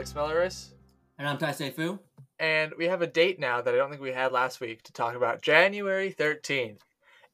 Alex 0.00 0.14
Milleris. 0.14 0.68
And 1.18 1.28
I'm 1.28 1.36
Tai 1.36 1.52
Fu. 1.52 1.98
And 2.38 2.72
we 2.78 2.86
have 2.86 3.02
a 3.02 3.06
date 3.06 3.38
now 3.38 3.60
that 3.60 3.74
I 3.74 3.76
don't 3.76 3.90
think 3.90 4.00
we 4.00 4.12
had 4.12 4.32
last 4.32 4.58
week 4.58 4.82
to 4.84 4.94
talk 4.94 5.14
about. 5.14 5.42
January 5.42 6.10
13th 6.10 6.78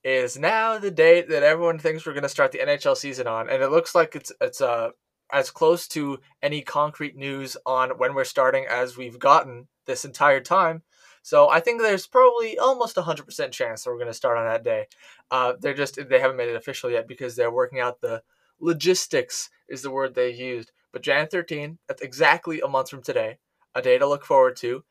is 0.03 0.37
now 0.37 0.77
the 0.77 0.91
date 0.91 1.29
that 1.29 1.45
everyone 1.45 1.79
thinks 1.79 2.05
we're 2.05 2.13
going 2.13 2.25
to 2.25 2.29
start 2.29 2.51
the 2.51 2.59
NHL 2.59 2.97
season 2.97 3.29
on. 3.29 3.49
And 3.49 3.63
it 3.63 3.71
looks 3.71 3.95
like 3.95 4.17
it's, 4.17 4.33
it's 4.41 4.61
uh, 4.61 4.91
as 5.33 5.53
close 5.53 5.87
to 5.91 6.19
any 6.43 6.61
concrete 6.61 7.15
news 7.15 7.57
on 7.65 7.91
when 7.99 8.15
we're 8.15 8.25
starting 8.25 8.67
as 8.69 8.97
we've 8.97 9.21
gotten 9.21 9.69
this 9.85 10.05
entire 10.05 10.41
time. 10.41 10.83
So 11.23 11.49
I 11.49 11.61
think 11.61 11.81
there's 11.81 12.09
probably 12.09 12.59
almost 12.59 12.99
a 12.99 13.03
hundred 13.03 13.27
percent 13.27 13.53
chance 13.53 13.85
that 13.85 13.91
we're 13.91 13.99
going 13.99 14.09
to 14.09 14.13
start 14.13 14.39
on 14.39 14.45
that 14.47 14.65
day. 14.65 14.89
Uh, 15.31 15.53
they're 15.61 15.73
just 15.73 16.01
they 16.09 16.19
haven't 16.19 16.37
made 16.37 16.49
it 16.49 16.57
official 16.57 16.91
yet 16.91 17.07
because 17.07 17.37
they're 17.37 17.49
working 17.49 17.79
out 17.79 18.01
the 18.01 18.25
logistics 18.59 19.51
is 19.69 19.83
the 19.83 19.91
word 19.93 20.17
they 20.17 20.33
used. 20.33 20.73
But 20.97 21.03
Jan 21.03 21.29
13, 21.29 21.77
that's 21.87 22.01
exactly 22.01 22.63
a 22.63 22.69
month 22.69 22.89
from 22.89 23.03
today. 23.03 23.37
A 23.75 23.83
day 23.83 23.99
to 23.99 24.07
look 24.07 24.25
forward 24.25 24.57
to. 24.57 24.83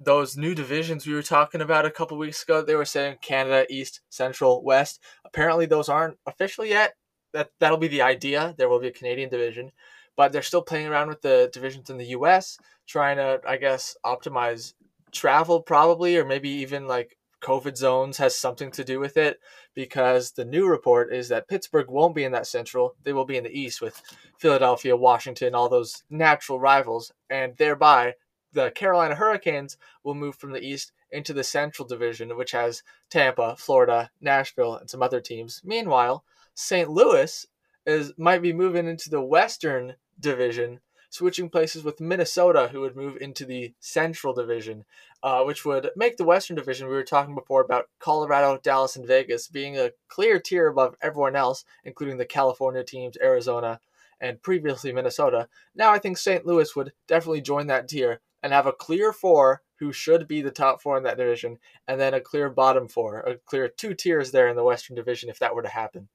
Those 0.00 0.36
new 0.36 0.56
divisions 0.56 1.06
we 1.06 1.14
were 1.14 1.22
talking 1.22 1.60
about 1.60 1.86
a 1.86 1.90
couple 1.92 2.18
weeks 2.18 2.42
ago, 2.42 2.62
they 2.62 2.74
were 2.74 2.84
saying 2.84 3.18
Canada, 3.22 3.64
East, 3.70 4.00
Central, 4.08 4.64
West. 4.64 5.00
Apparently, 5.24 5.64
those 5.64 5.88
aren't 5.88 6.18
official 6.26 6.64
yet. 6.64 6.94
That 7.32 7.50
that'll 7.60 7.78
be 7.78 7.86
the 7.86 8.02
idea. 8.02 8.56
There 8.58 8.68
will 8.68 8.80
be 8.80 8.88
a 8.88 8.92
Canadian 8.92 9.30
division, 9.30 9.70
but 10.16 10.32
they're 10.32 10.42
still 10.42 10.62
playing 10.62 10.88
around 10.88 11.10
with 11.10 11.22
the 11.22 11.48
divisions 11.52 11.90
in 11.90 11.98
the 11.98 12.06
U.S., 12.06 12.58
trying 12.88 13.18
to, 13.18 13.40
I 13.46 13.56
guess, 13.56 13.96
optimize 14.04 14.74
travel 15.12 15.62
probably, 15.62 16.16
or 16.16 16.24
maybe 16.24 16.48
even 16.48 16.88
like 16.88 17.16
COVID 17.42 17.76
zones 17.76 18.16
has 18.18 18.36
something 18.36 18.70
to 18.72 18.84
do 18.84 18.98
with 18.98 19.16
it 19.16 19.40
because 19.74 20.32
the 20.32 20.44
new 20.44 20.66
report 20.66 21.12
is 21.12 21.28
that 21.28 21.48
Pittsburgh 21.48 21.88
won't 21.88 22.14
be 22.14 22.24
in 22.24 22.32
that 22.32 22.46
central. 22.46 22.94
They 23.02 23.12
will 23.12 23.24
be 23.24 23.36
in 23.36 23.44
the 23.44 23.58
east 23.58 23.80
with 23.80 24.00
Philadelphia, 24.38 24.96
Washington, 24.96 25.54
all 25.54 25.68
those 25.68 26.02
natural 26.10 26.58
rivals, 26.58 27.12
and 27.30 27.56
thereby 27.56 28.14
the 28.52 28.70
Carolina 28.70 29.14
Hurricanes 29.14 29.76
will 30.02 30.14
move 30.14 30.36
from 30.36 30.52
the 30.52 30.64
east 30.64 30.92
into 31.10 31.32
the 31.32 31.44
central 31.44 31.86
division, 31.86 32.36
which 32.36 32.52
has 32.52 32.82
Tampa, 33.10 33.54
Florida, 33.56 34.10
Nashville, 34.20 34.76
and 34.76 34.88
some 34.88 35.02
other 35.02 35.20
teams. 35.20 35.60
Meanwhile, 35.64 36.24
St. 36.54 36.88
Louis 36.88 37.46
is 37.84 38.12
might 38.16 38.42
be 38.42 38.52
moving 38.52 38.88
into 38.88 39.10
the 39.10 39.22
western 39.22 39.96
division 40.18 40.80
switching 41.16 41.48
places 41.48 41.82
with 41.82 42.00
Minnesota, 42.00 42.68
who 42.70 42.80
would 42.80 42.96
move 42.96 43.16
into 43.20 43.44
the 43.44 43.72
Central 43.80 44.34
Division, 44.34 44.84
uh, 45.26 45.42
which 45.42 45.64
would 45.64 45.90
make 45.96 46.16
the 46.16 46.24
Western 46.24 46.54
Division. 46.54 46.86
We 46.86 46.94
were 46.94 47.02
talking 47.02 47.34
before 47.34 47.60
about 47.60 47.88
Colorado, 47.98 48.60
Dallas, 48.62 48.94
and 48.94 49.04
Vegas 49.04 49.48
being 49.48 49.76
a 49.76 49.90
clear 50.06 50.38
tier 50.38 50.68
above 50.68 50.94
everyone 51.02 51.34
else, 51.34 51.64
including 51.82 52.16
the 52.16 52.24
California 52.24 52.84
teams, 52.84 53.16
Arizona, 53.20 53.80
and 54.20 54.40
previously 54.40 54.92
Minnesota. 54.92 55.48
Now 55.74 55.90
I 55.90 55.98
think 55.98 56.16
St. 56.16 56.46
Louis 56.46 56.76
would 56.76 56.92
definitely 57.08 57.40
join 57.40 57.66
that 57.66 57.88
tier 57.88 58.20
and 58.40 58.52
have 58.52 58.68
a 58.68 58.72
clear 58.72 59.12
four 59.12 59.62
who 59.80 59.92
should 59.92 60.28
be 60.28 60.42
the 60.42 60.52
top 60.52 60.80
four 60.80 60.96
in 60.96 61.02
that 61.02 61.16
division, 61.16 61.58
and 61.88 62.00
then 62.00 62.14
a 62.14 62.20
clear 62.20 62.48
bottom 62.48 62.86
four, 62.86 63.18
a 63.18 63.34
clear 63.34 63.66
two 63.66 63.94
tiers 63.94 64.30
there 64.30 64.46
in 64.46 64.54
the 64.54 64.62
Western 64.62 64.94
Division 64.94 65.28
if 65.28 65.40
that 65.40 65.56
were 65.56 65.62
to 65.62 65.68
happen. 65.68 66.06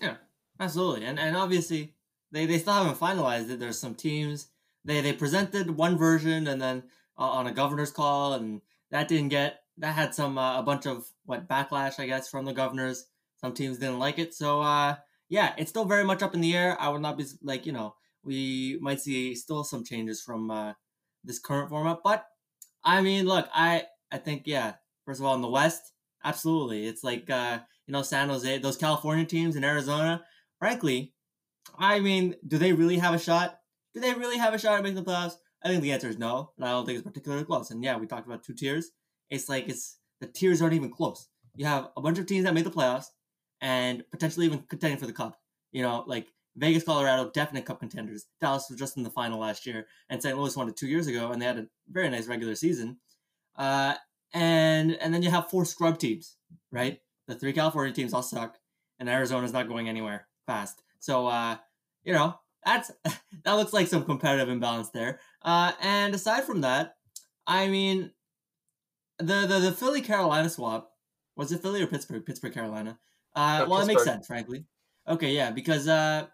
Yeah, 0.00 0.14
absolutely. 0.58 1.04
And 1.04 1.18
and 1.18 1.36
obviously 1.36 1.92
they 2.32 2.46
they 2.46 2.56
still 2.56 2.72
haven't 2.72 2.98
finalized 2.98 3.50
it. 3.50 3.60
There's 3.60 3.78
some 3.78 3.94
teams 3.94 4.48
they 4.86 5.02
they 5.02 5.12
presented 5.12 5.76
one 5.76 5.98
version 5.98 6.46
and 6.46 6.62
then 6.62 6.84
on 7.24 7.46
a 7.46 7.52
governor's 7.52 7.90
call, 7.90 8.34
and 8.34 8.60
that 8.90 9.08
didn't 9.08 9.28
get 9.28 9.60
that 9.78 9.94
had 9.94 10.14
some 10.14 10.38
uh, 10.38 10.58
a 10.58 10.62
bunch 10.62 10.86
of 10.86 11.06
what 11.24 11.48
backlash 11.48 12.00
I 12.00 12.06
guess 12.06 12.28
from 12.28 12.44
the 12.44 12.52
governors. 12.52 13.06
Some 13.36 13.54
teams 13.54 13.78
didn't 13.78 13.98
like 13.98 14.18
it, 14.18 14.34
so 14.34 14.60
uh, 14.60 14.96
yeah, 15.28 15.54
it's 15.58 15.70
still 15.70 15.84
very 15.84 16.04
much 16.04 16.22
up 16.22 16.34
in 16.34 16.40
the 16.40 16.56
air. 16.56 16.76
I 16.80 16.88
would 16.88 17.02
not 17.02 17.16
be 17.18 17.24
like 17.42 17.66
you 17.66 17.72
know 17.72 17.94
we 18.22 18.78
might 18.80 19.00
see 19.00 19.34
still 19.34 19.64
some 19.64 19.84
changes 19.84 20.22
from 20.22 20.50
uh, 20.50 20.72
this 21.24 21.38
current 21.38 21.70
format, 21.70 21.98
but 22.02 22.26
I 22.84 23.00
mean, 23.02 23.26
look, 23.26 23.48
I 23.54 23.84
I 24.10 24.18
think 24.18 24.42
yeah. 24.46 24.74
First 25.04 25.20
of 25.20 25.26
all, 25.26 25.34
in 25.34 25.40
the 25.40 25.48
West, 25.48 25.92
absolutely, 26.24 26.86
it's 26.86 27.04
like 27.04 27.30
uh, 27.30 27.60
you 27.86 27.92
know 27.92 28.02
San 28.02 28.28
Jose, 28.28 28.58
those 28.58 28.76
California 28.76 29.24
teams 29.24 29.56
in 29.56 29.64
Arizona. 29.64 30.22
Frankly, 30.58 31.14
I 31.78 32.00
mean, 32.00 32.34
do 32.46 32.58
they 32.58 32.72
really 32.72 32.98
have 32.98 33.14
a 33.14 33.18
shot? 33.18 33.58
Do 33.94 34.00
they 34.00 34.12
really 34.14 34.38
have 34.38 34.54
a 34.54 34.58
shot 34.58 34.76
at 34.76 34.82
making 34.82 34.96
the 34.96 35.04
playoffs? 35.04 35.36
I 35.62 35.68
think 35.68 35.82
the 35.82 35.92
answer 35.92 36.08
is 36.08 36.18
no, 36.18 36.52
and 36.56 36.64
I 36.64 36.70
don't 36.70 36.86
think 36.86 36.98
it's 36.98 37.06
particularly 37.06 37.44
close. 37.44 37.70
And 37.70 37.82
yeah, 37.82 37.96
we 37.96 38.06
talked 38.06 38.26
about 38.26 38.44
two 38.44 38.54
tiers. 38.54 38.90
It's 39.30 39.48
like 39.48 39.68
it's 39.68 39.98
the 40.20 40.26
tiers 40.26 40.62
aren't 40.62 40.74
even 40.74 40.90
close. 40.90 41.28
You 41.56 41.66
have 41.66 41.88
a 41.96 42.00
bunch 42.00 42.18
of 42.18 42.26
teams 42.26 42.44
that 42.44 42.54
made 42.54 42.64
the 42.64 42.70
playoffs 42.70 43.06
and 43.60 44.04
potentially 44.10 44.46
even 44.46 44.60
contending 44.68 44.98
for 44.98 45.06
the 45.06 45.12
cup. 45.12 45.40
You 45.72 45.82
know, 45.82 46.04
like 46.06 46.28
Vegas, 46.56 46.84
Colorado, 46.84 47.30
definite 47.32 47.64
cup 47.64 47.80
contenders. 47.80 48.26
Dallas 48.40 48.66
was 48.68 48.78
just 48.78 48.96
in 48.96 49.02
the 49.02 49.10
final 49.10 49.40
last 49.40 49.66
year, 49.66 49.86
and 50.08 50.22
St. 50.22 50.36
Louis 50.38 50.56
won 50.56 50.68
it 50.68 50.76
two 50.76 50.88
years 50.88 51.06
ago, 51.06 51.30
and 51.30 51.40
they 51.40 51.46
had 51.46 51.58
a 51.58 51.66
very 51.88 52.08
nice 52.08 52.26
regular 52.26 52.54
season. 52.54 52.98
Uh, 53.56 53.94
and 54.32 54.92
and 54.94 55.12
then 55.12 55.22
you 55.22 55.30
have 55.30 55.50
four 55.50 55.64
scrub 55.64 55.98
teams, 55.98 56.36
right? 56.70 57.00
The 57.26 57.34
three 57.34 57.52
California 57.52 57.92
teams 57.92 58.14
all 58.14 58.22
suck, 58.22 58.58
and 58.98 59.08
Arizona's 59.08 59.52
not 59.52 59.68
going 59.68 59.88
anywhere 59.88 60.26
fast. 60.46 60.82
So 61.00 61.26
uh, 61.26 61.56
you 62.04 62.12
know, 62.12 62.38
that's 62.64 62.90
that 63.44 63.52
looks 63.52 63.72
like 63.72 63.86
some 63.86 64.04
competitive 64.04 64.48
imbalance 64.48 64.90
there. 64.90 65.20
Uh, 65.42 65.72
and 65.80 66.14
aside 66.14 66.44
from 66.44 66.62
that, 66.62 66.96
I 67.46 67.68
mean, 67.68 68.12
the 69.18 69.46
the, 69.46 69.58
the 69.58 69.72
Philly 69.72 70.00
Carolina 70.00 70.48
swap 70.48 70.90
was 71.38 71.52
it 71.52 71.62
Philly 71.62 71.80
or 71.80 71.86
Pittsburgh? 71.86 72.26
Pittsburgh 72.26 72.52
Carolina. 72.52 72.98
Uh, 73.34 73.64
well, 73.68 73.78
Pittsburgh. 73.78 73.82
it 73.82 73.86
makes 73.86 74.04
sense, 74.04 74.26
frankly. 74.26 74.64
Okay, 75.06 75.32
yeah, 75.32 75.52
because 75.52 75.88
uh, 75.88 76.26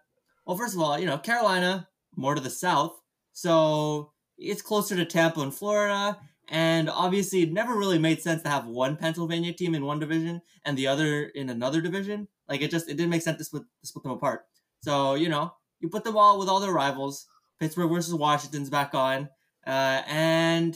well, 0.45 0.57
first 0.57 0.73
of 0.73 0.81
all, 0.81 0.99
you 0.99 1.05
know, 1.05 1.17
Carolina 1.17 1.87
more 2.15 2.35
to 2.35 2.41
the 2.41 2.49
south, 2.49 2.99
so 3.31 4.11
it's 4.37 4.61
closer 4.61 4.95
to 4.95 5.05
Tampa 5.05 5.41
and 5.41 5.53
Florida. 5.53 6.17
And 6.49 6.89
obviously, 6.89 7.41
it 7.41 7.51
never 7.51 7.75
really 7.75 7.97
made 7.97 8.21
sense 8.21 8.43
to 8.43 8.49
have 8.49 8.67
one 8.67 8.97
Pennsylvania 8.97 9.53
team 9.53 9.73
in 9.73 9.85
one 9.85 9.99
division 9.99 10.41
and 10.63 10.77
the 10.77 10.87
other 10.87 11.23
in 11.23 11.49
another 11.49 11.81
division. 11.81 12.27
Like 12.47 12.61
it 12.61 12.69
just 12.69 12.87
it 12.87 12.97
didn't 12.97 13.09
make 13.09 13.21
sense 13.21 13.37
to 13.37 13.43
split 13.43 13.63
to 13.81 13.87
split 13.87 14.03
them 14.03 14.11
apart. 14.11 14.45
So 14.81 15.15
you 15.15 15.29
know, 15.29 15.53
you 15.85 15.89
put 15.89 16.03
them 16.03 16.17
all 16.17 16.39
with 16.39 16.49
all 16.49 16.59
their 16.59 16.71
rivals. 16.71 17.27
Pittsburgh 17.59 17.91
versus 17.91 18.13
Washington's 18.13 18.69
back 18.69 18.93
on, 18.95 19.29
uh, 19.65 20.01
and 20.07 20.75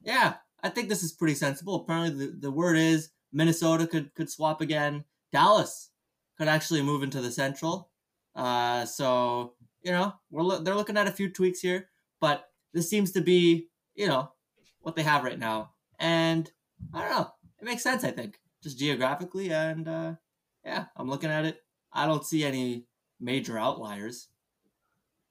yeah, 0.00 0.34
I 0.62 0.68
think 0.68 0.88
this 0.88 1.02
is 1.02 1.12
pretty 1.12 1.34
sensible. 1.34 1.74
Apparently, 1.74 2.26
the, 2.26 2.32
the 2.38 2.50
word 2.50 2.78
is 2.78 3.10
Minnesota 3.32 3.86
could 3.86 4.14
could 4.14 4.30
swap 4.30 4.60
again. 4.60 5.04
Dallas 5.32 5.90
could 6.38 6.48
actually 6.48 6.82
move 6.82 7.02
into 7.02 7.20
the 7.20 7.32
Central. 7.32 7.90
Uh, 8.34 8.84
so 8.86 9.54
you 9.82 9.90
know, 9.90 10.14
we're 10.30 10.60
they're 10.60 10.76
looking 10.76 10.96
at 10.96 11.08
a 11.08 11.12
few 11.12 11.28
tweaks 11.28 11.60
here, 11.60 11.88
but 12.20 12.46
this 12.72 12.88
seems 12.88 13.10
to 13.12 13.20
be 13.20 13.68
you 13.94 14.06
know 14.06 14.30
what 14.80 14.96
they 14.96 15.02
have 15.02 15.24
right 15.24 15.38
now, 15.38 15.72
and 15.98 16.50
I 16.92 17.00
don't 17.00 17.10
know. 17.10 17.30
It 17.60 17.64
makes 17.64 17.82
sense, 17.82 18.04
I 18.04 18.12
think, 18.12 18.38
just 18.62 18.78
geographically, 18.78 19.52
and 19.52 19.88
uh, 19.88 20.12
yeah, 20.64 20.86
I'm 20.96 21.10
looking 21.10 21.30
at 21.30 21.44
it. 21.44 21.58
I 21.92 22.06
don't 22.06 22.24
see 22.24 22.44
any 22.44 22.86
major 23.20 23.58
outliers. 23.58 24.28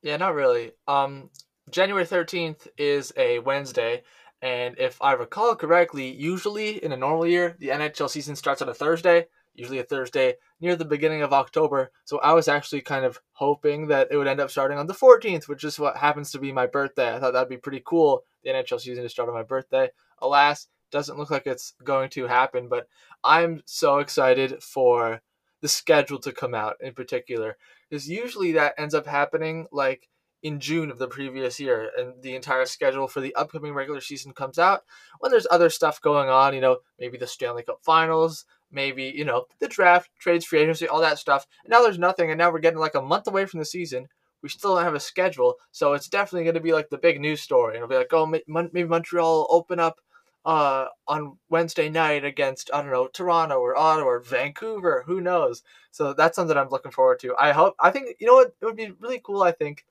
Yeah, 0.04 0.18
not 0.18 0.36
really. 0.36 0.74
Um, 0.88 1.30
January 1.72 2.06
13th 2.06 2.68
is 2.78 3.14
a 3.16 3.40
Wednesday, 3.40 4.04
and 4.42 4.78
if 4.78 5.02
I 5.02 5.14
recall 5.14 5.56
correctly, 5.56 6.12
usually 6.12 6.84
in 6.84 6.92
a 6.92 6.98
normal 6.98 7.26
year, 7.26 7.56
the 7.58 7.70
NHL 7.70 8.10
season 8.10 8.36
starts 8.36 8.62
on 8.62 8.68
a 8.68 8.74
Thursday, 8.74 9.28
usually 9.56 9.80
a 9.80 9.84
Thursday 9.84 10.36
near 10.60 10.76
the 10.76 10.84
beginning 10.84 11.22
of 11.22 11.32
October. 11.32 11.90
So 12.04 12.20
I 12.20 12.34
was 12.34 12.50
actually 12.50 12.82
kind 12.82 13.06
of 13.06 13.18
hoping 13.32 13.88
that 13.88 14.10
it 14.12 14.18
would 14.18 14.28
end 14.28 14.42
up 14.42 14.52
starting 14.52 14.78
on 14.78 14.88
the 14.88 14.94
14th, 14.94 15.48
which 15.48 15.64
is 15.64 15.80
what 15.80 15.96
happens 15.96 16.32
to 16.32 16.40
be 16.40 16.52
my 16.52 16.68
birthday. 16.68 17.16
I 17.16 17.20
thought 17.20 17.32
that'd 17.32 17.48
be 17.48 17.56
pretty 17.56 17.82
cool, 17.86 18.26
the 18.44 18.50
NHL 18.50 18.82
season 18.82 19.04
to 19.04 19.10
start 19.10 19.30
on 19.30 19.36
my 19.36 19.44
birthday. 19.44 19.90
Alas, 20.20 20.68
doesn't 20.92 21.18
look 21.18 21.32
like 21.32 21.48
it's 21.48 21.74
going 21.84 22.10
to 22.12 22.28
happen, 22.28 22.68
but 22.68 22.88
I'm 23.24 23.64
so 23.66 24.00
excited 24.00 24.62
for 24.62 25.22
the 25.64 25.70
schedule 25.70 26.20
to 26.20 26.34
come 26.34 26.54
out 26.54 26.76
in 26.82 26.94
particular 26.94 27.58
because 27.90 28.10
usually 28.10 28.52
that 28.52 28.76
ends 28.78 28.94
up 28.94 29.08
happening 29.08 29.66
like 29.72 30.10
in 30.44 30.60
June 30.60 30.92
of 30.92 30.98
the 30.98 31.08
previous 31.08 31.58
year, 31.58 31.90
and 31.98 32.22
the 32.22 32.36
entire 32.36 32.66
schedule 32.66 33.08
for 33.08 33.22
the 33.22 33.34
upcoming 33.36 33.74
regular 33.74 34.02
season 34.02 34.34
comes 34.34 34.60
out 34.60 34.84
when 35.20 35.32
there's 35.32 35.48
other 35.50 35.70
stuff 35.70 36.02
going 36.02 36.28
on. 36.28 36.54
You 36.54 36.60
know, 36.60 36.80
maybe 37.00 37.18
the 37.18 37.26
Stanley 37.26 37.64
Cup 37.64 37.80
Finals, 37.82 38.44
maybe 38.70 39.06
you 39.16 39.24
know 39.24 39.46
the 39.60 39.70
draft, 39.70 40.10
trades, 40.20 40.46
free 40.46 40.60
agency, 40.60 40.86
all 40.86 41.00
that 41.00 41.18
stuff. 41.18 41.48
And 41.64 41.72
now 41.72 41.82
there's 41.82 41.98
nothing, 41.98 42.30
and 42.30 42.38
now 42.38 42.52
we're 42.52 42.60
getting 42.60 42.80
like 42.80 42.96
a 42.96 43.02
month 43.02 43.28
away 43.28 43.46
from 43.46 43.60
the 43.60 43.66
season. 43.66 44.10
We 44.42 44.50
still 44.50 44.76
don't 44.76 44.84
have 44.84 44.96
a 44.96 45.00
schedule, 45.00 45.56
so 45.72 45.94
it's 45.94 46.10
definitely 46.10 46.44
going 46.44 46.56
to 46.56 46.60
be 46.60 46.74
like 46.74 46.90
the 46.90 46.98
big 46.98 47.22
news 47.22 47.40
story. 47.40 47.76
And 47.76 47.78
it'll 47.78 47.88
be 47.88 47.96
like, 47.96 48.12
oh, 48.12 48.26
maybe 48.26 48.84
Montreal 48.84 49.48
open 49.50 49.80
up 49.80 50.02
uh, 50.46 50.88
on 51.08 51.38
Wednesday 51.50 51.90
night 51.90 52.26
against 52.26 52.70
I 52.74 52.82
don't 52.82 52.92
know 52.92 53.08
Toronto 53.08 53.56
or 53.60 53.78
Ottawa 53.78 54.08
or 54.08 54.20
Vancouver. 54.20 55.04
Who 55.08 55.22
knows? 55.22 55.64
So 55.92 56.14
that's 56.14 56.36
something 56.36 56.58
I'm 56.58 56.70
looking 56.70 56.92
forward 56.92 57.20
to. 57.22 57.36
I 57.40 57.52
hope. 57.52 57.76
I 57.80 57.92
think 57.92 58.16
you 58.20 58.28
know 58.28 58.36
what 58.36 58.56
it 58.62 58.66
would 58.66 58.76
be 58.76 58.92
really 59.00 59.22
cool. 59.24 59.44
I 59.44 59.52
think 59.52 59.86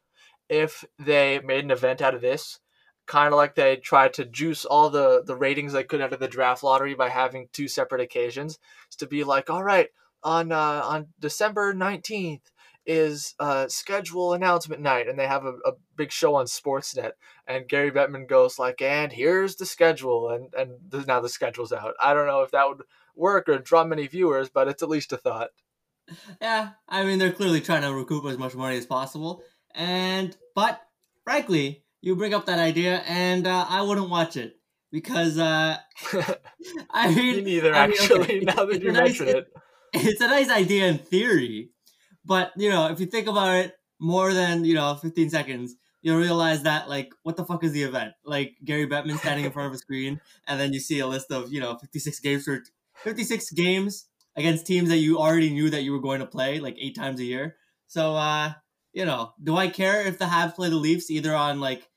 if 0.49 0.85
they 0.99 1.41
made 1.41 1.65
an 1.65 1.71
event 1.71 2.03
out 2.03 2.15
of 2.15 2.21
this, 2.21 2.61
kind 3.07 3.33
of 3.33 3.39
like 3.39 3.55
they 3.55 3.77
tried 3.77 4.15
to 4.15 4.25
juice 4.25 4.65
all 4.65 4.91
the 4.91 5.23
the 5.25 5.37
ratings 5.37 5.73
they 5.73 5.85
could 5.85 6.01
out 6.03 6.13
of 6.13 6.21
the 6.21 6.29
draft 6.29 6.63
lottery 6.63 6.95
by 6.95 7.09
having 7.09 7.49
two 7.53 7.69
separate 7.69 8.01
occasions. 8.01 8.59
to 8.99 9.07
be 9.07 9.25
like, 9.25 9.51
all 9.51 9.65
right, 9.65 9.89
on 10.23 10.53
uh, 10.53 10.83
on 10.85 11.09
December 11.19 11.75
nineteenth 11.75 12.51
is 12.87 13.35
uh, 13.39 13.69
schedule 13.69 14.33
announcement 14.33 14.83
night, 14.83 15.09
and 15.09 15.19
they 15.19 15.27
have 15.27 15.45
a, 15.45 15.55
a 15.65 15.73
big 15.97 16.11
show 16.13 16.35
on 16.35 16.47
Sportsnet, 16.47 17.13
and 17.47 17.69
Gary 17.69 17.91
Bettman 17.91 18.29
goes 18.29 18.59
like, 18.59 18.83
"And 18.83 19.13
here's 19.13 19.57
the 19.57 19.67
schedule," 19.67 20.29
and 20.31 20.53
and 20.55 20.73
the, 20.89 21.03
now 21.07 21.21
the 21.21 21.29
schedule's 21.29 21.73
out. 21.73 21.95
I 22.01 22.15
don't 22.15 22.27
know 22.27 22.43
if 22.43 22.51
that 22.53 22.69
would 22.69 22.83
work 23.15 23.49
or 23.49 23.59
draw 23.59 23.85
many 23.85 24.07
viewers, 24.07 24.49
but 24.49 24.69
it's 24.69 24.83
at 24.83 24.89
least 24.89 25.13
a 25.13 25.17
thought. 25.17 25.51
Yeah, 26.41 26.71
I 26.89 27.05
mean 27.05 27.19
they're 27.19 27.33
clearly 27.33 27.61
trying 27.61 27.83
to 27.83 27.93
recoup 27.95 28.25
as 28.27 28.39
much 28.39 28.55
money 28.55 28.77
as 28.77 28.87
possible, 28.87 29.43
and 29.75 30.37
but 30.55 30.81
frankly, 31.25 31.85
you 32.01 32.17
bring 32.17 32.35
up 32.35 32.47
that 32.47 32.59
idea, 32.59 33.03
and 33.07 33.47
uh, 33.47 33.67
I 33.69 33.83
wouldn't 33.83 34.11
watch 34.11 34.37
it 34.37 34.57
because 34.91 35.39
uh, 35.39 35.77
I 36.91 37.15
mean, 37.15 37.37
Me 37.37 37.43
neither, 37.43 37.75
I 37.75 37.87
mean, 37.87 37.97
actually. 37.97 38.21
okay, 38.21 38.41
now 38.43 38.65
that 38.65 38.83
you 38.83 38.91
nice- 38.93 39.21
mention 39.21 39.29
it, 39.29 39.47
it's 39.95 40.21
a 40.21 40.27
nice 40.27 40.51
idea 40.51 40.87
in 40.89 40.99
theory, 40.99 41.71
but 42.25 42.53
you 42.57 42.71
know, 42.71 42.89
if 42.89 43.01
you 43.01 43.07
think 43.07 43.27
about 43.27 43.55
it 43.57 43.75
more 43.99 44.33
than 44.33 44.65
you 44.65 44.75
know 44.75 44.95
15 44.95 45.31
seconds, 45.31 45.75
you'll 46.03 46.19
realize 46.19 46.63
that 46.65 46.89
like, 46.89 47.13
what 47.23 47.37
the 47.37 47.45
fuck 47.45 47.65
is 47.65 47.73
the 47.73 47.83
event? 47.83 48.13
Like 48.25 48.57
Gary 48.65 48.87
Bettman 48.87 49.19
standing 49.19 49.45
in 49.45 49.53
front 49.53 49.69
of 49.69 49.75
a 49.75 49.79
screen, 49.79 50.21
and 50.47 50.61
then 50.61 50.73
you 50.73 50.81
see 50.81 50.99
a 50.99 51.07
list 51.07 51.31
of 51.31 51.53
you 51.53 51.61
know 51.61 51.77
56 51.77 52.19
games 52.21 52.45
for 52.45 52.63
56 53.05 53.51
games 53.53 54.07
against 54.37 54.67
teams 54.67 54.89
that 54.89 54.99
you 54.99 55.19
already 55.19 55.51
knew 55.51 55.71
that 55.71 55.83
you 55.83 55.93
were 55.93 56.01
going 56.01 56.21
to 56.21 56.27
play 56.27 56.59
like 56.59 56.77
eight 56.79 56.95
times 56.95 57.21
a 57.21 57.25
year. 57.25 57.57
So, 57.87 58.15
uh, 58.15 58.53
you 58.93 59.05
know, 59.05 59.33
do 59.43 59.57
I 59.57 59.69
care 59.69 60.07
if 60.07 60.19
the 60.19 60.25
Habs 60.27 60.55
play 60.55 60.71
the 60.71 60.77
Leafs 60.77 61.11
either 61.11 61.35
on 61.35 61.61
like 61.61 61.89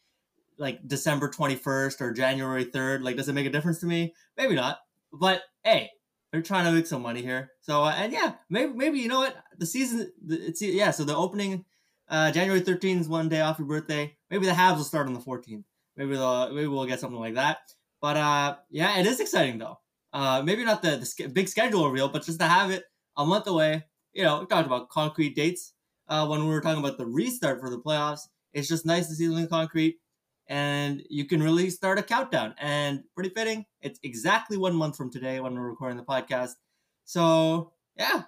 like 0.57 0.87
December 0.87 1.29
21st 1.29 2.01
or 2.01 2.13
January 2.13 2.65
3rd? 2.65 3.03
Like, 3.03 3.17
does 3.17 3.29
it 3.29 3.33
make 3.33 3.45
a 3.45 3.51
difference 3.51 3.79
to 3.79 3.85
me? 3.85 4.13
Maybe 4.37 4.55
not. 4.55 4.79
But 5.11 5.41
hey, 5.63 5.91
they're 6.35 6.43
trying 6.43 6.65
to 6.65 6.71
make 6.73 6.85
some 6.85 7.01
money 7.01 7.21
here. 7.21 7.51
So, 7.61 7.83
uh, 7.85 7.93
and 7.95 8.11
yeah, 8.11 8.33
maybe 8.49 8.73
maybe 8.73 8.99
you 8.99 9.07
know 9.07 9.19
what 9.19 9.37
the 9.57 9.65
season. 9.65 10.11
It's 10.27 10.61
yeah. 10.61 10.91
So 10.91 11.05
the 11.05 11.15
opening, 11.15 11.63
uh, 12.09 12.31
January 12.31 12.59
13th 12.59 12.99
is 12.99 13.07
one 13.07 13.29
day 13.29 13.39
off 13.39 13.57
your 13.57 13.69
birthday. 13.69 14.17
Maybe 14.29 14.45
the 14.45 14.51
Habs 14.51 14.75
will 14.75 14.83
start 14.83 15.07
on 15.07 15.13
the 15.13 15.21
14th. 15.21 15.63
Maybe 15.95 16.15
they'll 16.15 16.53
maybe 16.53 16.67
we'll 16.67 16.85
get 16.85 16.99
something 16.99 17.19
like 17.19 17.35
that. 17.35 17.59
But 18.01 18.17
uh, 18.17 18.57
yeah, 18.69 18.99
it 18.99 19.05
is 19.05 19.21
exciting 19.21 19.59
though. 19.59 19.79
Uh, 20.11 20.41
maybe 20.43 20.65
not 20.65 20.81
the, 20.81 20.97
the 20.97 21.05
sch- 21.05 21.31
big 21.33 21.47
schedule 21.47 21.89
reveal, 21.89 22.09
but 22.09 22.25
just 22.25 22.39
to 22.39 22.45
have 22.47 22.69
it 22.69 22.83
a 23.15 23.25
month 23.25 23.47
away. 23.47 23.85
You 24.11 24.23
know, 24.23 24.41
we 24.41 24.45
talked 24.45 24.67
about 24.67 24.89
concrete 24.89 25.35
dates 25.35 25.73
uh, 26.09 26.27
when 26.27 26.41
we 26.41 26.49
were 26.49 26.61
talking 26.61 26.83
about 26.83 26.97
the 26.97 27.05
restart 27.05 27.61
for 27.61 27.69
the 27.69 27.79
playoffs. 27.79 28.27
It's 28.53 28.67
just 28.67 28.85
nice 28.85 29.07
to 29.07 29.15
see 29.15 29.25
something 29.27 29.47
concrete, 29.47 29.99
and 30.47 31.01
you 31.09 31.25
can 31.25 31.41
really 31.41 31.69
start 31.69 31.99
a 31.99 32.03
countdown. 32.03 32.53
And 32.59 33.03
pretty 33.15 33.29
fitting. 33.29 33.65
It's 33.81 33.99
exactly 34.03 34.57
one 34.57 34.75
month 34.75 34.95
from 34.97 35.11
today 35.11 35.39
when 35.39 35.53
we're 35.55 35.69
recording 35.69 35.97
the 35.97 36.03
podcast. 36.03 36.51
So 37.05 37.73
yeah, 37.97 38.23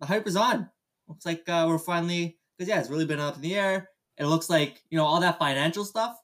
the 0.00 0.06
hype 0.06 0.26
is 0.26 0.36
on. 0.36 0.68
Looks 1.08 1.26
like 1.26 1.48
uh, 1.48 1.66
we're 1.68 1.78
finally 1.78 2.38
because 2.56 2.68
yeah, 2.68 2.80
it's 2.80 2.90
really 2.90 3.06
been 3.06 3.20
up 3.20 3.36
in 3.36 3.42
the 3.42 3.54
air. 3.54 3.88
It 4.18 4.26
looks 4.26 4.50
like 4.50 4.82
you 4.90 4.98
know 4.98 5.04
all 5.04 5.20
that 5.20 5.38
financial 5.38 5.84
stuff 5.84 6.16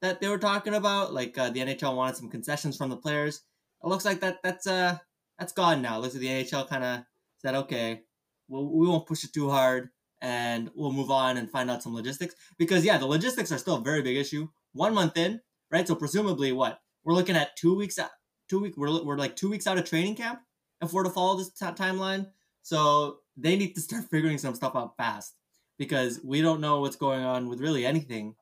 that 0.00 0.20
they 0.20 0.28
were 0.28 0.38
talking 0.38 0.74
about, 0.74 1.12
like 1.14 1.36
uh, 1.38 1.50
the 1.50 1.60
NHL 1.60 1.96
wanted 1.96 2.16
some 2.16 2.30
concessions 2.30 2.76
from 2.76 2.90
the 2.90 2.96
players. 2.96 3.42
It 3.82 3.88
looks 3.88 4.04
like 4.04 4.20
that 4.20 4.38
that's 4.42 4.66
uh 4.66 4.98
that's 5.38 5.52
gone 5.52 5.82
now. 5.82 5.98
It 5.98 6.00
looks 6.00 6.14
like 6.14 6.22
the 6.22 6.28
NHL 6.28 6.68
kind 6.68 6.84
of 6.84 7.00
said, 7.38 7.54
okay, 7.54 8.02
we'll, 8.48 8.70
we 8.70 8.86
won't 8.86 9.06
push 9.06 9.24
it 9.24 9.32
too 9.32 9.50
hard, 9.50 9.90
and 10.20 10.70
we'll 10.74 10.92
move 10.92 11.10
on 11.10 11.36
and 11.36 11.50
find 11.50 11.70
out 11.70 11.82
some 11.82 11.94
logistics. 11.94 12.34
Because 12.58 12.84
yeah, 12.84 12.98
the 12.98 13.06
logistics 13.06 13.50
are 13.52 13.58
still 13.58 13.76
a 13.76 13.80
very 13.80 14.02
big 14.02 14.16
issue. 14.16 14.48
One 14.72 14.94
month 14.94 15.16
in, 15.16 15.40
right? 15.70 15.86
So 15.86 15.94
presumably, 15.94 16.52
what 16.52 16.78
we're 17.04 17.14
looking 17.14 17.36
at 17.36 17.56
two 17.56 17.76
weeks 17.76 17.98
out, 17.98 18.10
two 18.48 18.60
week 18.60 18.74
we're 18.76 19.02
we're 19.04 19.18
like 19.18 19.36
two 19.36 19.50
weeks 19.50 19.66
out 19.66 19.78
of 19.78 19.84
training 19.84 20.16
camp 20.16 20.40
if 20.80 20.92
we're 20.92 21.04
to 21.04 21.10
follow 21.10 21.36
this 21.36 21.50
t- 21.50 21.64
timeline. 21.66 22.26
So 22.62 23.18
they 23.36 23.56
need 23.56 23.74
to 23.74 23.80
start 23.80 24.04
figuring 24.10 24.38
some 24.38 24.54
stuff 24.54 24.76
out 24.76 24.96
fast 24.96 25.34
because 25.78 26.20
we 26.24 26.42
don't 26.42 26.60
know 26.60 26.80
what's 26.80 26.96
going 26.96 27.24
on 27.24 27.48
with 27.48 27.60
really 27.60 27.84
anything 27.84 28.34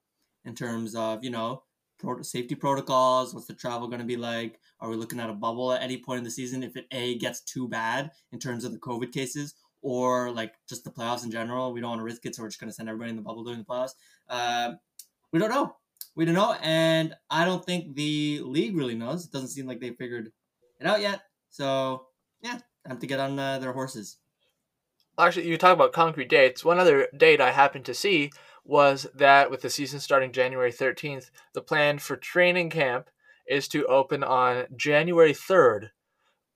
in 0.44 0.54
terms 0.54 0.94
of 0.94 1.24
you 1.24 1.30
know 1.30 1.62
pro- 1.98 2.22
safety 2.22 2.54
protocols. 2.54 3.34
What's 3.34 3.46
the 3.46 3.54
travel 3.54 3.88
going 3.88 4.00
to 4.00 4.06
be 4.06 4.16
like? 4.16 4.58
Are 4.80 4.88
we 4.88 4.96
looking 4.96 5.20
at 5.20 5.30
a 5.30 5.34
bubble 5.34 5.72
at 5.72 5.82
any 5.82 5.98
point 5.98 6.18
in 6.18 6.24
the 6.24 6.30
season 6.30 6.62
if 6.62 6.76
it 6.76 6.86
a 6.90 7.18
gets 7.18 7.42
too 7.42 7.68
bad 7.68 8.10
in 8.32 8.38
terms 8.38 8.64
of 8.64 8.72
the 8.72 8.78
COVID 8.78 9.12
cases, 9.12 9.54
or 9.82 10.30
like 10.30 10.52
just 10.68 10.84
the 10.84 10.90
playoffs 10.90 11.24
in 11.24 11.30
general? 11.30 11.72
We 11.72 11.80
don't 11.80 11.90
want 11.90 12.00
to 12.00 12.04
risk 12.04 12.26
it, 12.26 12.34
so 12.34 12.42
we're 12.42 12.48
just 12.48 12.60
going 12.60 12.70
to 12.70 12.74
send 12.74 12.88
everybody 12.88 13.10
in 13.10 13.16
the 13.16 13.22
bubble 13.22 13.44
during 13.44 13.60
the 13.60 13.64
playoffs. 13.64 13.92
Uh, 14.28 14.72
we 15.32 15.38
don't 15.38 15.50
know. 15.50 15.76
We 16.16 16.24
don't 16.24 16.34
know, 16.34 16.56
and 16.62 17.14
I 17.30 17.44
don't 17.44 17.64
think 17.64 17.94
the 17.94 18.40
league 18.44 18.76
really 18.76 18.94
knows. 18.94 19.24
It 19.24 19.32
doesn't 19.32 19.48
seem 19.48 19.66
like 19.66 19.80
they 19.80 19.90
figured 19.90 20.30
it 20.80 20.86
out 20.86 21.00
yet. 21.00 21.22
So 21.50 22.06
yeah, 22.42 22.58
time 22.86 22.98
to 22.98 23.06
get 23.06 23.20
on 23.20 23.38
uh, 23.38 23.58
their 23.58 23.72
horses. 23.72 24.18
actually, 25.18 25.48
you 25.48 25.56
talk 25.56 25.74
about 25.74 25.92
concrete 25.92 26.28
dates. 26.28 26.64
One 26.64 26.78
other 26.78 27.08
date 27.16 27.40
I 27.40 27.52
happened 27.52 27.84
to 27.86 27.94
see 27.94 28.32
was 28.64 29.06
that 29.14 29.50
with 29.50 29.62
the 29.62 29.70
season 29.70 30.00
starting 30.00 30.32
January 30.32 30.72
13th, 30.72 31.30
the 31.54 31.62
plan 31.62 31.98
for 31.98 32.16
training 32.16 32.70
camp 32.70 33.10
is 33.46 33.66
to 33.68 33.86
open 33.86 34.22
on 34.22 34.66
January 34.76 35.32
3rd. 35.32 35.90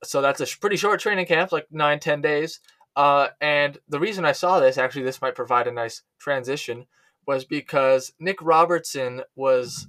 So 0.05 0.21
that's 0.21 0.41
a 0.41 0.59
pretty 0.59 0.77
short 0.77 1.01
training 1.01 1.27
camp, 1.27 1.51
like 1.51 1.67
nine, 1.71 1.99
10 1.99 2.21
days. 2.21 2.61
Uh, 2.95 3.29
and 3.41 3.79
the 3.89 3.99
reason 3.99 4.25
I 4.25 4.33
saw 4.33 4.61
this, 4.61 4.79
actually, 4.79 5.03
this 5.03 5.21
might 5.21 5.35
provide 5.35 5.67
a 5.67 5.73
nice 5.73 6.03
transition, 6.19 6.87
was 7.27 7.45
because 7.45 8.13
Nick 8.19 8.41
Robertson 8.43 9.23
was 9.37 9.89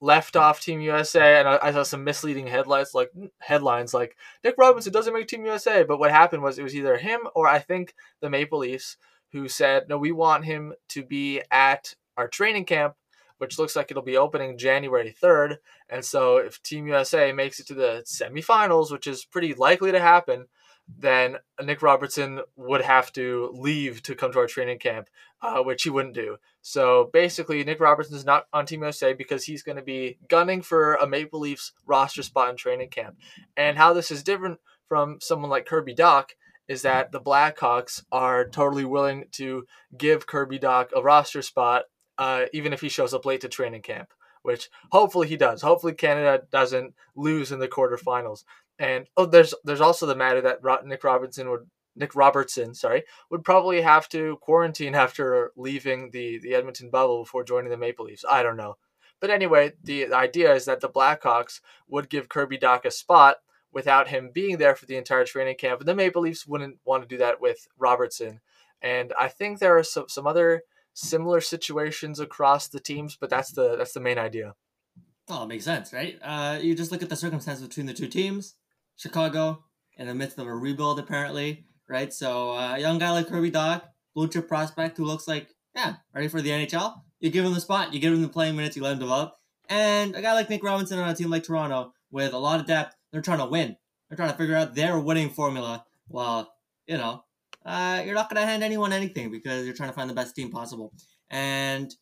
left 0.00 0.34
off 0.36 0.60
Team 0.60 0.80
USA, 0.80 1.38
and 1.38 1.48
I, 1.48 1.58
I 1.62 1.72
saw 1.72 1.84
some 1.84 2.04
misleading 2.04 2.48
headlines, 2.48 2.92
like 2.92 3.10
headlines 3.38 3.94
like 3.94 4.16
Nick 4.42 4.56
Robinson 4.58 4.92
doesn't 4.92 5.14
make 5.14 5.28
Team 5.28 5.44
USA. 5.46 5.84
But 5.84 5.98
what 5.98 6.10
happened 6.10 6.42
was 6.42 6.58
it 6.58 6.64
was 6.64 6.74
either 6.74 6.96
him 6.98 7.20
or 7.34 7.46
I 7.46 7.60
think 7.60 7.94
the 8.20 8.28
Maple 8.28 8.58
Leafs 8.58 8.96
who 9.32 9.48
said, 9.48 9.88
no, 9.88 9.96
we 9.96 10.12
want 10.12 10.44
him 10.44 10.74
to 10.90 11.02
be 11.02 11.40
at 11.50 11.94
our 12.16 12.28
training 12.28 12.66
camp, 12.66 12.94
which 13.38 13.58
looks 13.58 13.74
like 13.74 13.90
it'll 13.90 14.02
be 14.02 14.16
opening 14.16 14.58
January 14.58 15.14
3rd. 15.22 15.56
And 15.88 16.04
so 16.04 16.36
if 16.36 16.62
Team 16.62 16.86
USA 16.86 17.32
makes 17.32 17.58
it 17.58 17.66
to 17.68 17.74
the 17.74 18.04
semifinals, 18.06 18.92
which 18.92 19.06
is 19.06 19.24
pretty 19.24 19.54
likely 19.54 19.90
to 19.92 20.00
happen, 20.00 20.46
then 20.98 21.36
Nick 21.62 21.82
Robertson 21.82 22.40
would 22.56 22.82
have 22.82 23.12
to 23.12 23.50
leave 23.54 24.02
to 24.04 24.14
come 24.14 24.32
to 24.32 24.38
our 24.38 24.46
training 24.46 24.78
camp, 24.78 25.08
uh, 25.40 25.62
which 25.62 25.82
he 25.82 25.90
wouldn't 25.90 26.14
do. 26.14 26.36
So 26.60 27.10
basically, 27.12 27.62
Nick 27.64 27.80
Robertson 27.80 28.16
is 28.16 28.24
not 28.24 28.46
on 28.52 28.66
Team 28.66 28.82
USA 28.82 29.12
because 29.12 29.44
he's 29.44 29.62
going 29.62 29.76
to 29.76 29.82
be 29.82 30.18
gunning 30.28 30.62
for 30.62 30.94
a 30.94 31.06
Maple 31.06 31.40
Leafs 31.40 31.72
roster 31.86 32.22
spot 32.22 32.50
in 32.50 32.56
training 32.56 32.90
camp. 32.90 33.16
And 33.56 33.76
how 33.76 33.92
this 33.92 34.10
is 34.10 34.22
different 34.22 34.60
from 34.88 35.18
someone 35.20 35.50
like 35.50 35.66
Kirby 35.66 35.94
Dach 35.94 36.30
is 36.68 36.82
that 36.82 37.12
the 37.12 37.20
Blackhawks 37.20 38.04
are 38.12 38.48
totally 38.48 38.84
willing 38.84 39.24
to 39.32 39.66
give 39.96 40.26
Kirby 40.26 40.58
Dach 40.58 40.88
a 40.94 41.02
roster 41.02 41.42
spot, 41.42 41.84
uh, 42.18 42.44
even 42.52 42.72
if 42.72 42.80
he 42.80 42.88
shows 42.88 43.12
up 43.12 43.26
late 43.26 43.40
to 43.40 43.48
training 43.48 43.82
camp, 43.82 44.10
which 44.42 44.70
hopefully 44.90 45.28
he 45.28 45.36
does. 45.36 45.62
Hopefully 45.62 45.92
Canada 45.92 46.44
doesn't 46.50 46.94
lose 47.16 47.52
in 47.52 47.58
the 47.58 47.68
quarterfinals. 47.68 48.44
And 48.82 49.06
oh, 49.16 49.26
there's 49.26 49.54
there's 49.62 49.80
also 49.80 50.06
the 50.06 50.16
matter 50.16 50.40
that 50.40 50.84
Nick 50.84 51.04
Robinson 51.04 51.48
would 51.50 51.70
Nick 51.94 52.16
Robertson, 52.16 52.74
sorry, 52.74 53.04
would 53.30 53.44
probably 53.44 53.80
have 53.80 54.08
to 54.08 54.38
quarantine 54.40 54.94
after 55.06 55.52
leaving 55.56 56.10
the 56.10 56.40
the 56.40 56.54
Edmonton 56.54 56.90
bubble 56.90 57.22
before 57.22 57.44
joining 57.44 57.70
the 57.70 57.76
Maple 57.76 58.06
Leafs. 58.06 58.24
I 58.28 58.42
don't 58.42 58.56
know. 58.56 58.76
But 59.20 59.30
anyway, 59.30 59.74
the, 59.84 60.12
idea 60.12 60.52
is 60.52 60.64
that 60.64 60.80
the 60.80 60.88
Blackhawks 60.88 61.60
would 61.86 62.10
give 62.10 62.28
Kirby 62.28 62.58
Dach 62.58 62.84
a 62.84 62.90
spot 62.90 63.36
without 63.72 64.08
him 64.08 64.32
being 64.34 64.56
there 64.56 64.74
for 64.74 64.84
the 64.84 64.96
entire 64.96 65.24
training 65.24 65.54
camp. 65.58 65.78
And 65.78 65.88
the 65.88 65.94
Maple 65.94 66.22
Leafs 66.22 66.44
wouldn't 66.44 66.78
want 66.84 67.04
to 67.04 67.08
do 67.08 67.18
that 67.18 67.40
with 67.40 67.68
Robertson. 67.78 68.40
And 68.82 69.12
I 69.16 69.28
think 69.28 69.60
there 69.60 69.78
are 69.78 69.84
some, 69.84 70.08
some 70.08 70.26
other 70.26 70.62
similar 70.92 71.40
situations 71.40 72.18
across 72.18 72.66
the 72.66 72.80
teams, 72.80 73.16
but 73.16 73.30
that's 73.30 73.52
the 73.52 73.76
that's 73.76 73.92
the 73.92 74.00
main 74.00 74.18
idea. 74.18 74.54
Oh, 75.28 75.44
it 75.44 75.46
makes 75.46 75.64
sense, 75.64 75.92
right? 75.92 76.18
Uh, 76.20 76.58
you 76.60 76.74
just 76.74 76.90
look 76.90 77.02
at 77.02 77.08
the 77.08 77.14
circumstances 77.14 77.64
between 77.64 77.86
the 77.86 77.94
two 77.94 78.08
teams. 78.08 78.56
Chicago, 78.96 79.64
in 79.96 80.06
the 80.06 80.14
midst 80.14 80.38
of 80.38 80.46
a 80.46 80.54
rebuild, 80.54 80.98
apparently, 80.98 81.64
right? 81.88 82.12
So, 82.12 82.52
uh, 82.52 82.74
a 82.76 82.80
young 82.80 82.98
guy 82.98 83.10
like 83.10 83.28
Kirby 83.28 83.50
Dach, 83.50 83.82
blue 84.14 84.28
chip 84.28 84.48
prospect 84.48 84.96
who 84.96 85.04
looks 85.04 85.28
like, 85.28 85.48
yeah, 85.74 85.96
ready 86.14 86.28
for 86.28 86.42
the 86.42 86.50
NHL. 86.50 86.94
You 87.20 87.30
give 87.30 87.44
him 87.44 87.54
the 87.54 87.60
spot, 87.60 87.94
you 87.94 88.00
give 88.00 88.12
him 88.12 88.22
the 88.22 88.28
playing 88.28 88.56
minutes, 88.56 88.76
you 88.76 88.82
let 88.82 88.92
him 88.92 88.98
develop. 88.98 89.34
And 89.68 90.14
a 90.14 90.22
guy 90.22 90.34
like 90.34 90.50
Nick 90.50 90.64
Robinson 90.64 90.98
on 90.98 91.08
a 91.08 91.14
team 91.14 91.30
like 91.30 91.44
Toronto 91.44 91.92
with 92.10 92.32
a 92.32 92.38
lot 92.38 92.60
of 92.60 92.66
depth, 92.66 92.94
they're 93.12 93.22
trying 93.22 93.38
to 93.38 93.46
win. 93.46 93.76
They're 94.08 94.16
trying 94.16 94.30
to 94.30 94.36
figure 94.36 94.56
out 94.56 94.74
their 94.74 94.98
winning 94.98 95.30
formula. 95.30 95.84
Well, 96.08 96.52
you 96.86 96.98
know, 96.98 97.24
uh, 97.64 98.02
you're 98.04 98.14
not 98.14 98.28
going 98.28 98.40
to 98.40 98.46
hand 98.46 98.62
anyone 98.62 98.92
anything 98.92 99.30
because 99.30 99.64
you're 99.64 99.74
trying 99.74 99.88
to 99.88 99.94
find 99.94 100.10
the 100.10 100.14
best 100.14 100.34
team 100.34 100.50
possible. 100.50 100.92
And 101.30 101.94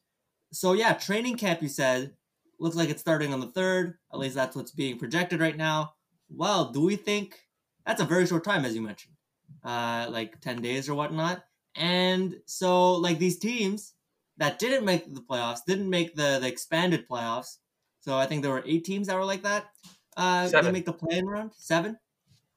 so, 0.52 0.72
yeah, 0.72 0.94
training 0.94 1.36
camp, 1.36 1.62
you 1.62 1.68
said, 1.68 2.12
looks 2.58 2.76
like 2.76 2.88
it's 2.88 3.00
starting 3.00 3.32
on 3.32 3.40
the 3.40 3.46
third. 3.46 3.98
At 4.12 4.18
least 4.18 4.34
that's 4.34 4.56
what's 4.56 4.72
being 4.72 4.98
projected 4.98 5.40
right 5.40 5.56
now. 5.56 5.92
Well, 6.30 6.72
do 6.72 6.80
we 6.80 6.96
think 6.96 7.40
that's 7.86 8.00
a 8.00 8.04
very 8.04 8.26
short 8.26 8.44
time, 8.44 8.64
as 8.64 8.74
you 8.74 8.82
mentioned, 8.82 9.14
uh, 9.64 10.06
like 10.10 10.40
ten 10.40 10.62
days 10.62 10.88
or 10.88 10.94
whatnot? 10.94 11.44
And 11.76 12.40
so, 12.46 12.92
like 12.94 13.18
these 13.18 13.38
teams 13.38 13.94
that 14.38 14.58
didn't 14.58 14.84
make 14.84 15.12
the 15.12 15.20
playoffs, 15.20 15.60
didn't 15.66 15.90
make 15.90 16.14
the 16.14 16.38
the 16.40 16.48
expanded 16.48 17.08
playoffs. 17.08 17.58
So 18.00 18.16
I 18.16 18.26
think 18.26 18.42
there 18.42 18.52
were 18.52 18.64
eight 18.66 18.84
teams 18.84 19.08
that 19.08 19.16
were 19.16 19.24
like 19.24 19.42
that. 19.42 19.66
Uh, 20.16 20.44
they 20.44 20.50
Seven. 20.50 20.72
make 20.72 20.86
the 20.86 20.92
play-in 20.92 21.26
round 21.26 21.52
seven. 21.56 21.98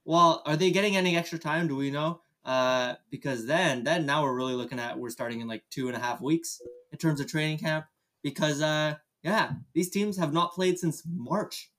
Well, 0.04 0.42
are 0.46 0.56
they 0.56 0.70
getting 0.70 0.96
any 0.96 1.16
extra 1.16 1.38
time? 1.38 1.68
Do 1.68 1.76
we 1.76 1.90
know? 1.90 2.20
uh, 2.44 2.94
because 3.10 3.46
then 3.46 3.84
then 3.84 4.04
now 4.06 4.22
we're 4.22 4.34
really 4.34 4.52
looking 4.54 4.78
at 4.78 4.98
we're 4.98 5.10
starting 5.10 5.40
in 5.40 5.48
like 5.48 5.64
two 5.70 5.88
and 5.88 5.96
a 5.96 6.00
half 6.00 6.20
weeks 6.20 6.60
in 6.92 6.98
terms 6.98 7.20
of 7.20 7.26
training 7.26 7.58
camp 7.58 7.86
because 8.22 8.60
uh, 8.60 8.94
yeah, 9.22 9.52
these 9.72 9.90
teams 9.90 10.16
have 10.18 10.32
not 10.32 10.52
played 10.52 10.78
since 10.78 11.02
March. 11.06 11.70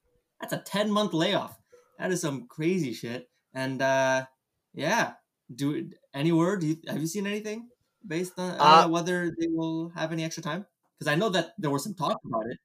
That's 0.41 0.53
a 0.53 0.57
ten 0.57 0.89
month 0.91 1.13
layoff. 1.13 1.57
That 1.99 2.11
is 2.11 2.21
some 2.21 2.47
crazy 2.47 2.93
shit. 2.93 3.29
And 3.53 3.81
uh, 3.81 4.25
yeah, 4.73 5.13
do 5.53 5.89
any 6.13 6.31
word? 6.31 6.61
Do 6.61 6.67
you, 6.67 6.77
have 6.87 6.99
you 6.99 7.07
seen 7.07 7.27
anything 7.27 7.69
based 8.05 8.37
on 8.37 8.51
uh, 8.51 8.63
uh, 8.63 8.87
whether 8.87 9.31
they 9.39 9.47
will 9.47 9.89
have 9.89 10.11
any 10.11 10.23
extra 10.23 10.43
time? 10.43 10.65
Because 10.97 11.11
I 11.11 11.15
know 11.15 11.29
that 11.29 11.53
there 11.57 11.71
was 11.71 11.83
some 11.83 11.93
talk 11.93 12.19
about 12.25 12.45
it. 12.49 12.57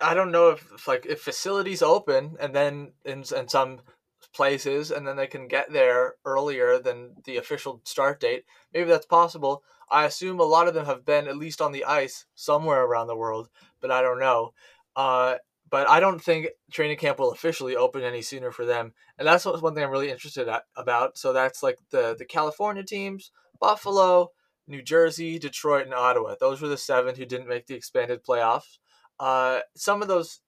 I 0.00 0.14
don't 0.14 0.32
know 0.32 0.50
if, 0.50 0.72
if 0.72 0.88
like 0.88 1.06
if 1.06 1.20
facilities 1.20 1.82
open 1.82 2.36
and 2.40 2.54
then 2.54 2.92
in, 3.04 3.24
in 3.36 3.48
some 3.48 3.80
places 4.34 4.90
and 4.90 5.06
then 5.06 5.16
they 5.16 5.26
can 5.26 5.48
get 5.48 5.72
there 5.72 6.14
earlier 6.24 6.78
than 6.78 7.16
the 7.24 7.36
official 7.36 7.80
start 7.84 8.20
date. 8.20 8.44
Maybe 8.72 8.88
that's 8.88 9.06
possible. 9.06 9.62
I 9.90 10.04
assume 10.04 10.38
a 10.38 10.44
lot 10.44 10.68
of 10.68 10.74
them 10.74 10.86
have 10.86 11.04
been 11.04 11.26
at 11.26 11.36
least 11.36 11.60
on 11.60 11.72
the 11.72 11.84
ice 11.84 12.26
somewhere 12.34 12.84
around 12.84 13.08
the 13.08 13.16
world, 13.16 13.48
but 13.80 13.90
I 13.90 14.02
don't 14.02 14.20
know. 14.20 14.54
Uh, 14.94 15.36
but 15.70 15.88
I 15.88 16.00
don't 16.00 16.22
think 16.22 16.48
training 16.70 16.98
camp 16.98 17.18
will 17.18 17.32
officially 17.32 17.76
open 17.76 18.02
any 18.02 18.22
sooner 18.22 18.50
for 18.50 18.64
them, 18.64 18.92
and 19.18 19.26
that's 19.26 19.44
one 19.44 19.74
thing 19.74 19.84
I'm 19.84 19.90
really 19.90 20.10
interested 20.10 20.48
at, 20.48 20.64
about. 20.76 21.16
So 21.16 21.32
that's 21.32 21.62
like 21.62 21.78
the 21.90 22.14
the 22.18 22.24
California 22.24 22.82
teams, 22.82 23.30
Buffalo, 23.60 24.32
New 24.66 24.82
Jersey, 24.82 25.38
Detroit, 25.38 25.84
and 25.84 25.94
Ottawa. 25.94 26.34
Those 26.38 26.60
were 26.60 26.68
the 26.68 26.76
seven 26.76 27.14
who 27.14 27.24
didn't 27.24 27.48
make 27.48 27.66
the 27.66 27.74
expanded 27.74 28.24
playoffs. 28.24 28.78
Uh, 29.18 29.60
some 29.76 30.02
of 30.02 30.08
those, 30.08 30.40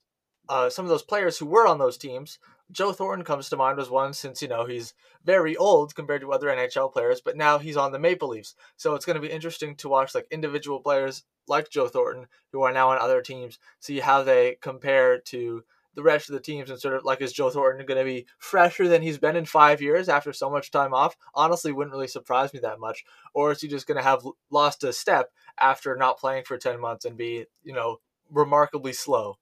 uh, 0.49 0.71
some 0.71 0.85
of 0.85 0.89
those 0.89 1.03
players 1.03 1.39
who 1.39 1.47
were 1.47 1.67
on 1.67 1.79
those 1.79 1.99
teams 1.99 2.39
Joe 2.71 2.93
Thornton 2.93 3.25
comes 3.25 3.49
to 3.49 3.57
mind 3.57 3.79
as 3.79 3.91
one 3.91 4.13
since, 4.15 4.41
you 4.41 4.49
know, 4.49 4.65
he's 4.65 4.95
very 5.25 5.57
old 5.57 5.95
compared 5.95 6.23
to 6.23 6.33
other 6.33 6.49
NHL 6.49 6.93
players, 6.93 7.21
but 7.21 7.37
now 7.37 7.59
he's 7.59 7.77
on 7.77 7.93
the 7.93 7.99
Maple 7.99 8.29
Leafs. 8.29 8.55
So 8.77 8.95
it's 8.95 9.05
going 9.05 9.21
to 9.21 9.27
be 9.27 9.33
interesting 9.33 9.77
to 9.77 9.89
watch 9.89 10.15
like 10.15 10.27
individual 10.31 10.81
players 10.81 11.25
like 11.49 11.71
Joe 11.71 11.89
Thornton 11.89 12.27
who 12.53 12.63
are 12.63 12.73
now 12.73 12.91
on 12.91 12.99
other 12.99 13.21
teams, 13.21 13.59
see 13.81 14.01
how 14.01 14.23
they 14.23 14.57
compare 14.61 15.19
to 15.19 15.65
the 15.95 16.03
rest 16.03 16.29
of 16.29 16.35
the 16.35 16.41
teams 16.41 16.71
and 16.71 16.81
sort 16.81 16.95
of 16.95 17.05
like 17.05 17.21
is 17.21 17.33
Joe 17.33 17.51
Thornton 17.51 17.85
going 17.85 17.99
to 17.99 18.05
be 18.05 18.27
fresher 18.39 18.89
than 18.89 19.03
he's 19.03 19.19
been 19.19 19.37
in 19.37 19.45
five 19.45 19.83
years 19.83 20.09
after 20.09 20.33
so 20.33 20.51
much 20.51 20.71
time 20.71 20.95
off? 20.95 21.17
Honestly, 21.35 21.73
wouldn't 21.73 21.93
really 21.93 22.09
surprise 22.09 22.55
me 22.55 22.61
that 22.61 22.81
much. 22.81 23.05
Or 23.35 23.53
is 23.53 23.61
he 23.61 23.69
just 23.69 23.87
going 23.87 23.99
to 23.99 24.05
have 24.05 24.27
lost 24.51 24.85
a 24.85 24.93
step 24.93 25.31
after 25.61 25.95
not 25.97 26.19
playing 26.19 26.45
for 26.45 26.57
10 26.57 26.81
months 26.81 27.05
and 27.05 27.17
be, 27.17 27.45
you 27.63 27.75
know, 27.75 27.99
remarkably 28.31 28.93
slow? 28.93 29.37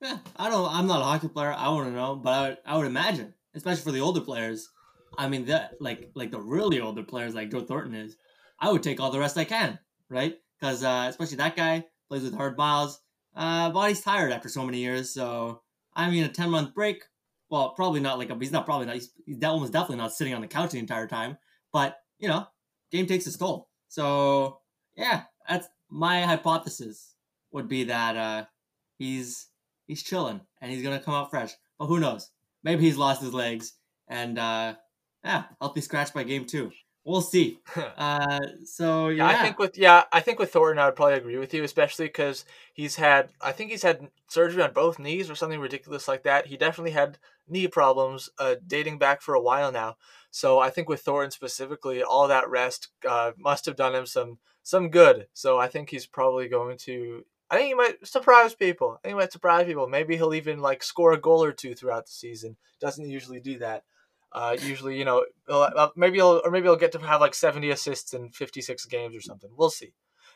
Yeah, 0.00 0.18
I 0.36 0.48
don't. 0.48 0.70
I'm 0.72 0.86
not 0.86 1.02
a 1.02 1.04
hockey 1.04 1.28
player. 1.28 1.52
I 1.52 1.68
want 1.68 1.88
to 1.88 1.92
know, 1.94 2.16
but 2.16 2.30
I 2.32 2.48
would, 2.48 2.58
I 2.66 2.76
would 2.78 2.86
imagine, 2.86 3.34
especially 3.54 3.82
for 3.82 3.92
the 3.92 4.00
older 4.00 4.20
players. 4.20 4.68
I 5.18 5.28
mean, 5.28 5.44
that 5.46 5.74
like 5.80 6.10
like 6.14 6.30
the 6.30 6.40
really 6.40 6.80
older 6.80 7.02
players 7.02 7.34
like 7.34 7.50
Joe 7.50 7.60
Thornton 7.60 7.94
is. 7.94 8.16
I 8.58 8.70
would 8.70 8.82
take 8.82 9.00
all 9.00 9.10
the 9.10 9.18
rest 9.18 9.38
I 9.38 9.44
can, 9.44 9.78
right? 10.08 10.36
Because 10.58 10.82
uh, 10.84 11.06
especially 11.08 11.36
that 11.38 11.56
guy 11.56 11.84
plays 12.08 12.22
with 12.22 12.34
hard 12.34 12.56
miles. 12.56 13.00
Uh, 13.34 13.70
body's 13.70 14.00
tired 14.02 14.32
after 14.32 14.48
so 14.48 14.64
many 14.64 14.78
years. 14.78 15.12
So 15.12 15.62
I 15.94 16.10
mean, 16.10 16.24
a 16.24 16.28
ten 16.28 16.50
month 16.50 16.74
break. 16.74 17.04
Well, 17.50 17.70
probably 17.74 18.00
not 18.00 18.18
like 18.18 18.30
a. 18.30 18.36
He's 18.38 18.52
not 18.52 18.64
probably 18.64 18.86
not. 18.86 18.94
He's, 18.94 19.10
he's 19.26 19.42
almost 19.42 19.72
definitely 19.72 19.96
not 19.96 20.12
sitting 20.12 20.34
on 20.34 20.40
the 20.40 20.46
couch 20.46 20.70
the 20.70 20.78
entire 20.78 21.06
time. 21.08 21.36
But 21.72 21.96
you 22.18 22.28
know, 22.28 22.46
game 22.90 23.06
takes 23.06 23.26
its 23.26 23.36
toll. 23.36 23.68
So 23.88 24.60
yeah, 24.96 25.24
that's 25.48 25.68
my 25.90 26.22
hypothesis. 26.22 27.14
Would 27.52 27.68
be 27.68 27.84
that 27.84 28.16
uh, 28.16 28.44
he's 28.96 29.49
he's 29.90 30.04
chilling 30.04 30.40
and 30.60 30.70
he's 30.70 30.82
gonna 30.82 31.00
come 31.00 31.14
out 31.14 31.30
fresh. 31.30 31.52
But 31.78 31.86
who 31.86 31.98
knows? 31.98 32.30
Maybe 32.62 32.84
he's 32.84 32.96
lost 32.96 33.20
his 33.20 33.34
legs 33.34 33.74
and 34.08 34.38
uh 34.38 34.74
yeah, 35.24 35.44
healthy 35.60 35.80
scratch 35.80 36.14
by 36.14 36.22
game 36.22 36.46
two. 36.46 36.70
We'll 37.04 37.22
see. 37.22 37.58
uh, 37.96 38.40
so 38.64 39.08
yeah. 39.08 39.30
yeah. 39.30 39.38
I 39.38 39.42
think 39.42 39.58
with 39.58 39.76
yeah, 39.76 40.04
I 40.12 40.20
think 40.20 40.38
with 40.38 40.52
Thornton, 40.52 40.78
I 40.78 40.86
would 40.86 40.96
probably 40.96 41.16
agree 41.16 41.38
with 41.38 41.52
you, 41.52 41.64
especially 41.64 42.06
because 42.06 42.44
he's 42.72 42.96
had 42.96 43.30
I 43.40 43.52
think 43.52 43.70
he's 43.70 43.82
had 43.82 44.08
surgery 44.28 44.62
on 44.62 44.72
both 44.72 44.98
knees 44.98 45.28
or 45.28 45.34
something 45.34 45.60
ridiculous 45.60 46.06
like 46.06 46.22
that. 46.22 46.46
He 46.46 46.56
definitely 46.56 46.92
had 46.92 47.18
knee 47.48 47.66
problems 47.66 48.30
uh, 48.38 48.56
dating 48.66 48.98
back 48.98 49.22
for 49.22 49.34
a 49.34 49.40
while 49.40 49.72
now. 49.72 49.96
So 50.30 50.60
I 50.60 50.70
think 50.70 50.88
with 50.88 51.00
Thornton 51.00 51.32
specifically, 51.32 52.02
all 52.02 52.28
that 52.28 52.48
rest 52.48 52.88
uh, 53.08 53.32
must 53.36 53.66
have 53.66 53.76
done 53.76 53.94
him 53.94 54.06
some 54.06 54.38
some 54.62 54.88
good. 54.90 55.26
So 55.32 55.58
I 55.58 55.66
think 55.66 55.90
he's 55.90 56.06
probably 56.06 56.48
going 56.48 56.78
to 56.78 57.24
I 57.50 57.56
think 57.56 57.68
he 57.68 57.74
might 57.74 58.06
surprise 58.06 58.54
people. 58.54 58.92
I 58.92 58.98
think 59.02 59.14
he 59.14 59.18
might 59.18 59.32
surprise 59.32 59.66
people. 59.66 59.88
Maybe 59.88 60.16
he'll 60.16 60.34
even 60.34 60.60
like 60.60 60.82
score 60.82 61.12
a 61.12 61.20
goal 61.20 61.42
or 61.42 61.52
two 61.52 61.74
throughout 61.74 62.06
the 62.06 62.12
season. 62.12 62.56
Doesn't 62.80 63.08
usually 63.08 63.40
do 63.40 63.58
that. 63.58 63.84
Uh, 64.32 64.56
usually, 64.60 64.96
you 64.96 65.04
know, 65.04 65.26
uh, 65.48 65.88
maybe 65.96 66.18
he'll 66.18 66.40
or 66.44 66.50
maybe 66.52 66.66
he'll 66.66 66.76
get 66.76 66.92
to 66.92 66.98
have 67.00 67.20
like 67.20 67.34
seventy 67.34 67.70
assists 67.70 68.14
in 68.14 68.30
fifty 68.30 68.60
six 68.60 68.84
games 68.84 69.16
or 69.16 69.20
something. 69.20 69.50
We'll 69.56 69.70
see. 69.70 69.92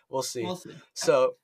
We'll 0.09 0.23
see. 0.23 0.42
We'll 0.42 0.56
see. 0.56 0.75
So, 0.94 1.37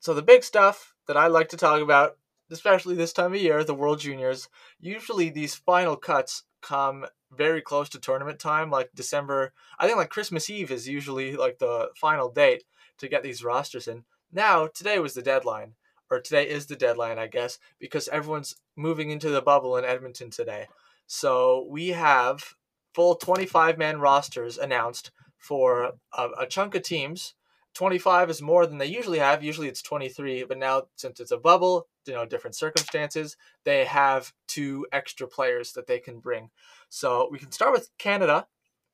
so 0.00 0.14
the 0.14 0.22
big 0.22 0.42
stuff 0.42 0.94
that 1.06 1.18
I 1.18 1.26
like 1.26 1.50
to 1.50 1.56
talk 1.58 1.82
about, 1.82 2.16
especially 2.50 2.94
this 2.94 3.12
time 3.12 3.34
of 3.34 3.40
year, 3.40 3.62
the 3.62 3.74
World 3.74 4.00
Juniors. 4.00 4.48
Usually, 4.80 5.28
these 5.28 5.54
final 5.54 5.96
cuts 5.96 6.44
come 6.62 7.04
very 7.30 7.60
close 7.60 7.90
to 7.90 7.98
tournament 7.98 8.38
time, 8.38 8.70
like 8.70 8.90
December. 8.94 9.52
I 9.78 9.86
think 9.86 9.98
like 9.98 10.10
Christmas 10.10 10.48
Eve 10.48 10.70
is 10.70 10.88
usually 10.88 11.36
like 11.36 11.58
the 11.58 11.90
final 11.96 12.30
date 12.30 12.64
to 12.98 13.08
get 13.08 13.22
these 13.22 13.44
rosters 13.44 13.86
in. 13.86 14.04
Now, 14.32 14.66
today 14.66 14.98
was 14.98 15.12
the 15.12 15.22
deadline, 15.22 15.74
or 16.10 16.18
today 16.18 16.48
is 16.48 16.66
the 16.66 16.76
deadline, 16.76 17.18
I 17.18 17.26
guess, 17.26 17.58
because 17.78 18.08
everyone's 18.08 18.56
moving 18.76 19.10
into 19.10 19.28
the 19.28 19.42
bubble 19.42 19.76
in 19.76 19.84
Edmonton 19.84 20.30
today. 20.30 20.68
So 21.06 21.66
we 21.68 21.88
have 21.88 22.54
full 22.94 23.14
25 23.16 23.76
man 23.76 24.00
rosters 24.00 24.56
announced 24.56 25.10
for 25.36 25.92
a, 26.16 26.28
a, 26.40 26.46
chunk 26.46 26.74
of 26.74 26.82
teams. 26.82 27.34
25 27.74 28.30
is 28.30 28.40
more 28.40 28.66
than 28.66 28.78
they 28.78 28.86
usually 28.86 29.18
have. 29.18 29.42
Usually 29.42 29.68
it's 29.68 29.82
23, 29.82 30.44
but 30.44 30.56
now 30.56 30.84
since 30.96 31.20
it's 31.20 31.30
a 31.30 31.36
bubble, 31.36 31.88
you 32.06 32.14
know, 32.14 32.24
different 32.24 32.56
circumstances, 32.56 33.36
they 33.64 33.84
have 33.84 34.32
two 34.48 34.86
extra 34.92 35.26
players 35.26 35.72
that 35.72 35.86
they 35.86 35.98
can 35.98 36.20
bring. 36.20 36.48
So 36.88 37.28
we 37.30 37.38
can 37.38 37.52
start 37.52 37.72
with 37.72 37.90
Canada, 37.98 38.46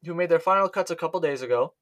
who 0.04 0.14
made 0.14 0.30
their 0.30 0.38
final 0.40 0.68
cuts 0.68 0.90
a 0.90 0.96
couple 0.96 1.20
days 1.20 1.42
ago. 1.42 1.74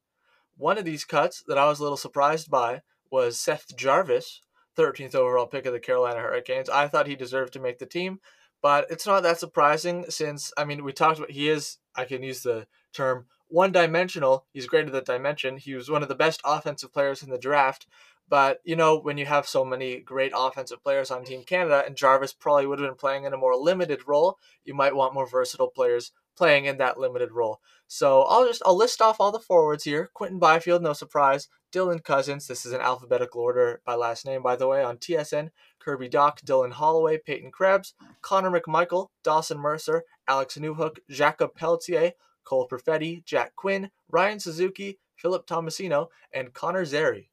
One 0.58 0.78
of 0.78 0.84
these 0.84 1.04
cuts 1.04 1.42
that 1.46 1.58
I 1.58 1.68
was 1.68 1.80
a 1.80 1.82
little 1.82 1.98
surprised 1.98 2.50
by 2.50 2.82
was 3.10 3.38
Seth 3.38 3.76
Jarvis, 3.76 4.42
13th 4.76 5.14
overall 5.14 5.46
pick 5.46 5.66
of 5.66 5.72
the 5.72 5.80
Carolina 5.80 6.20
Hurricanes. 6.20 6.68
I 6.68 6.88
thought 6.88 7.06
he 7.06 7.16
deserved 7.16 7.52
to 7.54 7.60
make 7.60 7.78
the 7.78 7.86
team, 7.86 8.20
but 8.62 8.86
it's 8.90 9.06
not 9.06 9.22
that 9.22 9.40
surprising 9.40 10.06
since, 10.08 10.52
I 10.56 10.64
mean, 10.64 10.84
we 10.84 10.92
talked 10.92 11.18
about 11.18 11.30
he 11.30 11.48
is, 11.48 11.78
I 11.94 12.04
can 12.04 12.22
use 12.22 12.42
the 12.42 12.66
term 12.92 13.26
one 13.48 13.72
dimensional. 13.72 14.44
He's 14.52 14.66
great 14.66 14.88
at 14.88 15.04
dimension. 15.04 15.56
He 15.56 15.74
was 15.74 15.90
one 15.90 16.02
of 16.02 16.08
the 16.08 16.14
best 16.14 16.40
offensive 16.44 16.92
players 16.92 17.22
in 17.22 17.30
the 17.30 17.38
draft. 17.38 17.86
But, 18.28 18.60
you 18.64 18.74
know, 18.74 18.98
when 18.98 19.18
you 19.18 19.26
have 19.26 19.46
so 19.46 19.64
many 19.64 20.00
great 20.00 20.32
offensive 20.34 20.82
players 20.82 21.12
on 21.12 21.24
Team 21.24 21.44
Canada, 21.44 21.84
and 21.86 21.96
Jarvis 21.96 22.32
probably 22.32 22.66
would 22.66 22.80
have 22.80 22.88
been 22.88 22.96
playing 22.96 23.24
in 23.24 23.32
a 23.32 23.36
more 23.36 23.54
limited 23.54 24.00
role, 24.08 24.38
you 24.64 24.74
might 24.74 24.96
want 24.96 25.14
more 25.14 25.28
versatile 25.28 25.68
players 25.68 26.10
playing 26.36 26.64
in 26.64 26.78
that 26.78 26.98
limited 26.98 27.30
role. 27.30 27.60
So 27.86 28.22
I'll 28.22 28.46
just 28.46 28.62
I'll 28.66 28.76
list 28.76 29.00
off 29.00 29.20
all 29.20 29.30
the 29.30 29.38
forwards 29.38 29.84
here. 29.84 30.10
Quinton 30.12 30.40
Byfield, 30.40 30.82
no 30.82 30.92
surprise. 30.92 31.48
Dylan 31.76 32.02
Cozens, 32.02 32.46
this 32.46 32.64
is 32.64 32.72
an 32.72 32.80
alphabetical 32.80 33.42
order 33.42 33.82
by 33.84 33.94
last 33.96 34.24
name, 34.24 34.42
by 34.42 34.56
the 34.56 34.66
way, 34.66 34.82
on 34.82 34.96
TSN. 34.96 35.50
Kirby 35.78 36.08
Dach, 36.08 36.42
Dylan 36.42 36.72
Holloway, 36.72 37.18
Peyton 37.18 37.50
Krebs, 37.50 37.92
Connor 38.22 38.50
McMichael, 38.50 39.08
Dawson 39.22 39.58
Mercer, 39.58 40.04
Alex 40.26 40.56
Newhook, 40.56 40.96
Jakob 41.10 41.54
Pelletier, 41.54 42.12
Cole 42.44 42.66
Perfetti, 42.66 43.22
Jack 43.26 43.54
Quinn, 43.56 43.90
Ryan 44.08 44.40
Suzuki, 44.40 44.98
Philip 45.16 45.46
Tomasino, 45.46 46.06
and 46.32 46.54
Connor 46.54 46.86
Zary. 46.86 47.28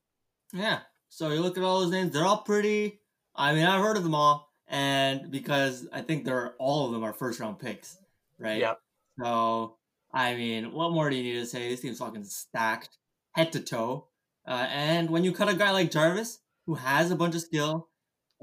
Yeah. 0.51 0.79
So 1.07 1.29
you 1.29 1.39
look 1.39 1.57
at 1.57 1.63
all 1.63 1.79
those 1.79 1.91
names, 1.91 2.11
they're 2.11 2.25
all 2.25 2.41
pretty. 2.41 2.99
I 3.33 3.53
mean, 3.53 3.65
I've 3.65 3.81
heard 3.81 3.95
of 3.95 4.03
them 4.03 4.13
all, 4.13 4.51
and 4.67 5.31
because 5.31 5.87
I 5.93 6.01
think 6.01 6.25
they're 6.25 6.53
all 6.59 6.87
of 6.87 6.91
them 6.91 7.03
are 7.03 7.13
first 7.13 7.39
round 7.39 7.59
picks, 7.59 7.97
right? 8.37 8.59
Yeah. 8.59 8.73
So 9.17 9.77
I 10.11 10.35
mean, 10.35 10.73
what 10.73 10.91
more 10.91 11.09
do 11.09 11.15
you 11.15 11.23
need 11.23 11.39
to 11.39 11.45
say? 11.45 11.69
This 11.69 11.79
team's 11.79 11.99
fucking 11.99 12.25
stacked, 12.25 12.97
head 13.31 13.53
to 13.53 13.61
toe. 13.61 14.09
Uh, 14.47 14.67
and 14.69 15.09
when 15.09 15.23
you 15.23 15.31
cut 15.31 15.49
a 15.49 15.55
guy 15.55 15.71
like 15.71 15.91
Jarvis, 15.91 16.39
who 16.65 16.75
has 16.75 17.11
a 17.11 17.15
bunch 17.15 17.35
of 17.35 17.41
skill, 17.41 17.89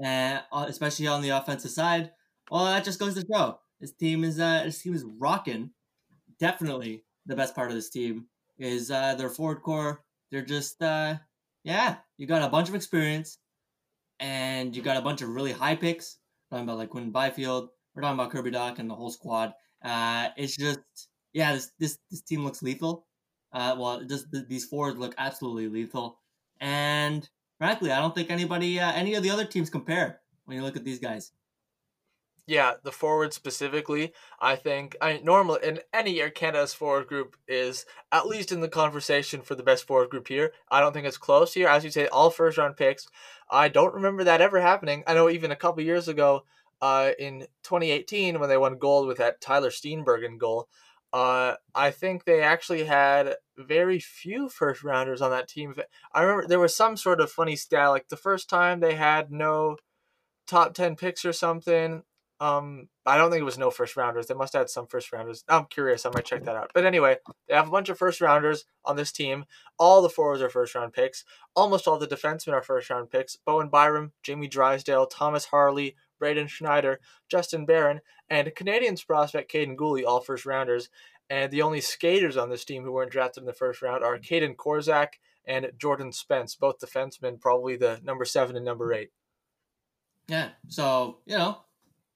and 0.01 0.41
uh, 0.51 0.65
especially 0.67 1.07
on 1.07 1.21
the 1.21 1.29
offensive 1.29 1.71
side, 1.71 2.11
well, 2.49 2.65
that 2.65 2.83
just 2.83 2.99
goes 2.99 3.15
to 3.15 3.25
show 3.31 3.59
this 3.79 3.93
team 3.93 4.23
is 4.23 4.39
uh, 4.39 4.63
this 4.65 4.81
team 4.81 4.93
is 4.93 5.05
rocking. 5.05 5.71
Definitely 6.39 7.03
the 7.25 7.35
best 7.35 7.55
part 7.55 7.69
of 7.69 7.75
this 7.75 7.89
team 7.89 8.27
is 8.57 8.91
uh, 8.91 9.15
their 9.15 9.29
forward 9.29 9.61
core. 9.61 10.03
They're 10.31 10.41
just 10.45 10.81
uh, 10.81 11.17
yeah, 11.63 11.97
you 12.17 12.27
got 12.27 12.41
a 12.43 12.49
bunch 12.49 12.69
of 12.69 12.75
experience, 12.75 13.37
and 14.19 14.75
you 14.75 14.81
got 14.81 14.97
a 14.97 15.01
bunch 15.01 15.21
of 15.21 15.29
really 15.29 15.51
high 15.51 15.75
picks. 15.75 16.17
We're 16.49 16.57
talking 16.57 16.69
about 16.69 16.77
like 16.77 16.89
Quinton 16.89 17.11
Byfield. 17.11 17.69
We're 17.95 18.01
talking 18.01 18.19
about 18.19 18.31
Kirby 18.31 18.51
Dach 18.51 18.79
and 18.79 18.89
the 18.89 18.95
whole 18.95 19.09
squad. 19.11 19.53
Uh, 19.83 20.29
it's 20.37 20.55
just 20.55 20.79
yeah, 21.33 21.53
this 21.53 21.71
this 21.79 21.97
this 22.09 22.21
team 22.21 22.43
looks 22.43 22.61
lethal. 22.63 23.05
Uh, 23.53 23.75
well, 23.77 24.03
just 24.03 24.27
these 24.47 24.65
forwards 24.65 24.97
look 24.97 25.13
absolutely 25.17 25.67
lethal, 25.67 26.19
and 26.59 27.27
frankly, 27.57 27.91
I 27.91 27.99
don't 27.99 28.15
think 28.15 28.29
anybody, 28.29 28.79
uh, 28.79 28.91
any 28.93 29.13
of 29.15 29.23
the 29.23 29.29
other 29.29 29.45
teams 29.45 29.69
compare 29.69 30.21
when 30.45 30.57
you 30.57 30.63
look 30.63 30.77
at 30.77 30.85
these 30.85 30.99
guys. 30.99 31.31
Yeah, 32.47 32.73
the 32.83 32.91
forward 32.91 33.33
specifically, 33.33 34.13
I 34.39 34.55
think. 34.55 34.95
I 34.99 35.21
normally 35.23 35.59
in 35.63 35.79
any 35.93 36.11
year 36.11 36.29
Canada's 36.29 36.73
forward 36.73 37.07
group 37.07 37.37
is 37.47 37.85
at 38.11 38.27
least 38.27 38.51
in 38.51 38.61
the 38.61 38.67
conversation 38.67 39.41
for 39.41 39.55
the 39.55 39.63
best 39.63 39.85
forward 39.85 40.09
group 40.09 40.27
here. 40.27 40.51
I 40.69 40.79
don't 40.79 40.91
think 40.91 41.05
it's 41.05 41.17
close 41.17 41.53
here. 41.53 41.67
As 41.67 41.83
you 41.83 41.91
say, 41.91 42.07
all 42.07 42.29
first 42.29 42.57
round 42.57 42.77
picks. 42.77 43.07
I 43.49 43.69
don't 43.69 43.93
remember 43.93 44.23
that 44.23 44.41
ever 44.41 44.59
happening. 44.59 45.03
I 45.05 45.13
know 45.13 45.29
even 45.29 45.51
a 45.51 45.55
couple 45.55 45.83
years 45.83 46.07
ago, 46.07 46.43
uh, 46.81 47.11
in 47.19 47.41
2018 47.63 48.39
when 48.39 48.49
they 48.49 48.57
won 48.57 48.77
gold 48.77 49.07
with 49.07 49.19
that 49.19 49.39
Tyler 49.39 49.69
Steenbergen 49.69 50.37
goal, 50.37 50.67
uh, 51.13 51.55
I 51.75 51.91
think 51.91 52.23
they 52.23 52.41
actually 52.41 52.85
had 52.85 53.35
very 53.57 53.99
few 53.99 54.49
first 54.49 54.83
rounders 54.83 55.21
on 55.21 55.31
that 55.31 55.47
team. 55.47 55.75
I 56.13 56.21
remember 56.21 56.47
there 56.47 56.59
was 56.59 56.75
some 56.75 56.97
sort 56.97 57.19
of 57.19 57.31
funny 57.31 57.55
stat 57.55 57.89
like 57.89 58.09
the 58.09 58.17
first 58.17 58.49
time 58.49 58.79
they 58.79 58.95
had 58.95 59.31
no 59.31 59.77
top 60.47 60.73
10 60.73 60.95
picks 60.95 61.25
or 61.25 61.33
something 61.33 62.03
um, 62.41 62.89
I 63.05 63.19
don't 63.19 63.29
think 63.29 63.41
it 63.41 63.45
was 63.45 63.59
no 63.59 63.69
first 63.69 63.95
rounders. 63.95 64.25
They 64.25 64.33
must 64.33 64.53
have 64.53 64.61
had 64.61 64.69
some 64.71 64.87
first 64.87 65.13
rounders. 65.13 65.43
I'm 65.47 65.65
curious. 65.65 66.07
I 66.07 66.09
might 66.11 66.25
check 66.25 66.43
that 66.45 66.55
out. 66.55 66.71
But 66.73 66.85
anyway, 66.85 67.17
they 67.47 67.53
have 67.53 67.67
a 67.67 67.71
bunch 67.71 67.87
of 67.89 67.99
first 67.99 68.19
rounders 68.19 68.65
on 68.83 68.95
this 68.95 69.11
team. 69.11 69.45
All 69.77 70.01
the 70.01 70.09
forwards 70.09 70.41
are 70.41 70.49
first 70.49 70.73
round 70.73 70.91
picks. 70.91 71.23
Almost 71.55 71.87
all 71.87 71.99
the 71.99 72.07
defensemen 72.07 72.53
are 72.53 72.63
first 72.63 72.89
round 72.89 73.11
picks. 73.11 73.35
Bowen 73.45 73.69
Byram, 73.69 74.13
Jamie 74.23 74.47
Drysdale, 74.47 75.05
Thomas 75.05 75.45
Harley, 75.45 75.95
Braden 76.21 76.47
Schneider, 76.47 76.99
Justin 77.27 77.65
Barron, 77.65 77.99
and 78.29 78.53
Canadians 78.55 79.03
prospect 79.03 79.51
Kaiden 79.51 79.75
Guhle, 79.75 80.05
all 80.05 80.21
first 80.21 80.45
rounders. 80.45 80.87
And 81.31 81.51
the 81.51 81.63
only 81.63 81.81
skaters 81.81 82.37
on 82.37 82.49
this 82.49 82.63
team 82.63 82.83
who 82.83 82.91
weren't 82.91 83.11
drafted 83.11 83.41
in 83.41 83.47
the 83.47 83.53
first 83.53 83.81
round 83.81 84.03
are 84.03 84.19
Kaedan 84.19 84.55
Korczak 84.55 85.13
and 85.45 85.71
Jordan 85.79 86.11
Spence, 86.11 86.55
both 86.55 86.77
defensemen, 86.77 87.41
probably 87.41 87.75
the 87.75 87.99
number 88.03 88.23
seven 88.23 88.55
and 88.55 88.63
number 88.63 88.93
eight. 88.93 89.09
Yeah. 90.27 90.49
So, 90.67 91.17
you 91.25 91.37
know, 91.37 91.57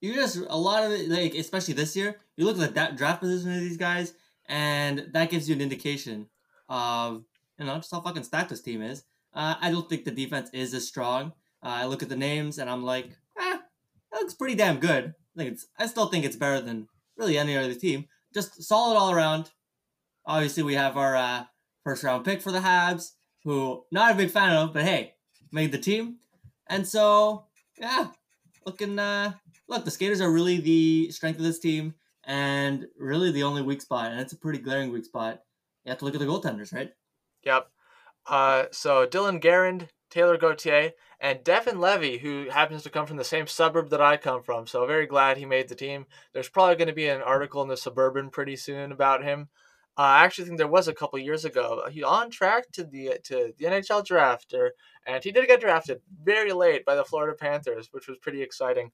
you 0.01 0.13
just 0.13 0.37
a 0.37 0.57
lot 0.57 0.83
of 0.83 0.91
it, 0.91 1.09
like 1.09 1.33
especially 1.33 1.73
this 1.73 1.95
year, 1.95 2.17
you 2.37 2.45
look 2.45 2.59
at 2.59 2.75
that 2.75 2.95
draft 2.95 3.21
position 3.21 3.55
of 3.55 3.61
these 3.61 3.77
guys, 3.77 4.13
and 4.47 5.07
that 5.13 5.31
gives 5.31 5.49
you 5.49 5.55
an 5.55 5.61
indication 5.61 6.27
of 6.69 7.23
you 7.57 7.65
know 7.65 7.75
just 7.77 7.91
how 7.91 8.01
fucking 8.01 8.23
stacked 8.23 8.49
this 8.49 8.61
team 8.61 8.81
is. 8.81 9.03
Uh, 9.33 9.55
I 9.59 9.71
don't 9.71 9.89
think 9.89 10.05
the 10.05 10.11
defense 10.11 10.49
is 10.53 10.73
as 10.73 10.87
strong. 10.87 11.33
Uh, 11.65 11.81
I 11.81 11.85
look 11.85 12.03
at 12.03 12.09
the 12.09 12.15
names 12.15 12.59
and 12.59 12.69
I'm 12.69 12.83
like, 12.83 13.09
that 14.15 14.21
looks 14.21 14.33
pretty 14.33 14.55
damn 14.55 14.79
good. 14.79 15.13
I 15.35 15.37
think 15.37 15.51
it's. 15.51 15.67
I 15.77 15.87
still 15.87 16.07
think 16.07 16.23
it's 16.25 16.37
better 16.37 16.61
than 16.61 16.87
really 17.17 17.37
any 17.37 17.57
other 17.57 17.73
team. 17.73 18.05
Just 18.33 18.63
solid 18.63 18.97
all 18.97 19.11
around. 19.11 19.51
Obviously, 20.25 20.63
we 20.63 20.75
have 20.75 20.97
our 20.97 21.15
uh, 21.15 21.43
first 21.83 22.03
round 22.03 22.23
pick 22.25 22.41
for 22.41 22.51
the 22.51 22.59
Habs, 22.59 23.11
who 23.43 23.83
not 23.91 24.11
a 24.11 24.15
big 24.15 24.31
fan 24.31 24.55
of, 24.55 24.73
but 24.73 24.83
hey, 24.83 25.13
made 25.51 25.71
the 25.71 25.77
team. 25.77 26.17
And 26.67 26.87
so, 26.87 27.45
yeah, 27.77 28.07
looking 28.65 28.97
uh, 28.97 29.33
look, 29.67 29.85
the 29.85 29.91
skaters 29.91 30.21
are 30.21 30.31
really 30.31 30.57
the 30.57 31.11
strength 31.11 31.37
of 31.37 31.43
this 31.43 31.59
team 31.59 31.93
and 32.23 32.87
really 32.97 33.31
the 33.31 33.43
only 33.43 33.61
weak 33.61 33.81
spot, 33.81 34.11
and 34.11 34.19
it's 34.19 34.33
a 34.33 34.37
pretty 34.37 34.59
glaring 34.59 34.91
weak 34.91 35.05
spot. 35.05 35.41
You 35.83 35.91
have 35.91 35.99
to 35.99 36.05
look 36.05 36.15
at 36.15 36.19
the 36.19 36.25
goaltenders, 36.25 36.73
right? 36.73 36.91
Yep. 37.43 37.67
Uh, 38.25 38.63
so 38.71 39.05
Dylan 39.05 39.43
Garand, 39.43 39.89
Taylor 40.15 40.37
Gauthier, 40.37 40.93
and 41.19 41.43
Devon 41.43 41.81
Levi, 41.81 42.19
who 42.19 42.47
happens 42.49 42.83
to 42.83 42.89
come 42.89 43.05
from 43.05 43.17
the 43.17 43.25
same 43.25 43.47
suburb 43.47 43.89
that 43.89 43.99
I 43.99 44.15
come 44.15 44.41
from. 44.41 44.65
So 44.65 44.87
very 44.87 45.07
glad 45.07 45.35
he 45.35 45.45
made 45.45 45.67
the 45.67 45.75
team. 45.75 46.05
There's 46.31 46.47
probably 46.47 46.77
going 46.77 46.87
to 46.87 46.93
be 46.93 47.09
an 47.09 47.21
article 47.21 47.61
in 47.61 47.67
the 47.67 47.75
Suburban 47.75 48.29
pretty 48.29 48.55
soon 48.55 48.93
about 48.93 49.25
him. 49.25 49.49
Uh, 49.97 50.03
I 50.03 50.23
actually 50.23 50.45
think 50.45 50.57
there 50.57 50.69
was 50.69 50.87
a 50.87 50.93
couple 50.93 51.19
years 51.19 51.43
ago. 51.43 51.83
He's 51.91 52.05
on 52.05 52.29
track 52.29 52.71
to 52.73 52.85
the 52.85 53.19
to 53.25 53.53
the 53.57 53.65
NHL 53.65 54.05
draft, 54.05 54.53
or, 54.53 54.71
and 55.05 55.21
he 55.21 55.33
did 55.33 55.47
get 55.47 55.59
drafted 55.59 55.99
very 56.23 56.53
late 56.53 56.85
by 56.85 56.95
the 56.95 57.03
Florida 57.03 57.35
Panthers, 57.37 57.89
which 57.91 58.07
was 58.07 58.17
pretty 58.17 58.41
exciting. 58.41 58.91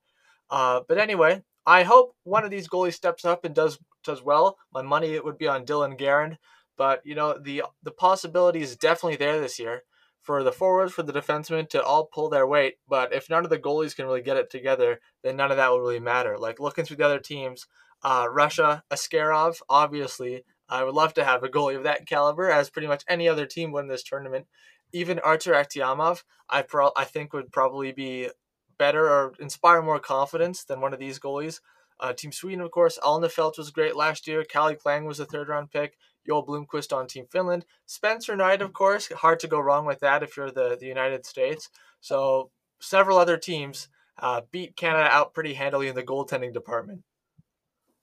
Uh, 0.50 0.82
but 0.88 0.98
anyway, 0.98 1.44
I 1.68 1.84
hope 1.84 2.16
one 2.24 2.44
of 2.44 2.50
these 2.50 2.68
goalies 2.68 2.94
steps 2.96 3.26
up 3.26 3.46
and 3.46 3.54
does 3.54 3.78
does 4.04 4.24
well. 4.24 4.58
My 4.74 4.82
money 4.82 5.14
it 5.14 5.24
would 5.24 5.38
be 5.38 5.48
on 5.48 5.68
Dylan 5.68 6.00
Garand, 6.00 6.38
but 6.78 7.06
you 7.06 7.14
know 7.14 7.38
the 7.38 7.62
the 7.84 7.92
possibility 7.92 8.62
is 8.62 8.76
definitely 8.76 9.18
there 9.18 9.40
this 9.40 9.60
year 9.60 9.84
for 10.22 10.44
the 10.44 10.52
forwards, 10.52 10.94
for 10.94 11.04
the 11.04 11.14
defensemen 11.14 11.68
to 11.70 11.84
all 11.84 12.06
pull 12.06 12.30
their 12.30 12.46
weight. 12.48 12.76
But 12.88 13.14
if 13.14 13.30
none 13.30 13.44
of 13.44 13.50
the 13.50 13.58
goalies 13.60 13.96
can 13.96 14.06
really 14.06 14.22
get 14.22 14.38
it 14.38 14.50
together, 14.50 15.00
then 15.24 15.36
none 15.36 15.52
of 15.52 15.58
that 15.58 15.70
will 15.70 15.82
really 15.82 16.00
matter. 16.00 16.38
Like 16.38 16.60
looking 16.60 16.86
through 16.86 16.98
the 16.98 17.06
other 17.06 17.20
teams, 17.20 17.68
uh, 18.04 18.28
Russia, 18.30 18.84
Askarov, 18.92 19.62
obviously, 19.70 20.44
I 20.70 20.84
would 20.84 20.96
love 20.96 21.14
to 21.16 21.24
have 21.24 21.44
a 21.44 21.50
goalie 21.50 21.76
of 21.76 21.84
that 21.84 22.08
caliber, 22.08 22.50
as 22.50 22.70
pretty 22.70 22.88
much 22.88 23.04
any 23.08 23.28
other 23.28 23.46
team 23.46 23.72
win 23.72 23.88
this 23.88 24.04
tournament. 24.04 24.48
Even 24.94 25.20
Artur 25.20 25.54
Akhtiamov, 25.54 26.24
I 26.50 26.62
pro- 26.62 26.92
I 26.96 27.06
think 27.06 27.34
would 27.34 27.52
probably 27.52 27.92
be 27.92 28.30
better 28.78 29.08
or 29.08 29.34
inspire 29.40 29.82
more 29.82 30.00
confidence 30.00 30.64
than 30.64 30.82
one 30.82 30.94
of 30.94 31.00
these 31.00 31.20
goalies. 31.20 31.60
Uh, 32.00 32.14
Team 32.14 32.32
Sweden, 32.32 32.62
of 32.62 32.72
course, 32.72 32.98
Alnefelt 33.04 33.58
was 33.58 33.70
great 33.70 33.96
last 33.96 34.28
year. 34.28 34.44
Calle 34.44 34.76
Clang 34.76 35.06
was 35.06 35.20
a 35.20 35.26
third 35.26 35.50
round 35.50 35.70
pick. 35.72 35.98
Joel 36.26 36.46
Blomqvist 36.46 36.96
on 36.96 37.08
Team 37.08 37.26
Finland. 37.30 37.66
Spencer 37.86 38.36
Knight, 38.36 38.62
of 38.62 38.74
course, 38.74 39.12
hard 39.12 39.40
to 39.40 39.48
go 39.48 39.60
wrong 39.60 39.86
with 39.86 40.00
that 40.00 40.24
if 40.24 40.38
you're 40.38 40.52
the, 40.52 40.78
the 40.80 40.86
United 40.86 41.26
States. 41.26 41.70
So 42.00 42.52
several 42.80 43.18
other 43.18 43.38
teams 43.38 43.88
uh, 44.20 44.42
beat 44.52 44.76
Canada 44.76 45.10
out 45.12 45.34
pretty 45.34 45.54
handily 45.54 45.88
in 45.88 45.96
the 45.96 46.04
goaltending 46.04 46.54
department. 46.54 47.04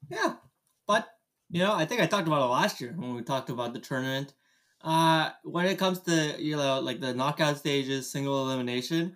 Yeah, 0.09 0.35
but 0.87 1.07
you 1.49 1.59
know, 1.59 1.73
I 1.73 1.85
think 1.85 2.01
I 2.01 2.05
talked 2.05 2.27
about 2.27 2.41
it 2.41 2.51
last 2.51 2.81
year 2.81 2.93
when 2.95 3.15
we 3.15 3.21
talked 3.21 3.49
about 3.49 3.73
the 3.73 3.79
tournament. 3.79 4.33
Uh, 4.81 5.31
when 5.43 5.65
it 5.65 5.77
comes 5.77 5.99
to 5.99 6.35
you 6.41 6.55
know 6.55 6.79
like 6.79 6.99
the 6.99 7.13
knockout 7.13 7.57
stages, 7.57 8.11
single 8.11 8.45
elimination, 8.45 9.15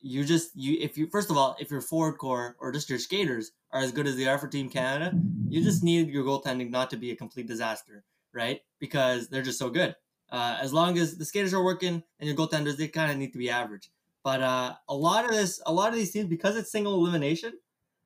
you 0.00 0.24
just 0.24 0.50
you 0.54 0.78
if 0.80 0.96
you 0.98 1.08
first 1.08 1.30
of 1.30 1.36
all 1.36 1.56
if 1.58 1.70
your 1.70 1.80
forward 1.80 2.18
core 2.18 2.56
or 2.60 2.72
just 2.72 2.90
your 2.90 2.98
skaters 2.98 3.52
are 3.70 3.80
as 3.80 3.92
good 3.92 4.06
as 4.06 4.16
they 4.16 4.26
are 4.26 4.38
for 4.38 4.48
Team 4.48 4.68
Canada, 4.68 5.16
you 5.48 5.62
just 5.62 5.82
need 5.82 6.08
your 6.08 6.24
goaltending 6.24 6.70
not 6.70 6.90
to 6.90 6.96
be 6.96 7.10
a 7.10 7.16
complete 7.16 7.46
disaster, 7.46 8.04
right? 8.38 8.60
Because 8.78 9.28
they're 9.28 9.42
just 9.42 9.58
so 9.58 9.68
good. 9.68 9.94
Uh, 10.30 10.58
as 10.60 10.72
long 10.72 10.96
as 10.98 11.16
the 11.18 11.24
skaters 11.24 11.52
are 11.52 11.64
working 11.64 12.02
and 12.20 12.28
your 12.28 12.36
goaltenders, 12.36 12.76
they 12.76 12.88
kind 12.88 13.10
of 13.10 13.18
need 13.18 13.32
to 13.32 13.38
be 13.38 13.50
average. 13.50 13.90
But 14.22 14.42
uh, 14.42 14.74
a 14.88 14.94
lot 14.94 15.24
of 15.24 15.32
this, 15.32 15.60
a 15.66 15.72
lot 15.72 15.88
of 15.88 15.94
these 15.94 16.10
teams, 16.12 16.28
because 16.28 16.56
it's 16.56 16.70
single 16.70 16.94
elimination, 16.94 17.54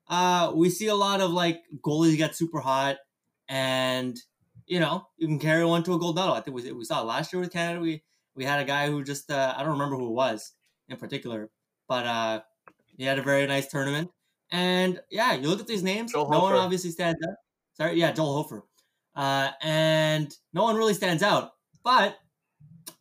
uh, 0.07 0.51
we 0.55 0.69
see 0.69 0.87
a 0.87 0.95
lot 0.95 1.21
of 1.21 1.31
like 1.31 1.63
goalies 1.81 2.17
get 2.17 2.35
super 2.35 2.59
hot, 2.59 2.97
and 3.47 4.17
you 4.65 4.79
know 4.79 5.07
you 5.17 5.27
can 5.27 5.39
carry 5.39 5.65
one 5.65 5.83
to 5.83 5.93
a 5.93 5.99
gold 5.99 6.15
medal. 6.15 6.33
I 6.33 6.41
think 6.41 6.55
we, 6.55 6.71
we 6.71 6.83
saw 6.85 7.01
last 7.01 7.33
year 7.33 7.41
with 7.41 7.51
Canada. 7.51 7.79
We 7.81 8.03
we 8.35 8.45
had 8.45 8.59
a 8.59 8.65
guy 8.65 8.87
who 8.89 9.03
just 9.03 9.31
uh, 9.31 9.53
I 9.55 9.61
don't 9.63 9.73
remember 9.73 9.95
who 9.97 10.07
it 10.07 10.13
was 10.13 10.53
in 10.89 10.97
particular, 10.97 11.49
but 11.87 12.05
uh, 12.05 12.41
he 12.97 13.03
had 13.03 13.19
a 13.19 13.23
very 13.23 13.45
nice 13.47 13.67
tournament. 13.67 14.11
And 14.51 15.01
yeah, 15.09 15.33
you 15.33 15.49
look 15.49 15.59
at 15.59 15.67
these 15.67 15.83
names, 15.83 16.11
Joel 16.11 16.29
no 16.29 16.39
Hofer. 16.39 16.53
one 16.53 16.63
obviously 16.63 16.91
stands 16.91 17.19
up. 17.27 17.35
Sorry, 17.73 17.99
yeah, 17.99 18.11
Joel 18.11 18.33
Hofer. 18.33 18.63
Uh, 19.15 19.51
and 19.61 20.35
no 20.53 20.63
one 20.63 20.75
really 20.75 20.93
stands 20.93 21.21
out, 21.21 21.51
but 21.83 22.17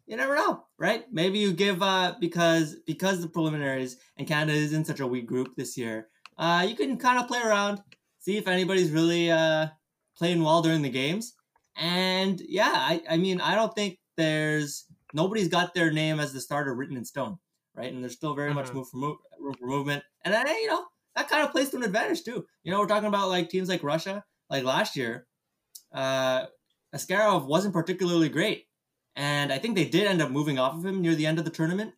you 0.07 0.16
never 0.16 0.35
know, 0.35 0.64
right? 0.79 1.05
Maybe 1.11 1.38
you 1.38 1.53
give 1.53 1.83
uh, 1.83 2.14
because 2.20 2.77
because 2.87 3.20
the 3.20 3.29
preliminaries 3.29 3.96
and 4.16 4.29
Canada 4.29 4.53
is 4.53 4.72
in 4.72 4.85
such 4.85 5.01
a 5.01 5.07
weak 5.07 5.27
group 5.27 5.57
this 5.57 5.79
year. 5.79 6.09
Uh, 6.37 6.66
you 6.68 6.75
can 6.75 6.98
kind 6.98 7.18
of 7.18 7.29
play 7.29 7.40
around, 7.40 7.81
see 8.18 8.37
if 8.37 8.46
anybody's 8.46 8.90
really 8.90 9.31
uh, 9.31 9.68
playing 10.16 10.42
well 10.42 10.61
during 10.61 10.83
the 10.83 10.90
games. 10.90 11.35
And 11.77 12.40
yeah, 12.46 12.72
I, 12.75 13.03
I 13.09 13.16
mean, 13.16 13.40
I 13.40 13.55
don't 13.55 13.75
think 13.75 13.98
there's 14.16 14.85
nobody's 15.14 15.48
got 15.48 15.72
their 15.72 15.90
name 15.90 16.20
as 16.20 16.33
the 16.33 16.40
starter 16.40 16.75
written 16.75 16.96
in 16.96 17.05
stone 17.05 17.38
right? 17.75 17.92
And 17.92 18.03
there's 18.03 18.14
still 18.14 18.35
very 18.35 18.51
mm-hmm. 18.51 18.59
much 18.59 18.72
move 18.72 18.88
for 18.88 18.96
move, 18.96 19.16
room 19.40 19.55
for 19.55 19.66
movement. 19.66 20.03
And 20.25 20.33
then, 20.33 20.46
you 20.46 20.68
know, 20.68 20.85
that 21.16 21.29
kind 21.29 21.44
of 21.44 21.53
plays 21.53 21.70
to 21.70 21.77
an 21.77 21.85
advantage 21.85 22.22
too. 22.22 22.46
You 22.64 22.72
know, 22.72 22.81
we're 22.81 22.87
talking 22.87 23.09
about 23.09 23.29
like 23.29 23.48
teams 23.48 23.68
like 23.68 23.83
Russia, 23.83 24.25
like 24.51 24.64
last 24.64 24.96
year, 24.96 25.27
uh, 25.92 26.46
Askarov 26.94 27.46
wasn't 27.46 27.74
particularly 27.74 28.28
great. 28.28 28.66
And 29.14 29.52
I 29.52 29.59
think 29.59 29.74
they 29.74 29.85
did 29.85 30.07
end 30.07 30.22
up 30.22 30.31
moving 30.31 30.59
off 30.59 30.74
of 30.74 30.85
him 30.85 31.02
near 31.02 31.14
the 31.14 31.26
end 31.26 31.38
of 31.38 31.44
the 31.44 31.50
tournament. 31.50 31.92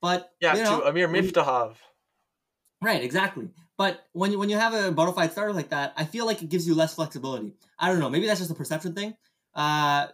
But 0.00 0.32
yeah, 0.40 0.56
you 0.56 0.62
know, 0.62 0.80
to 0.80 0.86
Amir 0.86 1.08
Miftakhov. 1.08 1.74
Right, 2.82 3.02
exactly. 3.02 3.48
But 3.78 4.04
when 4.12 4.32
you 4.32 4.38
when 4.38 4.48
you 4.48 4.56
have 4.56 4.74
a 4.74 5.12
fide 5.12 5.32
starter 5.32 5.52
like 5.52 5.70
that, 5.70 5.92
I 5.96 6.04
feel 6.04 6.26
like 6.26 6.42
it 6.42 6.48
gives 6.48 6.66
you 6.66 6.74
less 6.74 6.94
flexibility. 6.94 7.54
I 7.78 7.88
don't 7.88 8.00
know. 8.00 8.08
Maybe 8.08 8.26
that's 8.26 8.40
just 8.40 8.50
a 8.50 8.54
perception 8.54 8.94
thing. 8.94 9.14
Uh, 9.54 10.08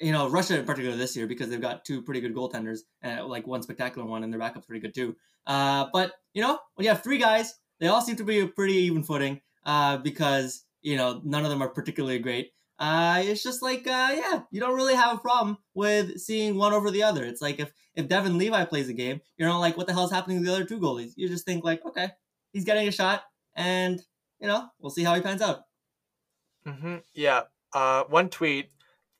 you 0.00 0.12
know, 0.12 0.28
Russia 0.28 0.58
in 0.58 0.64
particular 0.64 0.96
this 0.96 1.16
year 1.16 1.26
because 1.26 1.48
they've 1.48 1.60
got 1.60 1.84
two 1.84 2.02
pretty 2.02 2.20
good 2.20 2.34
goaltenders, 2.34 2.80
and 3.02 3.20
uh, 3.20 3.26
like 3.26 3.46
one 3.46 3.62
spectacular 3.62 4.06
one, 4.06 4.22
and 4.22 4.32
their 4.32 4.38
backup's 4.38 4.66
pretty 4.66 4.80
good 4.80 4.94
too. 4.94 5.16
Uh, 5.46 5.86
but 5.92 6.12
you 6.34 6.42
know, 6.42 6.58
when 6.74 6.84
you 6.84 6.90
have 6.90 7.02
three 7.02 7.18
guys, 7.18 7.54
they 7.80 7.88
all 7.88 8.02
seem 8.02 8.16
to 8.16 8.24
be 8.24 8.40
a 8.40 8.46
pretty 8.46 8.74
even 8.74 9.02
footing 9.02 9.40
uh, 9.64 9.96
because 9.96 10.64
you 10.82 10.96
know 10.96 11.20
none 11.24 11.44
of 11.44 11.50
them 11.50 11.62
are 11.62 11.68
particularly 11.68 12.18
great. 12.18 12.52
Uh, 12.78 13.22
it's 13.24 13.42
just 13.42 13.60
like, 13.60 13.86
uh, 13.86 14.14
yeah, 14.14 14.42
you 14.50 14.60
don't 14.60 14.76
really 14.76 14.94
have 14.94 15.16
a 15.16 15.20
problem 15.20 15.58
with 15.74 16.18
seeing 16.18 16.56
one 16.56 16.72
over 16.72 16.90
the 16.90 17.02
other. 17.02 17.24
It's 17.24 17.42
like 17.42 17.58
if 17.58 17.72
if 17.94 18.08
Devon 18.08 18.38
Levi 18.38 18.64
plays 18.66 18.88
a 18.88 18.92
game, 18.92 19.20
you're 19.36 19.48
not 19.48 19.58
like, 19.58 19.76
what 19.76 19.88
the 19.88 19.92
hell's 19.92 20.12
happening 20.12 20.38
to 20.38 20.44
the 20.44 20.54
other 20.54 20.64
two 20.64 20.78
goalies? 20.78 21.12
You 21.16 21.28
just 21.28 21.44
think 21.44 21.64
like, 21.64 21.84
okay, 21.84 22.10
he's 22.52 22.64
getting 22.64 22.86
a 22.86 22.92
shot, 22.92 23.24
and 23.56 24.00
you 24.40 24.46
know, 24.46 24.68
we'll 24.78 24.90
see 24.90 25.02
how 25.02 25.14
he 25.14 25.20
pans 25.20 25.42
out. 25.42 25.62
Mm-hmm. 26.66 26.96
Yeah. 27.14 27.42
Uh, 27.72 28.04
one 28.04 28.28
tweet 28.28 28.70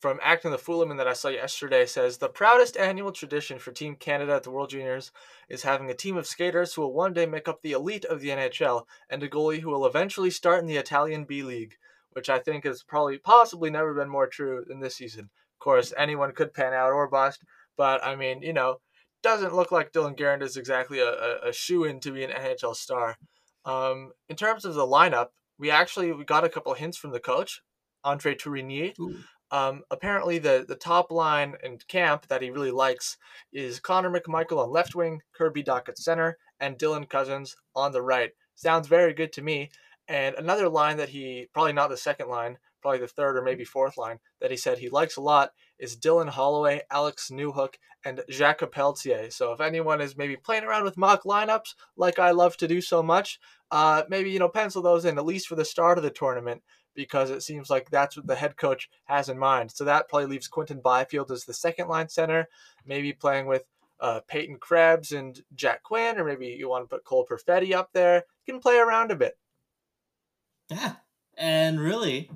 from 0.00 0.20
Acting 0.22 0.52
the 0.52 0.58
Foolman 0.58 0.96
that 0.98 1.08
I 1.08 1.12
saw 1.12 1.28
yesterday 1.28 1.84
says 1.84 2.18
the 2.18 2.28
proudest 2.28 2.76
annual 2.76 3.10
tradition 3.10 3.58
for 3.58 3.72
Team 3.72 3.96
Canada 3.96 4.34
at 4.34 4.44
the 4.44 4.50
World 4.50 4.70
Juniors 4.70 5.10
is 5.48 5.62
having 5.62 5.90
a 5.90 5.94
team 5.94 6.16
of 6.16 6.26
skaters 6.26 6.74
who 6.74 6.82
will 6.82 6.92
one 6.92 7.12
day 7.12 7.26
make 7.26 7.48
up 7.48 7.62
the 7.62 7.72
elite 7.72 8.04
of 8.04 8.20
the 8.20 8.28
NHL 8.28 8.84
and 9.10 9.22
a 9.22 9.28
goalie 9.28 9.60
who 9.60 9.70
will 9.70 9.86
eventually 9.86 10.30
start 10.30 10.60
in 10.60 10.66
the 10.66 10.76
Italian 10.76 11.24
B 11.24 11.42
League, 11.42 11.74
which 12.12 12.28
I 12.28 12.38
think 12.38 12.64
has 12.64 12.82
probably 12.82 13.18
possibly 13.18 13.70
never 13.70 13.94
been 13.94 14.08
more 14.08 14.26
true 14.26 14.64
than 14.66 14.80
this 14.80 14.96
season. 14.96 15.24
Of 15.24 15.58
course, 15.60 15.92
anyone 15.96 16.32
could 16.32 16.54
pan 16.54 16.72
out 16.72 16.92
or 16.92 17.08
bust, 17.08 17.42
but 17.76 18.04
I 18.04 18.16
mean, 18.16 18.42
you 18.42 18.52
know, 18.52 18.78
doesn't 19.22 19.54
look 19.54 19.72
like 19.72 19.92
Dylan 19.92 20.16
Garand 20.16 20.42
is 20.42 20.56
exactly 20.56 21.00
a, 21.00 21.10
a, 21.10 21.48
a 21.48 21.52
shoe 21.52 21.84
in 21.84 22.00
to 22.00 22.12
be 22.12 22.24
an 22.24 22.30
NHL 22.30 22.76
star. 22.76 23.16
Um, 23.64 24.12
in 24.28 24.36
terms 24.36 24.64
of 24.64 24.74
the 24.74 24.86
lineup, 24.86 25.28
we 25.58 25.70
actually 25.70 26.12
we 26.12 26.24
got 26.24 26.44
a 26.44 26.48
couple 26.48 26.72
hints 26.74 26.96
from 26.96 27.10
the 27.10 27.20
coach, 27.20 27.60
Andre 28.04 28.34
Tourigny. 28.34 28.94
Um, 29.50 29.82
apparently, 29.90 30.38
the, 30.38 30.64
the 30.68 30.76
top 30.76 31.10
line 31.10 31.54
in 31.64 31.78
camp 31.88 32.26
that 32.28 32.42
he 32.42 32.50
really 32.50 32.70
likes 32.70 33.16
is 33.52 33.80
Connor 33.80 34.10
McMichael 34.10 34.62
on 34.62 34.70
left 34.70 34.94
wing, 34.94 35.22
Kirby 35.34 35.64
Dach 35.64 35.88
at 35.88 35.98
center, 35.98 36.36
and 36.60 36.78
Dylan 36.78 37.08
Cozens 37.08 37.56
on 37.74 37.92
the 37.92 38.02
right. 38.02 38.30
Sounds 38.54 38.88
very 38.88 39.14
good 39.14 39.32
to 39.34 39.42
me. 39.42 39.70
And 40.08 40.34
another 40.36 40.68
line 40.68 40.96
that 40.96 41.10
he, 41.10 41.48
probably 41.52 41.74
not 41.74 41.90
the 41.90 41.96
second 41.96 42.28
line, 42.28 42.56
probably 42.80 43.00
the 43.00 43.08
third 43.08 43.36
or 43.36 43.42
maybe 43.42 43.64
fourth 43.64 43.98
line, 43.98 44.18
that 44.40 44.50
he 44.50 44.56
said 44.56 44.78
he 44.78 44.88
likes 44.88 45.16
a 45.16 45.20
lot 45.20 45.52
is 45.78 45.96
Dylan 45.96 46.30
Holloway, 46.30 46.80
Alex 46.90 47.30
Newhook, 47.30 47.74
and 48.04 48.22
Jacques 48.30 48.70
Pelletier. 48.72 49.30
So 49.30 49.52
if 49.52 49.60
anyone 49.60 50.00
is 50.00 50.16
maybe 50.16 50.36
playing 50.36 50.64
around 50.64 50.84
with 50.84 50.96
mock 50.96 51.24
lineups, 51.24 51.74
like 51.96 52.18
I 52.18 52.30
love 52.30 52.56
to 52.58 52.68
do 52.68 52.80
so 52.80 53.02
much, 53.02 53.38
uh, 53.70 54.04
maybe, 54.08 54.30
you 54.30 54.38
know, 54.38 54.48
pencil 54.48 54.80
those 54.80 55.04
in 55.04 55.18
at 55.18 55.26
least 55.26 55.46
for 55.46 55.56
the 55.56 55.64
start 55.64 55.98
of 55.98 56.04
the 56.04 56.10
tournament 56.10 56.62
because 56.94 57.30
it 57.30 57.42
seems 57.42 57.68
like 57.68 57.90
that's 57.90 58.16
what 58.16 58.26
the 58.26 58.34
head 58.34 58.56
coach 58.56 58.88
has 59.04 59.28
in 59.28 59.38
mind. 59.38 59.70
So 59.70 59.84
that 59.84 60.08
probably 60.08 60.26
leaves 60.26 60.48
Quinton 60.48 60.80
Byfield 60.80 61.30
as 61.30 61.44
the 61.44 61.54
second 61.54 61.88
line 61.88 62.08
center, 62.08 62.48
maybe 62.86 63.12
playing 63.12 63.46
with 63.46 63.64
uh, 64.00 64.20
Peyton 64.26 64.56
Krebs 64.58 65.12
and 65.12 65.40
Jack 65.54 65.82
Quinn, 65.82 66.18
or 66.18 66.24
maybe 66.24 66.46
you 66.46 66.68
want 66.68 66.88
to 66.88 66.94
put 66.96 67.04
Cole 67.04 67.26
Perfetti 67.28 67.74
up 67.74 67.90
there. 67.92 68.24
You 68.46 68.54
can 68.54 68.60
play 68.60 68.78
around 68.78 69.10
a 69.10 69.16
bit. 69.16 69.36
Yeah. 70.70 70.94
And 71.36 71.80
really, 71.80 72.30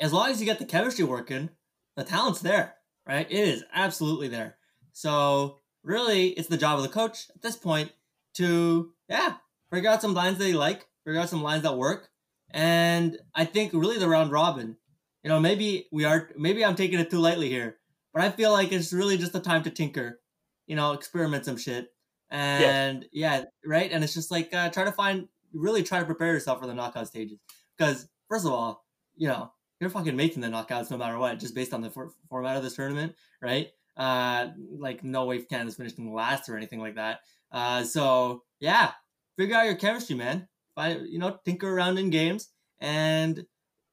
as 0.00 0.12
long 0.12 0.30
as 0.30 0.40
you 0.40 0.46
get 0.46 0.58
the 0.58 0.64
chemistry 0.64 1.04
working, 1.04 1.50
the 1.96 2.04
talent's 2.04 2.40
there, 2.40 2.74
right? 3.06 3.30
It 3.30 3.48
is 3.48 3.64
absolutely 3.72 4.28
there. 4.28 4.56
So 4.92 5.58
really, 5.82 6.28
it's 6.30 6.48
the 6.48 6.56
job 6.56 6.78
of 6.78 6.82
the 6.82 6.90
coach 6.90 7.26
at 7.34 7.42
this 7.42 7.56
point 7.56 7.92
to, 8.34 8.92
yeah, 9.08 9.34
figure 9.72 9.90
out 9.90 10.02
some 10.02 10.14
lines 10.14 10.38
that 10.38 10.48
you 10.48 10.56
like, 10.56 10.86
figure 11.04 11.20
out 11.20 11.28
some 11.28 11.42
lines 11.42 11.62
that 11.62 11.76
work, 11.76 12.08
and 12.50 13.18
I 13.34 13.44
think 13.44 13.72
really 13.72 13.98
the 13.98 14.08
round 14.08 14.32
robin, 14.32 14.76
you 15.22 15.28
know, 15.28 15.40
maybe 15.40 15.86
we 15.92 16.04
are, 16.04 16.30
maybe 16.36 16.64
I'm 16.64 16.76
taking 16.76 16.98
it 16.98 17.10
too 17.10 17.18
lightly 17.18 17.48
here, 17.48 17.76
but 18.12 18.22
I 18.22 18.30
feel 18.30 18.52
like 18.52 18.72
it's 18.72 18.92
really 18.92 19.18
just 19.18 19.32
the 19.32 19.40
time 19.40 19.62
to 19.64 19.70
tinker, 19.70 20.20
you 20.66 20.76
know, 20.76 20.92
experiment 20.92 21.44
some 21.44 21.56
shit. 21.56 21.88
And 22.30 23.06
yeah, 23.12 23.38
yeah 23.38 23.44
right. 23.64 23.90
And 23.90 24.02
it's 24.04 24.14
just 24.14 24.30
like 24.30 24.52
uh, 24.54 24.70
try 24.70 24.84
to 24.84 24.92
find, 24.92 25.28
really 25.52 25.82
try 25.82 25.98
to 25.98 26.04
prepare 26.04 26.32
yourself 26.32 26.60
for 26.60 26.66
the 26.66 26.74
knockout 26.74 27.08
stages. 27.08 27.38
Because 27.78 28.08
first 28.28 28.44
of 28.44 28.52
all, 28.52 28.84
you 29.16 29.28
know, 29.28 29.52
you're 29.80 29.90
fucking 29.90 30.16
making 30.16 30.42
the 30.42 30.48
knockouts 30.48 30.90
no 30.90 30.96
matter 30.98 31.18
what, 31.18 31.38
just 31.38 31.54
based 31.54 31.72
on 31.72 31.80
the 31.80 31.90
for- 31.90 32.12
format 32.28 32.56
of 32.56 32.62
this 32.64 32.74
tournament, 32.74 33.14
right? 33.40 33.68
Uh, 33.96 34.48
like 34.78 35.04
no 35.04 35.24
way 35.24 35.42
Canada's 35.42 35.76
finishing 35.76 36.12
last 36.12 36.48
or 36.48 36.56
anything 36.56 36.80
like 36.80 36.96
that. 36.96 37.20
Uh, 37.52 37.84
so 37.84 38.42
yeah, 38.60 38.92
figure 39.36 39.56
out 39.56 39.66
your 39.66 39.76
chemistry, 39.76 40.16
man 40.16 40.48
you 40.86 41.18
know, 41.18 41.38
tinker 41.44 41.68
around 41.68 41.98
in 41.98 42.10
games. 42.10 42.48
And 42.80 43.44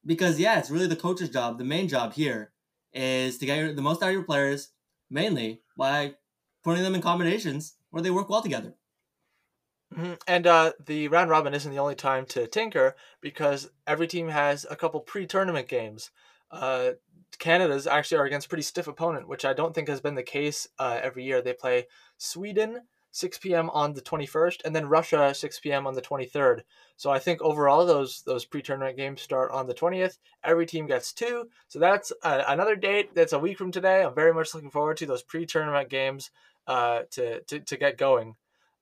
because, 0.05 0.39
yeah, 0.39 0.59
it's 0.59 0.69
really 0.69 0.87
the 0.87 0.95
coach's 0.95 1.29
job. 1.29 1.57
The 1.57 1.63
main 1.63 1.87
job 1.87 2.13
here 2.13 2.51
is 2.93 3.37
to 3.39 3.45
get 3.45 3.75
the 3.75 3.81
most 3.81 4.03
out 4.03 4.09
of 4.09 4.13
your 4.13 4.23
players, 4.23 4.69
mainly 5.09 5.61
by 5.77 6.15
putting 6.63 6.83
them 6.83 6.95
in 6.95 7.01
combinations 7.01 7.75
where 7.89 8.03
they 8.03 8.11
work 8.11 8.29
well 8.29 8.41
together. 8.41 8.75
Mm-hmm. 9.93 10.13
And 10.27 10.47
uh, 10.47 10.73
the 10.83 11.07
round 11.07 11.29
robin 11.29 11.53
isn't 11.53 11.71
the 11.71 11.79
only 11.79 11.95
time 11.95 12.25
to 12.27 12.47
tinker 12.47 12.95
because 13.21 13.69
every 13.85 14.07
team 14.07 14.29
has 14.29 14.65
a 14.69 14.75
couple 14.75 14.99
pre-tournament 14.99 15.67
games. 15.67 16.11
Uh, 16.51 16.91
Canada's 17.37 17.87
actually 17.87 18.17
are 18.17 18.25
against 18.25 18.49
pretty 18.49 18.63
stiff 18.63 18.87
opponent, 18.87 19.27
which 19.27 19.45
I 19.45 19.53
don't 19.53 19.73
think 19.75 19.87
has 19.89 20.01
been 20.01 20.15
the 20.15 20.23
case 20.23 20.67
uh, 20.79 20.99
every 21.01 21.23
year. 21.23 21.41
They 21.41 21.53
play 21.53 21.87
Sweden, 22.17 22.81
6 23.11 23.37
p.m. 23.39 23.69
on 23.71 23.93
the 23.93 24.01
21st, 24.01 24.61
and 24.65 24.75
then 24.75 24.87
Russia 24.87 25.33
6 25.33 25.59
p.m. 25.59 25.87
on 25.87 25.95
the 25.95 26.01
23rd. 26.01 26.61
So 26.97 27.09
I 27.09 27.19
think 27.19 27.41
overall 27.41 27.85
those 27.85 28.23
those 28.23 28.45
pre-tournament 28.45 28.97
games 28.97 29.21
start 29.21 29.51
on 29.51 29.67
the 29.67 29.73
20th. 29.73 30.17
Every 30.43 30.65
team 30.65 30.87
gets 30.87 31.13
two, 31.13 31.49
so 31.67 31.79
that's 31.79 32.11
uh, 32.23 32.43
another 32.47 32.75
date. 32.75 33.13
That's 33.15 33.33
a 33.33 33.39
week 33.39 33.57
from 33.57 33.71
today. 33.71 34.03
I'm 34.03 34.15
very 34.15 34.33
much 34.33 34.53
looking 34.53 34.71
forward 34.71 34.97
to 34.97 35.05
those 35.05 35.23
pre-tournament 35.23 35.89
games 35.89 36.31
uh, 36.67 37.01
to, 37.11 37.41
to 37.41 37.59
to 37.59 37.77
get 37.77 37.97
going. 37.97 38.35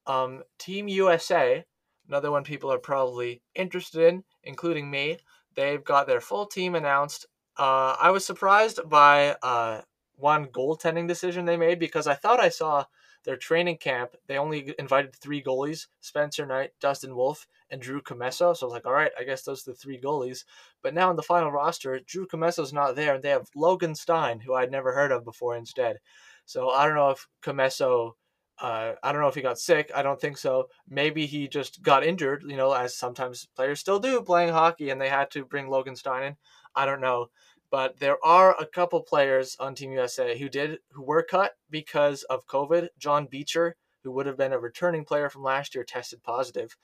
Um, 0.06 0.44
Team 0.58 0.88
USA, 0.88 1.64
another 2.08 2.32
one 2.32 2.44
people 2.44 2.72
are 2.72 2.80
probably 2.80 3.42
interested 3.56 4.08
in, 4.08 4.24
including 4.44 4.90
me. 4.90 5.18
They've 5.56 5.84
got 5.84 6.08
their 6.08 6.22
full 6.22 6.46
team 6.46 6.76
announced. 6.76 7.28
Uh, 7.58 7.96
I 8.02 8.12
was 8.12 8.26
surprised 8.26 8.80
by 8.90 9.36
uh, 9.44 9.82
one 10.16 10.48
goaltending 10.48 11.08
decision 11.08 11.46
they 11.46 11.58
made 11.58 11.80
because 11.80 12.08
I 12.08 12.16
thought 12.16 12.40
I 12.40 12.50
saw 12.50 12.86
their 13.24 13.38
training 13.38 13.78
camp, 13.78 14.16
they 14.28 14.38
only 14.38 14.74
invited 14.78 15.16
three 15.16 15.42
goalies 15.42 15.88
Spencer 16.02 16.46
Knight, 16.46 16.72
Dustin 16.80 17.16
Wolf, 17.16 17.48
and 17.70 17.82
Drew 17.82 18.02
Commesso. 18.02 18.56
So 18.56 18.66
I 18.66 18.66
was 18.66 18.74
like, 18.74 18.86
all 18.86 18.94
right, 18.94 19.12
I 19.18 19.24
guess 19.24 19.44
those 19.44 19.68
are 19.68 19.72
the 19.72 19.78
three 19.78 20.00
goalies. 20.00 20.44
But 20.82 20.94
now 20.94 21.10
in 21.10 21.16
the 21.16 21.24
final 21.24 21.52
roster, 21.52 22.00
Drew 22.06 22.28
Commesso's 22.28 22.74
not 22.74 22.96
there, 22.96 23.16
and 23.16 23.24
they 23.24 23.30
have 23.30 23.48
Logan 23.56 23.96
Stein, 23.96 24.42
who 24.42 24.54
I'd 24.54 24.72
never 24.72 24.94
heard 24.94 25.12
of 25.12 25.24
before, 25.24 25.56
instead. 25.56 25.98
So 26.46 26.70
I 26.70 26.86
don't 26.86 26.96
know 26.96 27.12
if 27.12 27.28
Commesso. 27.42 28.14
Uh, 28.62 28.94
I 29.02 29.12
don't 29.12 29.22
know 29.22 29.28
if 29.28 29.36
he 29.36 29.42
got 29.42 29.60
sick. 29.60 29.92
I 29.96 30.04
don't 30.04 30.22
think 30.22 30.38
so. 30.38 30.70
Maybe 30.88 31.26
he 31.26 31.48
just 31.48 31.82
got 31.82 32.06
injured, 32.06 32.44
you 32.48 32.56
know, 32.56 32.72
as 32.72 32.96
sometimes 32.96 33.48
players 33.56 33.80
still 33.80 34.00
do 34.00 34.22
playing 34.22 34.54
hockey, 34.54 34.90
and 34.90 35.02
they 35.02 35.10
had 35.10 35.32
to 35.32 35.44
bring 35.44 35.68
Logan 35.68 35.96
Stein 35.96 36.24
in. 36.24 36.36
I 36.76 36.86
don't 36.86 37.02
know 37.02 37.30
but 37.74 37.98
there 37.98 38.24
are 38.24 38.56
a 38.62 38.68
couple 38.68 39.02
players 39.02 39.58
on 39.60 39.74
Team 39.74 39.92
USA 39.94 40.38
who 40.38 40.48
did 40.48 40.78
who 40.92 41.02
were 41.02 41.24
cut 41.24 41.54
because 41.72 42.22
of 42.22 42.46
COVID. 42.46 42.90
John 43.00 43.26
Beecher, 43.26 43.78
who 44.04 44.12
would 44.12 44.28
have 44.28 44.38
been 44.38 44.54
a 44.54 44.60
returning 44.60 45.06
player 45.06 45.28
from 45.28 45.42
last 45.42 45.74
year, 45.74 45.84
tested 45.84 46.22
positive, 46.22 46.78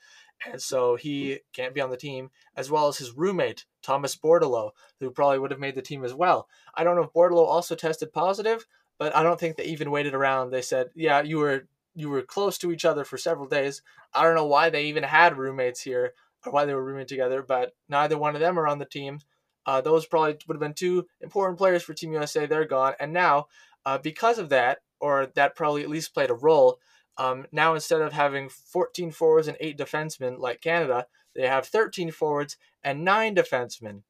and 0.44 0.60
so 0.60 0.96
he 0.96 1.38
can't 1.52 1.74
be 1.74 1.80
on 1.80 1.90
the 1.90 1.96
team. 1.96 2.32
As 2.56 2.72
well 2.72 2.88
as 2.88 2.98
his 2.98 3.12
roommate 3.12 3.66
Thomas 3.82 4.16
Bordeleau, 4.16 4.72
who 4.98 5.12
probably 5.12 5.38
would 5.38 5.52
have 5.52 5.60
made 5.60 5.76
the 5.76 5.80
team 5.80 6.04
as 6.04 6.12
well. 6.12 6.48
I 6.74 6.82
don't 6.82 6.96
know 6.96 7.04
if 7.04 7.12
Bordeleau 7.12 7.46
also 7.46 7.76
tested 7.76 8.12
positive, 8.12 8.66
but 9.00 9.16
I 9.16 9.22
don't 9.22 9.40
think 9.40 9.56
they 9.56 9.64
even 9.64 9.90
waited 9.90 10.14
around. 10.14 10.50
They 10.50 10.60
said, 10.60 10.90
"Yeah, 10.94 11.22
you 11.22 11.38
were 11.38 11.66
you 11.94 12.10
were 12.10 12.20
close 12.20 12.58
to 12.58 12.70
each 12.70 12.84
other 12.84 13.02
for 13.02 13.16
several 13.16 13.48
days." 13.48 13.80
I 14.12 14.22
don't 14.22 14.34
know 14.34 14.46
why 14.46 14.68
they 14.68 14.84
even 14.84 15.04
had 15.04 15.38
roommates 15.38 15.80
here 15.80 16.12
or 16.44 16.52
why 16.52 16.66
they 16.66 16.74
were 16.74 16.84
rooming 16.84 17.06
together, 17.06 17.42
but 17.42 17.74
neither 17.88 18.18
one 18.18 18.34
of 18.34 18.40
them 18.40 18.58
are 18.58 18.68
on 18.68 18.78
the 18.78 18.84
team. 18.84 19.20
Uh, 19.64 19.80
those 19.80 20.04
probably 20.04 20.36
would 20.46 20.54
have 20.54 20.60
been 20.60 20.74
two 20.74 21.06
important 21.22 21.56
players 21.56 21.82
for 21.82 21.94
Team 21.94 22.12
USA. 22.12 22.44
They're 22.44 22.66
gone, 22.66 22.92
and 23.00 23.12
now 23.12 23.46
uh, 23.86 23.96
because 23.96 24.38
of 24.38 24.50
that, 24.50 24.80
or 25.00 25.26
that 25.34 25.56
probably 25.56 25.82
at 25.82 25.88
least 25.88 26.12
played 26.12 26.30
a 26.30 26.34
role. 26.34 26.78
Um, 27.16 27.46
now 27.52 27.72
instead 27.74 28.02
of 28.02 28.12
having 28.12 28.50
14 28.50 29.12
forwards 29.12 29.48
and 29.48 29.56
eight 29.60 29.78
defensemen 29.78 30.38
like 30.38 30.60
Canada, 30.60 31.06
they 31.34 31.46
have 31.46 31.66
13 31.66 32.10
forwards 32.10 32.58
and 32.84 33.02
nine 33.02 33.34
defensemen. 33.34 34.02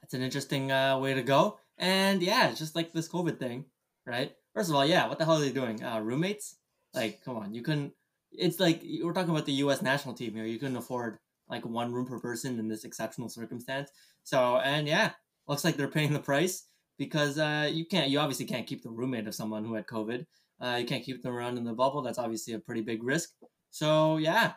That's 0.00 0.14
an 0.14 0.22
interesting 0.22 0.72
uh, 0.72 0.98
way 0.98 1.12
to 1.12 1.22
go. 1.22 1.58
And 1.76 2.22
yeah, 2.22 2.52
just 2.52 2.74
like 2.74 2.92
this 2.92 3.08
COVID 3.08 3.38
thing, 3.38 3.64
right? 4.06 4.32
First 4.54 4.70
of 4.70 4.76
all, 4.76 4.86
yeah, 4.86 5.08
what 5.08 5.18
the 5.18 5.24
hell 5.24 5.36
are 5.36 5.40
they 5.40 5.52
doing? 5.52 5.82
Uh, 5.82 6.00
roommates? 6.00 6.56
Like, 6.94 7.22
come 7.24 7.36
on, 7.36 7.54
you 7.54 7.62
couldn't. 7.62 7.92
It's 8.32 8.60
like 8.60 8.82
we're 9.02 9.12
talking 9.12 9.30
about 9.30 9.46
the 9.46 9.52
U.S. 9.64 9.82
national 9.82 10.14
team 10.14 10.34
here. 10.34 10.44
You 10.44 10.58
couldn't 10.58 10.76
afford 10.76 11.18
like 11.48 11.66
one 11.66 11.92
room 11.92 12.06
per 12.06 12.18
person 12.18 12.58
in 12.58 12.68
this 12.68 12.84
exceptional 12.84 13.28
circumstance. 13.28 13.90
So, 14.22 14.58
and 14.58 14.86
yeah, 14.86 15.10
looks 15.48 15.64
like 15.64 15.76
they're 15.76 15.88
paying 15.88 16.12
the 16.12 16.20
price 16.20 16.66
because 16.98 17.38
uh, 17.38 17.68
you 17.70 17.84
can't, 17.86 18.08
you 18.08 18.18
obviously 18.18 18.46
can't 18.46 18.66
keep 18.66 18.82
the 18.82 18.90
roommate 18.90 19.26
of 19.26 19.34
someone 19.34 19.64
who 19.64 19.74
had 19.74 19.86
COVID. 19.86 20.26
Uh, 20.60 20.76
you 20.80 20.86
can't 20.86 21.04
keep 21.04 21.22
them 21.22 21.34
around 21.34 21.58
in 21.58 21.64
the 21.64 21.72
bubble. 21.72 22.02
That's 22.02 22.18
obviously 22.18 22.54
a 22.54 22.58
pretty 22.58 22.82
big 22.82 23.02
risk. 23.02 23.30
So, 23.70 24.18
yeah, 24.18 24.52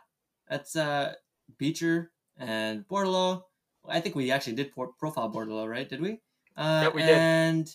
that's 0.50 0.76
uh, 0.76 1.14
Beecher 1.58 2.12
and 2.38 2.86
Bordeleau. 2.88 3.44
I 3.88 4.00
think 4.00 4.16
we 4.16 4.32
actually 4.32 4.54
did 4.54 4.72
profile 4.72 5.32
Bordeleau, 5.32 5.70
right? 5.70 5.88
Did 5.88 6.02
we? 6.02 6.20
Uh, 6.56 6.82
yeah, 6.84 6.90
we 6.90 7.02
did. 7.02 7.18
And 7.18 7.70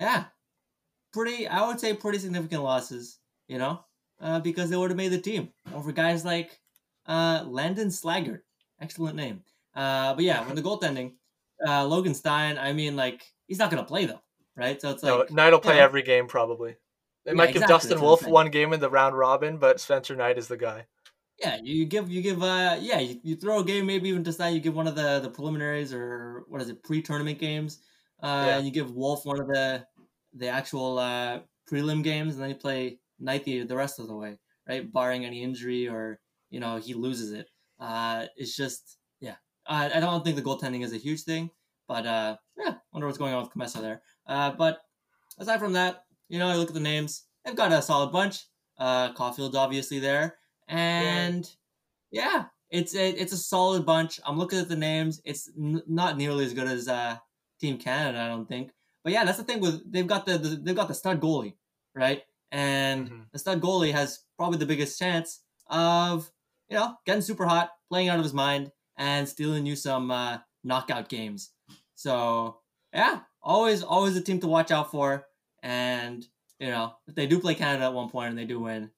yeah, 0.00 0.24
pretty, 1.16 1.48
I 1.48 1.66
would 1.66 1.80
say 1.80 1.94
pretty 1.94 2.18
significant 2.18 2.62
losses, 2.62 3.18
you 3.48 3.58
know, 3.58 3.80
uh, 4.20 4.40
because 4.40 4.68
they 4.68 4.76
would 4.76 4.90
have 4.90 4.96
made 4.96 5.12
the 5.12 5.20
team 5.20 5.48
over 5.74 5.90
guys 5.92 6.24
like 6.24 6.60
uh, 7.06 7.44
Landon 7.46 7.88
Slaggert. 7.88 8.40
Excellent 8.80 9.16
name. 9.16 9.42
Uh, 9.74 10.14
but 10.14 10.24
yeah, 10.24 10.44
when 10.46 10.54
the 10.54 10.62
goaltending, 10.62 11.14
uh, 11.66 11.86
Logan 11.86 12.14
Stein, 12.14 12.58
I 12.58 12.72
mean, 12.74 12.96
like, 12.96 13.24
he's 13.46 13.58
not 13.58 13.70
going 13.70 13.82
to 13.82 13.88
play, 13.88 14.04
though, 14.04 14.20
right? 14.56 14.80
So 14.80 14.90
it's 14.90 15.02
like. 15.02 15.30
No, 15.30 15.34
Knight 15.34 15.52
will 15.52 15.60
play 15.60 15.80
every 15.80 16.02
game, 16.02 16.26
probably. 16.26 16.76
They 17.24 17.32
yeah, 17.32 17.36
might 17.36 17.46
give 17.46 17.62
exactly. 17.62 17.88
Dustin 17.90 18.00
Wolf 18.00 18.26
one 18.26 18.50
game 18.50 18.72
in 18.72 18.80
the 18.80 18.90
round 18.90 19.16
robin, 19.16 19.56
but 19.56 19.80
Spencer 19.80 20.14
Knight 20.14 20.38
is 20.38 20.48
the 20.48 20.56
guy. 20.56 20.86
Yeah, 21.40 21.58
you 21.62 21.84
give 21.84 22.08
you 22.08 22.22
give 22.22 22.42
uh 22.42 22.78
yeah 22.80 22.98
you, 22.98 23.20
you 23.22 23.36
throw 23.36 23.58
a 23.58 23.64
game 23.64 23.84
maybe 23.84 24.08
even 24.08 24.22
decide 24.22 24.54
you 24.54 24.60
give 24.60 24.74
one 24.74 24.86
of 24.86 24.94
the 24.94 25.20
the 25.20 25.28
preliminaries 25.28 25.92
or 25.92 26.44
what 26.48 26.62
is 26.62 26.70
it 26.70 26.82
pre 26.82 27.02
tournament 27.02 27.38
games 27.38 27.80
uh, 28.22 28.44
Yeah. 28.46 28.56
and 28.56 28.64
you 28.66 28.72
give 28.72 28.94
Wolf 28.94 29.26
one 29.26 29.38
of 29.38 29.46
the 29.46 29.84
the 30.36 30.48
actual 30.48 30.98
uh, 30.98 31.40
prelim 31.70 32.02
games, 32.02 32.34
and 32.34 32.42
then 32.42 32.50
you 32.50 32.56
play 32.56 32.98
Knight 33.18 33.44
the, 33.44 33.64
the 33.64 33.76
rest 33.76 33.98
of 33.98 34.08
the 34.08 34.14
way, 34.14 34.38
right? 34.68 34.92
Barring 34.92 35.24
any 35.24 35.42
injury 35.42 35.88
or 35.88 36.20
you 36.50 36.60
know 36.60 36.76
he 36.76 36.94
loses 36.94 37.32
it. 37.32 37.48
Uh, 37.80 38.26
it's 38.36 38.56
just 38.56 38.98
yeah. 39.20 39.36
I, 39.66 39.90
I 39.90 40.00
don't 40.00 40.24
think 40.24 40.36
the 40.36 40.42
goaltending 40.42 40.84
is 40.84 40.92
a 40.92 40.98
huge 40.98 41.22
thing, 41.22 41.50
but 41.88 42.06
uh, 42.06 42.36
yeah, 42.58 42.74
wonder 42.92 43.06
what's 43.06 43.18
going 43.18 43.34
on 43.34 43.42
with 43.42 43.52
Commesso 43.52 43.80
there. 43.80 44.02
Uh, 44.26 44.52
but 44.52 44.80
aside 45.38 45.60
from 45.60 45.72
that, 45.74 46.04
you 46.28 46.38
know, 46.38 46.48
I 46.48 46.56
look 46.56 46.68
at 46.68 46.74
the 46.74 46.80
names. 46.80 47.24
They've 47.44 47.56
got 47.56 47.72
a 47.72 47.82
solid 47.82 48.12
bunch. 48.12 48.44
Uh, 48.78 49.12
Caufield's 49.12 49.56
obviously 49.56 49.98
there, 49.98 50.36
and 50.68 51.48
yeah, 52.10 52.44
it's 52.70 52.94
a 52.94 53.10
it's 53.10 53.32
a 53.32 53.38
solid 53.38 53.86
bunch. 53.86 54.20
I'm 54.24 54.38
looking 54.38 54.58
at 54.58 54.68
the 54.68 54.76
names. 54.76 55.20
It's 55.24 55.50
n- 55.56 55.82
not 55.86 56.16
nearly 56.16 56.44
as 56.44 56.52
good 56.52 56.66
as 56.66 56.88
uh, 56.88 57.16
Team 57.60 57.78
Canada, 57.78 58.20
I 58.20 58.28
don't 58.28 58.48
think. 58.48 58.70
But 59.06 59.12
yeah, 59.12 59.24
that's 59.24 59.38
the 59.38 59.44
thing 59.44 59.60
with 59.60 59.92
they've 59.92 60.04
got 60.08 60.26
the, 60.26 60.36
the 60.36 60.48
they've 60.56 60.74
got 60.74 60.88
the 60.88 60.94
stud 60.94 61.20
goalie, 61.20 61.54
right? 61.94 62.24
And 62.50 63.08
Mhm. 63.08 63.26
the 63.30 63.38
stud 63.38 63.60
goalie 63.60 63.92
has 63.92 64.24
probably 64.36 64.58
the 64.58 64.66
biggest 64.66 64.98
chance 64.98 65.44
of 65.68 66.32
you 66.68 66.76
know 66.76 66.96
getting 67.06 67.22
super 67.22 67.46
hot, 67.46 67.70
playing 67.88 68.08
out 68.08 68.18
of 68.18 68.24
his 68.24 68.34
mind, 68.34 68.72
and 68.98 69.28
stealing 69.28 69.64
you 69.64 69.76
some 69.76 70.10
uh, 70.10 70.38
knockout 70.64 71.08
games. 71.08 71.52
So 71.94 72.62
yeah, 72.92 73.20
always 73.40 73.84
always 73.84 74.16
a 74.16 74.20
team 74.20 74.40
to 74.40 74.48
watch 74.48 74.72
out 74.72 74.90
for. 74.90 75.28
And 75.62 76.26
you 76.58 76.66
know 76.66 76.96
if 77.06 77.14
they 77.14 77.28
do 77.28 77.38
play 77.38 77.54
Canada 77.54 77.84
at 77.84 77.94
one 77.94 78.10
point 78.10 78.30
and 78.30 78.38
they 78.38 78.44
do 78.44 78.58
win, 78.58 78.90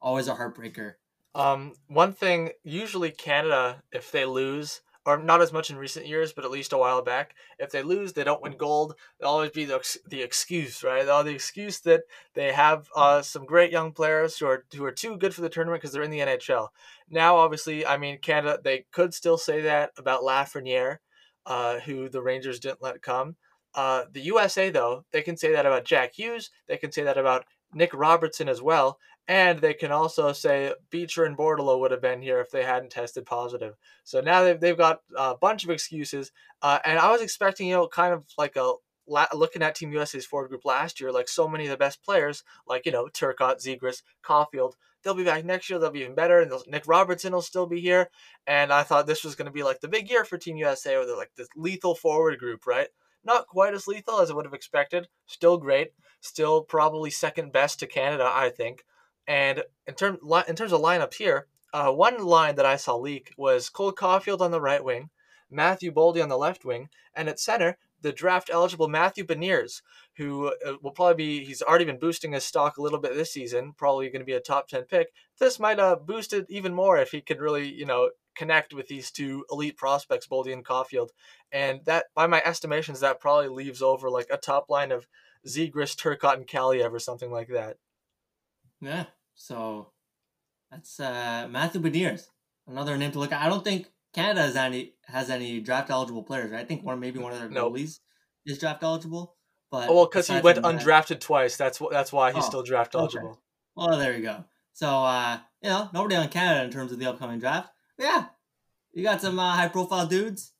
always 0.00 0.28
a 0.28 0.36
heartbreaker. 0.36 0.94
Um, 1.34 1.74
one 1.88 2.12
thing, 2.12 2.52
usually 2.62 3.10
Canada, 3.10 3.82
if 3.92 4.12
they 4.12 4.26
lose, 4.26 4.80
or 5.06 5.16
not 5.16 5.40
as 5.40 5.52
much 5.52 5.70
in 5.70 5.76
recent 5.76 6.06
years, 6.06 6.32
but 6.32 6.44
at 6.44 6.50
least 6.50 6.72
a 6.72 6.78
while 6.78 7.00
back, 7.00 7.36
if 7.60 7.70
they 7.70 7.82
lose, 7.82 8.12
they 8.12 8.24
don't 8.24 8.42
win 8.42 8.56
gold. 8.56 8.96
There'll 9.18 9.34
always 9.34 9.52
be 9.52 9.64
the, 9.64 9.80
the 10.08 10.20
excuse, 10.20 10.82
right? 10.82 11.06
They'll 11.06 11.22
the 11.22 11.32
excuse 11.32 11.78
that 11.80 12.02
they 12.34 12.52
have 12.52 12.88
uh, 12.94 13.22
some 13.22 13.46
great 13.46 13.70
young 13.70 13.92
players 13.92 14.36
who 14.36 14.46
are 14.46 14.64
who 14.74 14.84
are 14.84 14.92
too 14.92 15.16
good 15.16 15.32
for 15.32 15.42
the 15.42 15.48
tournament 15.48 15.80
because 15.80 15.92
they're 15.92 16.02
in 16.02 16.10
the 16.10 16.18
NHL. 16.18 16.68
Now, 17.08 17.36
obviously, 17.36 17.86
I 17.86 17.96
mean 17.96 18.18
Canada, 18.18 18.58
they 18.62 18.84
could 18.90 19.14
still 19.14 19.38
say 19.38 19.62
that 19.62 19.92
about 19.96 20.22
Lafreniere, 20.22 20.98
uh, 21.46 21.78
who 21.80 22.08
the 22.08 22.20
Rangers 22.20 22.58
didn't 22.58 22.82
let 22.82 23.00
come. 23.00 23.36
Uh, 23.76 24.04
the 24.10 24.22
USA, 24.22 24.70
though, 24.70 25.04
they 25.12 25.22
can 25.22 25.36
say 25.36 25.52
that 25.52 25.66
about 25.66 25.84
Jack 25.84 26.14
Hughes. 26.14 26.50
They 26.66 26.78
can 26.78 26.90
say 26.90 27.04
that 27.04 27.18
about 27.18 27.44
Nick 27.72 27.92
Robertson 27.94 28.48
as 28.48 28.62
well. 28.62 28.98
And 29.28 29.58
they 29.58 29.74
can 29.74 29.90
also 29.90 30.32
say 30.32 30.72
Beecher 30.90 31.24
and 31.24 31.36
Bordeleau 31.36 31.80
would 31.80 31.90
have 31.90 32.00
been 32.00 32.22
here 32.22 32.40
if 32.40 32.50
they 32.50 32.62
hadn't 32.62 32.90
tested 32.90 33.26
positive. 33.26 33.74
So 34.04 34.20
now 34.20 34.44
they've, 34.44 34.60
they've 34.60 34.78
got 34.78 35.00
a 35.16 35.34
bunch 35.34 35.64
of 35.64 35.70
excuses. 35.70 36.30
Uh, 36.62 36.78
and 36.84 36.98
I 36.98 37.10
was 37.10 37.22
expecting, 37.22 37.66
you 37.66 37.74
know, 37.74 37.88
kind 37.88 38.14
of 38.14 38.24
like 38.38 38.54
a 38.54 38.74
looking 39.34 39.62
at 39.62 39.74
Team 39.74 39.92
USA's 39.92 40.26
forward 40.26 40.48
group 40.48 40.64
last 40.64 41.00
year, 41.00 41.12
like 41.12 41.28
so 41.28 41.48
many 41.48 41.64
of 41.64 41.70
the 41.70 41.76
best 41.76 42.02
players, 42.02 42.42
like, 42.66 42.86
you 42.86 42.92
know, 42.92 43.06
Turcotte, 43.06 43.64
Zegras, 43.64 44.02
Caufield, 44.24 44.74
they'll 45.02 45.14
be 45.14 45.24
back 45.24 45.44
next 45.44 45.70
year. 45.70 45.78
They'll 45.78 45.90
be 45.90 46.00
even 46.00 46.14
better. 46.14 46.40
And 46.40 46.52
Nick 46.66 46.84
Robertson 46.86 47.32
will 47.32 47.42
still 47.42 47.66
be 47.66 47.80
here. 47.80 48.10
And 48.46 48.72
I 48.72 48.82
thought 48.82 49.06
this 49.06 49.24
was 49.24 49.36
going 49.36 49.46
to 49.46 49.52
be 49.52 49.62
like 49.62 49.80
the 49.80 49.88
big 49.88 50.10
year 50.10 50.24
for 50.24 50.36
Team 50.36 50.56
USA, 50.56 50.94
they're 51.04 51.16
like 51.16 51.30
this 51.36 51.48
lethal 51.56 51.94
forward 51.94 52.38
group, 52.38 52.66
right? 52.66 52.88
Not 53.24 53.46
quite 53.46 53.74
as 53.74 53.88
lethal 53.88 54.20
as 54.20 54.30
I 54.30 54.34
would 54.34 54.44
have 54.44 54.54
expected. 54.54 55.08
Still 55.26 55.56
great. 55.56 55.92
Still 56.20 56.62
probably 56.62 57.10
second 57.10 57.52
best 57.52 57.80
to 57.80 57.86
Canada, 57.86 58.28
I 58.32 58.50
think. 58.50 58.84
And 59.26 59.64
in 59.86 59.94
term 59.94 60.18
in 60.48 60.56
terms 60.56 60.72
of 60.72 60.80
lineup 60.80 61.14
here, 61.14 61.46
uh, 61.72 61.90
one 61.90 62.24
line 62.24 62.54
that 62.56 62.66
I 62.66 62.76
saw 62.76 62.96
leak 62.96 63.34
was 63.36 63.68
Cole 63.68 63.92
Caufield 63.92 64.40
on 64.40 64.50
the 64.50 64.60
right 64.60 64.82
wing, 64.82 65.10
Matthew 65.50 65.92
Boldy 65.92 66.22
on 66.22 66.28
the 66.28 66.38
left 66.38 66.64
wing, 66.64 66.88
and 67.14 67.28
at 67.28 67.40
center 67.40 67.78
the 68.02 68.12
draft 68.12 68.50
eligible 68.52 68.88
Matthew 68.88 69.24
Beniers, 69.24 69.82
who 70.16 70.52
uh, 70.64 70.74
will 70.82 70.92
probably 70.92 71.14
be 71.14 71.44
he's 71.44 71.62
already 71.62 71.84
been 71.84 71.98
boosting 71.98 72.32
his 72.32 72.44
stock 72.44 72.76
a 72.76 72.82
little 72.82 73.00
bit 73.00 73.14
this 73.14 73.32
season, 73.32 73.72
probably 73.76 74.08
going 74.10 74.20
to 74.20 74.26
be 74.26 74.32
a 74.32 74.40
top 74.40 74.68
ten 74.68 74.84
pick. 74.84 75.08
This 75.38 75.58
might 75.58 75.80
uh, 75.80 75.96
boost 75.96 76.32
it 76.32 76.46
even 76.48 76.74
more 76.74 76.98
if 76.98 77.10
he 77.10 77.20
could 77.20 77.40
really 77.40 77.68
you 77.68 77.86
know 77.86 78.10
connect 78.36 78.74
with 78.74 78.86
these 78.86 79.10
two 79.10 79.44
elite 79.50 79.76
prospects, 79.76 80.26
Boldy 80.26 80.52
and 80.52 80.64
Caufield, 80.64 81.08
and 81.50 81.80
that 81.84 82.06
by 82.14 82.26
my 82.26 82.42
estimations 82.44 83.00
that 83.00 83.20
probably 83.20 83.48
leaves 83.48 83.82
over 83.82 84.08
like 84.10 84.28
a 84.30 84.36
top 84.36 84.68
line 84.68 84.92
of 84.92 85.06
Zegras, 85.46 85.96
Turcotte, 85.96 86.34
and 86.34 86.46
Kaliyev 86.46 86.92
or 86.92 86.98
something 86.98 87.30
like 87.30 87.48
that. 87.48 87.76
Yeah. 88.86 89.04
So 89.34 89.90
that's 90.70 90.98
uh, 91.00 91.46
Matthew 91.50 91.80
Beniers, 91.80 92.28
another 92.66 92.96
name 92.96 93.12
to 93.12 93.18
look 93.18 93.32
at. 93.32 93.42
I 93.42 93.48
don't 93.48 93.64
think 93.64 93.90
Canada 94.14 94.42
has 94.42 94.56
any 94.56 94.94
has 95.06 95.30
any 95.30 95.60
draft 95.60 95.90
eligible 95.90 96.22
players. 96.22 96.50
Right? 96.50 96.60
I 96.60 96.64
think 96.64 96.84
one 96.84 97.00
maybe 97.00 97.18
one 97.18 97.32
of 97.32 97.38
their 97.40 97.48
Nope. 97.48 97.72
goalies 97.74 97.98
is 98.46 98.58
draft 98.58 98.82
eligible. 98.82 99.34
But 99.70 99.88
Oh, 99.90 99.94
well, 99.94 100.06
because 100.06 100.28
he 100.28 100.40
went 100.40 100.58
from 100.58 100.76
that- 100.76 100.82
undrafted 100.84 101.20
twice. 101.20 101.56
That's 101.56 101.78
wh- 101.78 101.90
that's 101.90 102.12
why 102.12 102.32
he's 102.32 102.44
Oh, 102.44 102.48
still 102.48 102.62
draft 102.62 102.94
okay. 102.94 103.02
eligible. 103.02 103.40
Well, 103.74 103.98
there 103.98 104.16
you 104.16 104.22
go. 104.22 104.44
So 104.72 104.88
uh, 104.88 105.38
you 105.62 105.68
know, 105.70 105.90
nobody 105.92 106.14
on 106.16 106.28
Canada 106.28 106.64
in 106.64 106.70
terms 106.70 106.92
of 106.92 106.98
the 106.98 107.06
upcoming 107.06 107.40
draft. 107.40 107.70
But 107.98 108.04
yeah, 108.06 108.24
you 108.92 109.02
got 109.02 109.20
some 109.20 109.38
uh, 109.38 109.52
high 109.56 109.68
profile 109.68 110.06
dudes. 110.06 110.52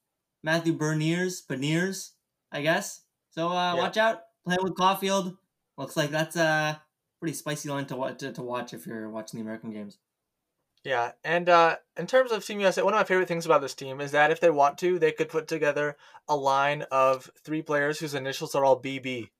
Matthew 0.42 0.72
Berniers, 0.74 1.42
Beniers, 1.48 2.10
I 2.52 2.62
guess. 2.62 3.02
So 3.30 3.48
uh, 3.48 3.74
Yeah. 3.74 3.80
watch 3.82 3.96
out. 3.96 4.22
Playing 4.44 4.62
with 4.62 4.74
Caufield. 4.74 5.36
Looks 5.78 5.96
like 5.96 6.10
that's 6.10 6.36
a 6.36 6.80
pretty 7.20 7.34
spicy 7.34 7.68
line 7.68 7.86
to, 7.86 8.14
to 8.18 8.32
to 8.32 8.42
watch 8.42 8.74
if 8.74 8.86
you're 8.86 9.08
watching 9.08 9.38
the 9.38 9.44
American 9.44 9.70
games. 9.70 9.98
Yeah, 10.84 11.12
and 11.24 11.48
uh, 11.48 11.76
in 11.96 12.06
terms 12.06 12.30
of 12.30 12.44
Team 12.44 12.60
USA, 12.60 12.82
one 12.82 12.94
of 12.94 12.98
my 12.98 13.04
favorite 13.04 13.26
things 13.26 13.44
about 13.44 13.60
this 13.60 13.74
team 13.74 14.00
is 14.00 14.12
that 14.12 14.30
if 14.30 14.38
they 14.38 14.50
want 14.50 14.78
to, 14.78 15.00
they 15.00 15.10
could 15.10 15.28
put 15.28 15.48
together 15.48 15.96
a 16.28 16.36
line 16.36 16.82
of 16.92 17.28
three 17.42 17.60
players 17.60 17.98
whose 17.98 18.14
initials 18.14 18.54
are 18.54 18.64
all 18.64 18.80
BB: 18.80 19.30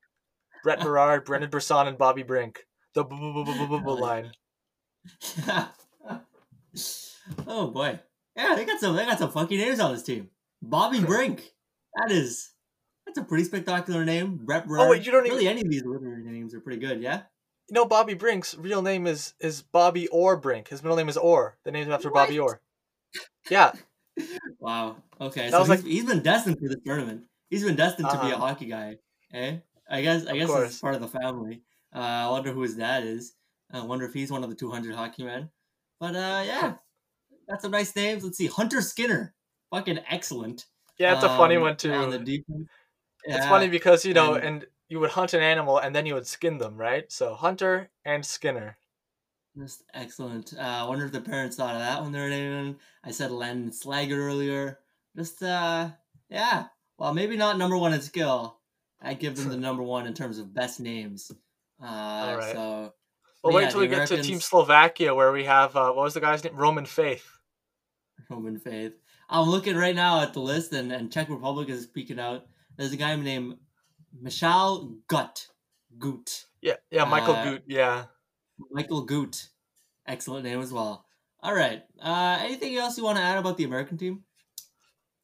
Brett 0.63 0.81
Berard, 0.81 1.23
Brendan 1.23 1.49
Brisson, 1.49 1.87
and 1.87 1.97
Bobby 1.97 2.23
Brink. 2.23 2.65
The 2.93 3.03
line. 3.03 4.31
oh 7.47 7.67
boy. 7.67 7.99
Yeah, 8.35 8.55
they 8.55 8.65
got 8.65 8.79
some 8.79 8.95
they 8.95 9.05
got 9.05 9.19
some 9.19 9.31
funky 9.31 9.57
names 9.57 9.79
on 9.79 9.93
this 9.93 10.03
team. 10.03 10.29
Bobby 10.61 10.99
Brink. 10.99 11.53
That 11.95 12.11
is 12.11 12.51
that's 13.05 13.19
a 13.19 13.23
pretty 13.23 13.45
spectacular 13.45 14.03
name. 14.03 14.37
Brett 14.43 14.67
Berard. 14.67 14.87
Oh, 14.87 14.89
wait, 14.89 15.05
you 15.05 15.11
don't 15.11 15.23
really 15.23 15.47
any 15.47 15.61
of 15.61 15.69
these 15.69 15.85
literary 15.85 16.23
names 16.23 16.53
are 16.53 16.59
pretty 16.59 16.79
good, 16.79 17.01
yeah? 17.01 17.21
You 17.69 17.73
know, 17.73 17.85
Bobby 17.85 18.13
Brink's 18.13 18.55
real 18.57 18.81
name 18.81 19.07
is 19.07 19.33
is 19.39 19.61
Bobby 19.61 20.07
Orr 20.07 20.37
Brink. 20.37 20.69
His 20.69 20.81
middle 20.83 20.97
name 20.97 21.09
is 21.09 21.17
Orr. 21.17 21.57
The 21.63 21.71
name's 21.71 21.89
after 21.89 22.09
Bobby 22.09 22.39
What? 22.39 22.45
Orr. 22.49 22.61
Yeah, 23.49 23.71
Wow. 24.59 24.97
Okay. 25.19 25.49
That 25.49 25.51
so 25.51 25.59
was 25.59 25.67
he's, 25.69 25.77
like- 25.83 25.85
he's 25.91 26.05
been 26.05 26.23
destined 26.23 26.57
for 26.59 26.67
this 26.69 26.77
tournament. 26.85 27.23
He's 27.49 27.63
been 27.63 27.75
destined 27.75 28.09
to 28.09 28.19
be 28.19 28.27
a 28.31 28.35
Uh-huh. 28.35 28.47
hockey 28.47 28.65
guy. 28.65 28.97
Eh? 29.33 29.57
I 29.89 30.01
guess 30.01 30.25
I 30.27 30.31
Of 30.31 30.37
guess 30.37 30.49
it's 30.71 30.79
part 30.79 30.95
of 30.95 31.01
the 31.01 31.07
family. 31.07 31.61
Uh, 31.95 31.99
I 31.99 32.29
wonder 32.29 32.51
who 32.51 32.61
his 32.61 32.75
dad 32.75 33.03
is. 33.05 33.33
I 33.71 33.81
wonder 33.83 34.05
if 34.05 34.13
he's 34.13 34.31
one 34.31 34.43
of 34.43 34.49
the 34.49 34.55
200 34.55 34.95
hockey 34.95 35.23
men. 35.23 35.49
But 35.99 36.15
uh, 36.15 36.43
yeah, 36.45 36.73
that's 37.47 37.63
some 37.63 37.71
nice 37.71 37.95
names. 37.95 38.23
Let's 38.23 38.37
see, 38.37 38.47
Hunter 38.47 38.81
Skinner, 38.81 39.33
fucking 39.71 39.99
excellent. 40.09 40.65
yeah, 40.97 41.15
it's 41.15 41.23
a 41.23 41.29
funny 41.29 41.55
Um, 41.55 41.63
one 41.63 41.77
too. 41.77 41.91
On 41.93 42.09
the 42.09 42.19
defense. 42.19 42.67
It's 43.23 43.37
Yeah, 43.37 43.49
funny 43.49 43.67
because 43.69 44.05
you 44.05 44.13
know, 44.13 44.35
and- 44.35 44.45
and 44.45 44.65
you 44.89 44.99
would 44.99 45.11
hunt 45.11 45.33
an 45.33 45.41
animal 45.41 45.77
and 45.77 45.95
then 45.95 46.05
you 46.05 46.13
would 46.13 46.27
skin 46.27 46.57
them, 46.57 46.77
right? 46.77 47.11
So 47.11 47.33
Hunter 47.33 47.89
and 48.05 48.25
Skinner. 48.25 48.77
Just 49.57 49.83
excellent. 49.93 50.53
Uh, 50.57 50.61
I 50.61 50.83
wonder 50.87 51.05
if 51.05 51.11
the 51.11 51.21
parents 51.21 51.55
thought 51.55 51.73
of 51.73 51.81
that 51.81 52.01
when 52.03 52.11
they 52.11 52.19
were 52.19 52.29
naming. 52.29 52.75
I 53.03 53.11
said 53.11 53.31
Len 53.31 53.71
Slager 53.71 54.17
earlier. 54.17 54.79
Just 55.15 55.41
uh, 55.41 55.89
yeah. 56.29 56.65
Well, 56.99 57.13
maybe 57.13 57.37
not 57.37 57.57
number 57.57 57.77
one 57.77 57.93
in 57.93 58.01
skill. 58.01 58.59
I 59.01 59.13
give 59.15 59.35
them 59.35 59.49
the 59.49 59.57
number 59.67 59.83
one 59.83 60.05
in 60.05 60.13
terms 60.13 60.37
of 60.37 60.53
best 60.53 60.79
names. 60.79 61.31
Uh, 61.81 62.35
right. 62.39 62.53
So 62.53 62.59
Well, 62.61 62.93
But 63.43 63.53
wait 63.53 63.61
yeah, 63.63 63.69
till 63.69 63.79
we 63.81 63.87
get 63.87 64.07
to 64.09 64.21
Team 64.21 64.39
Slovakia, 64.39 65.13
where 65.15 65.31
we 65.31 65.45
have 65.45 65.75
uh, 65.75 65.91
what 65.91 66.03
was 66.03 66.13
the 66.13 66.21
guy's 66.21 66.43
name? 66.43 66.55
Roman 66.55 66.85
Faith. 66.85 67.27
Roman 68.29 68.59
Faith. 68.59 68.93
I'm 69.29 69.49
looking 69.49 69.75
right 69.75 69.95
now 69.95 70.21
at 70.21 70.33
the 70.33 70.39
list, 70.39 70.71
and, 70.71 70.91
and 70.91 71.11
Czech 71.11 71.29
Republic 71.29 71.69
is 71.69 71.83
speaking 71.83 72.19
out. 72.19 72.45
There's 72.77 72.93
a 72.93 72.97
guy 72.97 73.15
named 73.15 73.57
Michal 74.13 74.95
Gut. 75.07 75.47
Gut. 75.97 76.45
Yeah, 76.61 76.75
yeah, 76.91 77.05
Michael 77.05 77.35
Uh, 77.35 77.43
Goot. 77.43 77.63
Yeah. 77.67 78.05
Michael 78.71 79.03
Gut. 79.03 79.47
Excellent 80.05 80.43
name 80.45 80.61
as 80.61 80.71
well. 80.73 81.05
All 81.41 81.53
right. 81.53 81.83
Uh, 82.01 82.37
anything 82.41 82.75
else 82.77 82.97
you 82.97 83.03
want 83.03 83.17
to 83.17 83.23
add 83.23 83.37
about 83.37 83.57
the 83.57 83.63
American 83.63 83.97
team? 83.97 84.23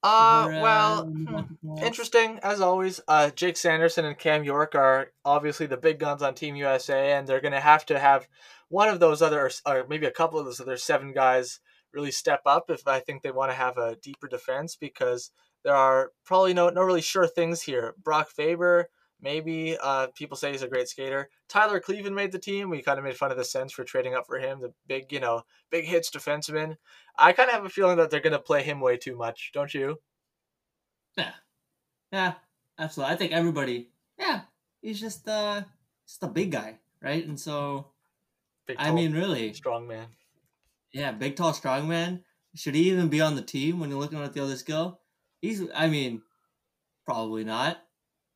Uh, 0.04 0.48
Before, 0.48 0.62
well, 0.62 1.06
we 1.06 1.26
hmm, 1.26 1.36
on 1.36 1.48
to 1.48 1.56
something 1.64 1.70
else? 1.70 1.82
interesting 1.82 2.40
as 2.44 2.60
always. 2.62 3.00
Uh, 3.08 3.30
Jake 3.30 3.56
Sanderson 3.58 4.06
and 4.06 4.18
Cam 4.18 4.44
York 4.44 4.76
are 4.76 5.12
obviously 5.24 5.66
the 5.66 5.78
big 5.78 6.00
guns 6.00 6.22
on 6.22 6.36
Team 6.36 6.56
USA, 6.58 7.14
and 7.14 7.26
they're 7.28 7.40
gonna 7.42 7.62
have 7.62 7.86
to 7.88 7.98
have 8.00 8.28
one 8.68 8.90
of 8.90 9.00
those 9.00 9.22
other, 9.22 9.50
or 9.66 9.86
maybe 9.88 10.06
a 10.06 10.12
couple 10.12 10.40
of 10.40 10.46
those 10.46 10.60
other 10.60 10.78
seven 10.78 11.14
guys 11.14 11.60
really 11.94 12.12
step 12.12 12.42
up 12.46 12.70
if 12.70 12.86
I 12.88 13.00
think 13.00 13.22
they 13.22 13.32
want 13.32 13.52
to 13.52 13.56
have 13.56 13.78
a 13.78 13.96
deeper 13.96 14.28
defense 14.28 14.76
because 14.76 15.32
there 15.64 15.76
are 15.76 16.12
probably 16.26 16.54
no 16.54 16.70
no 16.70 16.82
really 16.84 17.02
sure 17.02 17.28
things 17.28 17.62
here. 17.62 17.96
Brock 18.04 18.30
Faber, 18.32 18.90
maybe 19.22 19.78
uh, 19.82 20.08
people 20.16 20.38
say 20.38 20.52
he's 20.52 20.62
a 20.64 20.68
great 20.68 20.88
skater. 20.90 21.30
Tyler 21.48 21.80
Kleven 21.80 22.14
made 22.14 22.32
the 22.32 22.40
team. 22.40 22.70
We 22.70 22.82
kind 22.82 23.00
of 23.00 23.06
made 23.06 23.18
fun 23.18 23.32
of 23.32 23.38
the 23.38 23.46
Sens 23.46 23.72
for 23.74 23.84
trading 23.84 24.14
up 24.16 24.26
for 24.28 24.40
him, 24.40 24.62
the 24.62 24.74
big 24.88 25.12
you 25.12 25.20
know 25.20 25.44
big 25.72 25.86
hits 25.86 26.10
defenseman. 26.12 26.78
I 27.18 27.34
kind 27.34 27.50
of 27.50 27.56
have 27.56 27.66
a 27.66 27.70
feeling 27.70 27.98
that 27.98 28.10
they're 28.10 28.20
gonna 28.20 28.40
play 28.40 28.64
him 28.64 28.80
way 28.80 28.98
too 28.98 29.16
much, 29.16 29.52
don't 29.54 29.74
you? 29.74 30.00
Yeah. 31.18 31.34
Yeah. 32.12 32.36
Absolutely. 32.80 33.14
I 33.14 33.18
think 33.18 33.32
everybody, 33.34 33.92
yeah, 34.18 34.42
he's 34.82 35.00
just 35.00 35.28
uh 35.28 35.64
just 36.08 36.24
a 36.24 36.28
big 36.28 36.52
guy, 36.52 36.80
right? 37.02 37.26
And 37.26 37.40
so, 37.40 37.94
Big, 38.66 38.78
I 38.80 38.92
mean, 38.92 39.14
really, 39.14 39.54
strong 39.54 39.88
man. 39.88 40.18
yeah, 40.92 41.12
big, 41.12 41.36
tall, 41.36 41.54
strong 41.54 41.88
man. 41.88 42.24
Should 42.56 42.76
he 42.76 42.90
even 42.90 43.10
be 43.10 43.22
on 43.22 43.36
the 43.36 43.42
team 43.42 43.80
when 43.80 43.90
you're 43.90 44.00
looking 44.00 44.20
at 44.22 44.34
the 44.34 44.44
other 44.44 44.56
skill? 44.58 45.02
He's, 45.44 45.62
I 45.76 45.90
mean, 45.90 46.22
probably 47.06 47.44
not. 47.44 47.78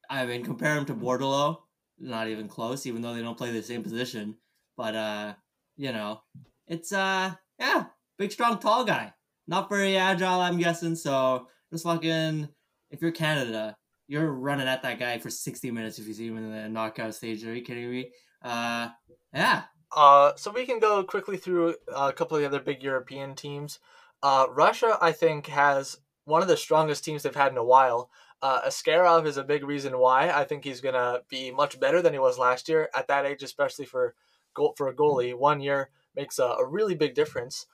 I 0.09 0.25
mean, 0.25 0.43
compare 0.43 0.75
him 0.75 0.83
to 0.87 0.93
Bordeleau, 0.93 1.59
not 1.97 2.27
even 2.27 2.49
close, 2.49 2.85
even 2.85 3.01
though 3.01 3.13
they 3.13 3.21
don't 3.21 3.37
play 3.37 3.49
the 3.51 3.63
same 3.63 3.81
position. 3.81 4.35
But 4.75 4.93
uh, 4.93 5.33
you 5.77 5.93
know, 5.93 6.19
it's 6.67 6.91
uh, 6.91 7.31
yeah, 7.57 7.85
big, 8.19 8.33
strong, 8.33 8.59
tall 8.59 8.83
guy. 8.83 9.13
Not 9.47 9.69
very 9.69 9.95
agile, 9.95 10.41
I'm 10.41 10.57
guessing. 10.57 10.95
So 10.95 11.47
just 11.71 11.85
fucking, 11.85 12.49
if 12.91 13.01
you're 13.01 13.11
Canada, 13.11 13.77
you're 14.09 14.29
running 14.29 14.67
at 14.67 14.83
that 14.83 14.99
guy 14.99 15.17
for 15.17 15.29
60 15.29 15.71
minutes 15.71 15.99
if 15.99 16.07
you 16.07 16.13
see 16.13 16.27
him 16.27 16.37
in 16.37 16.51
the 16.51 16.67
knockout 16.67 17.15
stage. 17.15 17.45
Are 17.45 17.55
you 17.55 17.61
kidding 17.61 17.89
me? 17.89 18.11
Uh, 18.43 18.89
yeah, 19.33 19.63
Uh, 19.95 20.33
so 20.35 20.51
we 20.51 20.65
can 20.65 20.79
go 20.79 21.05
quickly 21.05 21.37
through 21.37 21.73
a 21.95 22.11
couple 22.11 22.35
of 22.35 22.41
the 22.41 22.47
other 22.47 22.59
big 22.59 22.83
European 22.83 23.33
teams. 23.33 23.79
Uh, 24.21 24.47
Russia, 24.49 24.97
I 24.99 25.13
think, 25.13 25.47
has 25.47 25.97
one 26.27 26.41
of 26.41 26.47
the 26.47 26.57
strongest 26.57 27.03
teams 27.05 27.23
they've 27.23 27.33
had 27.33 27.51
in 27.51 27.57
a 27.57 27.63
while. 27.63 28.09
Uh, 28.41 28.61
Askarov 28.67 29.25
is 29.25 29.37
a 29.37 29.43
big 29.43 29.63
reason 29.63 29.97
why. 29.97 30.29
I 30.29 30.43
think 30.43 30.63
he's 30.63 30.81
gonna 30.81 31.21
be 31.29 31.51
much 31.51 31.79
better 31.79 32.01
than 32.01 32.13
he 32.13 32.19
was 32.19 32.37
last 32.37 32.69
year 32.69 32.89
at 32.93 33.07
that 33.07 33.25
age, 33.25 33.41
especially 33.43 33.85
for 33.85 34.13
goal 34.53 34.73
for 34.77 34.87
a 34.87 34.93
goalie. 34.95 35.33
One 35.33 35.61
year 35.61 35.89
makes 36.15 36.37
a, 36.37 36.43
a 36.43 36.65
really 36.65 36.95
big 36.95 37.15
difference. 37.15 37.65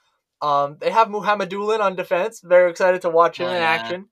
Um, 0.42 0.78
they 0.80 0.92
have 0.92 1.08
Mukhamadullin 1.08 1.80
on 1.80 1.96
defense. 1.96 2.42
Very 2.42 2.70
excited 2.70 3.02
to 3.02 3.10
watch 3.10 3.40
him 3.40 3.48
Oh, 3.48 3.52
in 3.52 3.56
yeah. 3.62 3.70
action. 3.70 4.10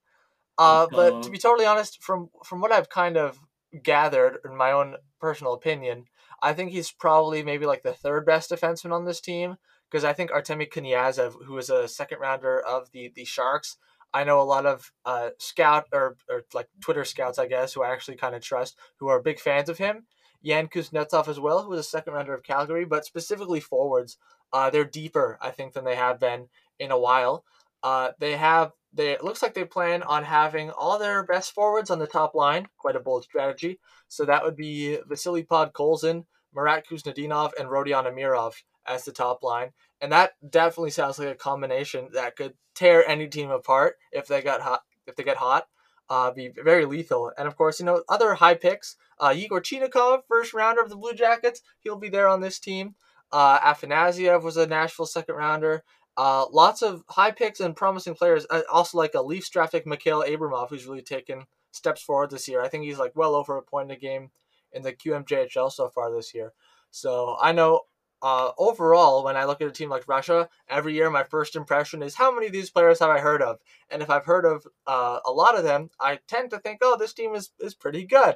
Uh, 0.57 0.87
but 0.91 1.23
to 1.23 1.29
be 1.29 1.37
totally 1.37 1.65
honest, 1.65 2.01
from 2.03 2.29
from 2.43 2.61
what 2.61 2.71
I've 2.71 2.89
kind 2.89 3.17
of 3.17 3.39
gathered 3.83 4.39
in 4.43 4.55
my 4.55 4.71
own 4.71 4.95
personal 5.19 5.53
opinion, 5.53 6.05
I 6.41 6.53
think 6.53 6.71
he's 6.71 6.91
probably 6.91 7.43
maybe 7.43 7.65
like 7.65 7.83
the 7.83 7.93
third 7.93 8.25
best 8.25 8.51
defenseman 8.51 8.91
on 8.91 9.05
this 9.05 9.21
team 9.21 9.57
because 9.89 10.03
I 10.03 10.13
think 10.13 10.31
Artemi 10.31 10.69
Knyazev, 10.69 11.45
who 11.45 11.57
is 11.57 11.69
a 11.69 11.87
second 11.87 12.19
rounder 12.19 12.59
of 12.59 12.91
the 12.91 13.11
the 13.13 13.25
Sharks, 13.25 13.77
I 14.13 14.23
know 14.23 14.41
a 14.41 14.43
lot 14.43 14.65
of 14.65 14.91
uh, 15.05 15.29
scout 15.37 15.85
or, 15.93 16.17
or 16.29 16.43
like 16.53 16.67
Twitter 16.81 17.05
scouts, 17.05 17.39
I 17.39 17.47
guess, 17.47 17.73
who 17.73 17.83
I 17.83 17.91
actually 17.91 18.17
kind 18.17 18.35
of 18.35 18.41
trust, 18.41 18.77
who 18.97 19.07
are 19.07 19.21
big 19.21 19.39
fans 19.39 19.69
of 19.69 19.77
him. 19.77 20.05
Yan 20.41 20.67
Kuznetsov 20.67 21.27
as 21.27 21.39
well, 21.39 21.63
who 21.63 21.69
was 21.69 21.79
a 21.79 21.83
second 21.83 22.13
rounder 22.13 22.33
of 22.33 22.43
Calgary, 22.43 22.83
but 22.83 23.05
specifically 23.05 23.59
forwards, 23.59 24.17
uh, 24.51 24.69
they're 24.69 24.83
deeper, 24.83 25.37
I 25.41 25.51
think, 25.51 25.73
than 25.73 25.85
they 25.85 25.95
have 25.95 26.19
been 26.19 26.47
in 26.79 26.91
a 26.91 26.99
while. 26.99 27.45
Uh, 27.83 28.11
they 28.19 28.35
have 28.37 28.71
they 28.93 29.11
it 29.11 29.23
looks 29.23 29.41
like 29.41 29.53
they 29.53 29.65
plan 29.65 30.03
on 30.03 30.23
having 30.23 30.69
all 30.71 30.99
their 30.99 31.23
best 31.23 31.53
forwards 31.53 31.89
on 31.89 31.99
the 31.99 32.07
top 32.07 32.35
line. 32.35 32.67
Quite 32.77 32.95
a 32.95 32.99
bold 32.99 33.23
strategy. 33.23 33.79
So 34.07 34.25
that 34.25 34.43
would 34.43 34.55
be 34.55 34.97
Vasily 35.07 35.43
Podkolzin, 35.43 36.25
Marat 36.53 36.83
Khusnutdinov, 36.87 37.51
and 37.57 37.69
Rodion 37.69 38.05
Amirov 38.05 38.53
as 38.87 39.05
the 39.05 39.11
top 39.11 39.43
line. 39.43 39.71
And 39.99 40.11
that 40.11 40.33
definitely 40.47 40.91
sounds 40.91 41.19
like 41.19 41.27
a 41.27 41.35
combination 41.35 42.09
that 42.13 42.35
could 42.35 42.53
tear 42.75 43.07
any 43.07 43.27
team 43.27 43.51
apart 43.51 43.95
if 44.11 44.27
they 44.27 44.41
got 44.41 44.61
hot. 44.61 44.81
If 45.07 45.15
they 45.15 45.23
get 45.23 45.37
hot, 45.37 45.67
uh, 46.09 46.31
be 46.31 46.49
very 46.63 46.85
lethal. 46.85 47.31
And 47.37 47.47
of 47.47 47.55
course, 47.55 47.79
you 47.79 47.85
know 47.85 48.03
other 48.07 48.35
high 48.35 48.55
picks. 48.55 48.95
Uh, 49.19 49.33
Igor 49.35 49.61
Chinakhov, 49.61 50.21
first 50.27 50.53
rounder 50.53 50.81
of 50.81 50.89
the 50.89 50.95
Blue 50.95 51.13
Jackets, 51.13 51.61
he'll 51.79 51.97
be 51.97 52.09
there 52.09 52.27
on 52.27 52.41
this 52.41 52.59
team. 52.59 52.95
Uh, 53.31 53.59
Afanasiev 53.59 54.43
was 54.43 54.57
a 54.57 54.67
Nashville 54.67 55.05
second 55.05 55.35
rounder. 55.35 55.83
Uh, 56.17 56.45
lots 56.51 56.81
of 56.81 57.03
high 57.09 57.31
picks 57.31 57.59
and 57.61 57.75
promising 57.75 58.15
players. 58.15 58.45
Uh, 58.49 58.61
also, 58.71 58.97
like 58.97 59.13
a 59.13 59.21
Leafs 59.21 59.49
draft 59.49 59.71
pick, 59.71 59.87
Mikhail 59.87 60.23
Abramov, 60.23 60.69
who's 60.69 60.85
really 60.85 61.01
taken 61.01 61.45
steps 61.71 62.01
forward 62.01 62.29
this 62.29 62.47
year. 62.47 62.61
I 62.61 62.67
think 62.67 62.83
he's 62.83 62.99
like 62.99 63.15
well 63.15 63.33
over 63.33 63.57
a 63.57 63.61
point 63.61 63.91
a 63.91 63.95
game 63.95 64.31
in 64.73 64.83
the 64.83 64.93
QMJHL 64.93 65.71
so 65.71 65.89
far 65.89 66.13
this 66.13 66.33
year. 66.33 66.53
So 66.91 67.37
I 67.41 67.53
know 67.53 67.81
uh, 68.21 68.51
overall, 68.57 69.23
when 69.23 69.35
I 69.35 69.45
look 69.45 69.61
at 69.61 69.67
a 69.67 69.71
team 69.71 69.89
like 69.89 70.07
Russia, 70.07 70.49
every 70.69 70.93
year 70.93 71.09
my 71.09 71.23
first 71.23 71.55
impression 71.55 72.03
is 72.03 72.15
how 72.15 72.33
many 72.33 72.47
of 72.47 72.53
these 72.53 72.69
players 72.69 72.99
have 72.99 73.09
I 73.09 73.19
heard 73.19 73.41
of? 73.41 73.59
And 73.89 74.01
if 74.01 74.09
I've 74.09 74.25
heard 74.25 74.45
of 74.45 74.67
uh, 74.85 75.19
a 75.25 75.31
lot 75.31 75.57
of 75.57 75.63
them, 75.63 75.89
I 75.99 76.19
tend 76.27 76.51
to 76.51 76.59
think, 76.59 76.79
oh, 76.81 76.97
this 76.97 77.13
team 77.13 77.33
is, 77.33 77.51
is 77.59 77.73
pretty 77.73 78.05
good. 78.05 78.35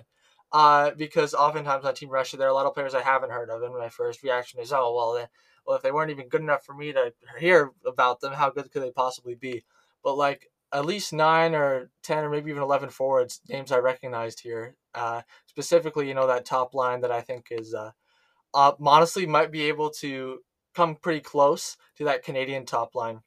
Uh, 0.52 0.92
because 0.92 1.34
oftentimes 1.34 1.86
on 1.86 1.94
Team 1.94 2.10
Russia, 2.10 2.38
there 2.38 2.48
are 2.48 2.52
a 2.52 2.54
lot 2.54 2.66
of 2.66 2.74
players 2.74 2.96
I 2.96 3.02
haven't 3.02 3.32
heard 3.32 3.50
of, 3.50 3.62
and 3.62 3.74
my 3.74 3.90
first 3.90 4.24
reaction 4.24 4.60
is, 4.60 4.72
oh, 4.72 4.94
well, 4.96 5.14
they, 5.14 5.26
well, 5.66 5.76
if 5.76 5.82
they 5.82 5.92
weren't 5.92 6.12
even 6.12 6.30
good 6.30 6.42
enough 6.42 6.64
for 6.64 6.74
me 6.74 6.94
to 6.94 7.14
hear 7.40 7.72
about 7.86 8.22
them, 8.22 8.34
how 8.34 8.52
good 8.52 8.72
could 8.72 8.84
they 8.84 8.92
possibly 8.92 9.36
be? 9.36 9.64
But 10.04 10.18
like 10.18 10.50
at 10.72 10.86
least 10.86 11.14
nine 11.14 11.56
or 11.56 11.90
ten 12.04 12.24
or 12.24 12.30
maybe 12.30 12.52
even 12.52 12.62
eleven 12.62 12.90
forwards 12.90 13.42
names 13.50 13.72
I 13.72 13.78
recognized 13.78 14.42
here. 14.42 14.76
Uh, 14.94 15.22
specifically, 15.48 16.08
you 16.08 16.14
know 16.14 16.28
that 16.28 16.46
top 16.46 16.74
line 16.74 17.02
that 17.02 17.12
I 17.12 17.22
think 17.22 17.48
is 17.52 17.74
uh, 17.74 17.92
uh, 18.56 18.74
honestly 18.80 19.26
might 19.26 19.52
be 19.52 19.64
able 19.64 19.90
to 19.90 20.40
come 20.74 20.96
pretty 20.96 21.22
close 21.22 21.78
to 21.98 22.06
that 22.06 22.24
Canadian 22.24 22.66
top 22.66 22.96
line. 22.96 23.22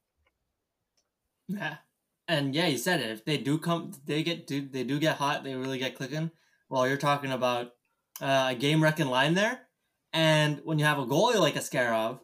Yeah, 1.46 1.76
and 2.26 2.54
yeah, 2.54 2.66
you 2.66 2.78
said 2.78 3.00
it. 3.00 3.10
If 3.10 3.24
they 3.24 3.38
do 3.38 3.58
come, 3.58 3.92
they 4.04 4.22
get 4.22 4.46
do 4.46 4.60
they 4.60 4.84
do 4.84 4.98
get 4.98 5.16
hot. 5.16 5.44
They 5.44 5.54
really 5.54 5.78
get 5.78 5.94
clicking. 5.94 6.30
Well, 6.68 6.86
you're 6.86 6.96
talking 6.96 7.30
about 7.30 7.72
uh, 8.20 8.48
a 8.50 8.54
game 8.54 8.82
wrecking 8.82 9.06
line 9.06 9.34
there, 9.34 9.60
and 10.12 10.60
when 10.64 10.78
you 10.78 10.84
have 10.84 10.98
a 10.98 11.06
goalie 11.06 11.40
like 11.40 11.56
a 11.56 11.60
Askarov, 11.60 12.20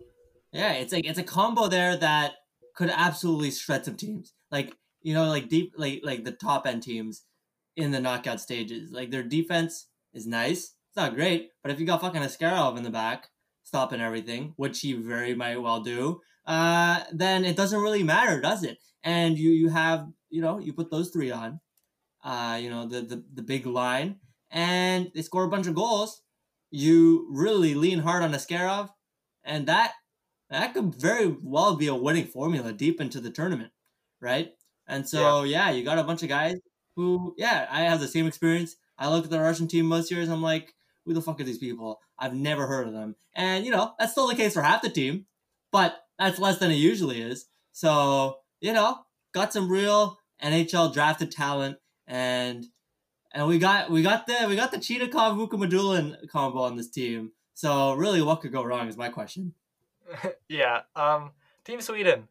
yeah, 0.53 0.73
it's 0.73 0.93
like 0.93 1.07
it's 1.07 1.19
a 1.19 1.25
combo 1.25 1.69
there 1.69 1.97
that 1.97 2.35
could 2.75 2.91
absolutely 2.91 3.51
shred 3.51 3.85
some 3.85 3.97
teams. 3.97 4.35
Like 4.51 4.77
you 5.03 5.15
know, 5.15 5.27
like 5.27 5.49
deep, 5.49 5.75
like 5.77 6.01
like 6.03 6.25
the 6.25 6.33
top 6.33 6.67
end 6.67 6.83
teams 6.83 7.23
in 7.77 7.91
the 7.91 8.01
knockout 8.01 8.41
stages. 8.41 8.91
Like 8.93 9.11
their 9.11 9.23
defense 9.23 9.89
is 10.13 10.27
nice. 10.27 10.75
It's 10.95 11.03
not 11.03 11.17
great, 11.17 11.51
but 11.61 11.73
if 11.73 11.81
you 11.81 11.87
got 11.87 12.01
fucking 12.03 12.23
Askarov 12.23 12.77
in 12.77 12.85
the 12.85 12.91
back 12.91 13.29
stopping 13.65 14.01
everything, 14.01 14.53
which 14.57 14.81
he 14.81 14.93
very 14.93 15.35
might 15.35 15.61
well 15.61 15.81
do, 15.81 16.21
uh, 16.47 17.03
then 17.11 17.45
it 17.45 17.57
doesn't 17.57 17.81
really 17.81 18.05
matter, 18.05 18.41
does 18.41 18.63
it? 18.63 18.79
And 19.03 19.37
you 19.37 19.51
you 19.51 19.71
have 19.71 20.07
you 20.31 20.41
know 20.41 20.61
you 20.61 20.73
put 20.73 20.93
those 20.93 21.11
three 21.11 21.33
on, 21.33 21.61
uh, 22.25 22.59
you 22.63 22.71
know 22.71 22.87
the 22.87 23.03
the 23.03 23.25
the 23.35 23.43
big 23.43 23.67
line, 23.67 24.21
and 24.51 25.11
they 25.15 25.23
score 25.23 25.45
a 25.45 25.49
bunch 25.49 25.67
of 25.67 25.75
goals. 25.75 26.23
You 26.71 27.29
really 27.31 27.75
lean 27.75 28.01
hard 28.01 28.23
on 28.23 28.33
Askarov, 28.33 28.91
and 29.45 29.67
that 29.67 29.95
that 30.51 30.75
could 30.75 30.95
very 30.95 31.37
well 31.43 31.77
be 31.77 31.89
a 31.89 31.95
winning 31.95 32.27
formula 32.27 32.73
deep 32.73 33.01
into 33.01 33.21
the 33.21 33.31
tournament, 33.31 33.73
right? 34.21 34.53
And 34.87 35.09
so 35.09 35.43
yeah, 35.45 35.71
you 35.71 35.85
got 35.85 35.99
a 35.99 36.05
bunch 36.05 36.23
of 36.23 36.29
guys 36.29 36.57
who 36.97 37.35
yeah, 37.39 37.67
I 37.71 37.83
have 37.83 38.01
the 38.01 38.09
same 38.09 38.27
experience. 38.27 38.77
I 38.99 39.11
look 39.11 39.25
at 39.25 39.31
the 39.31 39.41
Russian 39.41 39.69
team 39.69 39.87
most 39.87 40.11
years, 40.11 40.29
I'm 40.29 40.43
like, 40.43 40.74
who 41.05 41.15
the 41.15 41.23
fuck 41.23 41.41
are 41.41 41.45
these 41.45 41.59
people? 41.59 42.01
I've 42.19 42.35
never 42.35 42.67
heard 42.67 42.87
of 42.87 42.93
them. 42.93 43.17
And 43.35 43.65
you 43.65 43.71
know, 43.71 43.93
that's 43.99 44.13
still 44.13 44.29
the 44.29 44.35
case 44.35 44.55
for 44.55 44.63
half 44.63 44.83
the 44.83 44.91
team, 44.91 45.27
but 45.73 45.97
that's 46.19 46.39
less 46.39 46.59
than 46.59 46.71
it 46.71 46.77
usually 46.77 47.21
is. 47.21 47.47
So, 47.73 48.39
you 48.61 48.73
know, 48.73 48.99
got 49.33 49.53
some 49.53 49.71
real 49.71 50.19
NHL 50.43 50.93
drafted 50.93 51.31
talent 51.33 51.79
and 52.07 52.67
and 53.33 53.49
we 53.49 53.59
got 53.59 53.91
we 53.91 54.03
got 54.03 54.27
the 54.27 54.47
we 54.49 54.57
got 54.57 54.71
the 54.71 54.79
Cheetah 54.79 55.07
Cheetahkov 55.07 55.37
Vukamadulin 55.37 56.29
combo 56.29 56.61
on 56.61 56.77
this 56.77 56.89
team. 56.89 57.33
So 57.55 57.95
really 57.95 58.23
what 58.23 58.41
could 58.41 58.53
go 58.53 58.65
wrong 58.65 58.89
is 58.89 58.97
my 58.97 59.09
question. 59.09 59.55
yeah. 60.49 60.83
Um, 60.95 61.33
Team 61.65 61.81
Sweden. 61.81 62.29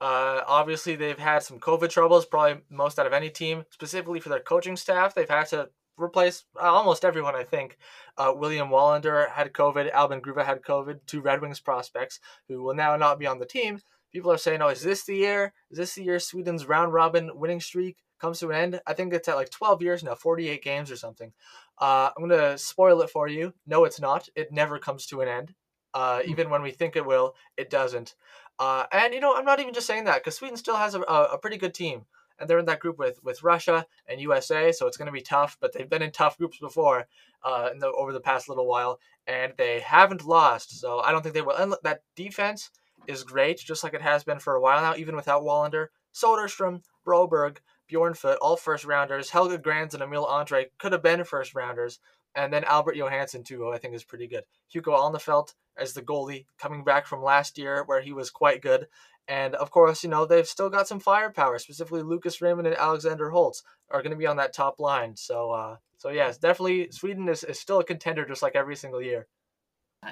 Uh, 0.00 0.42
obviously, 0.48 0.96
they've 0.96 1.18
had 1.18 1.44
some 1.44 1.60
COVID 1.60 1.88
troubles, 1.88 2.26
probably 2.26 2.60
most 2.68 2.98
out 2.98 3.06
of 3.06 3.12
any 3.12 3.30
team. 3.30 3.64
Specifically 3.70 4.18
for 4.18 4.30
their 4.30 4.40
coaching 4.40 4.76
staff, 4.76 5.14
they've 5.14 5.28
had 5.28 5.46
to 5.48 5.68
replace 5.96 6.44
uh, 6.60 6.64
almost 6.64 7.04
everyone. 7.04 7.34
I 7.34 7.44
think 7.44 7.78
uh, 8.16 8.32
William 8.34 8.68
Wallinder 8.68 9.30
had 9.30 9.52
COVID, 9.52 9.90
Albin 9.92 10.20
Grewe 10.20 10.44
had 10.44 10.62
COVID, 10.62 11.00
two 11.06 11.20
Red 11.20 11.40
Wings 11.40 11.60
prospects 11.60 12.20
who 12.48 12.62
will 12.62 12.74
now 12.74 12.96
not 12.96 13.18
be 13.18 13.26
on 13.26 13.38
the 13.38 13.46
team. 13.46 13.80
People 14.12 14.32
are 14.32 14.38
saying, 14.38 14.60
"Oh, 14.62 14.68
is 14.68 14.82
this 14.82 15.04
the 15.04 15.16
year? 15.16 15.52
Is 15.70 15.78
this 15.78 15.94
the 15.94 16.04
year 16.04 16.18
Sweden's 16.18 16.66
round 16.66 16.92
robin 16.92 17.30
winning 17.34 17.60
streak 17.60 17.96
comes 18.20 18.40
to 18.40 18.50
an 18.50 18.56
end?" 18.56 18.80
I 18.86 18.92
think 18.92 19.12
it's 19.12 19.28
at 19.28 19.36
like 19.36 19.50
12 19.50 19.82
years 19.82 20.02
now, 20.02 20.14
48 20.14 20.62
games 20.62 20.90
or 20.90 20.96
something. 20.96 21.32
Uh, 21.78 22.10
I'm 22.16 22.28
gonna 22.28 22.58
spoil 22.58 23.00
it 23.02 23.10
for 23.10 23.28
you. 23.28 23.54
No, 23.66 23.84
it's 23.84 24.00
not. 24.00 24.28
It 24.34 24.52
never 24.52 24.78
comes 24.78 25.06
to 25.06 25.20
an 25.20 25.28
end. 25.28 25.54
Uh, 25.94 26.22
even 26.26 26.48
when 26.48 26.62
we 26.62 26.70
think 26.70 26.96
it 26.96 27.04
will, 27.04 27.34
it 27.56 27.68
doesn't. 27.68 28.14
Uh, 28.58 28.84
and 28.92 29.12
you 29.14 29.20
know, 29.20 29.34
I'm 29.34 29.44
not 29.44 29.60
even 29.60 29.74
just 29.74 29.86
saying 29.86 30.04
that 30.04 30.20
because 30.20 30.36
Sweden 30.36 30.56
still 30.56 30.76
has 30.76 30.94
a, 30.94 31.00
a 31.00 31.38
pretty 31.38 31.56
good 31.56 31.74
team, 31.74 32.06
and 32.38 32.48
they're 32.48 32.58
in 32.58 32.66
that 32.66 32.80
group 32.80 32.98
with 32.98 33.22
with 33.22 33.42
Russia 33.42 33.86
and 34.06 34.20
USA, 34.20 34.72
so 34.72 34.86
it's 34.86 34.96
going 34.96 35.06
to 35.06 35.12
be 35.12 35.22
tough. 35.22 35.56
But 35.60 35.72
they've 35.72 35.88
been 35.88 36.02
in 36.02 36.12
tough 36.12 36.38
groups 36.38 36.58
before, 36.58 37.06
uh, 37.44 37.70
the, 37.78 37.90
over 37.92 38.12
the 38.12 38.20
past 38.20 38.48
little 38.48 38.66
while, 38.66 38.98
and 39.26 39.52
they 39.56 39.80
haven't 39.80 40.26
lost. 40.26 40.80
So 40.80 41.00
I 41.00 41.12
don't 41.12 41.22
think 41.22 41.34
they 41.34 41.42
will. 41.42 41.56
And 41.56 41.74
that 41.82 42.02
defense 42.16 42.70
is 43.06 43.24
great, 43.24 43.58
just 43.58 43.84
like 43.84 43.94
it 43.94 44.02
has 44.02 44.24
been 44.24 44.38
for 44.38 44.54
a 44.54 44.60
while 44.60 44.80
now, 44.80 44.96
even 44.96 45.16
without 45.16 45.42
Wallinder, 45.42 45.88
Soderstrom, 46.14 46.82
Broberg, 47.06 47.58
Bjornfoot, 47.90 48.36
all 48.40 48.56
first 48.56 48.84
rounders. 48.84 49.30
Helge 49.30 49.60
Grans 49.60 49.94
and 49.94 50.02
Emil 50.02 50.26
Andrae 50.26 50.66
could 50.78 50.92
have 50.92 51.02
been 51.02 51.24
first 51.24 51.54
rounders, 51.54 51.98
And 52.34 52.52
then 52.52 52.64
Albert 52.64 52.96
Johansson 52.96 53.42
too, 53.44 53.68
I 53.68 53.78
think 53.78 53.94
is 53.94 54.04
pretty 54.04 54.26
good. 54.26 54.44
Hugo 54.68 54.92
Alnefelt 54.92 55.54
as 55.76 55.94
the 55.94 56.02
goalie, 56.02 56.46
coming 56.58 56.84
back 56.84 57.06
from 57.06 57.22
last 57.22 57.58
year 57.58 57.82
where 57.84 58.00
he 58.00 58.12
was 58.12 58.30
quite 58.30 58.62
good. 58.62 58.86
And 59.28 59.54
of 59.54 59.70
course, 59.70 60.02
you 60.02 60.10
know, 60.10 60.26
they've 60.26 60.46
still 60.46 60.68
got 60.68 60.88
some 60.88 61.00
firepower, 61.00 61.58
specifically 61.58 62.02
Lucas 62.02 62.42
Raymond 62.42 62.66
and 62.66 62.76
Alexander 62.76 63.30
Holtz 63.30 63.62
are 63.90 64.02
going 64.02 64.10
to 64.10 64.16
be 64.16 64.26
on 64.26 64.36
that 64.36 64.52
top 64.52 64.80
line. 64.80 65.16
So, 65.16 65.52
uh, 65.52 65.76
so 65.96 66.10
yeah, 66.10 66.32
definitely 66.32 66.90
Sweden 66.90 67.28
is, 67.28 67.44
is 67.44 67.60
still 67.60 67.78
a 67.78 67.84
contender 67.84 68.24
just 68.24 68.42
like 68.42 68.56
every 68.56 68.76
single 68.76 69.00
year. 69.00 69.28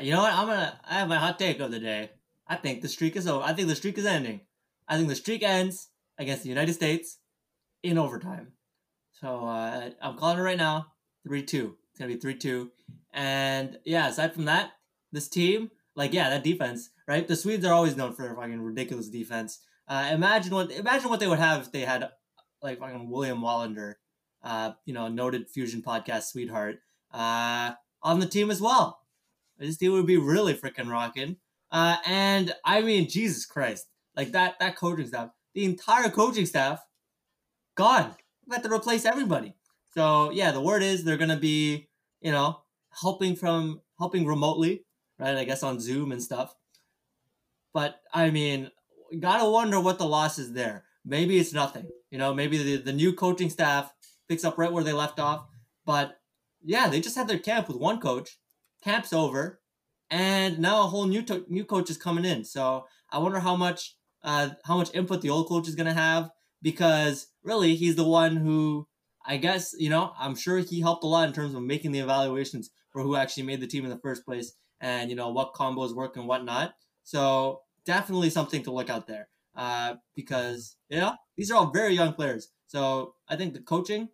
You 0.01 0.13
know 0.13 0.23
what? 0.23 0.33
I'm 0.33 0.47
gonna. 0.47 0.81
I 0.89 0.95
have 0.95 1.09
my 1.09 1.17
hot 1.17 1.39
take 1.39 1.59
of 1.59 1.73
the 1.73 1.81
day. 1.81 2.11
I 2.47 2.55
think 2.57 2.81
the 2.81 2.89
streak 2.89 3.17
is 3.17 3.27
over. 3.27 3.45
I 3.45 3.53
think 3.53 3.67
the 3.67 3.75
streak 3.75 3.99
is 3.99 4.07
ending. 4.07 4.43
I 4.87 4.97
think 4.97 5.09
the 5.09 5.17
streak 5.17 5.43
ends 5.43 5.89
against 6.17 6.45
the 6.45 6.49
United 6.49 6.75
States 6.75 7.19
in 7.83 7.99
overtime. 7.99 8.53
So 9.21 9.47
uh, 9.47 9.91
I'm 10.01 10.17
calling 10.17 10.39
it 10.39 10.43
right 10.43 10.57
now. 10.57 10.93
Three 11.27 11.43
two. 11.43 11.77
It's 11.91 11.99
gonna 11.99 12.13
be 12.13 12.21
three 12.21 12.37
two. 12.37 12.71
And 13.13 13.79
yeah, 13.85 14.09
aside 14.09 14.33
from 14.33 14.45
that, 14.45 14.71
this 15.11 15.29
team, 15.29 15.71
like 15.97 16.13
yeah, 16.13 16.31
that 16.31 16.45
defense, 16.45 16.91
right? 17.11 17.27
The 17.27 17.35
Swedes 17.35 17.65
are 17.65 17.75
always 17.75 17.97
known 17.97 18.15
for 18.15 18.23
their 18.23 18.37
fucking 18.37 18.63
ridiculous 18.63 19.09
defense. 19.09 19.59
Uh, 19.89 20.11
imagine 20.13 20.55
what 20.55 20.71
imagine 20.71 21.11
what 21.11 21.19
they 21.19 21.27
would 21.27 21.41
have 21.41 21.63
if 21.63 21.73
they 21.73 21.81
had 21.81 22.09
like 22.63 22.79
fucking 22.79 23.11
William 23.11 23.41
Wallinder, 23.41 23.95
uh, 24.45 24.73
you 24.85 24.95
know, 24.95 25.09
noted 25.09 25.51
fusion 25.51 25.83
podcast 25.83 26.31
sweetheart, 26.31 26.77
uh, 27.13 27.73
on 28.01 28.21
the 28.21 28.27
team 28.27 28.49
as 28.49 28.61
well. 28.61 29.01
This 29.59 29.77
team 29.77 29.91
would 29.93 30.07
be 30.07 30.19
really 30.19 30.55
freaking 30.55 30.89
rocking. 30.89 31.39
Uh, 31.73 31.97
and 32.07 32.55
I 32.65 32.81
mean, 32.81 33.09
Jesus 33.09 33.45
Christ, 33.45 33.87
like 34.15 34.31
that 34.31 34.61
that 34.61 34.77
coaching 34.77 35.09
staff, 35.09 35.31
the 35.53 35.65
entire 35.65 36.11
coaching 36.11 36.47
staff, 36.47 36.81
gone. 37.75 38.15
We 38.47 38.55
have 38.55 38.63
to 38.63 38.73
replace 38.73 39.05
everybody. 39.05 39.57
So 39.95 40.31
yeah, 40.31 40.53
the 40.53 40.61
word 40.61 40.85
is 40.85 41.03
they're 41.03 41.17
gonna 41.17 41.37
be, 41.37 41.89
you 42.21 42.31
know, 42.31 42.61
helping 43.03 43.35
from 43.35 43.81
helping 43.99 44.27
remotely, 44.27 44.85
right? 45.19 45.37
I 45.37 45.43
guess 45.43 45.65
on 45.65 45.81
Zoom 45.81 46.13
and 46.13 46.23
stuff. 46.23 46.55
But 47.73 48.01
I 48.13 48.31
mean, 48.31 48.71
gotta 49.19 49.49
wonder 49.49 49.81
what 49.81 49.99
the 49.99 50.07
loss 50.07 50.39
is 50.39 50.53
there. 50.53 50.85
Maybe 51.05 51.39
it's 51.39 51.53
nothing. 51.53 51.89
You 52.11 52.19
know, 52.19 52.35
maybe 52.35 52.59
the, 52.59 52.77
the 52.77 52.93
new 52.93 53.13
coaching 53.13 53.51
staff 53.51 53.93
picks 54.29 54.45
up 54.45 54.59
right 54.59 54.73
where 54.73 54.85
they 54.85 54.93
left 54.93 55.19
off. 55.19 55.47
But 55.85 56.19
yeah, 56.63 56.89
they 56.89 57.01
just 57.01 57.17
had 57.17 57.29
their 57.29 57.39
camp 57.39 57.69
with 57.69 57.77
one 57.77 58.01
coach 58.01 58.39
camp's 58.83 59.13
over, 59.13 59.61
and 60.11 60.59
now 60.59 60.83
a 60.83 60.87
whole 60.87 61.07
new 61.07 61.23
to- 61.23 61.45
new 61.49 61.65
coach 61.65 61.91
is 61.91 61.97
coming 61.97 62.25
in. 62.25 62.45
So 62.45 62.87
I 63.11 63.19
wonder 63.19 63.41
how 63.41 63.57
much 63.57 63.97
uh, 64.23 64.51
how 64.65 64.77
much 64.77 64.95
input 64.95 65.23
the 65.23 65.31
old 65.31 65.49
coach 65.49 65.69
is 65.69 65.75
gonna 65.75 65.95
have 65.95 66.31
because 66.63 67.29
really 67.43 67.75
he's 67.75 67.97
the 67.97 68.05
one 68.05 68.37
who 68.37 68.87
I 69.27 69.37
guess 69.37 69.75
you 69.79 69.91
know 69.91 70.13
I'm 70.19 70.35
sure 70.35 70.59
he 70.59 70.81
helped 70.81 71.05
a 71.05 71.07
lot 71.07 71.29
in 71.29 71.35
terms 71.35 71.55
of 71.55 71.63
making 71.63 71.93
the 71.93 72.01
evaluations 72.01 72.71
for 72.91 73.03
who 73.03 73.17
actually 73.17 73.45
made 73.45 73.61
the 73.61 73.67
team 73.67 73.85
in 73.85 73.91
the 73.91 73.99
first 73.99 74.25
place 74.25 74.53
and 74.81 75.11
you 75.11 75.17
know 75.17 75.31
what 75.31 75.55
combos 75.55 75.95
work 75.95 76.17
and 76.17 76.27
whatnot. 76.27 76.75
So 77.05 77.63
definitely 77.85 78.31
something 78.31 78.63
to 78.65 78.73
look 78.73 78.91
out 78.91 79.07
there 79.07 79.29
uh, 79.57 79.95
because 80.15 80.77
know 80.91 81.15
these 81.37 81.51
are 81.51 81.57
all 81.57 81.71
very 81.71 81.95
young 81.95 82.13
players. 82.13 82.49
So 82.67 83.15
I 83.29 83.37
think 83.37 83.55
the 83.55 83.61
coaching 83.61 84.09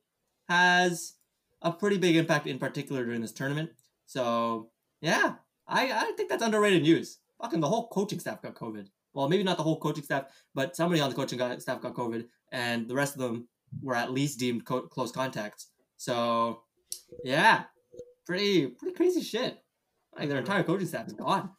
has 0.49 1.15
a 1.63 1.73
pretty 1.73 1.99
big 1.99 2.17
impact 2.17 2.47
in 2.47 2.59
particular 2.59 3.05
during 3.05 3.21
this 3.21 3.33
tournament. 3.33 3.71
So 4.07 4.71
yeah, 5.01 5.35
I, 5.67 5.93
I 5.93 6.13
think 6.17 6.29
that's 6.29 6.43
underrated 6.43 6.83
news. 6.83 7.19
Fucking 7.41 7.61
the 7.61 7.69
whole 7.69 7.89
coaching 7.89 8.21
staff 8.21 8.43
got 8.43 8.55
COVID. 8.55 8.87
Well, 9.13 9.29
maybe 9.29 9.43
not 9.43 9.57
the 9.57 9.63
whole 9.63 9.81
coaching 9.81 10.05
staff, 10.05 10.25
but 10.55 10.77
somebody 10.77 11.01
on 11.01 11.11
the 11.11 11.17
coaching 11.17 11.39
staff 11.61 11.81
got 11.81 11.95
COVID, 11.95 12.27
and 12.53 12.87
the 12.87 12.95
rest 12.95 13.15
of 13.15 13.21
them 13.21 13.49
were 13.83 13.95
at 13.95 14.13
least 14.13 14.39
deemed 14.39 14.65
co- 14.65 14.87
close 14.89 15.11
contacts. 15.11 15.69
So 15.97 16.63
yeah, 17.25 17.65
pretty 18.27 18.69
pretty 18.69 18.95
crazy 18.95 19.23
shit. 19.23 19.59
Like 20.17 20.29
their 20.29 20.39
entire 20.39 20.63
coaching 20.63 20.87
staff 20.87 21.07
is 21.07 21.13
gone. 21.13 21.51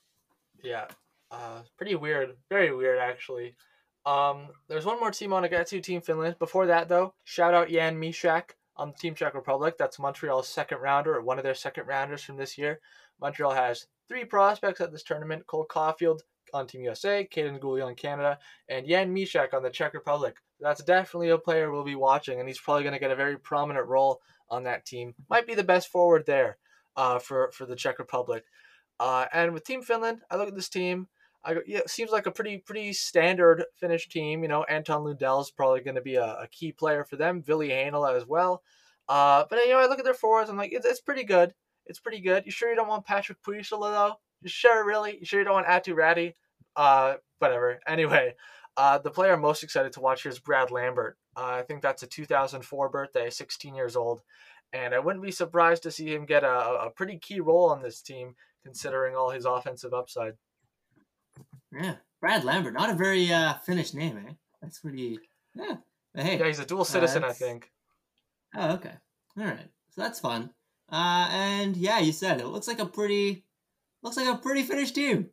Yeah, 0.63 0.85
uh, 1.31 1.61
pretty 1.77 1.95
weird. 1.95 2.35
Very 2.49 2.75
weird, 2.75 2.99
actually. 2.99 3.55
Um, 4.05 4.47
there's 4.69 4.85
one 4.85 4.99
more 4.99 5.11
team 5.11 5.33
on 5.33 5.43
to 5.43 5.49
get 5.49 5.67
to, 5.67 5.81
Team 5.81 6.01
Finland. 6.01 6.39
Before 6.39 6.67
that, 6.67 6.87
though, 6.87 7.13
shout 7.25 7.53
out 7.53 7.69
Jan 7.69 7.99
Mysak 7.99 8.51
on 8.77 8.93
Team 8.93 9.15
Czech 9.15 9.33
Republic. 9.33 9.75
That's 9.77 9.99
Montreal's 9.99 10.47
second 10.47 10.79
rounder, 10.79 11.15
or 11.15 11.21
one 11.21 11.37
of 11.37 11.43
their 11.43 11.55
second 11.55 11.87
rounders 11.87 12.23
from 12.23 12.37
this 12.37 12.57
year. 12.57 12.79
Montreal 13.19 13.51
has 13.51 13.87
three 14.07 14.23
prospects 14.23 14.79
at 14.79 14.91
this 14.91 15.03
tournament 15.03 15.45
Cole 15.47 15.67
Caufield 15.69 16.21
on 16.53 16.67
Team 16.67 16.81
USA, 16.81 17.27
Kaiden 17.29 17.59
Guhle 17.59 17.85
on 17.85 17.95
Canada, 17.95 18.39
and 18.69 18.87
Jan 18.87 19.13
Mysak 19.13 19.53
on 19.53 19.63
the 19.63 19.69
Czech 19.69 19.93
Republic. 19.93 20.37
That's 20.61 20.83
definitely 20.83 21.29
a 21.29 21.37
player 21.37 21.71
we'll 21.71 21.83
be 21.83 21.95
watching, 21.95 22.39
and 22.39 22.47
he's 22.47 22.59
probably 22.59 22.83
going 22.83 22.93
to 22.93 22.99
get 22.99 23.11
a 23.11 23.15
very 23.15 23.37
prominent 23.37 23.87
role 23.87 24.21
on 24.49 24.63
that 24.63 24.85
team. 24.85 25.13
Might 25.29 25.47
be 25.47 25.55
the 25.55 25.63
best 25.63 25.89
forward 25.89 26.25
there 26.25 26.57
uh, 26.95 27.19
for, 27.19 27.51
for 27.51 27.65
the 27.65 27.75
Czech 27.75 27.99
Republic. 27.99 28.45
Uh, 28.99 29.25
and 29.33 29.53
with 29.53 29.65
Team 29.65 29.81
Finland, 29.81 30.21
I 30.31 30.37
look 30.37 30.47
at 30.47 30.55
this 30.55 30.69
team. 30.69 31.07
I 31.47 31.53
go, 31.53 31.61
yeah, 31.65 31.79
seems 31.87 32.11
like 32.11 32.25
a 32.25 32.31
pretty 32.31 32.57
pretty 32.57 32.91
standard 32.91 33.63
Finnish 33.77 34.09
team. 34.09 34.43
You 34.43 34.49
know, 34.49 34.63
Anton 34.65 35.05
Lundell 35.05 35.39
is 35.39 35.49
probably 35.49 35.79
going 35.79 35.95
to 35.95 36.01
be 36.01 36.15
a, 36.15 36.41
a, 36.41 36.47
key 36.51 36.73
player 36.73 37.05
for 37.05 37.15
them. 37.15 37.41
Ville 37.41 37.59
Heinola 37.59 38.17
as 38.17 38.27
well. 38.27 38.61
Uh, 39.07 39.45
but 39.49 39.59
you 39.59 39.71
know, 39.71 39.79
I 39.79 39.85
look 39.85 39.99
at 39.99 40.05
their 40.05 40.13
forwards. 40.13 40.49
I'm 40.49 40.57
like, 40.57 40.73
it's, 40.73 40.85
it's 40.85 40.99
pretty 40.99 41.23
good. 41.23 41.53
It's 41.85 42.01
pretty 42.01 42.19
good. 42.19 42.45
You 42.45 42.51
sure 42.51 42.69
you 42.69 42.75
don't 42.75 42.89
want 42.89 43.05
Patrick 43.05 43.41
Puistola 43.41 43.91
though? 43.91 44.15
You 44.41 44.49
sure, 44.49 44.85
really? 44.85 45.19
You 45.19 45.25
sure 45.25 45.39
you 45.39 45.45
don't 45.45 45.53
want 45.53 45.67
Aatu 45.67 45.95
Räty? 45.95 46.33
Uh, 46.75 47.15
whatever. 47.39 47.79
Anyway, 47.87 48.35
uh, 48.75 48.97
the 48.97 49.09
player 49.09 49.33
I'm 49.33 49.41
most 49.41 49.63
excited 49.63 49.93
to 49.93 50.01
watch 50.01 50.23
here 50.23 50.31
is 50.31 50.39
Brad 50.39 50.69
Lambert. 50.69 51.17
Uh, 51.37 51.45
I 51.45 51.61
think 51.61 51.81
that's 51.81 52.03
a 52.03 52.07
2004 52.07 52.89
birthday, 52.89 53.29
16 53.29 53.73
years 53.73 53.95
old, 53.95 54.21
and 54.73 54.93
I 54.93 54.99
wouldn't 54.99 55.23
be 55.23 55.31
surprised 55.31 55.83
to 55.83 55.91
see 55.91 56.13
him 56.13 56.25
get 56.25 56.43
a, 56.43 56.81
a 56.85 56.91
pretty 56.93 57.17
key 57.17 57.39
role 57.39 57.69
on 57.69 57.81
this 57.81 58.01
team, 58.01 58.35
considering 58.63 59.15
all 59.15 59.29
his 59.29 59.45
offensive 59.45 59.93
upside. 59.93 60.33
Yeah, 61.71 61.95
Brad 62.21 62.43
Lambert, 62.43 62.73
not 62.73 62.89
a 62.89 62.93
very 62.95 63.31
uh, 63.31 63.55
Finnish 63.65 63.93
name, 63.93 64.17
eh? 64.27 64.33
That's 64.61 64.79
pretty. 64.79 65.19
Yeah. 65.55 65.77
But 66.13 66.23
hey. 66.23 66.39
Yeah, 66.39 66.47
he's 66.47 66.59
a 66.59 66.65
dual 66.65 66.85
citizen, 66.85 67.23
I 67.23 67.31
think. 67.31 67.71
Oh, 68.55 68.73
okay. 68.75 68.93
All 69.37 69.45
right. 69.45 69.69
So 69.91 70.01
that's 70.01 70.19
fun. 70.19 70.51
Uh, 70.91 71.27
and 71.31 71.75
yeah, 71.75 71.99
you 71.99 72.11
said 72.11 72.39
it 72.39 72.47
looks 72.47 72.67
like 72.67 72.79
a 72.79 72.85
pretty, 72.85 73.43
looks 74.01 74.17
like 74.17 74.27
a 74.27 74.37
pretty 74.37 74.63
Finnish 74.63 74.91
team. 74.91 75.29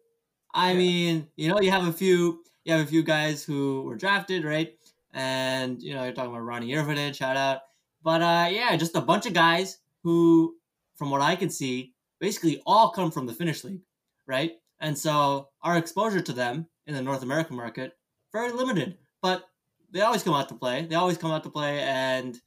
I 0.53 0.73
yeah. 0.73 0.79
mean, 0.79 1.29
you 1.37 1.49
know, 1.49 1.61
you 1.61 1.71
have 1.71 1.87
a 1.87 1.93
few, 1.93 2.43
you 2.65 2.73
have 2.73 2.83
a 2.83 2.89
few 2.89 3.03
guys 3.03 3.45
who 3.45 3.83
were 3.83 3.97
drafted, 3.97 4.45
right? 4.45 4.75
And 5.13 5.83
you 5.83 5.95
know, 5.95 6.05
you're 6.05 6.13
talking 6.13 6.33
about 6.33 6.43
Roni 6.43 6.69
Hirvonen, 6.69 7.15
shout 7.15 7.37
out. 7.37 7.61
But 8.03 8.21
uh, 8.21 8.49
yeah, 8.51 8.77
just 8.77 8.97
a 8.97 9.01
bunch 9.01 9.27
of 9.27 9.33
guys 9.33 9.79
who, 10.03 10.57
from 10.97 11.11
what 11.11 11.23
I 11.23 11.37
can 11.37 11.51
see, 11.51 11.95
basically 12.21 12.61
all 12.67 12.91
come 12.91 13.11
from 13.11 13.27
the 13.27 13.33
Finnish 13.33 13.65
league, 13.65 13.83
right? 14.27 14.53
And 14.85 14.99
so 14.99 15.49
our 15.63 15.79
exposure 15.79 16.21
to 16.21 16.33
them 16.35 16.67
in 16.87 16.95
the 16.95 17.01
North 17.01 17.23
American 17.23 17.57
market 17.57 17.93
very 18.35 18.53
limited. 18.53 18.99
But 19.23 19.43
they 19.91 20.03
always 20.03 20.23
come 20.23 20.35
out 20.35 20.51
to 20.51 20.55
play. 20.55 20.85
They 20.85 20.95
always 20.95 21.17
come 21.17 21.31
out 21.31 21.43
to 21.45 21.51
play, 21.51 21.81
and 21.81 22.39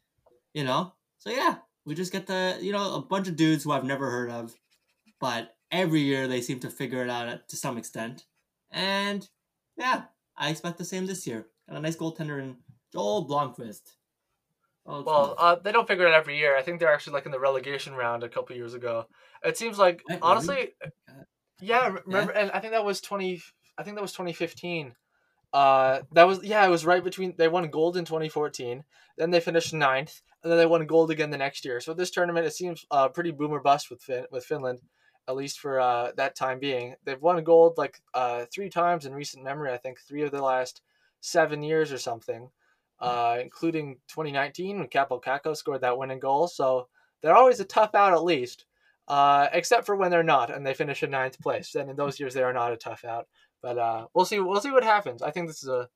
you 0.54 0.64
know, 0.64 0.94
so 1.18 1.32
yeah, 1.32 1.56
we 1.84 1.96
just 1.96 2.12
get 2.12 2.28
the 2.28 2.60
you 2.62 2.72
know 2.72 2.94
a 2.94 3.02
bunch 3.02 3.28
of 3.28 3.38
dudes 3.38 3.64
who 3.64 3.72
I've 3.72 3.86
never 3.86 4.12
heard 4.12 4.30
of, 4.30 4.54
but 5.20 5.56
every 5.72 6.02
year 6.02 6.28
they 6.28 6.42
seem 6.42 6.60
to 6.60 6.70
figure 6.70 7.04
it 7.04 7.10
out 7.10 7.50
to 7.50 7.56
some 7.56 7.76
extent, 7.76 8.26
and 8.70 9.28
yeah, 9.76 10.04
I 10.38 10.52
expect 10.52 10.78
the 10.78 10.86
same 10.86 11.08
this 11.08 11.26
year. 11.26 11.48
Got 11.68 11.80
a 11.80 11.82
nice 11.82 11.96
goaltender 11.96 12.40
in 12.40 12.58
Joel 12.94 13.28
Blomqvist. 13.28 13.96
Oh, 14.86 15.02
well, 15.02 15.36
uh, 15.40 15.56
they 15.56 15.72
don't 15.72 15.88
figure 15.88 16.06
it 16.06 16.14
out 16.14 16.20
every 16.20 16.38
year. 16.38 16.56
I 16.56 16.62
think 16.62 16.80
they're 16.80 16.94
actually 16.94 17.14
like 17.14 17.26
in 17.26 17.32
the 17.32 17.40
relegation 17.40 17.96
round 17.96 18.24
a 18.24 18.30
couple 18.30 18.56
years 18.56 18.76
ago. 18.76 19.08
It 19.44 19.58
seems 19.58 19.80
like 19.80 20.04
honestly, 20.22 20.74
yeah, 21.60 21.96
remember, 22.06 22.34
yeah. 22.34 22.42
and 22.42 22.52
I 22.52 22.60
think 22.60 22.74
that 22.74 22.86
was 22.86 23.02
twenty. 23.02 23.42
I 23.78 23.84
think 23.84 23.96
that 23.96 24.02
was 24.02 24.14
twenty 24.14 24.34
fifteen. 24.34 24.96
Uh, 25.54 26.02
that 26.12 26.28
was 26.28 26.44
yeah, 26.44 26.66
it 26.66 26.70
was 26.70 26.86
right 26.86 27.04
between. 27.04 27.34
They 27.38 27.48
won 27.48 27.70
gold 27.70 27.98
in 27.98 28.06
twenty 28.06 28.30
fourteen. 28.30 28.84
Then 29.18 29.32
they 29.32 29.40
finished 29.40 29.74
ninth, 29.74 30.22
and 30.44 30.52
then 30.52 30.60
they 30.60 30.66
won 30.66 30.86
gold 30.86 31.12
again 31.12 31.30
the 31.30 31.38
next 31.38 31.66
year. 31.66 31.80
So 31.80 31.94
this 31.94 32.12
tournament, 32.12 32.46
it 32.46 32.54
seems 32.54 32.86
uh, 32.92 33.10
pretty 33.10 33.32
boomer 33.32 33.60
bust 33.60 33.90
with 33.90 34.02
fin- 34.02 34.28
with 34.32 34.46
Finland, 34.46 34.82
at 35.28 35.36
least 35.36 35.60
for 35.60 35.80
uh, 35.80 36.12
that 36.18 36.36
time 36.36 36.60
being. 36.60 36.96
They've 37.06 37.22
won 37.22 37.44
gold 37.44 37.78
like 37.78 38.02
uh, 38.14 38.46
three 38.54 38.70
times 38.70 39.06
in 39.06 39.14
recent 39.14 39.44
memory. 39.44 39.72
I 39.72 39.78
think 39.78 40.00
three 40.00 40.24
of 40.24 40.32
the 40.32 40.44
last 40.44 40.82
seven 41.22 41.64
years 41.64 41.92
or 41.92 41.98
something, 41.98 42.50
uh, 43.00 43.38
including 43.42 43.96
2019 44.10 44.78
when 44.78 44.88
Kaapo 44.88 45.22
Kakko 45.22 45.56
scored 45.56 45.82
that 45.82 45.98
winning 45.98 46.20
goal. 46.20 46.48
So 46.48 46.88
they're 47.22 47.36
always 47.36 47.60
a 47.60 47.66
tough 47.66 47.96
out 47.96 48.14
at 48.14 48.24
least 48.24 48.66
uh, 49.08 49.48
except 49.54 49.86
for 49.86 49.96
when 49.96 50.12
they're 50.12 50.24
not 50.24 50.54
and 50.54 50.66
they 50.66 50.74
finish 50.74 51.04
in 51.04 51.12
ninth 51.12 51.40
place. 51.40 51.72
Then 51.72 51.90
in 51.90 51.96
those 51.96 52.20
years 52.20 52.34
they 52.34 52.44
are 52.44 52.54
not 52.54 52.74
a 52.74 52.78
tough 52.78 53.06
out. 53.06 53.28
But 53.62 53.78
uh, 53.78 54.08
we'll 54.14 54.26
see. 54.26 54.40
We'll 54.40 54.62
see 54.62 54.72
what 54.72 54.84
happens. 54.84 55.22
I 55.22 55.32
think 55.32 55.48
this 55.48 55.64
is 55.64 55.70
a. 55.70 55.90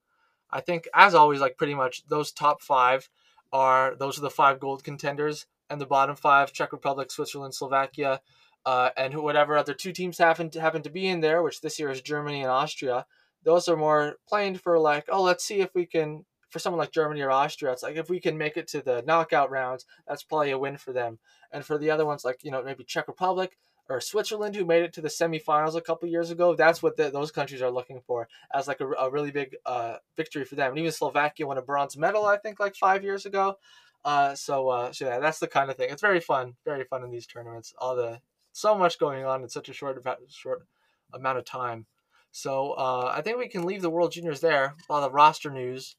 I 0.50 0.62
think 0.62 0.88
as 0.94 1.14
always, 1.14 1.40
like 1.40 1.58
pretty 1.58 1.76
much 1.76 2.06
those 2.08 2.32
top 2.32 2.62
five 2.62 3.10
are 3.54 3.96
those 3.96 4.18
are 4.18 4.22
the 4.22 4.30
five 4.30 4.60
gold 4.60 4.84
contenders, 4.84 5.46
and 5.70 5.80
the 5.80 5.86
bottom 5.86 6.16
five: 6.16 6.54
Czech 6.54 6.72
Republic, 6.72 7.12
Switzerland, 7.12 7.54
Slovakia, 7.54 8.22
uh, 8.66 8.90
and 8.98 9.14
whatever 9.16 9.58
other 9.58 9.74
two 9.74 9.92
teams 9.92 10.18
happen 10.18 10.50
to 10.50 10.62
happen 10.62 10.82
to 10.82 10.90
be 10.90 11.08
in 11.08 11.22
there, 11.22 11.44
which 11.44 11.62
this 11.62 11.80
year 11.80 11.92
is 11.92 12.02
Germany 12.02 12.42
and 12.42 12.52
Austria. 12.52 13.06
Those 13.44 13.68
are 13.68 13.78
more 13.78 14.16
playing 14.28 14.58
for 14.58 14.80
like, 14.80 15.06
oh, 15.10 15.24
let's 15.24 15.46
see 15.46 15.62
if 15.62 15.70
we 15.74 15.86
can 15.86 16.26
for 16.52 16.60
someone 16.60 16.80
like 16.80 16.92
Germany 16.92 17.22
or 17.22 17.32
Austria, 17.32 17.72
it's 17.72 17.82
like 17.82 17.96
if 17.96 18.10
we 18.10 18.20
can 18.20 18.38
make 18.38 18.58
it 18.58 18.68
to 18.68 18.82
the 18.82 19.04
knockout 19.08 19.50
rounds, 19.50 19.86
that's 20.06 20.24
probably 20.24 20.52
a 20.52 20.60
win 20.60 20.78
for 20.78 20.92
them. 20.92 21.18
And 21.52 21.66
for 21.66 21.78
the 21.78 21.90
other 21.90 22.06
ones 22.06 22.26
like 22.26 22.44
you 22.44 22.52
know 22.52 22.64
maybe 22.64 22.84
Czech 22.84 23.08
Republic 23.08 23.58
or 23.90 24.00
Switzerland 24.00 24.56
who 24.56 24.66
made 24.66 24.84
it 24.84 24.94
to 24.94 25.02
the 25.02 25.10
semifinals 25.10 25.76
a 25.76 25.82
couple 25.82 26.08
years 26.08 26.32
ago. 26.32 26.56
That's 26.56 26.82
what 26.82 26.98
the, 26.98 27.10
those 27.10 27.32
countries 27.32 27.62
are 27.62 27.72
looking 27.72 28.02
for 28.06 28.28
as 28.54 28.68
like 28.68 28.80
a, 28.80 28.88
a 28.88 29.10
really 29.10 29.32
big 29.32 29.56
uh, 29.66 29.98
victory 30.16 30.46
for 30.46 30.56
them. 30.56 30.70
And 30.70 30.80
even 30.80 30.92
Slovakia 30.92 31.46
won 31.46 31.58
a 31.58 31.62
bronze 31.62 31.98
medal, 31.98 32.26
I 32.26 32.38
think, 32.38 32.60
like 32.60 32.76
five 32.76 33.04
years 33.04 33.26
ago. 33.26 33.58
Uh, 34.04 34.34
so, 34.34 34.70
uh, 34.70 34.92
so 34.94 35.06
yeah, 35.06 35.20
that's 35.20 35.40
the 35.40 35.48
kind 35.48 35.70
of 35.70 35.78
thing. 35.78 35.90
It's 35.92 36.02
very 36.02 36.20
fun, 36.20 36.56
very 36.66 36.86
fun 36.86 37.04
in 37.04 37.12
these 37.12 37.28
tournaments. 37.28 37.74
All 37.78 37.96
the 37.96 38.22
so 38.54 38.76
much 38.76 39.00
going 39.00 39.26
on 39.26 39.44
in 39.44 39.50
such 39.50 39.70
a 39.70 39.74
short 39.74 40.02
short 40.30 40.66
amount 41.14 41.38
of 41.38 41.46
time. 41.46 41.86
So 42.32 42.72
uh, 42.72 43.12
I 43.14 43.22
think 43.22 43.38
we 43.38 43.48
can 43.48 43.66
leave 43.66 43.82
the 43.82 43.90
World 43.90 44.14
Juniors 44.14 44.40
there. 44.40 44.76
A 44.90 44.94
lot 44.94 45.04
of 45.04 45.14
roster 45.14 45.52
news. 45.52 45.96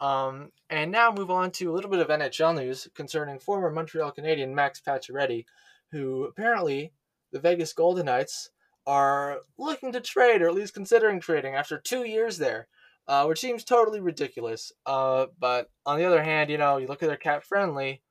Um, 0.00 0.50
and 0.70 0.90
now 0.90 1.12
move 1.12 1.30
on 1.30 1.50
to 1.52 1.70
a 1.70 1.74
little 1.74 1.90
bit 1.90 2.00
of 2.00 2.08
NHL 2.08 2.56
news 2.56 2.88
concerning 2.94 3.38
former 3.38 3.70
Montreal 3.70 4.10
Canadian 4.10 4.54
Max 4.54 4.80
Pacioretty, 4.80 5.44
who 5.92 6.24
apparently 6.24 6.92
the 7.32 7.40
Vegas 7.40 7.72
Golden 7.72 8.06
Knights 8.06 8.50
are 8.86 9.40
looking 9.56 9.92
to 9.92 10.00
trade, 10.00 10.42
or 10.42 10.48
at 10.48 10.54
least 10.54 10.74
considering 10.74 11.20
trading, 11.20 11.54
after 11.54 11.78
two 11.78 12.04
years 12.04 12.38
there, 12.38 12.68
uh, 13.08 13.24
which 13.24 13.40
seems 13.40 13.64
totally 13.64 14.00
ridiculous. 14.00 14.72
Uh, 14.84 15.26
but 15.38 15.70
on 15.86 15.98
the 15.98 16.04
other 16.04 16.22
hand, 16.22 16.50
you 16.50 16.58
know, 16.58 16.76
you 16.76 16.86
look 16.86 17.02
at 17.02 17.08
their 17.08 17.16
cap 17.16 17.44
friendly, 17.44 18.02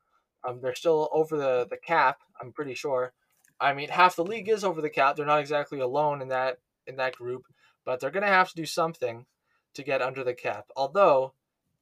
um, 0.47 0.59
they're 0.61 0.75
still 0.75 1.09
over 1.11 1.37
the, 1.37 1.67
the 1.69 1.77
cap, 1.77 2.19
I'm 2.41 2.51
pretty 2.51 2.73
sure. 2.73 3.13
I 3.59 3.73
mean, 3.73 3.89
half 3.89 4.15
the 4.15 4.25
league 4.25 4.49
is 4.49 4.63
over 4.63 4.81
the 4.81 4.89
cap. 4.89 5.15
They're 5.15 5.25
not 5.25 5.39
exactly 5.39 5.79
alone 5.79 6.21
in 6.21 6.29
that 6.29 6.57
in 6.85 6.97
that 6.97 7.15
group, 7.15 7.43
but 7.85 7.99
they're 7.99 8.11
going 8.11 8.23
to 8.23 8.27
have 8.27 8.49
to 8.49 8.55
do 8.55 8.65
something 8.65 9.25
to 9.73 9.83
get 9.83 10.01
under 10.01 10.23
the 10.23 10.33
cap. 10.33 10.65
Although, 10.75 11.33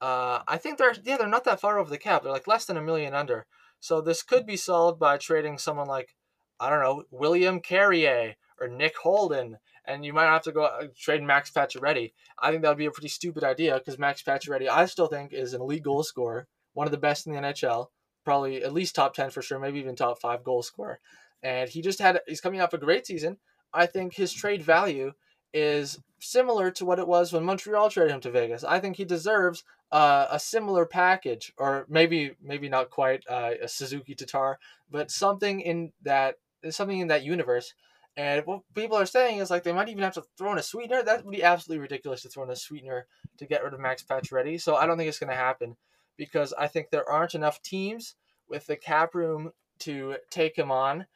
uh, 0.02 0.41
I 0.47 0.58
think 0.58 0.78
they're 0.78 0.95
yeah 1.04 1.18
they're 1.18 1.28
not 1.28 1.43
that 1.45 1.62
far 1.62 1.78
over 1.80 1.89
the 1.89 1.97
cap. 1.97 2.24
They're 2.24 2.32
like 2.32 2.47
less 2.47 2.66
than 2.66 2.78
a 2.78 2.82
million 2.82 3.14
under. 3.14 3.45
So 3.80 4.02
this 4.02 4.24
could 4.24 4.45
be 4.45 4.58
solved 4.58 4.99
by 4.99 5.18
trading 5.18 5.58
someone 5.58 5.88
like 5.88 6.16
I 6.60 6.70
don't 6.70 6.82
know, 6.82 7.04
William 7.12 7.60
Carrier 7.60 8.36
or 8.60 8.68
Nick 8.68 8.97
Holden, 8.97 9.58
and 9.86 10.06
you 10.06 10.14
might 10.14 10.26
have 10.26 10.43
to 10.43 10.52
go 10.52 10.66
uh, 10.66 10.88
trade 10.97 11.24
Max 11.24 11.52
Pacioretty. 11.52 12.14
I 12.39 12.52
think 12.52 12.62
that 12.62 12.70
would 12.70 12.78
be 12.78 12.86
a 12.86 12.91
pretty 12.91 13.08
stupid 13.08 13.43
idea 13.43 13.80
because 13.80 13.97
Max 13.97 14.22
Pacioretty, 14.22 14.70
I 14.70 14.86
still 14.86 15.08
think, 15.08 15.34
is 15.34 15.54
an 15.54 15.62
elite 15.62 15.84
goal 15.84 16.04
scorer, 16.04 16.47
one 16.74 16.86
of 16.86 16.91
the 16.91 16.97
best 16.97 17.26
in 17.26 17.34
the 17.34 17.39
NHL, 17.39 17.88
probably 18.24 18.64
at 18.64 18.74
least 18.74 18.93
top 18.93 19.16
10 19.16 19.32
for 19.32 19.41
sure, 19.41 19.58
maybe 19.58 19.80
even 19.80 19.95
top 19.95 20.22
five 20.22 20.43
goal 20.43 20.62
scorer. 20.62 20.99
And 21.41 21.68
he 21.68 21.82
just 21.82 21.99
had, 21.99 22.20
he's 22.28 22.41
coming 22.41 22.62
off 22.62 22.74
a 22.74 22.78
great 22.78 23.08
season. 23.08 23.38
I 23.74 23.88
think 23.88 24.14
his 24.14 24.32
trade 24.32 24.62
value 24.62 25.14
is 25.54 25.99
similar 26.20 26.72
to 26.72 26.86
what 26.86 26.99
it 26.99 27.08
was 27.08 27.34
when 27.34 27.43
Montreal 27.43 27.89
traded 27.89 28.14
him 28.14 28.22
to 28.22 28.32
Vegas. 28.32 28.64
I 28.64 28.80
think 28.80 28.95
he 28.95 29.06
deserves 29.06 29.64
uh, 29.91 30.28
a 30.32 30.39
similar 30.39 30.86
package, 30.86 31.54
or 31.58 31.86
maybe 31.89 32.36
maybe 32.41 32.70
not 32.70 32.89
quite 32.89 33.24
uh, 33.30 33.52
a 33.62 33.68
Suzuki 33.68 34.16
Tatar, 34.16 34.60
but 34.89 35.12
something 35.12 35.62
in 35.62 35.91
that 36.04 36.36
something 36.70 36.99
in 36.99 37.08
that 37.08 37.24
universe. 37.24 37.74
And 38.18 38.45
what 38.45 38.62
people 38.76 38.97
are 38.97 39.06
saying 39.06 39.39
is 39.39 39.49
like 39.49 39.64
they 39.64 39.74
might 39.74 39.89
even 39.89 40.04
have 40.04 40.14
to 40.16 40.24
throw 40.38 40.52
in 40.52 40.58
a 40.58 40.64
sweetener. 40.64 41.04
That 41.04 41.26
would 41.26 41.32
be 41.32 41.43
absolutely 41.43 41.82
ridiculous 41.82 42.22
to 42.24 42.30
throw 42.30 42.43
in 42.43 42.49
a 42.49 42.56
sweetener 42.56 43.08
to 43.38 43.45
get 43.45 43.64
rid 43.64 43.74
of 43.74 43.80
Max 43.80 44.04
Pacioretty. 44.04 44.60
So 44.62 44.76
I 44.76 44.86
don't 44.86 44.97
think 44.97 45.08
it's 45.10 45.20
going 45.20 45.30
to 45.30 45.36
happen 45.36 45.78
because 46.18 46.54
I 46.54 46.68
think 46.68 46.89
there 46.89 47.10
aren't 47.10 47.36
enough 47.36 47.62
teams 47.62 48.16
with 48.49 48.68
the 48.68 48.76
cap 48.76 49.16
room 49.16 49.52
to 49.80 50.18
take 50.30 50.58
him 50.58 50.72
on 50.72 51.08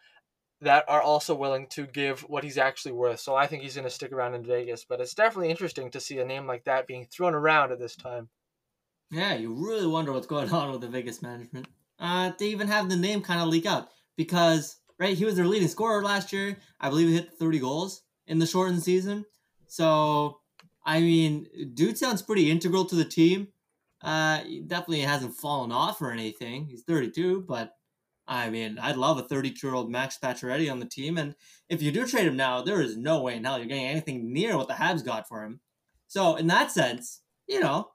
that 0.66 0.86
are 0.88 1.02
also 1.02 1.34
willing 1.34 1.68
to 1.68 1.88
give 1.88 2.22
what 2.22 2.44
he's 2.44 2.58
actually 2.58 2.92
worth. 2.92 3.20
So 3.20 3.36
I 3.36 3.48
think 3.48 3.64
he's 3.64 3.76
going 3.76 3.88
to 3.88 3.90
stick 3.90 4.12
around 4.12 4.36
in 4.36 4.46
Vegas. 4.46 4.86
But 4.88 5.02
it's 5.02 5.14
definitely 5.14 5.50
interesting 5.50 5.90
to 5.92 6.00
see 6.00 6.20
a 6.20 6.26
name 6.26 6.46
like 6.46 6.66
that 6.66 6.88
being 6.88 7.06
thrown 7.06 7.34
around 7.34 7.72
at 7.72 7.80
this 7.80 7.96
time. 7.96 8.30
Yeah, 9.10 9.36
you 9.36 9.54
really 9.54 9.88
wonder 9.88 10.12
what's 10.12 10.28
going 10.28 10.50
on 10.52 10.72
with 10.72 10.82
the 10.82 10.88
Vegas 10.88 11.22
management. 11.22 11.68
Uh, 11.98 12.32
they 12.38 12.48
even 12.48 12.68
have 12.68 12.90
the 12.90 12.96
name 12.98 13.22
kind 13.22 13.42
of 13.42 13.48
leak 13.48 13.66
out 13.66 13.90
because 14.18 14.78
right? 14.98 15.18
He 15.18 15.26
was 15.26 15.36
their 15.36 15.46
leading 15.46 15.68
scorer 15.68 16.04
last 16.04 16.32
year. 16.32 16.58
I 16.80 16.90
believe 16.90 17.08
he 17.08 17.16
hit 17.16 17.34
30 17.34 17.60
goals 17.60 18.04
in 18.28 18.40
the 18.40 18.46
shortened 18.46 18.84
season. 18.84 19.26
So, 19.68 20.40
I 20.86 21.02
mean, 21.02 21.48
dude 21.74 21.98
sounds 21.98 22.22
pretty 22.22 22.50
integral 22.50 22.86
to 22.86 22.96
the 22.96 23.06
team. 23.06 23.50
Uh, 24.02 24.40
he 24.40 24.62
definitely 24.62 25.02
hasn't 25.02 25.36
fallen 25.36 25.72
off 25.72 26.02
or 26.02 26.12
anything. 26.12 26.68
He's 26.68 26.84
32, 26.84 27.46
but 27.48 27.76
I 28.28 28.50
mean, 28.50 28.80
I'd 28.80 28.98
love 28.98 29.18
a 29.18 29.24
32 29.24 29.68
year 29.68 29.76
old 29.76 29.92
Max 29.92 30.18
Pacioretty 30.22 30.72
on 30.72 30.80
the 30.80 30.86
team. 30.86 31.18
And 31.18 31.36
if 31.70 31.82
you 31.82 31.92
do 31.92 32.08
trade 32.08 32.28
him 32.28 32.36
now, 32.36 32.62
there 32.62 32.82
is 32.82 32.98
no 32.98 33.22
way 33.22 33.36
in 33.36 33.44
hell 33.44 33.58
you're 33.58 33.68
getting 33.68 33.86
anything 33.86 34.34
near 34.34 34.58
what 34.58 34.68
the 34.68 34.74
Habs 34.76 35.06
got 35.06 35.28
for 35.28 35.44
him. 35.44 35.60
So, 36.08 36.36
in 36.36 36.48
that 36.48 36.72
sense, 36.72 37.22
you 37.48 37.60
know, 37.60 37.90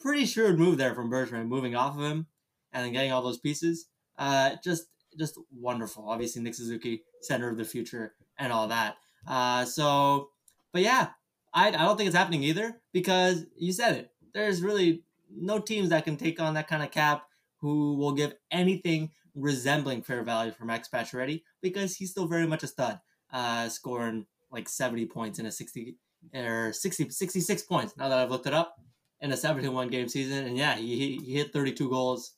pretty 0.00 0.26
sure 0.26 0.56
move 0.56 0.78
there 0.78 0.94
from 0.94 1.10
Bergevin, 1.10 1.48
moving 1.48 1.74
off 1.74 1.96
of 1.96 2.02
him 2.02 2.26
and 2.72 2.84
then 2.84 2.92
getting 2.92 3.12
all 3.12 3.22
those 3.22 3.38
pieces. 3.38 3.86
Uh, 4.18 4.56
just 4.62 4.86
just 5.18 5.38
wonderful. 5.52 6.08
Obviously, 6.08 6.42
Nick 6.42 6.54
Suzuki, 6.54 7.02
center 7.22 7.48
of 7.48 7.56
the 7.56 7.64
future, 7.64 8.14
and 8.38 8.52
all 8.52 8.68
that. 8.68 8.96
Uh, 9.26 9.64
so, 9.64 10.30
but 10.72 10.82
yeah, 10.82 11.08
I, 11.52 11.68
I 11.68 11.70
don't 11.70 11.96
think 11.96 12.08
it's 12.08 12.16
happening 12.16 12.42
either 12.42 12.80
because 12.92 13.46
you 13.56 13.72
said 13.72 13.96
it. 13.96 14.10
There's 14.34 14.62
really 14.62 15.04
no 15.34 15.58
teams 15.58 15.90
that 15.90 16.04
can 16.04 16.16
take 16.16 16.40
on 16.40 16.54
that 16.54 16.68
kind 16.68 16.82
of 16.82 16.90
cap 16.90 17.24
who 17.58 17.94
will 17.94 18.12
give 18.12 18.34
anything 18.50 19.10
resembling 19.34 20.02
fair 20.02 20.22
value 20.22 20.52
for 20.52 20.64
Max 20.64 20.88
Pacioretty 20.88 21.42
because 21.62 21.96
he's 21.96 22.10
still 22.10 22.26
very 22.26 22.46
much 22.46 22.62
a 22.62 22.66
stud, 22.66 23.00
uh, 23.32 23.68
scoring 23.68 24.26
like 24.50 24.68
70 24.68 25.06
points 25.06 25.38
in 25.38 25.46
a 25.46 25.52
60 25.52 25.96
or 26.34 26.72
60, 26.72 27.10
66 27.10 27.62
points. 27.62 27.96
Now 27.96 28.08
that 28.08 28.18
I've 28.18 28.30
looked 28.30 28.46
it 28.46 28.54
up 28.54 28.76
in 29.20 29.32
a 29.32 29.36
71 29.36 29.88
game 29.88 30.08
season, 30.08 30.46
and 30.46 30.56
yeah, 30.56 30.76
he, 30.76 31.20
he 31.24 31.34
hit 31.34 31.52
32 31.52 31.88
goals, 31.88 32.36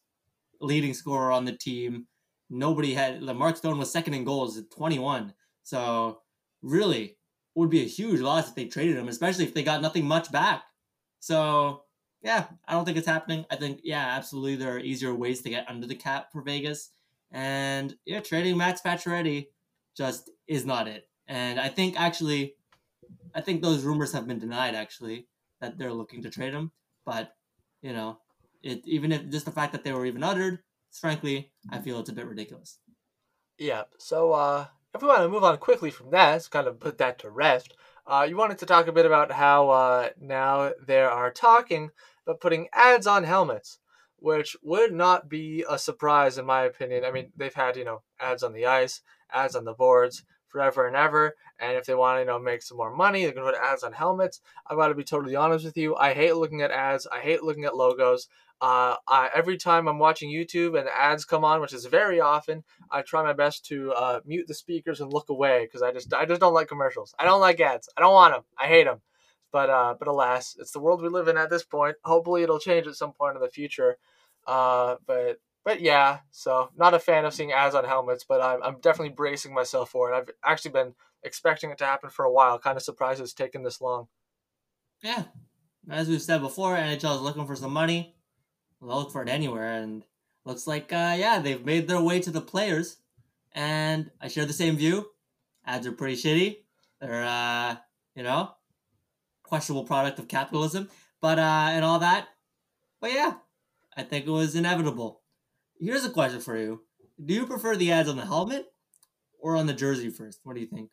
leading 0.61 0.95
scorer 0.95 1.33
on 1.33 1.45
the 1.45 1.53
team 1.53 2.07
nobody 2.51 2.95
had 2.95 3.23
Mark 3.23 3.57
Stone 3.57 3.79
was 3.79 3.91
second 3.91 4.15
in 4.15 4.25
goals 4.25 4.57
at 4.59 4.71
21. 4.71 5.33
So 5.63 6.21
really 6.63 7.17
would 7.55 7.71
be 7.71 7.83
a 7.83 7.89
huge 7.89 8.21
loss 8.21 8.49
if 8.49 8.55
they 8.55 8.67
traded 8.67 8.97
him, 8.97 9.09
especially 9.09 9.45
if 9.45 9.55
they 9.55 9.63
got 9.63 9.83
nothing 9.83 10.05
much 10.05 10.31
back. 10.31 10.63
So 11.21 11.83
yeah, 12.27 12.47
I 12.67 12.73
don't 12.73 12.85
think 12.85 12.99
it's 12.99 13.07
happening. 13.07 13.47
I 13.53 13.57
think 13.57 13.83
yeah, 13.85 14.05
absolutely 14.05 14.57
there 14.57 14.75
are 14.75 14.81
easier 14.81 15.15
ways 15.15 15.43
to 15.43 15.51
get 15.51 15.71
under 15.71 15.87
the 15.87 15.95
cap 15.95 16.33
for 16.33 16.43
Vegas. 16.43 16.91
And 17.31 17.95
yeah, 18.05 18.19
trading 18.19 18.57
Max 18.57 18.81
Pacioretty 18.81 19.47
just 19.97 20.31
is 20.49 20.67
not 20.67 20.89
it. 20.89 21.09
And 21.29 21.61
I 21.61 21.69
think 21.69 21.99
actually 21.99 22.57
I 23.33 23.43
think 23.43 23.63
those 23.63 23.85
rumors 23.85 24.13
have 24.13 24.27
been 24.27 24.41
denied 24.41 24.75
actually 24.75 25.29
that 25.61 25.79
they're 25.79 25.93
looking 25.93 26.23
to 26.23 26.31
trade 26.31 26.53
him. 26.53 26.73
But, 27.05 27.33
you 27.81 27.93
know, 27.93 28.19
it 28.61 28.83
even 28.87 29.13
if 29.13 29.31
just 29.31 29.45
the 29.45 29.53
fact 29.53 29.71
that 29.71 29.85
they 29.85 29.93
were 29.93 30.05
even 30.05 30.25
uttered 30.25 30.59
frankly, 30.91 31.53
I 31.71 31.79
feel 31.79 32.01
it's 32.01 32.11
a 32.11 32.15
bit 32.15 32.27
ridiculous. 32.27 32.79
Yeah. 33.57 33.85
So 33.99 34.33
uh, 34.33 34.67
if 34.93 35.01
we 35.01 35.07
want 35.07 35.21
to 35.21 35.29
move 35.29 35.45
on 35.45 35.59
quickly 35.59 35.91
from 35.91 36.11
that, 36.11 36.49
kind 36.51 36.67
of 36.67 36.81
put 36.81 36.99
that 36.99 37.21
to 37.21 37.31
rest. 37.31 37.75
Uh, 38.07 38.25
you 38.29 38.37
wanted 38.37 38.59
to 38.59 38.67
talk 38.67 38.87
a 38.87 38.93
bit 38.93 39.05
about 39.05 39.33
how 39.33 39.69
uh, 39.69 40.09
now 40.21 40.73
they 40.87 41.01
are 41.01 41.33
talking 41.33 41.91
about 42.25 42.41
putting 42.41 42.69
ads 42.73 43.07
on 43.07 43.25
helmets, 43.25 43.81
which 44.19 44.57
would 44.63 44.93
not 44.93 45.29
be 45.29 45.65
a 45.69 45.77
surprise 45.77 46.39
in 46.39 46.47
my 46.47 46.63
opinion. 46.63 47.05
I 47.05 47.11
mean, 47.11 47.33
they've 47.37 47.53
had 47.53 47.77
you 47.77 47.85
know 47.85 48.03
ads 48.21 48.45
on 48.45 48.53
the 48.53 48.67
ice, 48.67 49.03
ads 49.33 49.57
on 49.57 49.65
the 49.65 49.73
boards 49.75 50.23
forever 50.47 50.87
and 50.87 50.95
ever. 50.95 51.35
And 51.59 51.77
if 51.77 51.85
they 51.87 51.97
want 51.97 52.17
to 52.17 52.21
you 52.21 52.27
know 52.27 52.39
make 52.39 52.63
some 52.63 52.77
more 52.77 52.95
money, 52.95 53.25
they're 53.25 53.35
gonna 53.35 53.51
put 53.51 53.61
ads 53.61 53.83
on 53.83 53.93
helmets. 53.93 54.41
I 54.71 54.77
got 54.77 54.89
to 54.89 54.95
be 54.95 55.03
totally 55.03 55.35
honest 55.35 55.65
with 55.65 55.77
you. 55.77 55.97
I 55.97 56.15
hate 56.15 56.37
looking 56.37 56.63
at 56.63 56.71
ads. 56.71 57.09
I 57.11 57.19
hate 57.19 57.43
looking 57.43 57.65
at 57.65 57.77
logos. 57.77 58.29
Uh, 58.61 58.97
I, 59.07 59.29
every 59.35 59.59
time 59.59 59.87
I'm 59.87 59.99
watching 59.99 60.31
YouTube 60.31 60.79
and 60.79 60.89
ads 60.89 61.27
come 61.27 61.45
on, 61.45 61.61
which 61.61 61.75
is 61.75 61.85
very 61.85 62.21
often, 62.21 62.65
I 62.91 63.03
try 63.03 63.23
my 63.23 63.35
best 63.35 63.67
to 63.67 63.93
uh, 63.93 64.21
mute 64.25 64.47
the 64.49 64.55
speakers 64.55 65.01
and 65.01 65.13
look 65.13 65.29
away 65.29 65.67
because 65.67 65.83
I 65.83 65.93
just 65.93 66.13
I 66.15 66.25
just 66.25 66.41
don't 66.41 66.55
like 66.55 66.69
commercials. 66.69 67.15
I 67.19 67.25
don't 67.25 67.41
like 67.41 67.61
ads. 67.61 67.89
I 67.97 68.01
don't 68.01 68.15
want 68.15 68.35
them. 68.35 68.45
I 68.59 68.67
hate 68.67 68.85
them. 68.85 69.03
But 69.53 69.69
uh, 69.69 69.95
but 69.99 70.09
alas, 70.09 70.57
it's 70.59 70.73
the 70.73 70.81
world 70.81 71.03
we 71.03 71.09
live 71.09 71.29
in 71.29 71.37
at 71.37 71.51
this 71.51 71.65
point. 71.65 71.97
Hopefully, 72.05 72.43
it'll 72.43 72.59
change 72.59 72.87
at 72.87 72.95
some 72.95 73.13
point 73.13 73.37
in 73.37 73.43
the 73.43 73.49
future. 73.49 73.99
Uh, 74.47 74.97
but 75.07 75.39
but 75.65 75.83
yeah, 75.83 76.21
so 76.31 76.71
not 76.77 76.95
a 76.95 76.99
fan 76.99 77.27
of 77.27 77.35
seeing 77.35 77.53
ads 77.53 77.75
on 77.75 77.85
helmets, 77.85 78.25
but 78.27 78.41
I'm 78.41 78.63
I'm 78.63 78.81
definitely 78.81 79.15
bracing 79.15 79.53
myself 79.53 79.91
for 79.91 80.13
it. 80.13 80.17
I've 80.17 80.31
actually 80.43 80.73
been 80.73 80.95
expecting 81.23 81.71
it 81.71 81.79
to 81.79 81.85
happen 81.85 82.09
for 82.09 82.25
a 82.25 82.33
while. 82.33 82.59
Kind 82.59 82.79
of 82.79 82.83
surprised 82.83 83.21
it's 83.21 83.35
taken 83.35 83.63
this 83.63 83.83
long. 83.83 84.09
Yeah, 85.03 85.25
as 85.91 86.09
we've 86.09 86.23
said 86.23 86.41
before, 86.41 86.75
NHL 86.75 87.17
is 87.17 87.21
looking 87.21 87.47
for 87.47 87.57
some 87.57 87.73
money 87.73 88.16
look 88.81 89.13
for 89.13 89.23
it 89.23 89.29
anywhere. 89.29 89.73
And 89.73 90.05
looks 90.45 90.67
like, 90.67 90.93
uh, 90.93 91.17
yeah, 91.19 91.41
they've 91.41 91.65
made 91.65 91.89
their 91.89 92.01
way 92.01 92.21
to 92.21 92.31
the 92.31 92.41
players. 92.41 92.99
And 93.53 94.11
I 94.21 94.29
share 94.29 94.47
the 94.47 94.53
same 94.53 94.77
view. 94.77 95.07
Ads 95.67 95.87
are 95.87 95.93
pretty 95.93 96.17
shitty. 96.17 96.59
They're, 97.01 97.25
uh, 97.25 97.77
you 98.15 98.23
know, 98.23 98.51
questionable 99.43 99.85
product 99.85 100.19
of 100.19 100.29
capitalism, 100.29 100.89
but, 101.21 101.39
uh, 101.39 101.69
and 101.71 101.85
all 101.85 101.99
that. 101.99 102.29
But 103.01 103.13
yeah, 103.13 103.35
I 103.97 104.03
think 104.03 104.27
it 104.27 104.31
was 104.31 104.55
inevitable. 104.55 105.23
Here's 105.79 106.05
a 106.05 106.11
question 106.11 106.41
for 106.41 106.57
you 106.57 106.83
Do 107.23 107.35
you 107.35 107.47
prefer 107.47 107.77
the 107.77 107.93
ads 107.93 108.09
on 108.09 108.17
the 108.17 108.27
helmet 108.27 108.67
or 109.39 109.57
on 109.57 109.67
the 109.67 109.75
jersey 109.75 110.11
first? 110.11 110.41
What 110.43 110.55
do 110.55 110.61
you 110.61 110.67
think? 110.67 110.91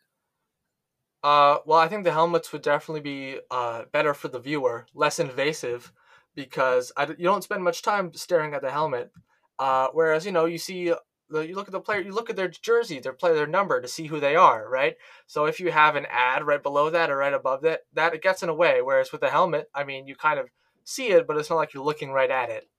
Uh, 1.24 1.60
well, 1.66 1.80
I 1.80 1.88
think 1.88 2.04
the 2.04 2.12
helmets 2.12 2.52
would 2.52 2.62
definitely 2.62 3.02
be 3.02 3.40
uh, 3.50 3.84
better 3.94 4.14
for 4.14 4.28
the 4.28 4.40
viewer, 4.40 4.86
less 4.94 5.20
invasive 5.20 5.94
because 6.36 6.92
I, 6.98 7.08
you 7.08 7.26
don't 7.26 7.44
spend 7.44 7.64
much 7.64 7.82
time 7.82 8.14
staring 8.14 8.54
at 8.54 8.62
the 8.62 8.72
helmet. 8.72 9.12
Uh, 9.60 9.88
whereas 9.94 10.26
you 10.26 10.32
know 10.32 10.46
you 10.46 10.58
see 10.58 10.94
you 11.42 11.56
look 11.56 11.68
at 11.68 11.72
the 11.72 11.80
player, 11.80 12.02
you 12.02 12.14
look 12.14 12.30
at 12.30 12.36
their 12.36 12.48
jersey, 12.48 13.00
their 13.00 13.14
player, 13.14 13.34
their 13.34 13.48
number 13.48 13.82
to 13.82 13.88
see 13.88 14.08
who 14.08 14.20
they 14.20 14.36
are, 14.36 14.70
right? 14.70 14.98
So 15.26 15.46
if 15.46 15.60
you 15.60 15.72
have 15.72 15.96
an 15.96 16.06
ad 16.10 16.46
right 16.46 16.62
below 16.62 16.90
that 16.90 17.10
or 17.10 17.18
right 17.18 17.34
above 17.34 17.62
that, 17.62 17.82
that 17.94 18.14
it 18.14 18.22
gets 18.22 18.44
in 18.44 18.50
a 18.50 18.54
way. 18.54 18.82
Whereas 18.82 19.12
with 19.12 19.22
the 19.22 19.30
helmet, 19.30 19.70
I 19.74 19.84
mean, 19.84 20.08
you 20.08 20.16
kind 20.16 20.40
of 20.40 20.50
see 20.84 21.08
it, 21.08 21.26
but 21.26 21.38
it's 21.38 21.50
not 21.50 21.56
like 21.56 21.74
you're 21.74 21.84
looking 21.84 22.12
right 22.12 22.30
at 22.30 22.50
it. 22.50 22.70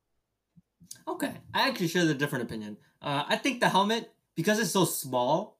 Okay, 1.08 1.32
I 1.52 1.68
actually 1.68 1.88
share 1.88 2.04
the 2.04 2.14
different 2.14 2.44
opinion. 2.44 2.76
Uh, 3.02 3.24
I 3.26 3.36
think 3.36 3.60
the 3.60 3.68
helmet, 3.68 4.12
because 4.36 4.58
it's 4.58 4.70
so 4.70 4.84
small, 4.84 5.58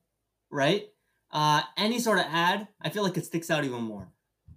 right? 0.51 0.89
Uh, 1.31 1.63
any 1.77 1.99
sort 1.99 2.19
of 2.19 2.27
ad, 2.31 2.69
I 2.81 2.91
feel 2.91 3.03
like 3.03 3.17
it 3.17 3.27
sticks 3.27 3.51
out 3.51 3.65
even 3.65 3.83
more. 3.83 4.09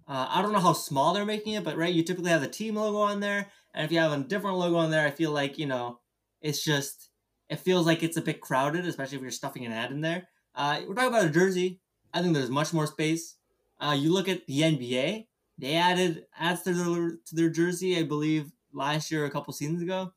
Uh, 0.08 0.28
I 0.30 0.42
don't 0.42 0.54
know 0.54 0.60
how 0.60 0.74
small 0.74 1.14
they're 1.14 1.26
making 1.26 1.54
it, 1.54 1.64
but 1.64 1.78
right, 1.78 1.94
you 1.94 2.02
typically 2.04 2.32
have 2.32 2.42
the 2.42 2.48
team 2.48 2.76
logo 2.76 3.00
on 3.00 3.20
there, 3.20 3.48
and 3.74 3.86
if 3.86 3.92
you 3.92 4.00
have 4.00 4.14
a 4.14 4.24
different 4.24 4.58
logo 4.58 4.78
on 4.78 4.90
there, 4.90 5.06
I 5.06 5.12
feel 5.12 5.32
like 5.32 5.58
you 5.58 5.66
know, 5.66 6.00
it's 6.42 6.64
just 6.64 7.10
it 7.50 7.60
feels 7.60 7.86
like 7.86 8.04
it's 8.04 8.18
a 8.18 8.22
bit 8.22 8.42
crowded, 8.42 8.86
especially 8.86 9.18
if 9.18 9.22
you're 9.22 9.32
stuffing 9.32 9.66
an 9.66 9.72
ad 9.72 9.92
in 9.92 10.02
there. 10.02 10.28
Uh, 10.56 10.82
we're 10.88 10.96
talking 10.96 11.10
about 11.10 11.26
a 11.26 11.30
jersey. 11.30 11.82
I 12.14 12.22
think 12.22 12.34
there's 12.34 12.50
much 12.50 12.74
more 12.74 12.88
space. 12.88 13.36
Uh, 13.80 13.96
you 14.00 14.14
look 14.14 14.30
at 14.30 14.48
the 14.48 14.62
NBA; 14.62 15.28
they 15.58 15.76
added 15.76 16.26
ads 16.40 16.62
to 16.64 16.74
their 16.74 17.10
to 17.26 17.36
their 17.36 17.50
jersey, 17.50 17.98
I 17.98 18.04
believe, 18.04 18.54
last 18.72 19.12
year, 19.12 19.26
a 19.26 19.30
couple 19.30 19.54
seasons 19.54 19.82
ago. 19.82 20.14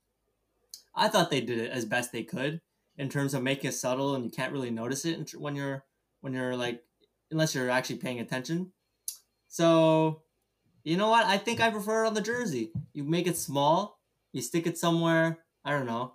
I 0.95 1.09
thought 1.09 1.31
they 1.31 1.41
did 1.41 1.59
it 1.59 1.71
as 1.71 1.85
best 1.85 2.13
they 2.13 2.23
could 2.23 2.61
in 2.97 3.09
terms 3.09 3.35
of 3.35 3.43
making 3.43 3.71
it 3.71 3.75
subtle, 3.75 4.15
and 4.15 4.25
you 4.25 4.31
can't 4.31 4.53
really 4.53 4.71
notice 4.71 5.05
it 5.05 5.33
when 5.37 5.57
you're 5.57 5.85
when 6.21 6.33
you're 6.33 6.55
like 6.55 6.83
unless 7.33 7.55
you're 7.57 7.71
actually 7.71 7.97
paying 7.97 8.21
attention. 8.21 8.73
So, 9.51 10.23
you 10.85 10.97
know 10.97 11.11
what? 11.11 11.27
I 11.27 11.37
think 11.37 11.61
I 11.61 11.71
prefer 11.71 12.05
it 12.05 12.07
on 12.07 12.15
the 12.15 12.21
jersey. 12.21 12.71
You 12.95 13.03
make 13.03 13.27
it 13.27 13.37
small, 13.37 13.99
you 14.33 14.41
stick 14.41 14.67
it 14.67 14.79
somewhere. 14.79 15.39
I 15.65 15.73
don't 15.73 15.87
know, 15.87 16.15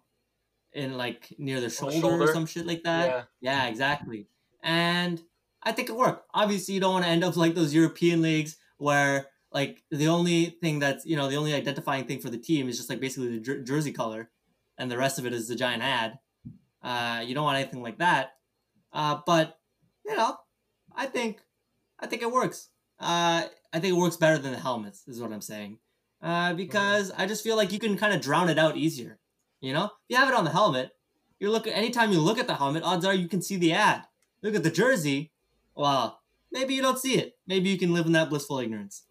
in 0.71 0.97
like 0.97 1.33
near 1.37 1.59
the 1.59 1.69
shoulder, 1.69 1.99
shoulder. 1.99 2.23
or 2.23 2.33
some 2.33 2.45
shit 2.45 2.65
like 2.65 2.83
that. 2.83 3.07
Yeah. 3.07 3.23
yeah, 3.41 3.67
exactly. 3.67 4.27
And 4.63 5.21
I 5.61 5.73
think 5.73 5.89
it 5.89 5.97
worked. 5.97 6.25
Obviously, 6.33 6.75
you 6.75 6.79
don't 6.79 6.93
want 6.93 7.03
to 7.05 7.11
end 7.11 7.25
up 7.25 7.35
like 7.43 7.55
those 7.55 7.73
European 7.73 8.21
leagues 8.21 8.55
where 8.77 9.27
like 9.51 9.83
the 9.91 10.07
only 10.07 10.45
thing 10.45 10.79
that's 10.79 11.05
you 11.05 11.17
know 11.17 11.27
the 11.27 11.35
only 11.35 11.53
identifying 11.53 12.05
thing 12.05 12.21
for 12.21 12.29
the 12.29 12.37
team 12.37 12.69
is 12.69 12.77
just 12.77 12.89
like 12.89 13.01
basically 13.01 13.37
the 13.37 13.39
jer- 13.39 13.63
jersey 13.63 13.91
color, 13.91 14.29
and 14.77 14.89
the 14.89 14.97
rest 14.97 15.19
of 15.19 15.25
it 15.25 15.33
is 15.33 15.49
the 15.49 15.55
giant 15.55 15.83
ad. 15.83 16.19
Uh, 16.81 17.21
you 17.25 17.35
don't 17.35 17.43
want 17.43 17.59
anything 17.59 17.83
like 17.83 17.97
that. 17.97 18.35
Uh, 18.93 19.19
but 19.25 19.59
you 20.05 20.15
know, 20.15 20.37
I 20.95 21.05
think 21.07 21.41
I 21.99 22.07
think 22.07 22.21
it 22.21 22.31
works. 22.31 22.69
Uh, 22.99 23.43
I 23.73 23.79
think 23.79 23.95
it 23.95 23.99
works 23.99 24.17
better 24.17 24.37
than 24.37 24.51
the 24.51 24.59
helmets. 24.59 25.03
Is 25.07 25.21
what 25.21 25.31
I'm 25.31 25.41
saying. 25.41 25.79
Uh, 26.21 26.53
because 26.53 27.11
I 27.17 27.25
just 27.25 27.43
feel 27.43 27.55
like 27.55 27.71
you 27.71 27.79
can 27.79 27.97
kind 27.97 28.13
of 28.13 28.21
drown 28.21 28.49
it 28.49 28.57
out 28.57 28.77
easier. 28.77 29.19
You 29.61 29.73
know, 29.73 29.85
if 29.85 29.91
you 30.09 30.17
have 30.17 30.29
it 30.29 30.35
on 30.35 30.43
the 30.43 30.51
helmet, 30.51 30.91
you 31.39 31.51
look 31.51 31.67
anytime 31.67 32.11
you 32.11 32.19
look 32.19 32.39
at 32.39 32.47
the 32.47 32.55
helmet, 32.55 32.83
odds 32.83 33.05
are 33.05 33.13
you 33.13 33.27
can 33.27 33.41
see 33.41 33.57
the 33.57 33.73
ad. 33.73 34.03
Look 34.41 34.55
at 34.55 34.63
the 34.63 34.71
jersey, 34.71 35.31
well, 35.75 36.21
maybe 36.51 36.73
you 36.73 36.81
don't 36.81 36.99
see 36.99 37.17
it. 37.17 37.37
Maybe 37.47 37.69
you 37.69 37.77
can 37.77 37.93
live 37.93 38.05
in 38.05 38.13
that 38.13 38.29
blissful 38.29 38.59
ignorance. 38.59 39.03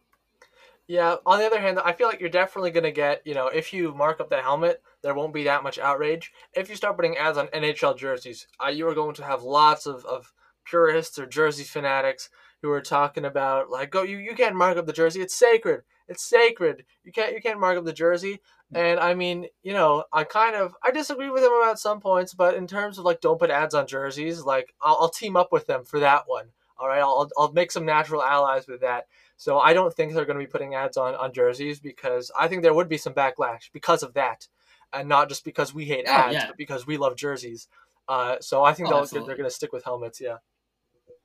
Yeah. 0.87 1.17
On 1.25 1.39
the 1.39 1.47
other 1.47 1.61
hand, 1.61 1.79
I 1.79 1.93
feel 1.93 2.09
like 2.09 2.21
you're 2.21 2.29
definitely 2.29 2.71
gonna 2.71 2.91
get, 2.91 3.23
you 3.25 3.35
know, 3.35 3.49
if 3.49 3.73
you 3.73 3.95
mark 3.95 4.21
up 4.21 4.31
the 4.31 4.43
helmet, 4.43 4.83
there 5.03 5.15
won't 5.15 5.35
be 5.35 5.45
that 5.45 5.63
much 5.63 5.79
outrage. 5.79 6.33
If 6.55 6.69
you 6.69 6.77
start 6.77 6.97
putting 6.97 7.17
ads 7.17 7.39
on 7.39 7.49
NHL 7.49 7.97
jerseys, 7.97 8.47
uh, 8.63 8.69
you 8.69 8.89
are 8.89 8.95
going 8.95 9.15
to 9.15 9.25
have 9.25 9.43
lots 9.43 9.87
of, 9.87 10.05
of 10.05 10.33
purists 10.65 11.19
or 11.19 11.27
jersey 11.27 11.65
fanatics 11.65 12.31
who 12.65 12.71
are 12.71 12.81
talking 12.81 13.27
about 13.27 13.69
like, 13.69 13.91
go, 13.91 14.03
you 14.03 14.17
you 14.17 14.35
can't 14.35 14.57
mark 14.57 14.79
up 14.79 14.87
the 14.87 14.93
jersey. 14.93 15.21
It's 15.21 15.35
sacred. 15.35 15.83
It's 16.09 16.23
sacred. 16.23 16.87
You 17.05 17.13
can't 17.13 17.35
you 17.35 17.43
can't 17.43 17.61
mark 17.61 17.77
up 17.77 17.85
the 17.85 17.93
jersey. 17.93 18.41
And 18.73 18.99
I 18.99 19.13
mean, 19.13 19.49
you 19.63 19.75
know, 19.75 20.05
I 20.11 20.25
kind 20.25 20.57
of 20.57 20.75
I 20.83 20.91
disagree 20.91 21.29
with 21.29 21.43
them 21.43 21.53
about 21.53 21.79
some 21.79 22.01
points, 22.01 22.33
but 22.33 22.55
in 22.55 22.67
terms 22.67 22.99
of 22.99 23.05
like 23.05 23.21
don't 23.21 23.39
put 23.39 23.51
ads 23.51 23.75
on 23.75 23.87
jerseys, 23.87 24.41
like 24.41 24.75
I'll, 24.81 24.97
I'll 24.99 25.11
team 25.11 25.37
up 25.37 25.53
with 25.53 25.67
them 25.67 25.85
for 25.85 26.01
that 26.01 26.23
one. 26.27 26.47
All 26.79 26.89
right, 26.89 27.01
I'll 27.01 27.31
I'll 27.37 27.53
make 27.53 27.71
some 27.71 27.85
natural 27.85 28.23
allies 28.23 28.67
with 28.67 28.81
that. 28.81 29.09
So 29.37 29.59
I 29.59 29.75
don't 29.75 29.93
think 29.93 30.15
they're 30.15 30.25
going 30.25 30.39
to 30.39 30.45
be 30.45 30.51
putting 30.51 30.75
ads 30.75 30.97
on 30.97 31.15
on 31.15 31.35
jerseys 31.35 31.81
because 31.81 32.31
I 32.39 32.49
think 32.49 32.63
there 32.63 32.73
would 32.73 32.89
be 32.89 32.97
some 32.97 33.13
backlash 33.13 33.71
because 33.75 34.03
of 34.03 34.15
that, 34.15 34.49
and 34.91 35.07
not 35.07 35.29
just 35.29 35.45
because 35.45 35.75
we 35.75 35.85
hate 35.85 36.07
oh, 36.09 36.13
ads, 36.13 36.33
yeah. 36.33 36.47
but 36.47 36.57
because 36.57 36.87
we 36.87 36.97
love 36.97 37.15
jerseys. 37.15 37.69
Uh, 38.09 38.37
so 38.41 38.65
I 38.65 38.73
think 38.73 38.89
oh, 38.91 39.05
they're 39.05 39.23
going 39.23 39.45
to 39.45 39.51
stick 39.51 39.73
with 39.73 39.85
helmets. 39.85 40.19
Yeah. 40.19 40.39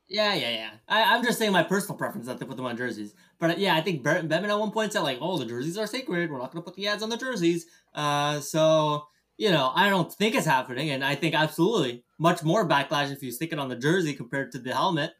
Yeah, 0.09 0.33
yeah, 0.33 0.49
yeah. 0.49 0.69
I, 0.87 1.15
am 1.15 1.23
just 1.23 1.37
saying 1.37 1.51
my 1.51 1.61
personal 1.61 1.95
preference 1.95 2.25
that 2.25 2.39
they 2.39 2.45
put 2.45 2.57
them 2.57 2.65
on 2.65 2.75
jerseys. 2.75 3.13
But 3.37 3.51
uh, 3.51 3.55
yeah, 3.57 3.75
I 3.75 3.81
think 3.81 4.03
Bettman 4.03 4.49
at 4.49 4.59
one 4.59 4.71
point 4.71 4.91
said 4.91 5.01
like, 5.01 5.19
"Oh, 5.21 5.37
the 5.37 5.45
jerseys 5.45 5.77
are 5.77 5.85
sacred. 5.85 6.31
We're 6.31 6.39
not 6.39 6.51
going 6.51 6.63
to 6.63 6.65
put 6.65 6.75
the 6.75 6.87
ads 6.87 7.03
on 7.03 7.09
the 7.09 7.17
jerseys." 7.17 7.67
Uh, 7.93 8.39
so 8.39 9.05
you 9.37 9.51
know, 9.51 9.71
I 9.73 9.89
don't 9.89 10.11
think 10.11 10.35
it's 10.35 10.47
happening, 10.47 10.89
and 10.89 11.05
I 11.05 11.13
think 11.13 11.35
absolutely 11.35 12.03
much 12.17 12.43
more 12.43 12.67
backlash 12.67 13.11
if 13.11 13.21
you 13.21 13.31
stick 13.31 13.53
it 13.53 13.59
on 13.59 13.69
the 13.69 13.75
jersey 13.75 14.13
compared 14.13 14.51
to 14.53 14.59
the 14.59 14.73
helmet. 14.73 15.11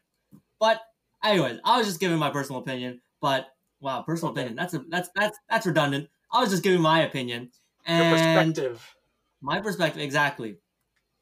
But 0.58 0.80
anyways, 1.22 1.60
I 1.64 1.78
was 1.78 1.86
just 1.86 2.00
giving 2.00 2.18
my 2.18 2.30
personal 2.30 2.60
opinion. 2.60 3.00
But 3.20 3.46
wow, 3.80 4.02
personal 4.02 4.32
okay. 4.32 4.40
opinion. 4.40 4.56
That's 4.56 4.74
a 4.74 4.84
that's 4.88 5.08
that's 5.14 5.38
that's 5.48 5.66
redundant. 5.66 6.08
I 6.32 6.40
was 6.40 6.50
just 6.50 6.64
giving 6.64 6.80
my 6.80 7.02
opinion 7.02 7.50
and 7.86 8.08
Your 8.08 8.16
perspective. 8.16 8.94
My 9.40 9.60
perspective, 9.60 10.02
exactly. 10.02 10.56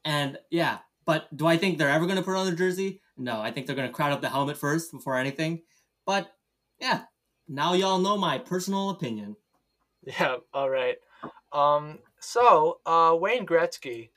And 0.03 0.37
yeah, 0.49 0.79
but 1.05 1.35
do 1.35 1.47
I 1.47 1.57
think 1.57 1.77
they're 1.77 1.89
ever 1.89 2.05
going 2.05 2.17
to 2.17 2.23
put 2.23 2.35
on 2.35 2.45
the 2.45 2.55
jersey? 2.55 3.01
No, 3.19 3.41
I 3.41 3.51
think 3.51 3.67
they're 3.67 3.75
going 3.75 3.87
to 3.87 3.93
crowd 3.93 4.13
up 4.13 4.21
the 4.21 4.29
helmet 4.29 4.57
first 4.57 4.91
before 4.91 5.17
anything. 5.17 5.63
But 6.05 6.31
yeah, 6.79 7.01
now 7.47 7.73
y'all 7.73 7.99
know 7.99 8.17
my 8.17 8.37
personal 8.37 8.89
opinion. 8.89 9.35
Yeah, 10.05 10.37
all 10.53 10.69
right. 10.69 10.95
Um, 11.51 11.99
so 12.19 12.79
uh, 12.85 13.15
Wayne 13.19 13.45
Gretzky, 13.45 14.09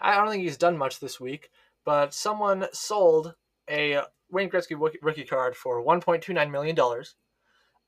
I 0.00 0.16
don't 0.16 0.30
think 0.30 0.42
he's 0.42 0.56
done 0.56 0.78
much 0.78 1.00
this 1.00 1.20
week, 1.20 1.50
but 1.84 2.14
someone 2.14 2.66
sold 2.72 3.34
a 3.68 4.00
Wayne 4.30 4.48
Gretzky 4.48 4.80
rookie 5.02 5.24
card 5.24 5.54
for 5.54 5.84
1.29 5.84 6.50
million 6.50 6.74
dollars. 6.74 7.14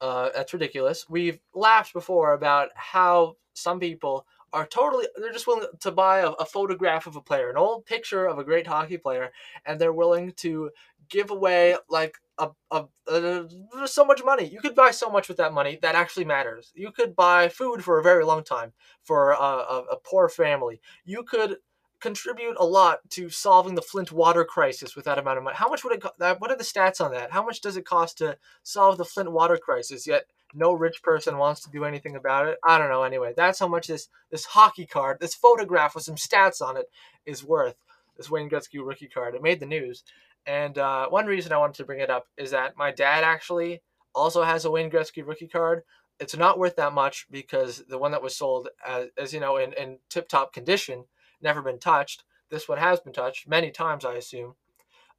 Uh, 0.03 0.29
that's 0.35 0.53
ridiculous. 0.53 1.09
We've 1.09 1.41
laughed 1.55 1.95
before 1.95 2.35
about 2.35 2.69
how 2.75 3.37
some 3.55 3.81
people 3.81 4.27
are 4.53 4.67
totally 4.67 5.07
they're 5.17 5.33
just 5.33 5.47
willing 5.47 5.67
to 5.81 5.91
buy 5.91 6.21
a, 6.21 6.31
a, 6.31 6.45
photograph 6.45 7.07
of 7.07 7.17
a 7.17 7.21
player 7.21 7.51
an 7.51 7.57
old 7.57 7.87
picture 7.87 8.27
of 8.27 8.39
a 8.39 8.45
great 8.45 8.67
hockey 8.67 8.97
player 8.97 9.31
and 9.65 9.81
they're 9.81 9.93
willing 9.93 10.33
to 10.33 10.71
give 11.09 11.31
away 11.31 11.77
like 11.89 12.17
a, 12.39 12.49
a, 12.71 12.85
a, 13.09 13.47
so 13.87 14.05
much 14.05 14.25
money 14.25 14.45
you 14.45 14.61
could 14.61 14.75
buy 14.75 14.91
so 14.91 15.11
much 15.11 15.29
with 15.29 15.37
that 15.37 15.53
money 15.53 15.79
that 15.83 15.95
actually 15.95 16.25
matters 16.25 16.73
you 16.75 16.91
could 16.91 17.15
buy 17.15 17.49
food 17.49 17.85
for 17.85 17.99
a 17.99 18.03
very 18.03 18.25
long 18.25 18.43
time 18.43 18.73
for 19.03 19.33
a, 19.33 19.37
a, 19.37 19.85
a 19.93 19.97
poor 20.05 20.29
family 20.29 20.81
you 21.05 21.23
could 21.23 21.57
contribute 22.01 22.57
a 22.59 22.65
lot 22.65 22.99
to 23.11 23.29
solving 23.29 23.75
the 23.75 23.83
Flint 23.83 24.11
water 24.11 24.45
crisis 24.45 24.97
with 24.97 25.05
that 25.05 25.19
amount 25.19 25.39
of 25.39 25.45
money. 25.45 25.57
How 25.57 25.69
much 25.69 25.85
would 25.85 25.93
it? 25.93 26.03
Co- 26.03 26.35
what 26.39 26.51
are 26.51 26.57
the 26.57 26.65
stats 26.65 27.05
on 27.05 27.13
that? 27.13 27.31
How 27.31 27.45
much 27.45 27.61
does 27.61 27.77
it 27.77 27.85
cost 27.85 28.19
to 28.19 28.39
solve 28.63 28.97
the 28.97 29.05
Flint 29.05 29.31
water 29.31 29.59
crisis? 29.59 30.07
Yet 30.07 30.25
no 30.55 30.73
rich 30.73 31.03
person 31.03 31.39
wants 31.39 31.61
to 31.63 31.71
do 31.71 31.85
anything 31.85 32.17
about 32.17 32.47
it. 32.47 32.59
I 32.65 32.79
don't 32.79 32.91
know. 32.91 33.03
Anyway, 33.03 33.33
that's 33.37 33.59
how 33.59 33.69
much 33.69 33.87
this 33.87 34.09
this 34.31 34.45
hockey 34.45 34.87
card, 34.87 35.19
this 35.21 35.35
photograph 35.35 35.95
with 35.95 36.05
some 36.05 36.17
stats 36.17 36.61
on 36.61 36.77
it, 36.77 36.87
is 37.27 37.45
worth. 37.45 37.77
This 38.17 38.31
Wayne 38.31 38.51
Gretzky 38.51 38.85
rookie 38.85 39.09
card. 39.09 39.35
It 39.35 39.43
made 39.43 39.61
the 39.61 39.67
news, 39.67 40.05
and 40.47 40.77
uh, 40.79 41.09
one 41.09 41.27
reason 41.27 41.53
I 41.53 41.59
wanted 41.59 41.77
to 41.77 41.85
bring 41.85 42.01
it 42.01 42.11
up 42.11 42.27
is 42.37 42.51
that 42.51 42.77
my 42.77 42.91
dad 42.91 43.25
actually 43.25 43.83
also 44.15 44.43
has 44.43 44.65
a 44.65 44.71
Wayne 44.71 44.91
Gretzky 44.91 45.27
rookie 45.27 45.49
card. 45.49 45.83
It's 46.19 46.37
not 46.37 46.59
worth 46.59 46.77
that 46.77 46.93
much 46.93 47.27
because 47.31 47.83
the 47.89 47.99
one 47.99 48.11
that 48.13 48.23
was 48.23 48.37
sold, 48.37 48.69
as, 48.87 49.09
as 49.17 49.33
you 49.33 49.41
know, 49.41 49.57
in, 49.57 49.73
in 49.73 49.99
tip 50.11 50.29
top 50.29 50.53
condition, 50.53 51.05
never 51.41 51.63
been 51.63 51.79
touched. 51.79 52.25
This 52.51 52.69
one 52.69 52.79
has 52.79 53.01
been 53.01 53.13
touched 53.13 53.49
many 53.49 53.71
times, 53.71 54.05
I 54.05 54.15
assume. 54.15 54.55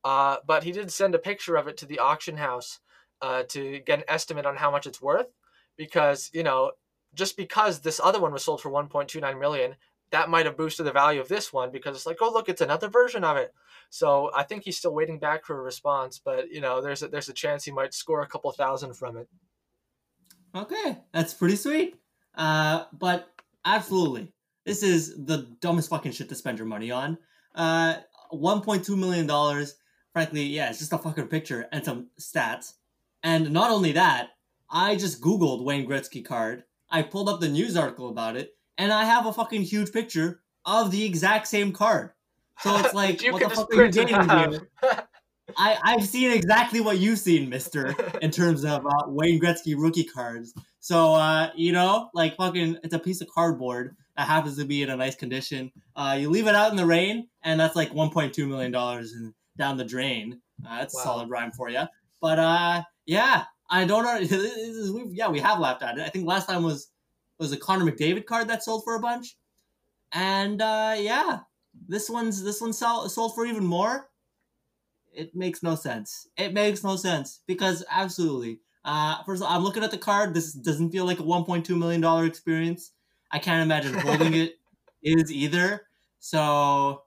Uh, 0.04 0.38
but 0.46 0.64
he 0.64 0.72
did 0.72 0.92
send 0.92 1.16
a 1.16 1.20
picture 1.20 1.56
of 1.56 1.68
it 1.68 1.78
to 1.78 1.86
the 1.86 2.00
auction 2.00 2.38
house 2.38 2.80
uh, 3.22 3.44
to 3.50 3.80
get 3.80 4.00
an 4.00 4.06
estimate 4.08 4.46
on 4.46 4.56
how 4.56 4.72
much 4.72 4.88
it's 4.88 5.02
worth 5.02 5.28
because 5.78 6.30
you 6.34 6.44
know 6.44 6.72
just 7.14 7.36
because 7.38 7.80
this 7.80 8.00
other 8.04 8.20
one 8.20 8.32
was 8.32 8.44
sold 8.44 8.62
for 8.62 8.72
1.29 8.72 9.40
million 9.40 9.76
that 10.12 10.30
might 10.30 10.46
have 10.46 10.58
boosted 10.58 10.86
the 10.86 10.92
value 10.92 11.22
of 11.22 11.28
this 11.28 11.54
one 11.54 11.72
because 11.72 11.96
it's 11.96 12.06
like 12.06 12.18
oh 12.22 12.32
look 12.32 12.50
it's 12.50 12.62
another 12.62 12.90
version 12.90 13.24
of 13.24 13.38
it. 13.38 13.54
So 13.90 14.32
i 14.36 14.44
think 14.44 14.64
he's 14.64 14.78
still 14.78 14.94
waiting 14.94 15.20
back 15.20 15.46
for 15.46 15.60
a 15.60 15.62
response 15.62 16.20
but 16.24 16.52
you 16.52 16.62
know 16.62 16.82
there's 16.82 17.04
a, 17.04 17.08
there's 17.08 17.30
a 17.30 17.34
chance 17.34 17.64
he 17.64 17.72
might 17.72 17.94
score 17.94 18.22
a 18.22 18.28
couple 18.28 18.52
thousand 18.52 18.94
from 18.94 19.18
it. 19.18 19.28
Okay 20.56 20.98
that's 21.14 21.34
pretty 21.34 21.56
sweet. 21.56 21.96
Uh, 22.36 22.86
but 22.94 23.28
absolutely 23.66 24.32
this 24.66 24.84
is 24.84 25.26
the 25.26 25.50
dumbest 25.60 25.90
fucking 25.90 26.12
shit 26.12 26.30
to 26.30 26.36
spend 26.36 26.58
your 26.58 26.68
money 26.68 26.92
on. 26.92 27.18
Uh, 27.56 27.96
1.2 28.34 28.98
million 28.98 29.28
dollars 29.28 29.76
frankly 30.14 30.44
yeah 30.44 30.70
it's 30.70 30.80
just 30.80 30.94
a 30.94 30.98
fucking 30.98 31.28
picture 31.28 31.68
and 31.72 31.84
some 31.84 32.08
stats 32.20 32.74
and 33.24 33.52
not 33.52 33.72
only 33.72 33.92
that, 33.94 34.30
I 34.70 34.96
just 34.96 35.22
Googled 35.22 35.64
Wayne 35.64 35.88
Gretzky 35.88 36.24
card. 36.24 36.64
I 36.90 37.02
pulled 37.02 37.30
up 37.30 37.40
the 37.40 37.50
news 37.50 37.78
article 37.78 38.10
about 38.10 38.36
it, 38.36 38.56
and 38.78 38.92
I 38.92 39.06
have 39.06 39.26
a 39.26 39.34
fucking 39.34 39.64
huge 39.64 39.92
picture 39.92 40.42
of 40.66 40.92
the 40.92 41.06
exact 41.06 41.48
same 41.48 41.74
card. 41.74 42.12
So 42.60 42.78
it's 42.78 42.94
like, 42.94 43.22
what 43.24 43.42
the 43.42 43.50
fuck 43.50 43.74
are 43.76 43.86
you 43.86 43.92
getting 43.92 44.30
here? 44.30 44.70
I, 45.58 45.78
I've 45.84 46.06
seen 46.06 46.32
exactly 46.32 46.80
what 46.80 47.00
you've 47.00 47.20
seen, 47.20 47.50
Mister, 47.50 47.96
in 48.22 48.32
terms 48.32 48.64
of 48.64 48.86
uh, 48.86 49.04
Wayne 49.08 49.40
Gretzky 49.40 49.76
rookie 49.78 50.04
cards. 50.04 50.54
So 50.80 51.14
uh, 51.14 51.50
you 51.56 51.72
know, 51.72 52.10
like 52.14 52.38
fucking, 52.38 52.78
it's 52.84 52.94
a 52.94 53.00
piece 53.00 53.22
of 53.22 53.28
cardboard 53.28 53.96
that 54.18 54.28
happens 54.28 54.58
to 54.58 54.66
be 54.66 54.84
in 54.84 54.90
a 54.90 54.96
nice 54.96 55.16
condition. 55.16 55.72
Uh, 55.96 56.18
you 56.20 56.30
leave 56.30 56.48
it 56.48 56.56
out 56.56 56.72
in 56.72 56.78
the 56.78 56.86
rain, 56.86 57.28
and 57.44 57.60
that's 57.60 57.76
like 57.76 57.92
1.2 57.92 58.48
million 58.48 58.72
dollars 58.72 59.14
down 59.58 59.78
the 59.78 59.86
drain. 59.86 60.40
Uh, 60.66 60.80
that's 60.80 60.96
wow. 60.96 61.02
a 61.02 61.04
solid 61.04 61.30
rhyme 61.30 61.52
for 61.52 61.70
you. 61.70 61.84
But 62.22 62.40
uh, 62.40 62.84
yeah, 63.06 63.46
I 63.70 63.86
don't 63.86 64.04
know. 64.04 65.06
yeah, 65.12 65.30
we 65.30 65.40
have 65.40 65.60
laughed 65.60 65.84
at 65.84 65.98
it. 65.98 66.02
I 66.04 66.10
think 66.10 66.28
last 66.28 66.48
time 66.48 66.64
was 66.64 66.90
was 67.40 67.52
a 67.52 67.58
Connor 67.58 67.86
McDavid 67.86 68.26
card 68.26 68.48
that 68.50 68.64
sold 68.64 68.84
for 68.84 68.96
a 68.96 69.00
bunch, 69.00 69.38
and 70.12 70.62
uh, 70.62 70.96
yeah, 70.98 71.40
this 71.88 72.10
one's 72.10 72.44
this 72.44 72.62
one 72.62 72.74
sold 72.74 73.12
sold 73.12 73.36
for 73.36 73.46
even 73.46 73.66
more. 73.66 74.10
It 75.14 75.36
makes 75.36 75.62
no 75.62 75.76
sense. 75.76 76.28
It 76.38 76.54
makes 76.54 76.84
no 76.84 76.96
sense 76.96 77.42
because 77.48 77.84
absolutely. 77.90 78.60
Uh, 78.84 79.22
first 79.24 79.42
of 79.42 79.48
all, 79.48 79.56
I'm 79.56 79.64
looking 79.64 79.84
at 79.84 79.92
the 79.92 79.98
card. 79.98 80.34
This 80.34 80.54
doesn't 80.54 80.92
feel 80.92 81.06
like 81.06 81.20
a 81.20 81.24
1.2 81.24 81.78
million 81.78 82.02
dollar 82.02 82.26
experience. 82.26 82.92
I 83.32 83.40
can't 83.40 83.64
imagine 83.64 83.94
holding 83.94 84.34
it 84.34 84.60
is 85.04 85.32
either. 85.32 85.86
So 86.20 87.04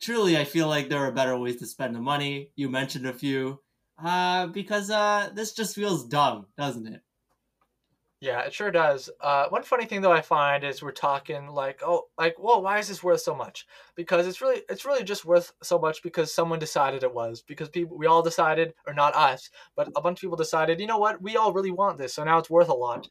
truly, 0.00 0.36
I 0.36 0.44
feel 0.44 0.68
like 0.68 0.88
there 0.88 1.00
are 1.00 1.12
better 1.12 1.36
ways 1.36 1.56
to 1.56 1.66
spend 1.66 1.94
the 1.94 2.00
money. 2.00 2.52
You 2.56 2.68
mentioned 2.68 3.06
a 3.06 3.12
few, 3.12 3.60
uh, 4.02 4.46
because 4.48 4.90
uh, 4.90 5.30
this 5.34 5.52
just 5.52 5.74
feels 5.74 6.04
dumb, 6.04 6.46
doesn't 6.56 6.86
it? 6.86 7.02
Yeah, 8.20 8.40
it 8.40 8.52
sure 8.52 8.72
does. 8.72 9.08
Uh, 9.20 9.46
one 9.48 9.62
funny 9.62 9.84
thing 9.84 10.00
though 10.00 10.10
I 10.10 10.22
find 10.22 10.64
is 10.64 10.82
we're 10.82 10.90
talking 10.90 11.46
like, 11.46 11.82
oh, 11.84 12.06
like, 12.18 12.34
well, 12.36 12.60
why 12.62 12.78
is 12.78 12.88
this 12.88 13.02
worth 13.02 13.20
so 13.20 13.32
much? 13.32 13.64
Because 13.94 14.26
it's 14.26 14.40
really, 14.40 14.62
it's 14.68 14.84
really 14.84 15.04
just 15.04 15.24
worth 15.24 15.52
so 15.62 15.78
much 15.78 16.02
because 16.02 16.34
someone 16.34 16.58
decided 16.58 17.04
it 17.04 17.14
was. 17.14 17.42
Because 17.42 17.68
people, 17.68 17.96
we 17.96 18.06
all 18.06 18.22
decided, 18.22 18.74
or 18.88 18.94
not 18.94 19.14
us, 19.14 19.50
but 19.76 19.88
a 19.94 20.00
bunch 20.00 20.18
of 20.18 20.22
people 20.22 20.36
decided, 20.36 20.80
you 20.80 20.88
know 20.88 20.98
what, 20.98 21.22
we 21.22 21.36
all 21.36 21.52
really 21.52 21.70
want 21.70 21.96
this, 21.96 22.14
so 22.14 22.24
now 22.24 22.38
it's 22.38 22.50
worth 22.50 22.68
a 22.68 22.74
lot. 22.74 23.08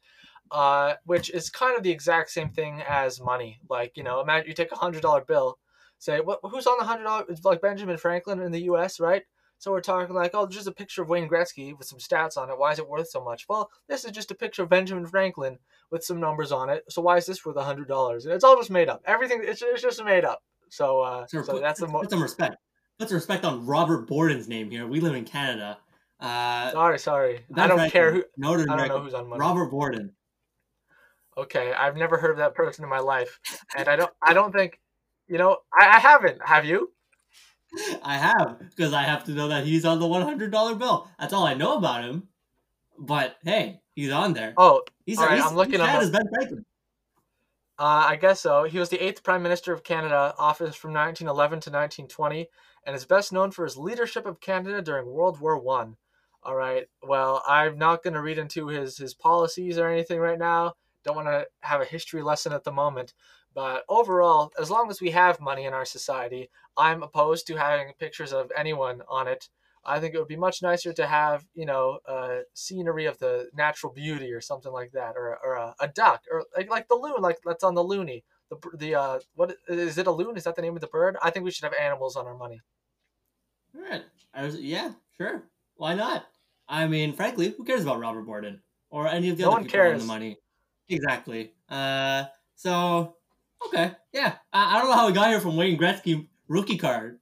Uh, 0.50 0.94
which 1.04 1.28
is 1.30 1.50
kind 1.50 1.76
of 1.76 1.82
the 1.82 1.90
exact 1.90 2.30
same 2.30 2.48
thing 2.48 2.82
as 2.88 3.20
money. 3.20 3.60
Like, 3.68 3.98
you 3.98 4.02
know, 4.02 4.20
imagine 4.20 4.48
you 4.48 4.54
take 4.54 4.72
a 4.72 4.76
hundred 4.76 5.02
dollar 5.02 5.22
bill, 5.22 5.58
say, 5.98 6.20
what, 6.20 6.40
who's 6.42 6.66
on 6.66 6.78
the 6.78 6.84
hundred 6.84 7.04
dollar? 7.04 7.24
It's 7.28 7.44
like 7.44 7.60
Benjamin 7.60 7.98
Franklin 7.98 8.40
in 8.40 8.52
the 8.52 8.62
U.S., 8.62 8.98
right? 8.98 9.24
So 9.58 9.72
we're 9.72 9.80
talking 9.80 10.14
like, 10.14 10.30
oh, 10.34 10.46
just 10.46 10.68
a 10.68 10.72
picture 10.72 11.02
of 11.02 11.08
Wayne 11.08 11.28
Gretzky 11.28 11.76
with 11.76 11.88
some 11.88 11.98
stats 11.98 12.36
on 12.36 12.48
it. 12.48 12.58
Why 12.58 12.72
is 12.72 12.78
it 12.78 12.88
worth 12.88 13.10
so 13.10 13.22
much? 13.22 13.46
Well, 13.48 13.70
this 13.88 14.04
is 14.04 14.12
just 14.12 14.30
a 14.30 14.36
picture 14.36 14.62
of 14.62 14.68
Benjamin 14.68 15.04
Franklin 15.04 15.58
with 15.90 16.04
some 16.04 16.20
numbers 16.20 16.52
on 16.52 16.70
it. 16.70 16.84
So 16.88 17.02
why 17.02 17.16
is 17.16 17.26
this 17.26 17.44
worth 17.44 17.56
a 17.56 17.64
hundred 17.64 17.88
dollars? 17.88 18.24
And 18.24 18.32
it's 18.34 18.44
all 18.44 18.56
just 18.56 18.70
made 18.70 18.88
up. 18.88 19.02
Everything 19.04 19.40
it's, 19.42 19.60
it's 19.60 19.82
just 19.82 20.02
made 20.04 20.24
up. 20.24 20.42
So, 20.70 21.00
uh, 21.00 21.26
so, 21.26 21.42
so 21.42 21.58
that's 21.58 21.80
the 21.80 21.88
most. 21.88 22.04
Put 22.04 22.10
some 22.10 22.22
respect. 22.22 22.56
Put 22.98 23.08
some 23.08 23.16
respect 23.16 23.44
on 23.44 23.66
Robert 23.66 24.06
Borden's 24.06 24.48
name 24.48 24.70
here. 24.70 24.86
We 24.86 25.00
live 25.00 25.14
in 25.14 25.24
Canada. 25.24 25.78
Uh, 26.20 26.70
sorry, 26.72 26.98
sorry. 26.98 27.40
I 27.54 27.66
don't 27.66 27.78
Franklin, 27.78 27.90
care 27.90 28.12
who. 28.12 28.24
No, 28.36 28.54
I 28.54 28.64
don't 28.64 28.88
know 28.88 29.00
who's 29.00 29.14
on 29.14 29.28
money. 29.28 29.40
Robert 29.40 29.70
Borden. 29.70 30.12
Okay, 31.36 31.72
I've 31.72 31.96
never 31.96 32.18
heard 32.18 32.32
of 32.32 32.38
that 32.38 32.54
person 32.54 32.84
in 32.84 32.90
my 32.90 32.98
life, 32.98 33.38
and 33.76 33.88
I 33.88 33.96
don't. 33.96 34.10
I 34.22 34.34
don't 34.34 34.52
think. 34.52 34.78
You 35.26 35.38
know, 35.38 35.58
I, 35.72 35.96
I 35.96 35.98
haven't. 35.98 36.38
Have 36.44 36.64
you? 36.64 36.92
I 38.02 38.16
have 38.16 38.58
because 38.70 38.92
I 38.92 39.02
have 39.02 39.24
to 39.24 39.32
know 39.32 39.48
that 39.48 39.64
he's 39.64 39.84
on 39.84 39.98
the 39.98 40.06
one 40.06 40.22
hundred 40.22 40.50
dollar 40.50 40.74
bill. 40.74 41.08
That's 41.18 41.32
all 41.32 41.46
I 41.46 41.54
know 41.54 41.76
about 41.76 42.04
him. 42.04 42.28
But 42.98 43.36
hey, 43.44 43.80
he's 43.94 44.10
on 44.10 44.32
there. 44.32 44.54
Oh, 44.56 44.82
he's, 45.04 45.18
all 45.18 45.26
right, 45.26 45.36
he's 45.36 45.46
I'm 45.46 45.54
looking 45.54 45.80
at 45.80 46.12
Ben 46.12 46.28
Franklin. 46.34 46.64
Uh, 47.78 48.06
I 48.08 48.16
guess 48.16 48.40
so. 48.40 48.64
He 48.64 48.78
was 48.78 48.88
the 48.88 49.02
eighth 49.02 49.22
Prime 49.22 49.42
Minister 49.42 49.72
of 49.72 49.84
Canada, 49.84 50.34
office 50.36 50.74
from 50.74 50.92
1911 50.92 51.60
to 51.60 51.70
1920, 51.70 52.48
and 52.84 52.96
is 52.96 53.04
best 53.04 53.32
known 53.32 53.52
for 53.52 53.64
his 53.64 53.76
leadership 53.76 54.26
of 54.26 54.40
Canada 54.40 54.82
during 54.82 55.06
World 55.06 55.40
War 55.40 55.58
One. 55.58 55.96
All 56.42 56.56
right. 56.56 56.86
Well, 57.02 57.42
I'm 57.46 57.78
not 57.78 58.02
going 58.02 58.14
to 58.14 58.22
read 58.22 58.38
into 58.38 58.68
his 58.68 58.96
his 58.96 59.14
policies 59.14 59.78
or 59.78 59.88
anything 59.88 60.18
right 60.18 60.38
now. 60.38 60.74
Don't 61.04 61.16
want 61.16 61.28
to 61.28 61.46
have 61.60 61.80
a 61.80 61.84
history 61.84 62.22
lesson 62.22 62.52
at 62.52 62.64
the 62.64 62.72
moment. 62.72 63.14
But 63.54 63.84
overall, 63.88 64.52
as 64.60 64.70
long 64.70 64.90
as 64.90 65.00
we 65.00 65.10
have 65.10 65.40
money 65.40 65.64
in 65.64 65.72
our 65.72 65.84
society, 65.84 66.50
I'm 66.76 67.02
opposed 67.02 67.46
to 67.48 67.56
having 67.56 67.92
pictures 67.98 68.32
of 68.32 68.52
anyone 68.56 69.02
on 69.08 69.26
it. 69.26 69.48
I 69.84 70.00
think 70.00 70.14
it 70.14 70.18
would 70.18 70.28
be 70.28 70.36
much 70.36 70.62
nicer 70.62 70.92
to 70.92 71.06
have, 71.06 71.46
you 71.54 71.64
know, 71.64 71.98
uh, 72.06 72.40
scenery 72.52 73.06
of 73.06 73.18
the 73.18 73.48
natural 73.54 73.92
beauty 73.92 74.32
or 74.32 74.40
something 74.40 74.72
like 74.72 74.92
that, 74.92 75.16
or, 75.16 75.38
or 75.42 75.54
a, 75.54 75.74
a 75.80 75.88
duck, 75.88 76.24
or 76.30 76.44
like, 76.56 76.70
like 76.70 76.88
the 76.88 76.94
loon, 76.94 77.20
like 77.20 77.38
that's 77.44 77.64
on 77.64 77.74
the 77.74 77.82
loony. 77.82 78.24
The 78.50 78.56
the 78.76 78.94
uh, 78.94 79.18
what 79.34 79.56
is 79.68 79.98
it? 79.98 80.06
A 80.06 80.10
loon? 80.10 80.36
Is 80.36 80.44
that 80.44 80.56
the 80.56 80.62
name 80.62 80.74
of 80.74 80.80
the 80.80 80.86
bird? 80.86 81.16
I 81.22 81.30
think 81.30 81.44
we 81.44 81.50
should 81.50 81.64
have 81.64 81.74
animals 81.74 82.16
on 82.16 82.26
our 82.26 82.36
money. 82.36 82.60
All 83.74 83.82
right. 83.82 84.02
I 84.34 84.44
was, 84.44 84.60
yeah, 84.60 84.92
sure. 85.16 85.44
Why 85.76 85.94
not? 85.94 86.26
I 86.68 86.86
mean, 86.86 87.12
frankly, 87.12 87.54
who 87.56 87.64
cares 87.64 87.82
about 87.82 88.00
Robert 88.00 88.22
Borden 88.22 88.62
or 88.90 89.06
any 89.06 89.30
of 89.30 89.36
the 89.36 89.44
no 89.44 89.52
other 89.52 89.58
people 89.60 89.72
cares. 89.72 90.00
on 90.02 90.06
the 90.06 90.12
money? 90.12 90.38
Exactly. 90.88 91.52
Uh, 91.68 92.24
so 92.56 93.16
Okay, 93.66 93.92
yeah. 94.12 94.36
I, 94.52 94.76
I 94.76 94.78
don't 94.78 94.88
know 94.88 94.96
how 94.96 95.06
we 95.06 95.12
got 95.12 95.28
here 95.28 95.40
from 95.40 95.56
Wayne 95.56 95.78
Gretzky 95.78 96.28
rookie 96.48 96.78
card, 96.78 97.18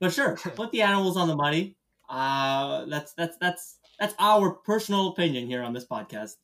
but 0.00 0.12
sure, 0.12 0.36
put 0.56 0.70
the 0.72 0.82
animals 0.82 1.16
on 1.16 1.28
the 1.28 1.36
money. 1.36 1.76
Uh, 2.08 2.84
that's 2.86 3.12
that's 3.14 3.36
that's 3.38 3.78
that's 3.98 4.14
our 4.18 4.50
personal 4.50 5.08
opinion 5.08 5.46
here 5.46 5.62
on 5.62 5.72
this 5.72 5.86
podcast. 5.86 6.36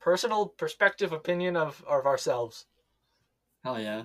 Personal 0.00 0.46
perspective 0.46 1.12
opinion 1.12 1.56
of 1.56 1.84
of 1.86 2.06
ourselves. 2.06 2.66
Hell 3.64 3.80
yeah. 3.80 4.04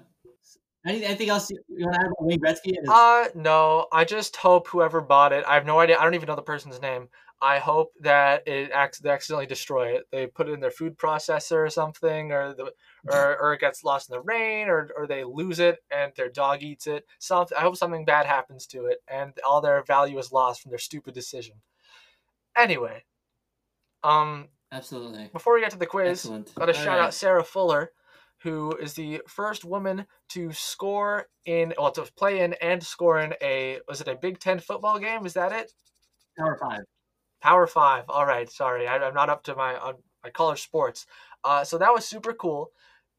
Anything, 0.86 1.08
anything 1.08 1.30
else 1.30 1.50
you 1.50 1.58
want 1.80 1.96
to 1.96 2.00
add 2.00 2.06
about 2.06 2.26
Wayne 2.26 2.40
Gretzky? 2.40 2.74
Uh, 2.88 3.30
no. 3.34 3.88
I 3.92 4.06
just 4.06 4.36
hope 4.36 4.68
whoever 4.68 5.02
bought 5.02 5.34
it. 5.34 5.44
I 5.48 5.56
have 5.56 5.66
no 5.66 5.80
idea. 5.80 5.98
I 5.98 6.04
don't 6.04 6.14
even 6.14 6.28
know 6.28 6.36
the 6.36 6.44
person's 6.44 6.80
name. 6.80 7.10
I 7.42 7.60
hope 7.60 7.92
that 8.00 8.48
it 8.48 8.72
acts 8.72 9.00
they 9.00 9.10
accidentally 9.10 9.46
destroy 9.46 9.90
it. 9.90 10.06
They 10.12 10.26
put 10.28 10.48
it 10.48 10.54
in 10.54 10.62
their 10.62 10.72
food 10.72 10.98
processor 10.98 11.66
or 11.66 11.70
something, 11.70 12.32
or 12.32 12.54
the 12.54 12.72
or, 13.08 13.38
or 13.40 13.54
it 13.54 13.60
gets 13.60 13.84
lost 13.84 14.10
in 14.10 14.14
the 14.14 14.22
rain, 14.22 14.68
or 14.68 14.90
or 14.98 15.06
they 15.06 15.24
lose 15.24 15.60
it 15.60 15.80
and 15.92 16.12
their 16.16 16.30
dog 16.30 16.64
eats 16.64 16.88
it. 16.88 17.06
Something. 17.20 17.58
I 17.58 17.62
hope 17.62 17.76
something 17.76 18.06
bad 18.06 18.26
happens 18.26 18.66
to 18.68 18.86
it, 18.86 19.00
and 19.08 19.34
all 19.46 19.62
their 19.62 19.84
value 19.84 20.18
is 20.18 20.32
lost 20.32 20.62
from 20.62 20.72
their 20.72 20.80
stupid 20.80 21.14
decision. 21.14 21.56
Anyway, 22.58 23.04
um, 24.04 24.48
absolutely. 24.72 25.30
Before 25.34 25.56
we 25.56 25.62
get 25.62 25.72
to 25.72 25.78
the 25.78 25.86
quiz, 25.86 26.20
Excellent. 26.20 26.56
got 26.56 26.68
to 26.68 26.74
shout 26.74 26.88
right. 26.88 27.00
out 27.00 27.14
Sarah 27.14 27.44
Fuller, 27.44 27.92
who 28.40 28.72
is 28.78 28.94
the 28.94 29.22
first 29.28 29.66
woman 29.66 30.06
to 30.30 30.52
score 30.54 31.28
in, 31.46 31.74
well, 31.78 31.92
to 31.92 32.04
play 32.16 32.40
in 32.40 32.54
and 32.54 32.82
score 32.82 33.20
in 33.20 33.34
a 33.42 33.80
was 33.88 34.02
it 34.02 34.08
a 34.08 34.16
Big 34.16 34.40
Ten 34.40 34.60
football 34.60 35.00
game? 35.00 35.26
Is 35.26 35.34
that 35.34 35.52
it? 35.52 35.74
Power 36.38 36.58
five. 36.62 36.84
Power 37.46 37.68
Five. 37.68 38.06
All 38.10 38.26
right, 38.26 38.50
sorry, 38.50 38.88
I, 38.88 38.96
am 39.08 39.14
not 39.14 39.30
up 39.30 39.44
to 39.44 39.56
my 39.56 39.76
on 39.78 39.96
my 40.24 40.32
college 40.32 40.64
sports. 40.64 41.06
Uh, 41.44 41.64
so 41.64 41.78
that 41.78 41.94
was 41.94 42.04
super 42.04 42.34
cool. 42.34 42.72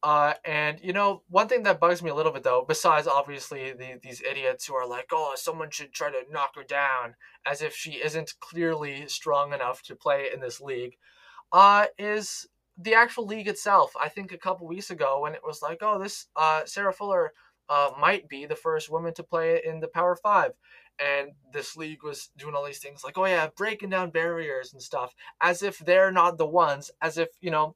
Uh, 0.02 0.34
and 0.44 0.80
you 0.82 0.92
know, 0.92 1.22
one 1.28 1.46
thing 1.46 1.62
that 1.62 1.78
bugs 1.78 2.02
me 2.02 2.10
a 2.10 2.14
little 2.14 2.32
bit 2.32 2.42
though, 2.42 2.64
besides 2.66 3.06
obviously 3.06 3.72
the, 3.72 4.00
these 4.02 4.20
idiots 4.28 4.66
who 4.66 4.74
are 4.74 4.86
like, 4.86 5.06
"Oh, 5.12 5.34
someone 5.36 5.70
should 5.70 5.92
try 5.92 6.10
to 6.10 6.24
knock 6.28 6.56
her 6.56 6.64
down," 6.64 7.14
as 7.46 7.62
if 7.62 7.72
she 7.76 7.92
isn't 7.92 8.34
clearly 8.40 9.06
strong 9.06 9.52
enough 9.52 9.80
to 9.84 9.94
play 9.94 10.30
in 10.34 10.40
this 10.40 10.60
league, 10.60 10.96
uh, 11.52 11.86
is 11.96 12.48
the 12.76 12.94
actual 12.94 13.26
league 13.26 13.46
itself. 13.46 13.92
I 14.00 14.08
think 14.08 14.32
a 14.32 14.38
couple 14.38 14.66
weeks 14.66 14.90
ago 14.90 15.20
when 15.20 15.34
it 15.34 15.42
was 15.44 15.62
like, 15.62 15.78
"Oh, 15.82 16.00
this 16.00 16.26
uh, 16.34 16.62
Sarah 16.64 16.92
Fuller 16.92 17.32
uh, 17.68 17.90
might 18.00 18.28
be 18.28 18.44
the 18.44 18.56
first 18.56 18.90
woman 18.90 19.14
to 19.14 19.22
play 19.22 19.62
in 19.64 19.78
the 19.78 19.88
Power 19.88 20.16
Five 20.16 20.50
and 20.98 21.30
this 21.52 21.76
league 21.76 22.02
was 22.02 22.30
doing 22.38 22.54
all 22.54 22.64
these 22.64 22.78
things 22.78 23.04
like 23.04 23.18
oh 23.18 23.26
yeah 23.26 23.48
breaking 23.56 23.90
down 23.90 24.10
barriers 24.10 24.72
and 24.72 24.82
stuff 24.82 25.14
as 25.42 25.62
if 25.62 25.78
they're 25.78 26.12
not 26.12 26.38
the 26.38 26.46
ones 26.46 26.90
as 27.02 27.18
if 27.18 27.28
you 27.40 27.50
know 27.50 27.74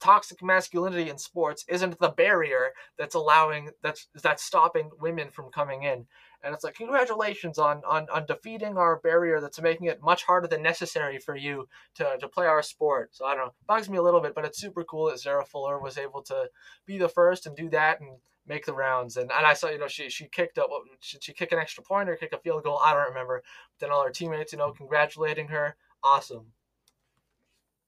toxic 0.00 0.42
masculinity 0.42 1.10
in 1.10 1.18
sports 1.18 1.64
isn't 1.68 1.98
the 1.98 2.10
barrier 2.10 2.72
that's 2.98 3.14
allowing 3.14 3.70
that's 3.82 4.08
that's 4.22 4.42
stopping 4.42 4.90
women 5.00 5.30
from 5.30 5.50
coming 5.50 5.84
in. 5.84 6.06
And 6.44 6.52
it's 6.54 6.64
like 6.64 6.74
congratulations 6.74 7.58
on 7.58 7.82
on 7.86 8.06
on 8.12 8.26
defeating 8.26 8.76
our 8.76 9.00
barrier 9.00 9.40
that's 9.40 9.60
making 9.60 9.86
it 9.86 10.02
much 10.02 10.24
harder 10.24 10.48
than 10.48 10.62
necessary 10.62 11.18
for 11.18 11.36
you 11.36 11.68
to 11.94 12.16
to 12.20 12.28
play 12.28 12.46
our 12.46 12.62
sport. 12.62 13.14
So 13.14 13.24
i 13.24 13.34
don't 13.34 13.46
know 13.46 13.54
bugs 13.66 13.88
me 13.88 13.98
a 13.98 14.02
little 14.02 14.20
bit 14.20 14.34
but 14.34 14.44
it's 14.44 14.60
super 14.60 14.84
cool 14.84 15.06
that 15.06 15.20
sarah 15.20 15.44
fuller 15.44 15.80
was 15.80 15.98
able 15.98 16.22
to 16.22 16.48
be 16.86 16.98
the 16.98 17.08
first 17.08 17.46
and 17.46 17.56
do 17.56 17.68
that 17.70 18.00
and 18.00 18.18
make 18.46 18.66
the 18.66 18.74
rounds. 18.74 19.16
And, 19.16 19.30
and 19.30 19.46
I 19.46 19.54
saw, 19.54 19.68
you 19.68 19.78
know, 19.78 19.88
she 19.88 20.08
she 20.08 20.26
kicked 20.26 20.58
up. 20.58 20.68
Should 21.00 21.24
she 21.24 21.32
kick 21.32 21.52
an 21.52 21.58
extra 21.58 21.82
point 21.82 22.08
or 22.08 22.16
kick 22.16 22.32
a 22.32 22.38
field 22.38 22.64
goal? 22.64 22.78
I 22.82 22.94
don't 22.94 23.08
remember. 23.08 23.42
But 23.78 23.86
then 23.86 23.94
all 23.94 24.04
her 24.04 24.10
teammates, 24.10 24.52
you 24.52 24.58
know, 24.58 24.72
congratulating 24.72 25.48
her. 25.48 25.76
Awesome. 26.02 26.46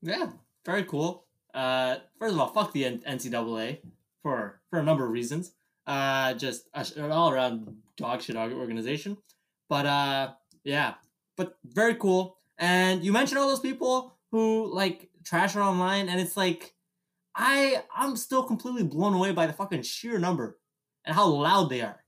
Yeah, 0.02 0.30
very 0.64 0.84
cool. 0.84 1.26
Uh, 1.52 1.96
first 2.18 2.34
of 2.34 2.40
all, 2.40 2.48
fuck 2.48 2.72
the 2.72 2.84
NCAA 2.84 3.78
for 4.22 4.60
for 4.70 4.78
a 4.78 4.82
number 4.82 5.04
of 5.04 5.10
reasons. 5.10 5.52
Uh, 5.86 6.34
just 6.34 6.68
an 6.74 7.10
all 7.10 7.30
around 7.30 7.76
dog 7.96 8.22
shit 8.22 8.36
organization. 8.36 9.16
But 9.68 9.86
uh, 9.86 10.32
yeah, 10.62 10.94
but 11.36 11.56
very 11.64 11.94
cool. 11.94 12.38
And 12.58 13.04
you 13.04 13.12
mentioned 13.12 13.38
all 13.38 13.48
those 13.48 13.60
people 13.60 14.16
who 14.30 14.72
like 14.72 15.10
trash 15.24 15.54
her 15.54 15.62
online, 15.62 16.08
and 16.08 16.20
it's 16.20 16.36
like 16.36 16.73
I 17.36 17.82
I'm 17.94 18.16
still 18.16 18.44
completely 18.44 18.84
blown 18.84 19.14
away 19.14 19.32
by 19.32 19.46
the 19.46 19.52
fucking 19.52 19.82
sheer 19.82 20.18
number 20.18 20.58
and 21.04 21.14
how 21.14 21.26
loud 21.26 21.70
they 21.70 21.80
are. 21.82 22.04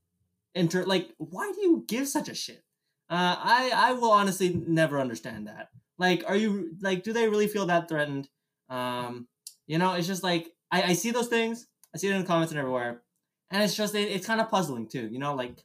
Inter 0.55 0.85
like, 0.85 1.11
why 1.18 1.53
do 1.53 1.61
you 1.61 1.85
give 1.87 2.09
such 2.09 2.29
a 2.29 2.35
shit? 2.35 2.64
Uh, 3.11 3.37
I 3.39 3.72
I 3.74 3.93
will 3.93 4.11
honestly 4.11 4.55
never 4.66 4.99
understand 4.99 5.47
that. 5.47 5.68
Like, 5.99 6.24
are 6.27 6.37
you 6.37 6.77
like, 6.81 7.03
do 7.03 7.12
they 7.12 7.29
really 7.29 7.49
feel 7.49 7.66
that 7.66 7.89
threatened? 7.89 8.29
Um, 8.68 9.29
you 9.66 9.79
know, 9.79 9.95
it's 9.95 10.07
just 10.07 10.22
like 10.22 10.53
I, 10.70 10.83
I 10.83 10.93
see 10.93 11.11
those 11.11 11.29
things. 11.29 11.66
I 11.95 11.99
see 11.99 12.09
it 12.09 12.14
in 12.14 12.20
the 12.20 12.27
comments 12.27 12.53
and 12.53 12.59
everywhere, 12.59 13.03
and 13.51 13.62
it's 13.62 13.77
just 13.77 13.95
it, 13.95 14.11
it's 14.11 14.27
kind 14.27 14.41
of 14.41 14.51
puzzling 14.51 14.89
too. 14.89 15.09
You 15.09 15.18
know, 15.18 15.35
like 15.35 15.64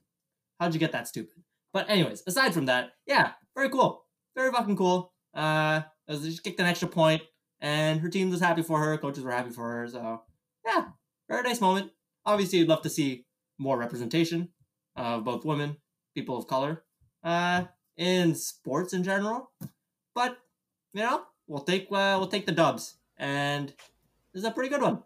how'd 0.59 0.73
you 0.73 0.79
get 0.79 0.91
that 0.93 1.07
stupid? 1.07 1.43
But 1.73 1.89
anyways, 1.89 2.23
aside 2.27 2.53
from 2.53 2.65
that, 2.65 2.91
yeah, 3.05 3.31
very 3.55 3.69
cool, 3.69 4.05
very 4.35 4.51
fucking 4.51 4.77
cool. 4.77 5.13
Uh, 5.33 5.81
just 6.09 6.43
kicked 6.43 6.59
an 6.59 6.65
extra 6.65 6.87
point, 6.87 7.21
and 7.61 8.01
her 8.01 8.09
team 8.09 8.29
was 8.29 8.41
happy 8.41 8.63
for 8.63 8.79
her. 8.79 8.97
Coaches 8.97 9.23
were 9.23 9.31
happy 9.31 9.51
for 9.51 9.69
her. 9.69 9.87
So 9.87 10.23
yeah, 10.65 10.85
very 11.29 11.43
nice 11.43 11.61
moment. 11.61 11.91
Obviously, 12.25 12.59
you'd 12.59 12.67
love 12.67 12.81
to 12.83 12.89
see 12.89 13.25
more 13.57 13.77
representation 13.77 14.49
of 14.95 15.23
both 15.23 15.45
women, 15.45 15.77
people 16.15 16.37
of 16.37 16.47
color, 16.47 16.83
uh, 17.23 17.65
in 17.97 18.35
sports 18.35 18.93
in 18.93 19.03
general. 19.03 19.51
But 20.13 20.37
you 20.93 21.03
know, 21.03 21.23
we'll 21.47 21.63
take 21.63 21.87
uh, 21.91 22.17
we'll 22.19 22.27
take 22.27 22.45
the 22.45 22.51
dubs, 22.51 22.97
and 23.17 23.69
this 24.33 24.41
is 24.41 24.45
a 24.45 24.51
pretty 24.51 24.69
good 24.69 24.81
one. 24.81 25.03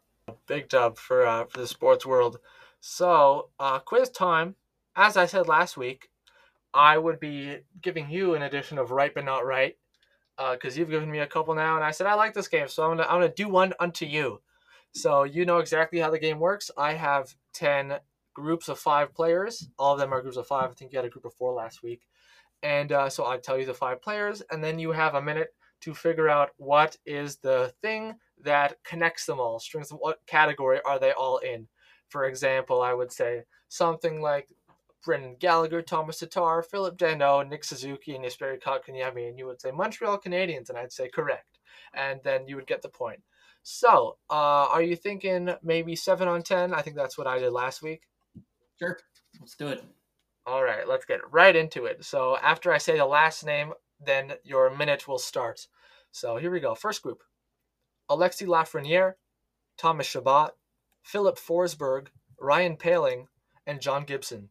Big 0.48 0.70
dub 0.70 0.98
for 0.98 1.26
uh, 1.26 1.46
for 1.46 1.60
the 1.60 1.68
sports 1.68 2.06
world. 2.06 2.40
So, 2.80 3.50
uh, 3.60 3.80
quiz 3.80 4.10
time. 4.10 4.56
As 4.96 5.18
I 5.18 5.26
said 5.26 5.48
last 5.48 5.76
week, 5.76 6.10
I 6.74 6.98
would 6.98 7.20
be 7.20 7.58
giving 7.82 8.10
you 8.10 8.36
an 8.36 8.42
edition 8.42 8.78
of 8.78 8.92
Right 8.92 9.14
but 9.14 9.26
Not 9.26 9.46
Right, 9.46 9.76
because 10.38 10.76
uh, 10.76 10.80
you've 10.80 10.90
given 10.90 11.10
me 11.10 11.20
a 11.20 11.28
couple 11.28 11.56
now, 11.56 11.76
and 11.76 11.84
I 11.84 11.92
said 11.92 12.08
I 12.08 12.14
like 12.16 12.34
this 12.34 12.48
game, 12.48 12.68
so 12.68 12.84
I'm 12.84 12.98
gonna 12.98 13.04
I'm 13.04 13.22
gonna 13.22 13.30
do 13.30 13.50
one 13.50 13.74
unto 13.80 14.06
you. 14.06 14.42
So 14.94 15.24
you 15.24 15.46
know 15.46 15.60
exactly 15.60 16.00
how 16.00 16.10
the 16.10 16.20
game 16.20 16.40
works. 16.40 16.72
I 16.78 16.94
have 16.94 17.36
ten 17.54 17.96
groups 18.34 18.68
of 18.68 18.78
five 18.78 19.14
players. 19.14 19.70
All 19.80 19.94
of 19.94 20.00
them 20.00 20.14
are 20.14 20.22
groups 20.22 20.38
of 20.38 20.48
five. 20.48 20.70
I 20.70 20.74
think 20.74 20.92
you 20.92 20.98
had 20.98 21.06
a 21.06 21.10
group 21.10 21.26
of 21.26 21.34
four 21.34 21.54
last 21.54 21.84
week. 21.84 22.02
And 22.64 22.92
uh, 22.92 23.10
so 23.10 23.26
I 23.26 23.38
tell 23.38 23.58
you 23.58 23.66
the 23.66 23.74
five 23.74 24.02
players, 24.02 24.42
and 24.52 24.64
then 24.64 24.80
you 24.80 24.92
have 24.92 25.16
a 25.16 25.22
minute 25.22 25.50
to 25.82 25.94
figure 25.94 26.30
out 26.30 26.50
what 26.58 26.98
is 27.06 27.38
the 27.38 27.74
thing 27.82 28.16
that 28.44 28.78
connects 28.84 29.26
them 29.26 29.40
all. 29.40 29.60
Strings, 29.60 29.90
what 29.90 30.20
category 30.26 30.80
are 30.86 31.00
they 31.00 31.12
all 31.12 31.38
in? 31.40 31.68
For 32.10 32.26
example, 32.26 32.82
I 32.82 32.94
would 32.94 33.12
say 33.12 33.44
something 33.68 34.22
like 34.22 34.48
Brendan 35.06 35.36
Gallagher, 35.40 35.82
Thomas 35.82 36.20
Tatar, 36.20 36.64
Philip 36.64 36.98
Danault, 36.98 37.48
Nick 37.48 37.64
Suzuki, 37.64 38.16
and 38.16 38.26
Jesperi 38.26 38.62
Kotkaniemi, 38.62 39.30
and 39.30 39.38
you 39.38 39.46
would 39.46 39.62
say 39.62 39.72
Montreal 39.72 40.20
Canadiens, 40.20 40.70
and 40.70 40.78
I'd 40.78 40.92
say 40.92 41.08
correct. 41.08 41.60
And 41.94 42.20
then 42.24 42.48
you 42.48 42.56
would 42.56 42.68
get 42.68 42.82
the 42.82 42.90
point. 42.90 43.22
So, 43.64 44.18
uh, 44.30 44.68
are 44.70 44.82
you 44.82 44.96
thinking 44.96 45.54
maybe 45.64 45.96
7 45.96 46.28
on 46.28 46.42
10? 46.42 46.74
I 46.74 46.82
think 46.82 46.96
that's 46.96 47.18
what 47.18 47.28
I 47.28 47.40
did 47.40 47.52
last 47.52 47.82
week. 47.82 48.02
Sure. 48.78 49.00
Let's 49.40 49.56
do 49.56 49.68
it. 49.70 49.84
All 50.46 50.64
right, 50.64 50.88
let's 50.88 51.06
get 51.06 51.22
right 51.32 51.56
into 51.56 51.86
it. 51.86 52.04
So, 52.04 52.38
after 52.38 52.72
I 52.72 52.78
say 52.78 52.98
the 52.98 53.06
last 53.06 53.46
name, 53.46 53.74
then 54.04 54.34
your 54.44 54.76
minute 54.76 55.08
will 55.08 55.18
start. 55.18 55.68
So, 56.12 56.38
here 56.38 56.52
we 56.52 56.60
go. 56.60 56.76
First 56.76 57.02
group 57.02 57.24
Alexis 58.10 58.48
Lafreniere, 58.48 59.14
Thomas 59.78 60.08
Chabot, 60.08 60.52
Filip 61.02 61.38
Forsberg, 61.38 62.08
Ryan 62.40 62.78
Poehling, 62.78 63.26
and 63.66 63.82
John 63.82 64.04
Gibson. 64.04 64.50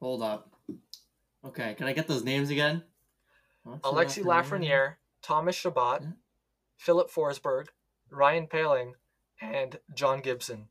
Hold 0.00 0.22
up. 0.22 0.54
Okay, 1.44 1.74
can 1.74 1.86
I 1.86 1.92
get 1.92 2.08
those 2.08 2.24
names 2.24 2.50
again? 2.50 2.82
Alexis 3.84 4.24
Lafreniere, 4.24 4.94
Thomas 5.22 5.56
Chabot, 5.56 6.00
yeah. 6.02 6.08
Filip 6.76 7.10
Forsberg, 7.10 7.66
Ryan 8.10 8.46
Poehling, 8.46 8.92
and 9.40 9.78
John 9.94 10.20
Gibson. 10.20 10.68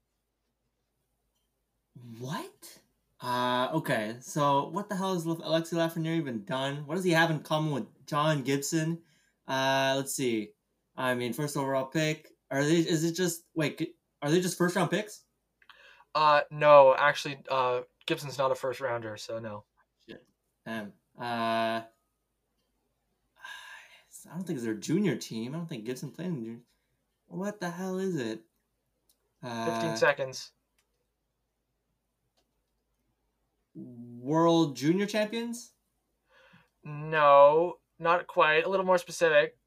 What? 2.19 2.79
Uh, 3.21 3.69
okay, 3.73 4.15
so 4.21 4.69
what 4.69 4.89
the 4.89 4.95
hell 4.95 5.13
has 5.13 5.25
Alexis 5.25 5.77
Lafreniere 5.77 6.17
even 6.17 6.43
done? 6.45 6.83
What 6.85 6.95
does 6.95 7.03
he 7.03 7.11
have 7.11 7.31
in 7.31 7.39
common 7.39 7.71
with 7.71 8.05
John 8.05 8.43
Gibson? 8.43 8.99
Uh, 9.47 9.93
let's 9.97 10.15
see. 10.15 10.51
I 10.95 11.15
mean, 11.15 11.33
first 11.33 11.57
overall 11.57 11.85
pick. 11.85 12.29
Are 12.51 12.63
they? 12.63 12.77
Is 12.77 13.03
it 13.03 13.15
just 13.15 13.43
wait? 13.55 13.95
Are 14.21 14.31
they 14.31 14.41
just 14.41 14.57
first 14.57 14.75
round 14.75 14.91
picks? 14.91 15.23
Uh, 16.15 16.41
no, 16.51 16.95
actually, 16.97 17.37
uh, 17.49 17.81
Gibson's 18.05 18.37
not 18.37 18.51
a 18.51 18.55
first 18.55 18.81
rounder, 18.81 19.17
so 19.17 19.39
no. 19.39 19.63
Shit. 20.07 20.23
Um. 20.65 20.93
Uh. 21.19 21.81
I 24.29 24.33
don't 24.33 24.43
think 24.45 24.57
it's 24.57 24.65
their 24.65 24.73
junior 24.73 25.15
team. 25.15 25.53
I 25.53 25.57
don't 25.57 25.67
think 25.67 25.85
Gibson 25.85 26.11
played 26.11 26.27
in 26.27 26.43
junior. 26.43 26.59
What 27.27 27.59
the 27.59 27.69
hell 27.69 27.99
is 27.99 28.15
it? 28.15 28.41
Uh, 29.41 29.65
Fifteen 29.65 29.95
seconds. 29.95 30.51
World 33.75 34.75
Junior 34.75 35.05
Champions? 35.05 35.71
No, 36.83 37.77
not 37.97 38.27
quite. 38.27 38.65
A 38.65 38.69
little 38.69 38.85
more 38.85 38.97
specific. 38.97 39.57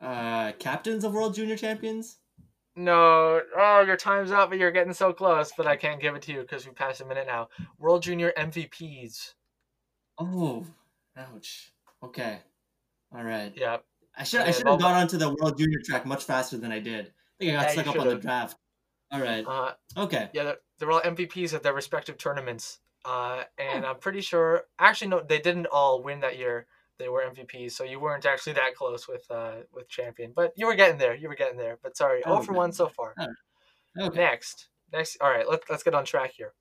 Uh, 0.00 0.52
captains 0.58 1.04
of 1.04 1.14
World 1.14 1.34
Junior 1.34 1.56
Champions? 1.56 2.18
No. 2.78 3.40
Oh, 3.56 3.80
your 3.80 3.96
time's 3.96 4.30
up, 4.30 4.50
but 4.50 4.58
you're 4.58 4.70
getting 4.70 4.92
so 4.92 5.12
close. 5.12 5.52
But 5.56 5.66
I 5.66 5.76
can't 5.76 6.00
give 6.00 6.14
it 6.14 6.22
to 6.22 6.32
you 6.32 6.40
because 6.42 6.64
we 6.64 6.72
passed 6.72 7.00
a 7.00 7.04
minute 7.04 7.26
now. 7.26 7.48
World 7.78 8.02
Junior 8.02 8.32
MVPs. 8.38 9.34
Oh, 10.18 10.64
ouch. 11.16 11.72
Okay. 12.02 12.38
All 13.14 13.24
right. 13.24 13.52
Yeah. 13.56 13.78
I 14.16 14.24
should 14.24 14.40
I 14.40 14.52
should 14.52 14.66
have 14.66 14.80
gone 14.80 14.94
onto 14.94 15.16
the 15.16 15.28
World 15.28 15.58
Junior 15.58 15.78
track 15.84 16.06
much 16.06 16.24
faster 16.24 16.56
than 16.56 16.70
I 16.70 16.78
did. 16.78 17.12
I 17.40 17.44
think 17.44 17.52
I 17.52 17.54
got 17.54 17.62
yeah, 17.62 17.68
stuck 17.68 17.86
up 17.88 18.00
on 18.00 18.08
the 18.08 18.14
draft. 18.16 18.56
All 19.12 19.20
right. 19.20 19.44
Uh, 19.46 19.72
okay. 19.96 20.28
Yeah, 20.32 20.44
they're, 20.44 20.56
they're 20.78 20.90
all 20.90 21.00
MVPs 21.00 21.54
at 21.54 21.62
their 21.62 21.74
respective 21.74 22.18
tournaments. 22.18 22.78
Uh, 23.04 23.44
and 23.58 23.84
I'm 23.86 23.98
pretty 23.98 24.20
sure. 24.20 24.64
Actually, 24.78 25.08
no, 25.08 25.22
they 25.26 25.40
didn't 25.40 25.66
all 25.66 26.02
win 26.02 26.20
that 26.20 26.38
year. 26.38 26.66
They 26.98 27.08
were 27.08 27.22
MVPs, 27.22 27.72
so 27.72 27.84
you 27.84 28.00
weren't 28.00 28.26
actually 28.26 28.54
that 28.54 28.74
close 28.74 29.06
with 29.06 29.24
uh, 29.30 29.58
with 29.72 29.88
champion, 29.88 30.32
but 30.34 30.52
you 30.56 30.66
were 30.66 30.74
getting 30.74 30.98
there. 30.98 31.14
You 31.14 31.28
were 31.28 31.36
getting 31.36 31.56
there. 31.56 31.78
But 31.82 31.96
sorry, 31.96 32.22
oh, 32.26 32.42
for 32.42 32.52
one 32.52 32.72
so 32.72 32.88
far. 32.88 33.14
Okay. 33.98 34.16
Next, 34.16 34.68
next. 34.92 35.16
All 35.20 35.30
right, 35.30 35.48
let's 35.48 35.68
let's 35.70 35.82
get 35.82 35.94
on 35.94 36.04
track 36.04 36.32
here. 36.32 36.52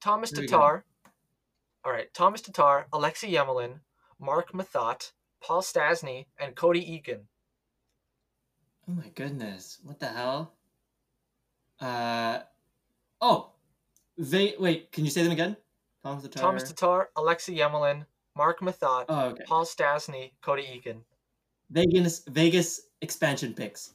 Thomas 0.00 0.30
here 0.30 0.46
Tatar. 0.46 0.84
All 1.84 1.92
right, 1.92 2.12
Thomas 2.14 2.40
Tatar, 2.40 2.86
Alexei 2.92 3.32
Emelin, 3.32 3.80
Marc 4.20 4.52
Methot, 4.52 5.12
Paul 5.42 5.60
Stastny, 5.60 6.26
and 6.38 6.54
Cody 6.54 6.80
Eakin. 6.80 7.22
Oh 8.88 8.92
my 8.92 9.08
goodness! 9.14 9.78
What 9.82 9.98
the 9.98 10.06
hell? 10.06 10.54
Uh, 11.80 12.40
oh, 13.20 13.50
they 14.16 14.54
wait. 14.58 14.92
Can 14.92 15.04
you 15.04 15.10
say 15.10 15.22
them 15.22 15.32
again? 15.32 15.56
Thomas 16.02 16.22
Tatar, 16.22 16.38
Thomas 16.38 16.62
Tatar, 16.64 17.10
Alexei 17.16 17.56
Emelin, 17.56 18.04
Marc 18.36 18.60
Methot, 18.60 19.04
oh, 19.08 19.26
okay. 19.26 19.44
Paul 19.46 19.64
Stastny, 19.64 20.32
Cody 20.42 20.62
Eakin. 20.62 21.00
Vegas 21.70 22.22
Vegas 22.28 22.82
expansion 23.00 23.54
picks. 23.54 23.94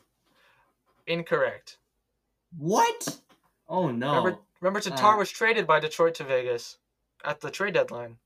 Incorrect. 1.07 1.77
What? 2.57 3.19
Oh 3.67 3.91
no. 3.91 4.15
Remember, 4.15 4.39
remember 4.61 4.79
Tatar 4.79 5.15
uh, 5.15 5.17
was 5.17 5.29
traded 5.29 5.67
by 5.67 5.79
Detroit 5.79 6.15
to 6.15 6.23
Vegas 6.23 6.77
at 7.23 7.41
the 7.41 7.51
trade 7.51 7.73
deadline. 7.73 8.17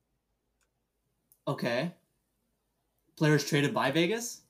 Okay. 1.48 1.92
Players 3.18 3.46
traded 3.46 3.74
by 3.74 3.92
Vegas? 3.92 4.42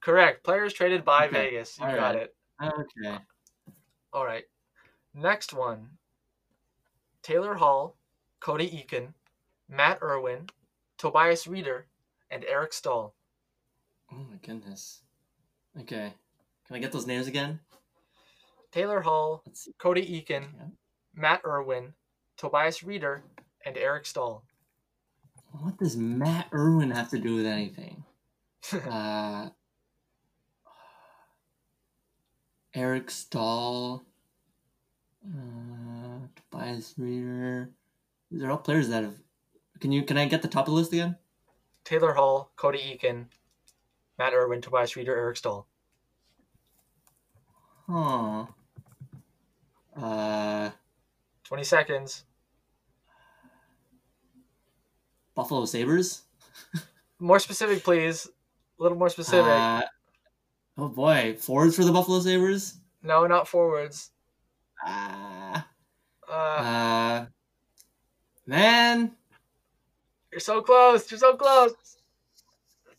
Correct. 0.00 0.42
Players 0.44 0.72
traded 0.72 1.04
by 1.04 1.26
okay. 1.26 1.50
Vegas. 1.50 1.78
You 1.78 1.86
All 1.86 1.94
got 1.94 2.14
right. 2.14 2.22
it. 2.22 2.34
Okay. 2.62 3.18
All 4.12 4.24
right. 4.24 4.44
Next 5.14 5.54
one. 5.54 5.88
Taylor 7.22 7.54
Hall, 7.54 7.96
Cody 8.40 8.68
Eakin, 8.68 9.14
Matt 9.68 10.02
Irwin, 10.02 10.50
Tobias 11.04 11.44
Rieder, 11.44 11.82
and 12.30 12.46
Eric 12.48 12.72
Staal. 12.72 13.12
Oh 14.10 14.24
my 14.30 14.38
goodness. 14.42 15.02
Okay. 15.78 16.14
Can 16.66 16.76
I 16.76 16.78
get 16.78 16.92
those 16.92 17.06
names 17.06 17.26
again? 17.26 17.60
Taylor 18.72 19.02
Hall, 19.02 19.44
Cody 19.78 20.00
Eakin, 20.00 20.44
yeah. 20.56 20.64
Matt 21.14 21.42
Irwin, 21.44 21.92
Tobias 22.38 22.78
Rieder, 22.78 23.20
and 23.66 23.76
Eric 23.76 24.06
Staal. 24.06 24.44
What 25.60 25.76
does 25.76 25.94
Matt 25.94 26.46
Irwin 26.54 26.90
have 26.90 27.10
to 27.10 27.18
do 27.18 27.34
with 27.34 27.44
anything? 27.44 28.02
uh, 28.72 29.50
Eric 32.72 33.10
Staal, 33.10 34.06
uh, 35.22 36.28
Tobias 36.50 36.94
Rieder. 36.98 37.68
These 38.30 38.42
are 38.42 38.50
all 38.50 38.56
players 38.56 38.88
that 38.88 39.04
have. 39.04 39.16
Can 39.80 39.92
you? 39.92 40.02
Can 40.02 40.16
I 40.16 40.26
get 40.26 40.42
the 40.42 40.48
top 40.48 40.66
of 40.66 40.72
the 40.72 40.78
list 40.78 40.92
again? 40.92 41.16
Taylor 41.84 42.14
Hall, 42.14 42.50
Cody 42.56 42.78
Eakin, 42.78 43.26
Matt 44.18 44.32
Irwin, 44.32 44.60
Tobias 44.60 44.92
Rieder, 44.94 45.08
Eric 45.08 45.36
Staal. 45.36 45.66
Huh. 47.88 48.46
Uh. 49.96 50.70
Twenty 51.44 51.64
seconds. 51.64 52.24
Buffalo 55.34 55.64
Sabres. 55.64 56.22
more 57.18 57.38
specific, 57.38 57.82
please. 57.82 58.26
A 58.78 58.82
little 58.82 58.98
more 58.98 59.08
specific. 59.08 59.46
Uh, 59.46 59.82
oh 60.78 60.88
boy, 60.88 61.36
forwards 61.38 61.76
for 61.76 61.84
the 61.84 61.92
Buffalo 61.92 62.20
Sabres. 62.20 62.78
No, 63.02 63.26
not 63.26 63.48
forwards. 63.48 64.10
Ah. 64.84 65.68
Uh, 66.28 66.32
uh, 66.32 67.26
man. 68.46 69.12
You're 70.34 70.40
so 70.40 70.60
close. 70.62 71.08
You're 71.12 71.20
so 71.20 71.36
close. 71.36 71.74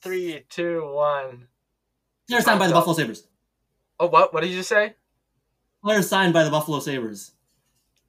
Three, 0.02 0.46
two, 0.48 0.90
one. 0.94 1.48
Player 2.30 2.40
signed 2.40 2.60
by 2.60 2.68
the 2.68 2.74
Buffalo 2.74 2.96
Sabres. 2.96 3.28
Oh, 4.00 4.08
what? 4.08 4.34
What 4.34 4.40
did 4.40 4.52
you 4.52 4.56
just 4.60 4.70
say? 4.70 4.96
Player 5.84 6.02
signed 6.02 6.32
by 6.32 6.46
the 6.46 6.50
Buffalo 6.50 6.80
Sabres 6.80 7.34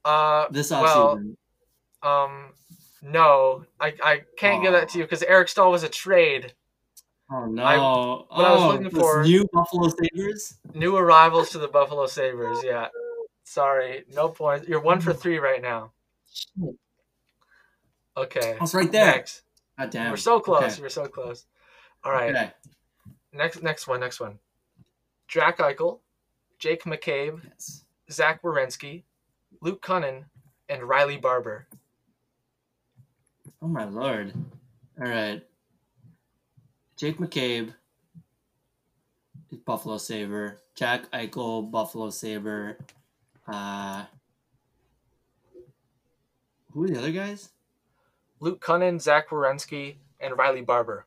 Uh, 0.05 0.45
this 0.49 0.71
Well, 0.71 1.21
um, 2.03 2.53
no, 3.01 3.65
I, 3.81 3.93
I 4.01 4.21
can't 4.37 4.63
give 4.63 4.71
that 4.71 4.87
to 4.89 4.99
you 4.99 5.03
because 5.03 5.23
Eric 5.23 5.49
Staal 5.49 5.71
was 5.71 5.83
a 5.83 5.89
trade. 5.89 6.53
oh 7.29 7.47
no! 7.47 7.63
I- 7.63 7.75
oh, 7.75 8.27
I 8.31 8.53
was 8.53 8.73
looking 8.81 8.97
for- 8.97 9.23
new 9.23 9.45
Buffalo 9.51 9.89
Sabres. 9.89 10.57
New 10.73 10.95
arrivals 10.95 11.49
to 11.49 11.57
the 11.57 11.67
Buffalo 11.67 12.07
Sabres. 12.07 12.59
Yeah. 12.63 12.87
Sorry, 13.43 14.05
no 14.13 14.29
points. 14.29 14.69
You're 14.69 14.79
one 14.79 15.01
for 15.01 15.11
three 15.11 15.37
right 15.37 15.61
now. 15.61 15.91
Okay. 18.17 18.55
I 18.57 18.61
was 18.61 18.73
right 18.73 18.91
there. 18.91 19.05
Next. 19.05 19.43
God 19.77 19.89
damn. 19.91 20.11
Were 20.11 20.17
so 20.17 20.39
close. 20.39 20.73
Okay. 20.73 20.81
Were 20.81 20.89
so 20.89 21.05
close. 21.05 21.45
All 22.03 22.11
right. 22.11 22.35
Okay. 22.35 22.51
Next, 23.31 23.61
next 23.61 23.87
one. 23.87 23.99
Next 23.99 24.19
one. 24.19 24.39
Jack 25.27 25.57
Eichel, 25.59 25.99
Jake 26.57 26.83
McCabe, 26.83 27.41
Yes. 27.43 27.83
Zach 28.09 28.41
Werenski, 28.41 29.03
Luke 29.61 29.81
Kunin, 29.81 30.23
and 30.69 30.83
Riley 30.83 31.17
Barber. 31.17 31.67
Oh 33.61 33.67
my 33.67 33.83
lord! 33.83 34.33
All 34.99 35.07
right. 35.07 35.43
Jake 36.95 37.17
McCabe, 37.17 37.73
Buffalo 39.65 39.97
Saber. 39.97 40.57
Jack 40.75 41.11
Eichel, 41.11 41.69
Buffalo 41.69 42.09
Saber. 42.09 42.77
Uh, 43.47 44.05
who 46.71 46.83
are 46.83 46.87
the 46.87 46.97
other 46.97 47.11
guys? 47.11 47.49
Luke 48.39 48.63
Kunin, 48.63 49.01
Zach 49.01 49.29
Werenski, 49.29 49.95
and 50.19 50.37
Riley 50.37 50.61
Barber. 50.61 51.05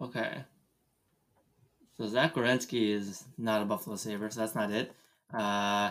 Okay. 0.00 0.44
So 1.96 2.06
Zach 2.06 2.34
Werenski 2.34 2.90
is 2.90 3.24
not 3.36 3.62
a 3.62 3.64
Buffalo 3.64 3.96
Saber, 3.96 4.30
so 4.30 4.40
that's 4.40 4.54
not 4.54 4.70
it. 4.70 4.92
Uh, 5.32 5.90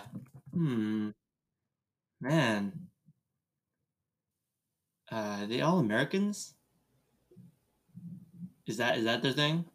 hmm. 0.54 1.10
Man. 2.22 2.72
Uh, 5.12 5.40
are 5.42 5.46
they 5.46 5.62
all 5.62 5.80
Americans? 5.80 6.54
Is 8.66 8.78
that 8.78 8.98
is 8.98 9.06
that 9.06 9.22
their 9.22 9.32
thing? 9.32 9.66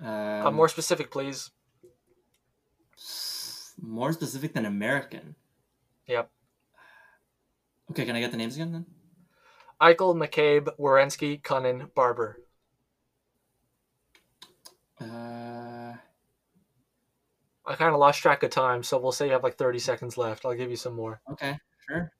Um, 0.00 0.46
uh, 0.46 0.50
more 0.50 0.68
specific, 0.68 1.10
please. 1.10 1.50
more 3.80 4.12
specific 4.12 4.54
than 4.54 4.66
American. 4.66 5.36
Yep. 6.06 6.30
Okay, 7.90 8.04
can 8.04 8.16
I 8.16 8.20
get 8.20 8.30
the 8.30 8.36
names 8.36 8.56
again 8.56 8.72
then? 8.72 8.86
Eichel, 9.80 10.14
McCabe, 10.14 10.68
Werenski, 10.78 11.40
Kunin, 11.40 11.92
Barber. 11.94 12.38
Uh, 15.00 15.94
I 17.66 17.74
kind 17.76 17.94
of 17.94 18.00
lost 18.00 18.20
track 18.20 18.42
of 18.42 18.50
time, 18.50 18.82
so 18.82 18.98
we'll 18.98 19.12
say 19.12 19.26
you 19.26 19.32
have 19.32 19.42
like 19.42 19.56
30 19.56 19.78
seconds 19.78 20.18
left. 20.18 20.44
I'll 20.44 20.54
give 20.54 20.70
you 20.70 20.76
some 20.76 20.94
more. 20.94 21.20
okay, 21.32 21.58
sure. 21.88 22.12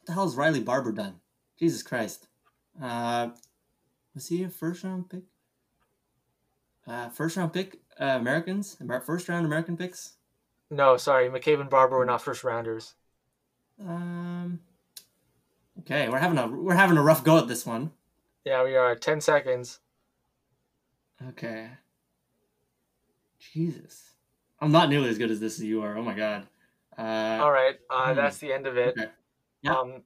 What 0.00 0.06
the 0.06 0.12
hell 0.12 0.24
has 0.24 0.36
Riley 0.36 0.60
Barber 0.60 0.92
done? 0.92 1.20
Jesus 1.58 1.82
Christ. 1.82 2.28
Uh, 2.80 3.28
was 4.14 4.28
he 4.28 4.42
a 4.42 4.48
first 4.48 4.84
round 4.84 5.08
pick? 5.08 5.22
Uh, 6.86 7.08
first 7.08 7.36
round 7.36 7.52
pick, 7.52 7.78
uh, 8.00 8.16
Americans? 8.20 8.76
First 9.06 9.28
round 9.28 9.46
American 9.46 9.76
picks? 9.76 10.16
No, 10.70 10.96
sorry. 10.96 11.28
McCabe 11.28 11.60
and 11.60 11.70
Barber 11.70 11.98
were 11.98 12.04
not 12.04 12.22
first 12.22 12.44
rounders. 12.44 12.94
Um, 13.80 14.60
okay, 15.80 16.08
we're 16.08 16.18
having 16.18 16.38
a 16.38 16.46
we're 16.48 16.74
having 16.74 16.96
a 16.96 17.02
rough 17.02 17.24
go 17.24 17.38
at 17.38 17.48
this 17.48 17.66
one. 17.66 17.90
Yeah, 18.44 18.64
we 18.64 18.76
are. 18.76 18.96
10 18.96 19.20
seconds. 19.20 19.78
Okay. 21.28 21.68
Jesus, 23.38 24.14
I'm 24.60 24.72
not 24.72 24.88
nearly 24.88 25.08
as 25.08 25.18
good 25.18 25.30
as 25.30 25.40
this 25.40 25.58
as 25.58 25.64
you 25.64 25.82
are. 25.82 25.96
Oh 25.96 26.02
my 26.02 26.14
god. 26.14 26.46
Uh, 26.96 27.38
All 27.42 27.52
right. 27.52 27.76
Uh, 27.90 28.10
hmm. 28.10 28.16
That's 28.16 28.38
the 28.38 28.52
end 28.52 28.66
of 28.66 28.76
it. 28.76 28.96
Okay. 28.98 29.10
Yeah. 29.62 29.74
Um, 29.74 30.02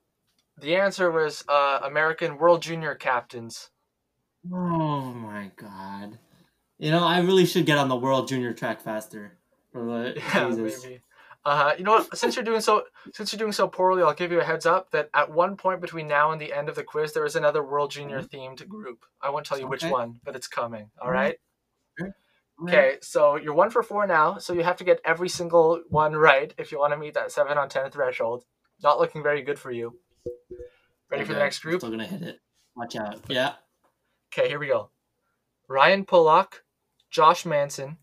the 0.58 0.76
answer 0.76 1.10
was 1.10 1.44
uh, 1.48 1.80
American 1.84 2.38
World 2.38 2.62
Junior 2.62 2.94
captains. 2.94 3.70
Oh 4.52 5.12
my 5.12 5.50
god. 5.56 6.18
You 6.78 6.90
know, 6.90 7.04
I 7.04 7.20
really 7.20 7.46
should 7.46 7.66
get 7.66 7.78
on 7.78 7.88
the 7.88 7.96
world 7.96 8.28
junior 8.28 8.52
track 8.52 8.80
faster. 8.80 9.38
For 9.72 9.84
the, 9.84 10.14
Yeah, 10.34 10.50
Jesus. 10.50 10.84
maybe. 10.84 11.00
Uh, 11.46 11.74
you 11.78 11.84
know 11.84 11.92
what? 11.92 12.18
Since 12.18 12.34
you're 12.34 12.44
doing 12.44 12.60
so, 12.60 12.82
since 13.14 13.32
you're 13.32 13.38
doing 13.38 13.52
so 13.52 13.68
poorly, 13.68 14.02
I'll 14.02 14.12
give 14.12 14.32
you 14.32 14.40
a 14.40 14.44
heads 14.44 14.66
up 14.66 14.90
that 14.90 15.08
at 15.14 15.30
one 15.30 15.56
point 15.56 15.80
between 15.80 16.08
now 16.08 16.32
and 16.32 16.40
the 16.40 16.52
end 16.52 16.68
of 16.68 16.74
the 16.74 16.82
quiz, 16.82 17.12
there 17.12 17.24
is 17.24 17.36
another 17.36 17.62
World 17.64 17.92
Junior 17.92 18.20
themed 18.20 18.66
group. 18.66 19.04
I 19.22 19.30
won't 19.30 19.46
tell 19.46 19.56
you 19.58 19.68
which 19.68 19.84
Okay. 19.84 19.92
one, 19.92 20.18
but 20.24 20.34
it's 20.34 20.48
coming. 20.48 20.90
Alright. 21.00 21.38
right. 22.00 22.12
Okay, 22.62 22.96
so 23.00 23.36
you're 23.36 23.54
one 23.54 23.70
for 23.70 23.84
four 23.84 24.06
now, 24.08 24.38
so 24.38 24.54
you 24.54 24.64
have 24.64 24.78
to 24.78 24.84
get 24.84 25.00
every 25.04 25.28
single 25.28 25.82
one 25.88 26.16
right 26.16 26.52
if 26.58 26.72
you 26.72 26.80
want 26.80 26.92
to 26.94 26.96
meet 26.96 27.14
that 27.14 27.30
seven 27.30 27.58
on 27.58 27.68
ten 27.68 27.88
threshold. 27.92 28.44
Not 28.82 28.98
looking 28.98 29.22
very 29.22 29.42
good 29.42 29.58
for 29.58 29.70
you. 29.70 29.96
Ready 31.10 31.22
for 31.22 31.32
the 31.32 31.38
Okay, 31.38 31.44
next 31.44 31.60
group? 31.60 31.80
Still 31.80 31.90
gonna 31.90 32.06
hit 32.06 32.22
it. 32.22 32.40
Watch 32.74 32.96
out. 32.96 33.20
Yeah. 33.28 33.52
Okay, 34.32 34.48
here 34.48 34.58
we 34.58 34.66
go. 34.66 34.90
Ryan 35.68 36.04
Pulock, 36.04 36.64
Josh 37.10 37.46
Manson, 37.46 37.98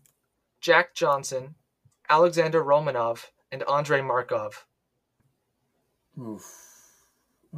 Jack 0.62 0.94
Johnson, 0.94 1.56
Alexander 2.08 2.62
Romanov, 2.62 3.26
and 3.50 3.62
Andrei 3.68 4.02
Markov. 4.02 4.66
Oof. 6.20 6.44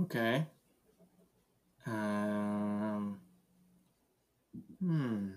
Okay. 0.03 0.47
Um. 1.87 3.19
Hmm. 4.81 5.29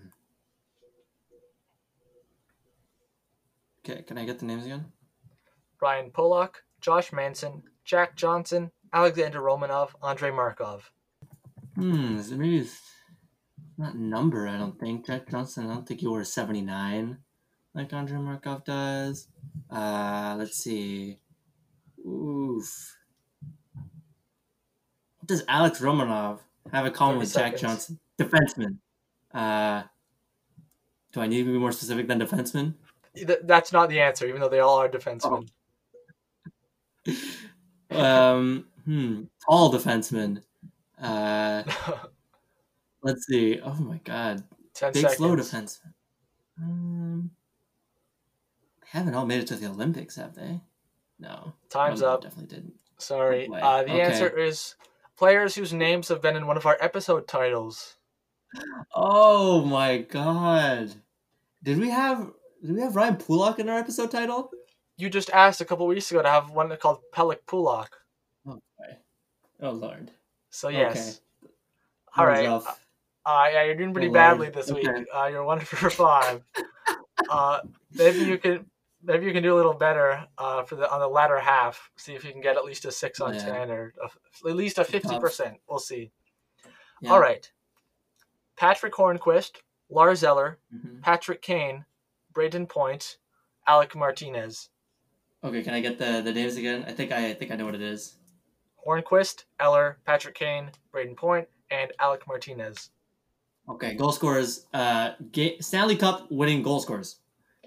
Okay, 3.84 4.02
can 4.02 4.18
I 4.18 4.24
get 4.24 4.38
the 4.38 4.46
names 4.46 4.66
again? 4.66 4.86
Ryan 5.80 6.10
Pulock, 6.10 6.62
Josh 6.80 7.12
Manson, 7.12 7.62
Jack 7.84 8.14
Johnson, 8.14 8.70
Alexander 8.92 9.40
Romanov, 9.40 9.90
Andrei 10.02 10.30
Markov. 10.30 10.90
Hmm. 11.74 12.18
Is 12.18 12.30
it 12.30 12.38
maybe 12.38 12.58
it's 12.58 12.78
not 13.78 13.96
number? 13.96 14.46
I 14.46 14.58
don't 14.58 14.78
think 14.78 15.06
Jack 15.06 15.30
Johnson. 15.30 15.70
I 15.70 15.74
don't 15.74 15.88
think 15.88 16.00
he 16.00 16.24
seventy 16.24 16.60
nine, 16.60 17.18
like 17.80 17.92
Andrei 17.94 18.18
Markov 18.18 18.64
does. 18.64 19.28
Uh, 19.70 20.36
let's 20.38 20.58
see. 20.58 21.18
Oof. 22.06 22.96
What 25.18 25.26
does 25.26 25.44
Alex 25.48 25.80
Romanov 25.80 26.40
have 26.72 26.86
in 26.86 26.92
common 26.92 27.16
30 27.16 27.20
with 27.20 27.32
Jack 27.32 27.58
seconds. 27.58 27.60
Johnson? 27.60 28.00
Defenseman. 28.18 28.76
Uh, 29.32 29.84
do 31.12 31.20
I 31.20 31.26
need 31.26 31.44
to 31.44 31.52
be 31.52 31.58
more 31.58 31.72
specific 31.72 32.06
than 32.06 32.20
defenseman? 32.20 32.74
That's 33.44 33.72
not 33.72 33.88
the 33.88 34.00
answer, 34.00 34.26
even 34.26 34.40
though 34.40 34.48
they 34.48 34.60
all 34.60 34.76
are 34.78 34.88
defensemen. 34.88 35.48
um, 37.90 38.66
hmm. 38.84 39.22
Tall 39.48 39.72
defenseman. 39.72 40.42
Uh, 41.00 41.62
let's 43.02 43.26
see. 43.26 43.58
Oh 43.64 43.74
my 43.74 43.98
god. 44.04 44.44
Ten 44.74 44.92
Big 44.92 45.02
seconds. 45.02 45.16
slow 45.16 45.34
defenseman. 45.34 45.92
Um, 46.62 47.30
haven't 48.90 49.14
all 49.14 49.26
made 49.26 49.40
it 49.40 49.46
to 49.48 49.56
the 49.56 49.66
Olympics, 49.68 50.16
have 50.16 50.34
they? 50.34 50.60
No. 51.18 51.52
Time's 51.68 52.02
up. 52.02 52.22
Definitely 52.22 52.54
didn't. 52.56 52.74
Sorry. 52.98 53.48
Uh, 53.48 53.82
the 53.82 53.92
Okay. 53.92 54.00
answer 54.00 54.28
is 54.28 54.74
players 55.16 55.54
whose 55.54 55.72
names 55.72 56.08
have 56.08 56.20
been 56.22 56.36
in 56.36 56.46
one 56.46 56.56
of 56.56 56.66
our 56.66 56.76
episode 56.80 57.26
titles. 57.28 57.96
Oh 58.94 59.64
my 59.64 59.98
god. 59.98 60.92
Did 61.62 61.78
we 61.78 61.90
have 61.90 62.30
did 62.62 62.74
we 62.74 62.80
have 62.82 62.96
Ryan 62.96 63.16
Pulock 63.16 63.58
in 63.58 63.68
our 63.68 63.78
episode 63.78 64.10
title? 64.10 64.50
You 64.96 65.08
just 65.08 65.30
asked 65.30 65.60
a 65.60 65.64
couple 65.64 65.86
weeks 65.86 66.10
ago 66.10 66.20
to 66.22 66.28
have 66.28 66.50
one 66.50 66.74
called 66.76 66.98
Pelik 67.14 67.44
Pulak. 67.46 67.88
Oh 68.46 68.54
boy. 68.78 68.96
Oh 69.62 69.70
lord. 69.70 70.10
So 70.50 70.68
yes. 70.68 71.20
Okay. 71.44 71.52
All 72.16 72.26
right. 72.26 72.46
rough. 72.48 72.80
Uh, 73.24 73.46
yeah, 73.52 73.64
you're 73.64 73.76
doing 73.76 73.92
pretty 73.92 74.08
Oh, 74.08 74.12
badly 74.12 74.46
Lord. 74.46 74.54
this 74.54 74.70
Okay. 74.70 74.80
week. 74.92 75.06
Uh, 75.14 75.26
you're 75.26 75.44
one 75.44 75.60
for 75.60 75.90
five. 75.90 76.42
uh, 77.30 77.60
maybe 77.94 78.18
you 78.20 78.38
can 78.38 78.66
maybe 79.02 79.26
you 79.26 79.32
can 79.32 79.42
do 79.42 79.54
a 79.54 79.56
little 79.56 79.74
better 79.74 80.26
uh, 80.38 80.62
for 80.62 80.76
the 80.76 80.90
on 80.92 81.00
the 81.00 81.08
latter 81.08 81.38
half. 81.38 81.90
See 81.96 82.14
if 82.14 82.24
you 82.24 82.32
can 82.32 82.40
get 82.40 82.56
at 82.56 82.64
least 82.64 82.84
a 82.84 82.92
six 82.92 83.20
on 83.20 83.34
Yeah. 83.34 83.44
ten 83.44 83.70
or 83.70 83.92
a, 84.02 84.48
at 84.48 84.56
least 84.56 84.78
a 84.78 84.84
fifty 84.84 85.18
percent. 85.18 85.58
We'll 85.68 85.78
see. 85.78 86.10
Yeah. 87.00 87.12
All 87.12 87.20
right. 87.20 87.50
Patrick 88.56 88.92
Hornqvist, 88.94 89.52
Lars 89.88 90.22
Eller, 90.22 90.58
Mhm. 90.74 91.00
Patrick 91.02 91.40
Kane, 91.42 91.84
Brayden 92.34 92.68
Point, 92.68 93.16
Alec 93.66 93.94
Martinez. 93.96 94.68
Okay, 95.42 95.62
can 95.62 95.72
I 95.72 95.80
get 95.80 95.98
the, 95.98 96.20
the 96.22 96.32
names 96.32 96.56
again? 96.56 96.84
I 96.86 96.92
think 96.92 97.10
I, 97.12 97.28
I 97.28 97.34
think 97.34 97.50
I 97.50 97.56
know 97.56 97.64
what 97.64 97.74
it 97.74 97.80
is. 97.80 98.16
Hornqvist, 98.86 99.44
Eller, 99.58 99.98
Patrick 100.04 100.34
Kane, 100.34 100.70
Brayden 100.92 101.16
Point, 101.16 101.48
and 101.70 101.90
Alec 101.98 102.26
Martinez. 102.26 102.90
Okay, 103.68 103.94
goal 103.94 104.12
scorers. 104.12 104.66
Uh, 104.74 105.12
Stanley 105.60 105.96
Cup 105.96 106.30
winning 106.30 106.62
goal 106.62 106.80
scorers. 106.80 107.20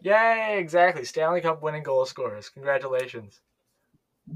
Yay! 0.04 0.58
Exactly. 0.60 1.04
Stanley 1.06 1.42
Cup 1.42 1.64
winning 1.64 1.84
goal 1.84 2.06
scorers. 2.06 2.50
Congratulations. 2.50 3.40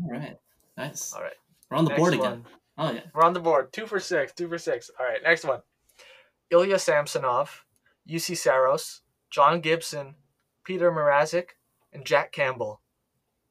All 0.03 0.09
right, 0.09 0.37
nice. 0.77 1.13
All 1.13 1.21
right. 1.21 1.33
We're 1.69 1.77
on 1.77 1.83
the 1.85 1.89
next 1.89 1.99
board 1.99 2.13
again. 2.13 2.23
one. 2.23 2.45
Oh 2.77 2.91
yeah. 2.91 3.01
We're 3.13 3.23
on 3.23 3.33
the 3.33 3.39
board. 3.39 3.71
Two 3.73 3.85
for 3.85 3.99
six. 3.99 4.31
Two 4.33 4.47
for 4.47 4.57
six. 4.57 4.89
All 4.99 5.05
right. 5.05 5.21
Next 5.23 5.43
one. 5.43 5.59
Ilya 6.49 6.79
Samsonov, 6.79 7.65
Juuse 8.07 8.37
Saros, 8.37 9.01
John 9.29 9.59
Gibson, 9.59 10.15
Petr 10.67 10.91
Mrazek, 10.93 11.49
and 11.91 12.05
Jack 12.05 12.31
Campbell. 12.31 12.79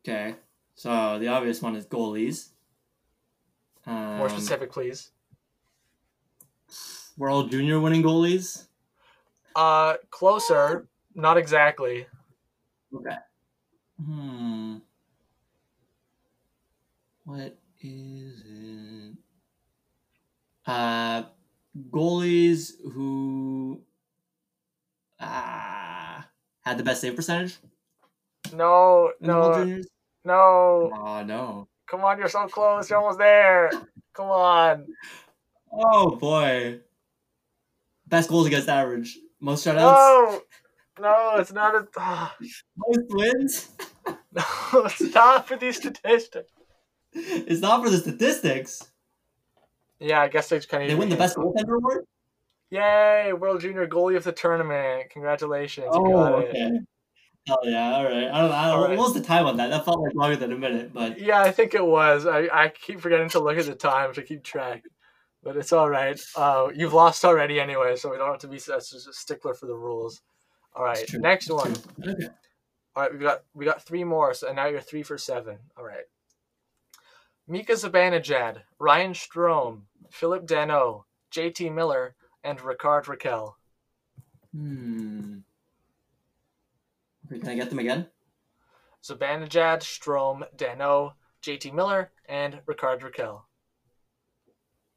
Okay. 0.06 0.36
So 0.74 1.18
the 1.18 1.28
obvious 1.28 1.60
one 1.60 1.76
is 1.76 1.86
goalies. 1.86 2.50
More 3.86 4.26
Um, 4.26 4.30
specific, 4.30 4.72
please. 4.72 5.10
World 7.18 7.50
Junior 7.50 7.80
winning 7.80 8.02
goalies. 8.02 8.66
Uh, 9.54 9.94
closer, 10.10 10.86
not 11.16 11.36
exactly. 11.38 12.06
Okay. 12.92 13.16
Hmm. 13.98 14.78
What 17.24 17.58
is 17.82 18.42
it? 18.46 19.16
Uh, 20.66 21.24
goalies 21.90 22.72
who 22.92 23.82
ah 25.20 26.28
had 26.62 26.78
the 26.78 26.82
best 26.82 27.00
save 27.00 27.16
percentage 27.16 27.58
No, 28.52 29.12
in 29.20 29.26
the 29.28 29.34
World 29.34 29.68
no, 29.68 29.82
no. 30.24 30.90
Oh 30.92 31.22
no! 31.22 31.68
Come 31.86 32.04
on, 32.04 32.18
you're 32.18 32.28
so 32.28 32.46
close. 32.48 32.90
You're 32.90 32.98
almost 32.98 33.18
there. 33.18 33.70
Come 34.14 34.30
on. 34.30 34.86
Oh 35.72 36.16
boy! 36.16 36.80
Best 38.06 38.28
goals 38.28 38.46
against 38.46 38.68
average. 38.68 39.18
Most 39.40 39.66
shutouts. 39.66 39.78
No, 39.78 40.42
no, 41.00 41.36
it's 41.36 41.52
not 41.52 41.74
a. 41.74 41.86
ah, 41.96 42.36
Most 42.76 43.00
wins. 43.10 43.70
no, 44.32 44.44
it's 44.86 45.00
not 45.14 45.46
for 45.48 45.56
these 45.56 45.76
statistics. 45.76 46.50
it's 47.12 47.60
not 47.60 47.82
for 47.82 47.90
the 47.90 47.98
statistics. 47.98 48.90
Yeah, 50.00 50.20
I 50.22 50.28
guess 50.28 50.48
they 50.48 50.60
kind 50.60 50.84
of. 50.84 50.88
They 50.90 50.94
win 50.94 51.08
the 51.08 51.16
best 51.16 51.36
goaltender 51.36 51.76
award. 51.76 52.04
Yay! 52.70 53.32
World 53.32 53.60
Junior 53.60 53.86
Goalie 53.86 54.16
of 54.16 54.24
the 54.24 54.32
tournament. 54.32 55.10
Congratulations. 55.10 55.86
You 55.94 56.02
Oh, 56.04 56.12
got 56.12 56.42
it. 56.42 56.48
okay. 56.50 56.70
Oh 57.48 57.56
yeah, 57.62 57.94
all 57.94 58.04
right. 58.04 58.24
I 58.24 58.40
don't 58.40 58.50
know. 58.50 58.56
I 58.56 58.66
don't, 58.70 58.80
right. 58.82 58.98
What 58.98 59.04
was 59.04 59.14
the 59.14 59.20
time 59.20 59.46
on 59.46 59.56
that? 59.58 59.70
That 59.70 59.84
felt 59.84 60.00
like 60.00 60.14
longer 60.16 60.34
than 60.36 60.50
a 60.52 60.58
minute, 60.58 60.92
but 60.92 61.18
Yeah, 61.20 61.40
I 61.40 61.52
think 61.52 61.74
it 61.74 61.86
was. 61.86 62.26
I, 62.26 62.48
I 62.52 62.68
keep 62.70 63.00
forgetting 63.00 63.28
to 63.30 63.38
look 63.40 63.56
at 63.56 63.66
the 63.66 63.74
time 63.76 64.12
to 64.14 64.22
keep 64.22 64.42
track. 64.42 64.82
But 65.44 65.56
it's 65.56 65.72
all 65.72 65.88
right. 65.88 66.20
Uh, 66.34 66.70
you've 66.74 66.92
lost 66.92 67.24
already 67.24 67.60
anyway, 67.60 67.94
so 67.94 68.10
we 68.10 68.16
don't 68.16 68.32
have 68.32 68.40
to 68.40 68.48
be 68.48 68.58
such 68.58 68.92
a 68.92 69.12
stickler 69.12 69.54
for 69.54 69.66
the 69.66 69.76
rules. 69.76 70.20
All 70.76 70.84
right, 70.84 71.10
next 71.14 71.50
one. 71.50 71.74
Okay. 72.06 72.28
All 72.94 73.02
right, 73.02 73.12
we 73.12 73.18
got 73.18 73.42
we 73.54 73.64
got 73.64 73.82
three 73.82 74.04
more, 74.04 74.34
so 74.34 74.52
now 74.52 74.66
you're 74.66 74.80
three 74.80 75.02
for 75.02 75.16
seven. 75.16 75.58
All 75.76 75.84
right. 75.84 76.04
Mika 77.48 77.72
Zibanejad, 77.72 78.62
Ryan 78.78 79.12
Strome, 79.12 79.82
Phillip 80.10 80.46
Danault, 80.46 81.04
J.T. 81.30 81.70
Miller, 81.70 82.14
and 82.42 82.60
Rickard 82.60 83.04
Rakell. 83.04 83.52
Hmm. 84.52 85.38
Can 87.28 87.48
I 87.48 87.54
get 87.54 87.70
them 87.70 87.78
again? 87.78 88.06
Zibanejad, 89.02 89.80
Strome, 89.80 90.44
Danault, 90.56 91.12
J.T. 91.40 91.70
Miller, 91.70 92.10
and 92.28 92.60
Rickard 92.66 93.00
Rakell. 93.00 93.42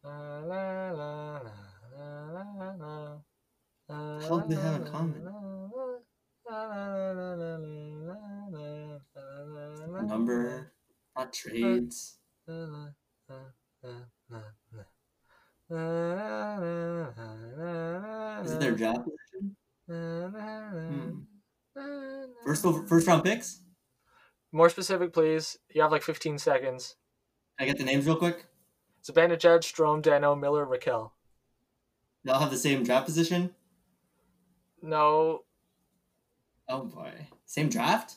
La, 0.03 0.39
la, 0.39 0.91
la, 0.91 1.39
la, 1.39 2.31
la, 2.31 2.43
la, 2.57 2.73
la. 2.79 3.17
La, 3.89 4.19
How 4.21 4.39
do 4.39 4.55
they 4.55 4.61
have 4.61 4.75
in 4.75 4.85
la, 4.85 4.91
common? 4.91 5.58
Number, 10.07 10.71
not 11.15 11.31
trades. 11.31 12.17
Is 12.47 12.55
it 18.51 18.59
their 18.59 18.75
job 18.75 19.05
position? 19.05 19.55
Hmm. 19.87 21.19
First 22.43 22.65
first 22.87 23.07
round 23.07 23.23
picks. 23.23 23.61
More 24.51 24.69
specific, 24.69 25.13
please. 25.13 25.59
You 25.69 25.83
have 25.83 25.91
like 25.91 26.01
15 26.01 26.39
seconds. 26.39 26.95
Can 27.57 27.65
I 27.65 27.67
get 27.67 27.77
the 27.77 27.83
names 27.83 28.07
real 28.07 28.15
quick? 28.15 28.47
Zibanejad, 29.03 29.61
Strome, 29.61 30.01
Danault, 30.01 30.39
Miller, 30.39 30.65
Rakell. 30.65 31.11
They 32.23 32.31
all 32.31 32.39
have 32.39 32.49
the 32.51 32.57
same 32.57 32.83
draft 32.83 33.05
position. 33.05 33.53
No, 34.81 35.43
Oh 36.69 36.83
boy, 36.85 37.11
same 37.45 37.67
draft. 37.69 38.15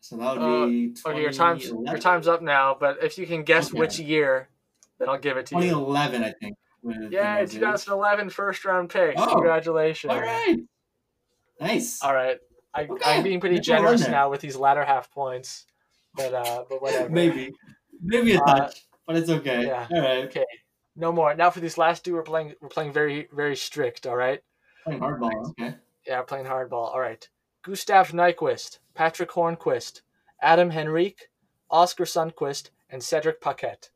So 0.00 0.16
that 0.18 0.36
would 0.38 0.42
Uh, 0.42 0.66
be 0.66 0.94
okay, 1.04 1.20
your 1.20 1.32
time's 1.32 1.66
your 1.68 1.98
time's 1.98 2.28
up 2.28 2.42
now. 2.42 2.76
But 2.78 3.02
if 3.02 3.18
you 3.18 3.26
can 3.26 3.42
guess 3.42 3.70
Okay. 3.70 3.78
which 3.80 3.98
year, 3.98 4.48
then 4.98 5.08
I'll 5.08 5.18
give 5.18 5.36
it 5.36 5.46
to 5.46 5.56
you. 5.56 5.62
2011, 5.62 6.22
I 6.22 6.32
think. 6.32 6.56
Yeah, 7.10 7.36
Red 7.36 7.50
2011 7.50 8.30
first 8.30 8.64
round 8.64 8.90
pick. 8.90 9.14
Oh. 9.18 9.26
Congratulations. 9.34 10.12
All 10.12 10.20
right. 10.20 10.58
Nice. 11.60 12.02
All 12.02 12.14
right. 12.14 12.38
I, 12.72 12.82
Okay. 12.84 13.16
I'm 13.16 13.24
being 13.24 13.40
pretty 13.40 13.58
generous 13.58 14.06
now 14.06 14.30
with 14.30 14.40
these 14.42 14.54
latter 14.54 14.84
half 14.84 15.10
points, 15.10 15.66
but 16.14 16.32
uh, 16.34 16.64
but 16.68 16.80
whatever. 16.82 17.08
Maybe, 17.08 17.52
maybe 18.00 18.34
a 18.34 18.40
Uh, 18.40 18.58
touch, 18.58 18.86
but 19.06 19.16
it's 19.16 19.30
okay. 19.30 19.66
yeah. 19.66 19.88
All 19.90 20.00
right. 20.02 20.24
Okay. 20.26 20.44
No 20.94 21.10
more. 21.10 21.34
Now 21.34 21.50
for 21.50 21.60
these 21.60 21.78
last 21.78 22.04
two, 22.04 22.12
we're 22.14 22.22
playing. 22.22 22.54
We're 22.60 22.68
playing 22.68 22.92
very 22.92 23.28
very 23.32 23.56
strict. 23.56 24.06
All 24.06 24.14
right. 24.16 24.40
Playing 24.84 25.00
hardball. 25.00 25.50
Okay. 25.58 25.74
Yeah, 26.06 26.22
playing 26.22 26.46
hardball. 26.46 26.92
All 26.92 27.00
right. 27.00 27.28
Gustav 27.64 28.12
Nyquist, 28.12 28.78
Patrick 28.94 29.30
Hornqvist, 29.30 30.02
Adam 30.40 30.70
Henrique, 30.70 31.28
Oskar 31.70 32.04
Sundqvist, 32.04 32.70
and 32.90 33.02
Cedric 33.02 33.40
Paquette. 33.40 33.90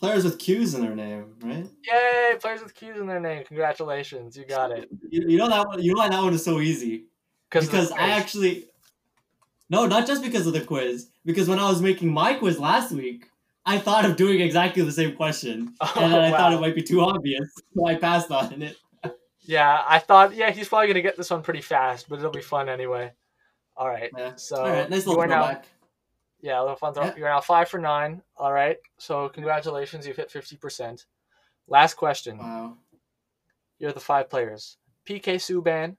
Players 0.00 0.24
with 0.24 0.38
Q's 0.38 0.74
in 0.74 0.80
their 0.80 0.96
name, 0.96 1.34
right? 1.42 1.66
Yay! 1.86 2.38
Players 2.40 2.62
with 2.62 2.74
Q's 2.74 2.96
in 2.96 3.06
their 3.06 3.20
name. 3.20 3.44
Congratulations, 3.44 4.34
you 4.34 4.46
got 4.46 4.70
it. 4.70 4.88
You, 5.10 5.28
you 5.28 5.36
know 5.36 5.48
that 5.48 5.66
one. 5.66 5.82
You 5.82 5.92
know 5.92 5.98
why 5.98 6.08
that 6.08 6.22
one 6.22 6.32
is 6.32 6.44
so 6.44 6.60
easy? 6.60 7.04
Because 7.50 7.90
I 7.92 8.10
actually. 8.10 8.66
No, 9.68 9.86
not 9.86 10.06
just 10.06 10.22
because 10.22 10.46
of 10.46 10.52
the 10.52 10.60
quiz. 10.60 11.10
Because 11.24 11.48
when 11.48 11.58
I 11.58 11.68
was 11.68 11.82
making 11.82 12.12
my 12.12 12.34
quiz 12.34 12.58
last 12.58 12.92
week, 12.92 13.26
I 13.66 13.78
thought 13.78 14.04
of 14.04 14.16
doing 14.16 14.40
exactly 14.40 14.82
the 14.82 14.92
same 14.92 15.16
question, 15.16 15.74
Oh, 15.80 15.92
and 15.96 16.12
then 16.12 16.20
I 16.20 16.30
thought 16.30 16.52
it 16.52 16.60
might 16.60 16.74
be 16.74 16.82
too 16.82 17.02
obvious, 17.02 17.52
so 17.74 17.86
I 17.86 17.96
passed 17.96 18.30
on 18.30 18.62
it. 18.62 18.76
Yeah, 19.42 19.82
I 19.88 19.98
thought. 19.98 20.34
Yeah, 20.34 20.50
he's 20.50 20.68
probably 20.68 20.88
gonna 20.88 21.02
get 21.02 21.16
this 21.16 21.30
one 21.30 21.42
pretty 21.42 21.62
fast, 21.62 22.08
but 22.08 22.18
it'll 22.18 22.30
be 22.30 22.40
fun 22.42 22.68
anyway. 22.68 23.12
All 23.76 23.88
right. 23.88 24.10
Yeah. 24.16 24.34
So 24.36 24.56
All 24.56 24.68
right, 24.68 24.88
nice 24.90 25.06
little 25.06 25.22
are 25.22 25.26
now, 25.26 25.44
throwback. 25.46 25.66
yeah, 26.42 26.60
a 26.60 26.62
little 26.62 26.76
fun. 26.76 26.92
Throw. 26.94 27.04
Yeah. 27.04 27.14
You're 27.16 27.28
now 27.28 27.40
five 27.40 27.68
for 27.68 27.78
nine. 27.78 28.22
All 28.36 28.52
right. 28.52 28.76
So 28.98 29.28
congratulations, 29.30 30.06
you've 30.06 30.16
hit 30.16 30.30
fifty 30.30 30.56
percent. 30.56 31.06
Last 31.68 31.94
question. 31.94 32.38
Wow. 32.38 32.76
You're 33.78 33.92
the 33.92 34.00
five 34.00 34.28
players: 34.28 34.76
PK 35.08 35.36
Subban, 35.36 35.96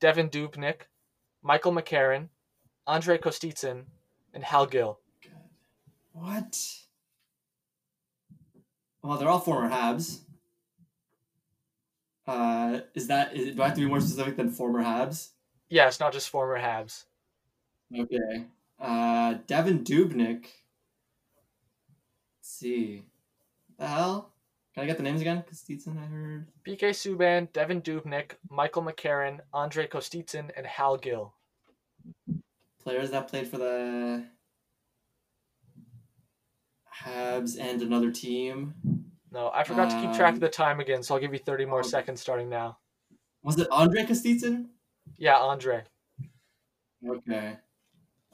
Devan 0.00 0.30
Dubnyk, 0.30 0.82
Michael 1.42 1.72
McCarron, 1.72 2.28
Andre 2.86 3.16
Kostitsyn, 3.16 3.84
and 4.34 4.44
Hal 4.44 4.66
Gill. 4.66 4.98
What? 6.12 6.58
Well, 9.02 9.18
they're 9.18 9.28
all 9.28 9.40
former 9.40 9.70
Habs. 9.70 10.20
Uh, 12.26 12.80
is 12.94 13.06
that 13.08 13.36
is, 13.36 13.54
do 13.54 13.62
I 13.62 13.66
have 13.66 13.74
to 13.74 13.80
be 13.82 13.86
more 13.86 14.00
specific 14.00 14.36
than 14.36 14.50
former 14.50 14.82
Habs? 14.82 15.30
Yes, 15.68 16.00
not 16.00 16.12
just 16.12 16.30
former 16.30 16.58
Habs. 16.58 17.04
Okay. 17.94 18.46
Uh, 18.80 19.34
Devan 19.46 19.84
Dubnyk. 19.84 20.46
Let's 20.46 20.50
see. 22.40 23.04
The 23.78 23.86
hell? 23.86 24.30
Can 24.74 24.82
I 24.82 24.86
get 24.86 24.96
the 24.96 25.02
names 25.04 25.20
again? 25.20 25.44
Kostitsyn, 25.48 25.96
I 25.96 26.06
heard. 26.06 26.48
PK 26.66 26.90
Subban, 26.90 27.48
Devan 27.52 27.82
Dubnyk, 27.82 28.32
Michael 28.50 28.82
McCarron, 28.82 29.40
Andre 29.52 29.86
Kostitsyn, 29.86 30.50
and 30.56 30.66
Hal 30.66 30.96
Gill. 30.96 31.34
Players 32.82 33.10
that 33.12 33.28
played 33.28 33.46
for 33.46 33.58
the 33.58 34.24
Habs 37.02 37.58
and 37.58 37.82
another 37.82 38.10
team. 38.10 38.74
No, 39.34 39.50
I 39.52 39.64
forgot 39.64 39.90
to 39.90 40.00
keep 40.00 40.14
track 40.14 40.28
Um, 40.28 40.34
of 40.34 40.40
the 40.40 40.48
time 40.48 40.78
again, 40.78 41.02
so 41.02 41.14
I'll 41.14 41.20
give 41.20 41.32
you 41.32 41.40
30 41.40 41.66
more 41.66 41.80
okay. 41.80 41.88
seconds 41.88 42.20
starting 42.20 42.48
now. 42.48 42.78
Was 43.42 43.58
it 43.58 43.66
Andre 43.72 44.04
Kostitsyn? 44.04 44.66
Yeah, 45.16 45.38
Andre. 45.38 45.82
Okay. 47.04 47.56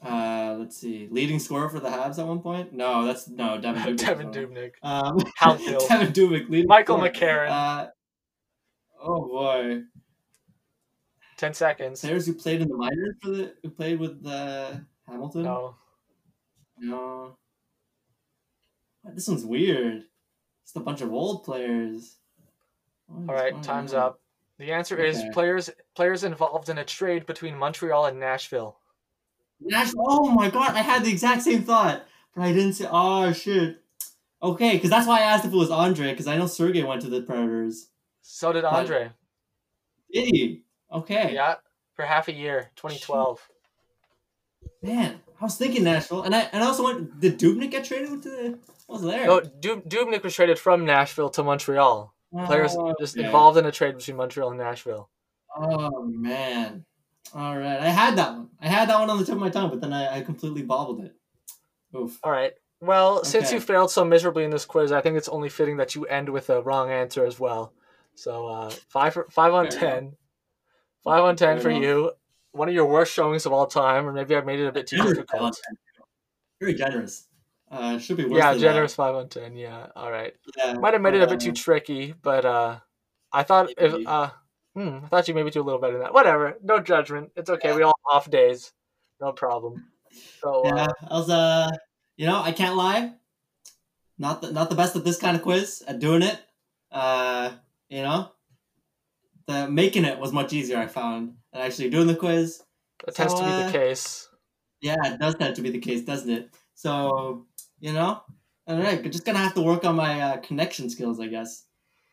Uh, 0.03 0.55
let's 0.59 0.77
see. 0.77 1.07
Leading 1.09 1.39
scorer 1.39 1.69
for 1.69 1.79
the 1.79 1.89
Habs 1.89 2.19
at 2.19 2.27
one 2.27 2.39
point? 2.39 2.71
No, 2.71 3.03
that's 3.03 3.27
no 3.27 3.57
Devan 3.61 3.97
Dubnyk. 3.97 4.31
Devan. 4.31 4.33
Dubnyk. 4.33 4.71
Um. 4.83 5.17
Devan 5.41 6.13
Dubnyk. 6.13 6.67
Michael 6.67 6.97
scorer. 6.97 7.09
McCarron. 7.09 7.49
Uh, 7.49 7.87
oh 9.03 9.27
boy. 9.27 9.81
10 11.37 11.53
seconds. 11.55 12.01
Players 12.01 12.27
who 12.27 12.33
played 12.35 12.61
in 12.61 12.69
the 12.69 12.77
minors 12.77 13.15
for 13.23 13.29
the 13.31 13.55
who 13.63 13.71
played 13.71 13.99
with 13.99 14.21
the 14.23 14.85
Hamilton. 15.07 15.41
No. 15.43 15.75
No. 16.77 17.37
This 19.15 19.27
one's 19.27 19.43
weird. 19.45 20.03
It's 20.71 20.77
a 20.77 20.79
bunch 20.79 21.01
of 21.01 21.11
old 21.11 21.43
players. 21.43 22.15
All 23.27 23.35
right, 23.35 23.61
time's 23.61 23.93
on? 23.93 24.03
up. 24.03 24.21
The 24.57 24.71
answer 24.71 24.97
is 24.97 25.21
players 25.33 25.69
players 25.95 26.23
involved 26.23 26.69
in 26.69 26.77
a 26.77 26.85
trade 26.85 27.25
between 27.25 27.57
Montreal 27.57 28.05
and 28.05 28.21
Nashville. 28.21 28.77
Nash- 29.59 29.91
oh 29.97 30.29
my 30.29 30.49
god, 30.49 30.75
I 30.75 30.81
had 30.81 31.03
the 31.03 31.11
exact 31.11 31.41
same 31.41 31.63
thought, 31.63 32.05
but 32.33 32.43
I 32.43 32.53
didn't 32.53 32.71
say. 32.73 32.87
Oh 32.89 33.33
shit. 33.33 33.81
Okay, 34.41 34.75
because 34.75 34.89
that's 34.89 35.05
why 35.05 35.19
I 35.19 35.23
asked 35.23 35.43
if 35.43 35.51
it 35.51 35.57
was 35.57 35.71
Andre, 35.71 36.11
because 36.11 36.27
I 36.27 36.37
know 36.37 36.47
Sergey 36.47 36.83
went 36.83 37.01
to 37.01 37.09
the 37.09 37.21
Predators. 37.21 37.89
So 38.21 38.53
did 38.53 38.63
Andre. 38.63 39.11
Did 40.09 40.27
he? 40.33 40.63
Okay. 40.89 41.33
Yeah, 41.33 41.55
for 41.95 42.05
half 42.05 42.29
a 42.29 42.33
year, 42.33 42.71
2012. 42.77 43.45
Man, 44.81 45.19
I 45.41 45.45
was 45.45 45.57
thinking 45.57 45.83
Nashville, 45.83 46.21
and 46.23 46.35
I 46.35 46.41
and 46.53 46.63
I 46.63 46.67
also 46.67 46.83
went. 46.83 47.19
Did 47.19 47.39
Dubnyk 47.39 47.71
get 47.71 47.83
traded 47.83 48.21
to 48.23 48.29
the? 48.29 48.59
I 48.87 48.91
was 48.93 49.01
there. 49.01 49.25
No, 49.25 49.41
Dub- 49.41 49.89
Dubnyk 49.89 50.21
was 50.23 50.35
traded 50.35 50.59
from 50.59 50.85
Nashville 50.85 51.29
to 51.31 51.43
Montreal. 51.43 52.13
Players 52.45 52.75
Oh, 52.77 52.93
just 52.99 53.17
okay. 53.17 53.25
involved 53.25 53.57
in 53.57 53.65
a 53.65 53.71
trade 53.71 53.97
between 53.97 54.17
Montreal 54.17 54.49
and 54.51 54.59
Nashville. 54.59 55.09
Oh 55.55 56.03
man. 56.05 56.85
All 57.33 57.57
right, 57.57 57.79
I 57.79 57.89
had 57.89 58.17
that 58.17 58.33
one. 58.33 58.49
I 58.61 58.67
had 58.67 58.87
that 58.89 58.99
one 58.99 59.09
on 59.09 59.17
the 59.17 59.25
tip 59.25 59.35
of 59.35 59.41
my 59.41 59.49
tongue, 59.49 59.69
but 59.69 59.81
then 59.81 59.91
I, 59.93 60.17
I 60.17 60.21
completely 60.21 60.61
bobbled 60.61 61.03
it. 61.03 61.15
Oof. 61.97 62.19
All 62.23 62.31
right. 62.31 62.53
Well, 62.79 63.23
since 63.23 63.51
you 63.51 63.59
failed 63.59 63.91
so 63.91 64.03
miserably 64.05 64.43
in 64.43 64.49
this 64.51 64.65
quiz, 64.65 64.91
I 64.91 65.01
think 65.01 65.17
it's 65.17 65.29
only 65.29 65.49
fitting 65.49 65.77
that 65.77 65.93
you 65.95 66.05
end 66.05 66.29
with 66.29 66.49
a 66.49 66.61
wrong 66.61 66.89
answer 66.89 67.25
as 67.25 67.39
well. 67.39 67.73
So 68.15 68.47
uh, 68.47 68.69
five 68.89 69.13
for, 69.13 69.27
five 69.29 69.53
on 69.53 69.69
Fair 69.71 69.79
ten, 69.79 70.13
five 71.03 71.23
on 71.23 71.35
ten 71.35 71.55
Fair 71.57 71.61
for 71.63 71.69
enough. 71.69 71.83
you. 71.83 72.11
One 72.53 72.67
of 72.67 72.75
your 72.75 72.85
worst 72.85 73.13
showings 73.13 73.45
of 73.45 73.53
all 73.53 73.67
time, 73.67 74.07
or 74.07 74.13
maybe 74.13 74.35
I 74.35 74.41
made 74.41 74.59
it 74.59 74.67
a 74.67 74.71
bit 74.71 74.87
too 74.87 74.97
difficult. 74.97 75.59
Very 76.59 76.73
generous. 76.73 77.27
Uh, 77.71 77.97
should 77.97 78.17
be 78.17 78.25
worse. 78.25 78.37
Yeah, 78.37 78.55
generous 78.57 78.93
five 78.93 79.15
on 79.15 79.29
ten. 79.29 79.55
Yeah, 79.55 79.87
all 79.95 80.11
right. 80.11 80.35
Yeah, 80.57 80.73
Might 80.73 80.93
have 80.93 81.01
made 81.01 81.13
it 81.13 81.23
a 81.23 81.27
bit 81.27 81.39
too 81.39 81.51
uh, 81.51 81.55
tricky, 81.55 82.13
but 82.21 82.43
uh, 82.43 82.79
I 83.31 83.43
thought 83.43 83.69
if 83.77 84.05
uh, 84.05 84.29
hmm, 84.75 84.99
I 85.03 85.07
thought 85.07 85.27
you 85.29 85.33
maybe 85.33 85.51
do 85.51 85.61
a 85.61 85.63
little 85.63 85.79
better 85.79 85.93
than 85.93 86.01
that. 86.01 86.13
Whatever, 86.13 86.57
no 86.61 86.79
judgment. 86.79 87.31
It's 87.37 87.49
okay. 87.49 87.73
We 87.73 87.83
all 87.83 87.93
have 88.09 88.17
off 88.17 88.29
days, 88.29 88.73
no 89.21 89.31
problem. 89.31 89.85
So 90.41 90.65
uh, 90.65 90.75
Yeah, 90.75 90.87
I 91.09 91.13
was 91.13 91.29
uh, 91.29 91.69
you 92.17 92.25
know, 92.25 92.41
I 92.41 92.51
can't 92.51 92.75
lie. 92.75 93.13
Not 94.17 94.41
the 94.41 94.51
not 94.51 94.69
the 94.69 94.75
best 94.75 94.97
at 94.97 95.05
this 95.05 95.17
kind 95.17 95.37
of 95.37 95.41
quiz 95.41 95.81
at 95.87 95.99
doing 95.99 96.23
it. 96.23 96.37
Uh, 96.91 97.51
you 97.89 98.01
know, 98.01 98.33
the 99.47 99.69
making 99.69 100.03
it 100.03 100.19
was 100.19 100.33
much 100.33 100.51
easier. 100.51 100.77
I 100.77 100.87
found 100.87 101.35
actually 101.53 101.89
doing 101.89 102.07
the 102.07 102.15
quiz. 102.15 102.63
that 103.05 103.15
tends 103.15 103.33
to 103.35 103.43
be 103.43 103.51
uh, 103.51 103.65
the 103.65 103.71
case. 103.71 104.29
Yeah, 104.81 104.95
it 105.05 105.19
does 105.19 105.35
tend 105.35 105.55
to 105.55 105.61
be 105.61 105.69
the 105.69 105.79
case, 105.79 106.01
doesn't 106.01 106.29
it? 106.29 106.49
So 106.75 107.45
you 107.79 107.93
know, 107.93 108.21
all 108.67 108.77
right, 108.79 109.03
just 109.11 109.25
gonna 109.25 109.39
have 109.39 109.53
to 109.55 109.61
work 109.61 109.85
on 109.85 109.95
my 109.95 110.21
uh, 110.21 110.37
connection 110.37 110.89
skills, 110.89 111.19
I 111.19 111.27
guess. 111.27 111.65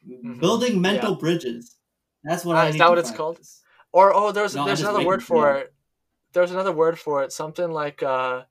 Mhm. 0.07 0.41
Building 0.41 0.81
mental 0.81 1.17
bridges. 1.17 1.77
That's 2.25 2.45
what 2.45 2.57
Ah, 2.57 2.61
I 2.63 2.69
is 2.69 2.75
need 2.75 2.81
that 2.81 2.91
what 2.91 2.99
it's 2.99 3.11
called? 3.11 3.41
Or 3.93 4.15
oh, 4.15 4.33
there's 4.33 4.55
No, 4.55 4.65
there's 4.65 4.81
another 4.81 5.05
word 5.05 5.23
for 5.23 5.55
it. 5.57 5.73
There's 6.33 6.51
another 6.51 6.73
word 6.73 6.99
for 6.99 7.23
it. 7.23 7.33
Something 7.33 7.71
like 7.71 8.03
uh, 8.03 8.45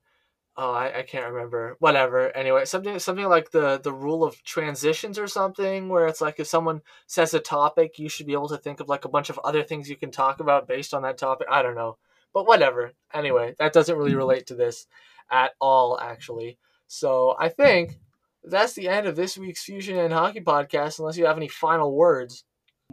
oh, 0.58 0.72
I, 0.72 1.00
I 1.00 1.02
can't 1.04 1.32
remember. 1.32 1.76
Whatever. 1.80 2.36
Anyway, 2.36 2.66
something 2.66 3.00
something 3.00 3.28
like 3.28 3.52
the 3.52 3.80
the 3.80 3.94
rule 3.94 4.24
of 4.24 4.44
transitions 4.44 5.20
or 5.20 5.28
something, 5.28 5.90
where 5.90 6.08
it's 6.08 6.22
like 6.22 6.40
if 6.40 6.48
someone 6.48 6.82
says 7.06 7.34
a 7.34 7.40
topic, 7.40 8.00
you 8.00 8.10
should 8.10 8.26
be 8.26 8.34
able 8.34 8.50
to 8.50 8.58
think 8.58 8.80
of 8.80 8.90
like 8.90 9.06
a 9.06 9.10
bunch 9.10 9.30
of 9.30 9.40
other 9.44 9.64
things 9.64 9.90
you 9.90 9.96
can 9.96 10.12
talk 10.12 10.40
about 10.40 10.68
based 10.68 10.94
on 10.94 11.04
that 11.04 11.18
topic. 11.18 11.48
I 11.50 11.62
don't 11.62 11.76
know, 11.76 11.98
but 12.34 12.48
whatever. 12.48 12.94
Anyway, 13.14 13.56
that 13.60 13.74
doesn't 13.74 13.98
really 13.98 14.16
relate 14.16 14.48
to 14.48 14.56
this 14.56 14.88
at 15.32 15.52
all, 15.62 16.00
actually. 16.00 16.58
So 16.88 17.36
I 17.40 17.50
think 17.50 18.00
that's 18.44 18.74
the 18.74 18.88
end 18.90 19.08
of 19.08 19.16
this 19.16 19.38
week's 19.38 19.64
Fusion 19.64 19.98
and 19.98 20.14
Hockey 20.14 20.42
podcast. 20.42 21.00
Unless 21.00 21.18
you 21.18 21.26
have 21.26 21.38
any 21.38 21.50
final 21.50 21.96
words. 21.96 22.44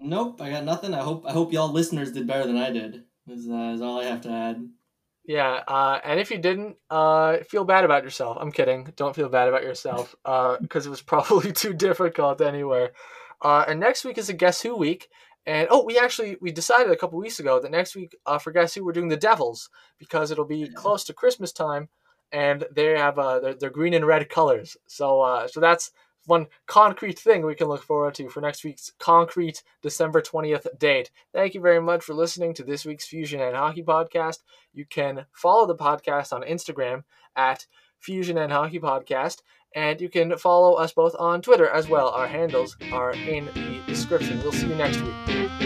Nope, 0.00 0.42
I 0.42 0.50
got 0.50 0.64
nothing. 0.64 0.92
I 0.92 1.00
hope 1.00 1.24
I 1.26 1.32
hope 1.32 1.52
y'all 1.52 1.72
listeners 1.72 2.12
did 2.12 2.26
better 2.26 2.46
than 2.46 2.58
I 2.58 2.70
did. 2.70 3.04
Is, 3.26 3.48
uh, 3.48 3.72
is 3.74 3.80
all 3.80 4.00
I 4.00 4.04
have 4.04 4.20
to 4.22 4.30
add. 4.30 4.68
Yeah, 5.26 5.62
uh, 5.66 6.00
and 6.04 6.20
if 6.20 6.30
you 6.30 6.38
didn't, 6.38 6.76
uh, 6.90 7.38
feel 7.48 7.64
bad 7.64 7.84
about 7.84 8.04
yourself. 8.04 8.36
I'm 8.38 8.52
kidding. 8.52 8.92
Don't 8.96 9.16
feel 9.16 9.30
bad 9.30 9.48
about 9.48 9.62
yourself, 9.62 10.14
because 10.60 10.86
it 10.86 10.90
was 10.90 11.00
probably 11.02 11.52
too 11.54 11.72
difficult 11.72 12.40
anywhere. 12.42 12.92
Uh, 13.40 13.64
and 13.66 13.80
next 13.80 14.04
week 14.04 14.18
is 14.18 14.28
a 14.28 14.34
Guess 14.34 14.62
Who 14.62 14.76
week, 14.76 15.08
and 15.46 15.66
oh, 15.70 15.84
we 15.84 15.98
actually 15.98 16.36
we 16.40 16.52
decided 16.52 16.92
a 16.92 16.96
couple 16.96 17.18
weeks 17.18 17.40
ago 17.40 17.58
that 17.60 17.70
next 17.70 17.96
week 17.96 18.14
uh, 18.26 18.38
for 18.38 18.52
Guess 18.52 18.74
Who 18.74 18.84
we're 18.84 18.92
doing 18.92 19.08
the 19.08 19.16
Devils 19.16 19.70
because 19.98 20.30
it'll 20.30 20.44
be 20.44 20.68
close 20.68 21.04
to 21.04 21.14
Christmas 21.14 21.52
time, 21.52 21.88
and 22.30 22.64
they 22.70 22.96
have 22.98 23.18
uh, 23.18 23.40
they're, 23.40 23.54
they're 23.54 23.70
green 23.70 23.94
and 23.94 24.06
red 24.06 24.28
colors. 24.28 24.76
So 24.86 25.22
uh, 25.22 25.48
so 25.48 25.58
that's 25.60 25.90
one 26.26 26.46
concrete 26.66 27.18
thing 27.18 27.44
we 27.44 27.54
can 27.54 27.68
look 27.68 27.82
forward 27.82 28.14
to 28.14 28.28
for 28.28 28.40
next 28.40 28.64
week's 28.64 28.92
concrete 28.98 29.62
December 29.82 30.20
20th 30.20 30.78
date. 30.78 31.10
Thank 31.32 31.54
you 31.54 31.60
very 31.60 31.80
much 31.80 32.02
for 32.02 32.14
listening 32.14 32.54
to 32.54 32.64
this 32.64 32.84
week's 32.84 33.06
Fusion 33.06 33.40
and 33.40 33.56
Hockey 33.56 33.82
podcast. 33.82 34.38
You 34.72 34.84
can 34.84 35.26
follow 35.32 35.66
the 35.66 35.76
podcast 35.76 36.32
on 36.32 36.42
Instagram 36.42 37.04
at 37.36 37.66
Fusion 38.00 38.36
and 38.38 38.52
Hockey 38.52 38.78
Podcast, 38.80 39.40
and 39.74 40.00
you 40.00 40.08
can 40.08 40.36
follow 40.36 40.74
us 40.74 40.92
both 40.92 41.16
on 41.18 41.40
Twitter 41.40 41.68
as 41.68 41.88
well. 41.88 42.08
Our 42.08 42.26
handles 42.26 42.76
are 42.92 43.12
in 43.12 43.46
the 43.46 43.80
description. 43.86 44.40
We'll 44.42 44.52
see 44.52 44.68
you 44.68 44.74
next 44.74 45.00
week. 45.00 45.63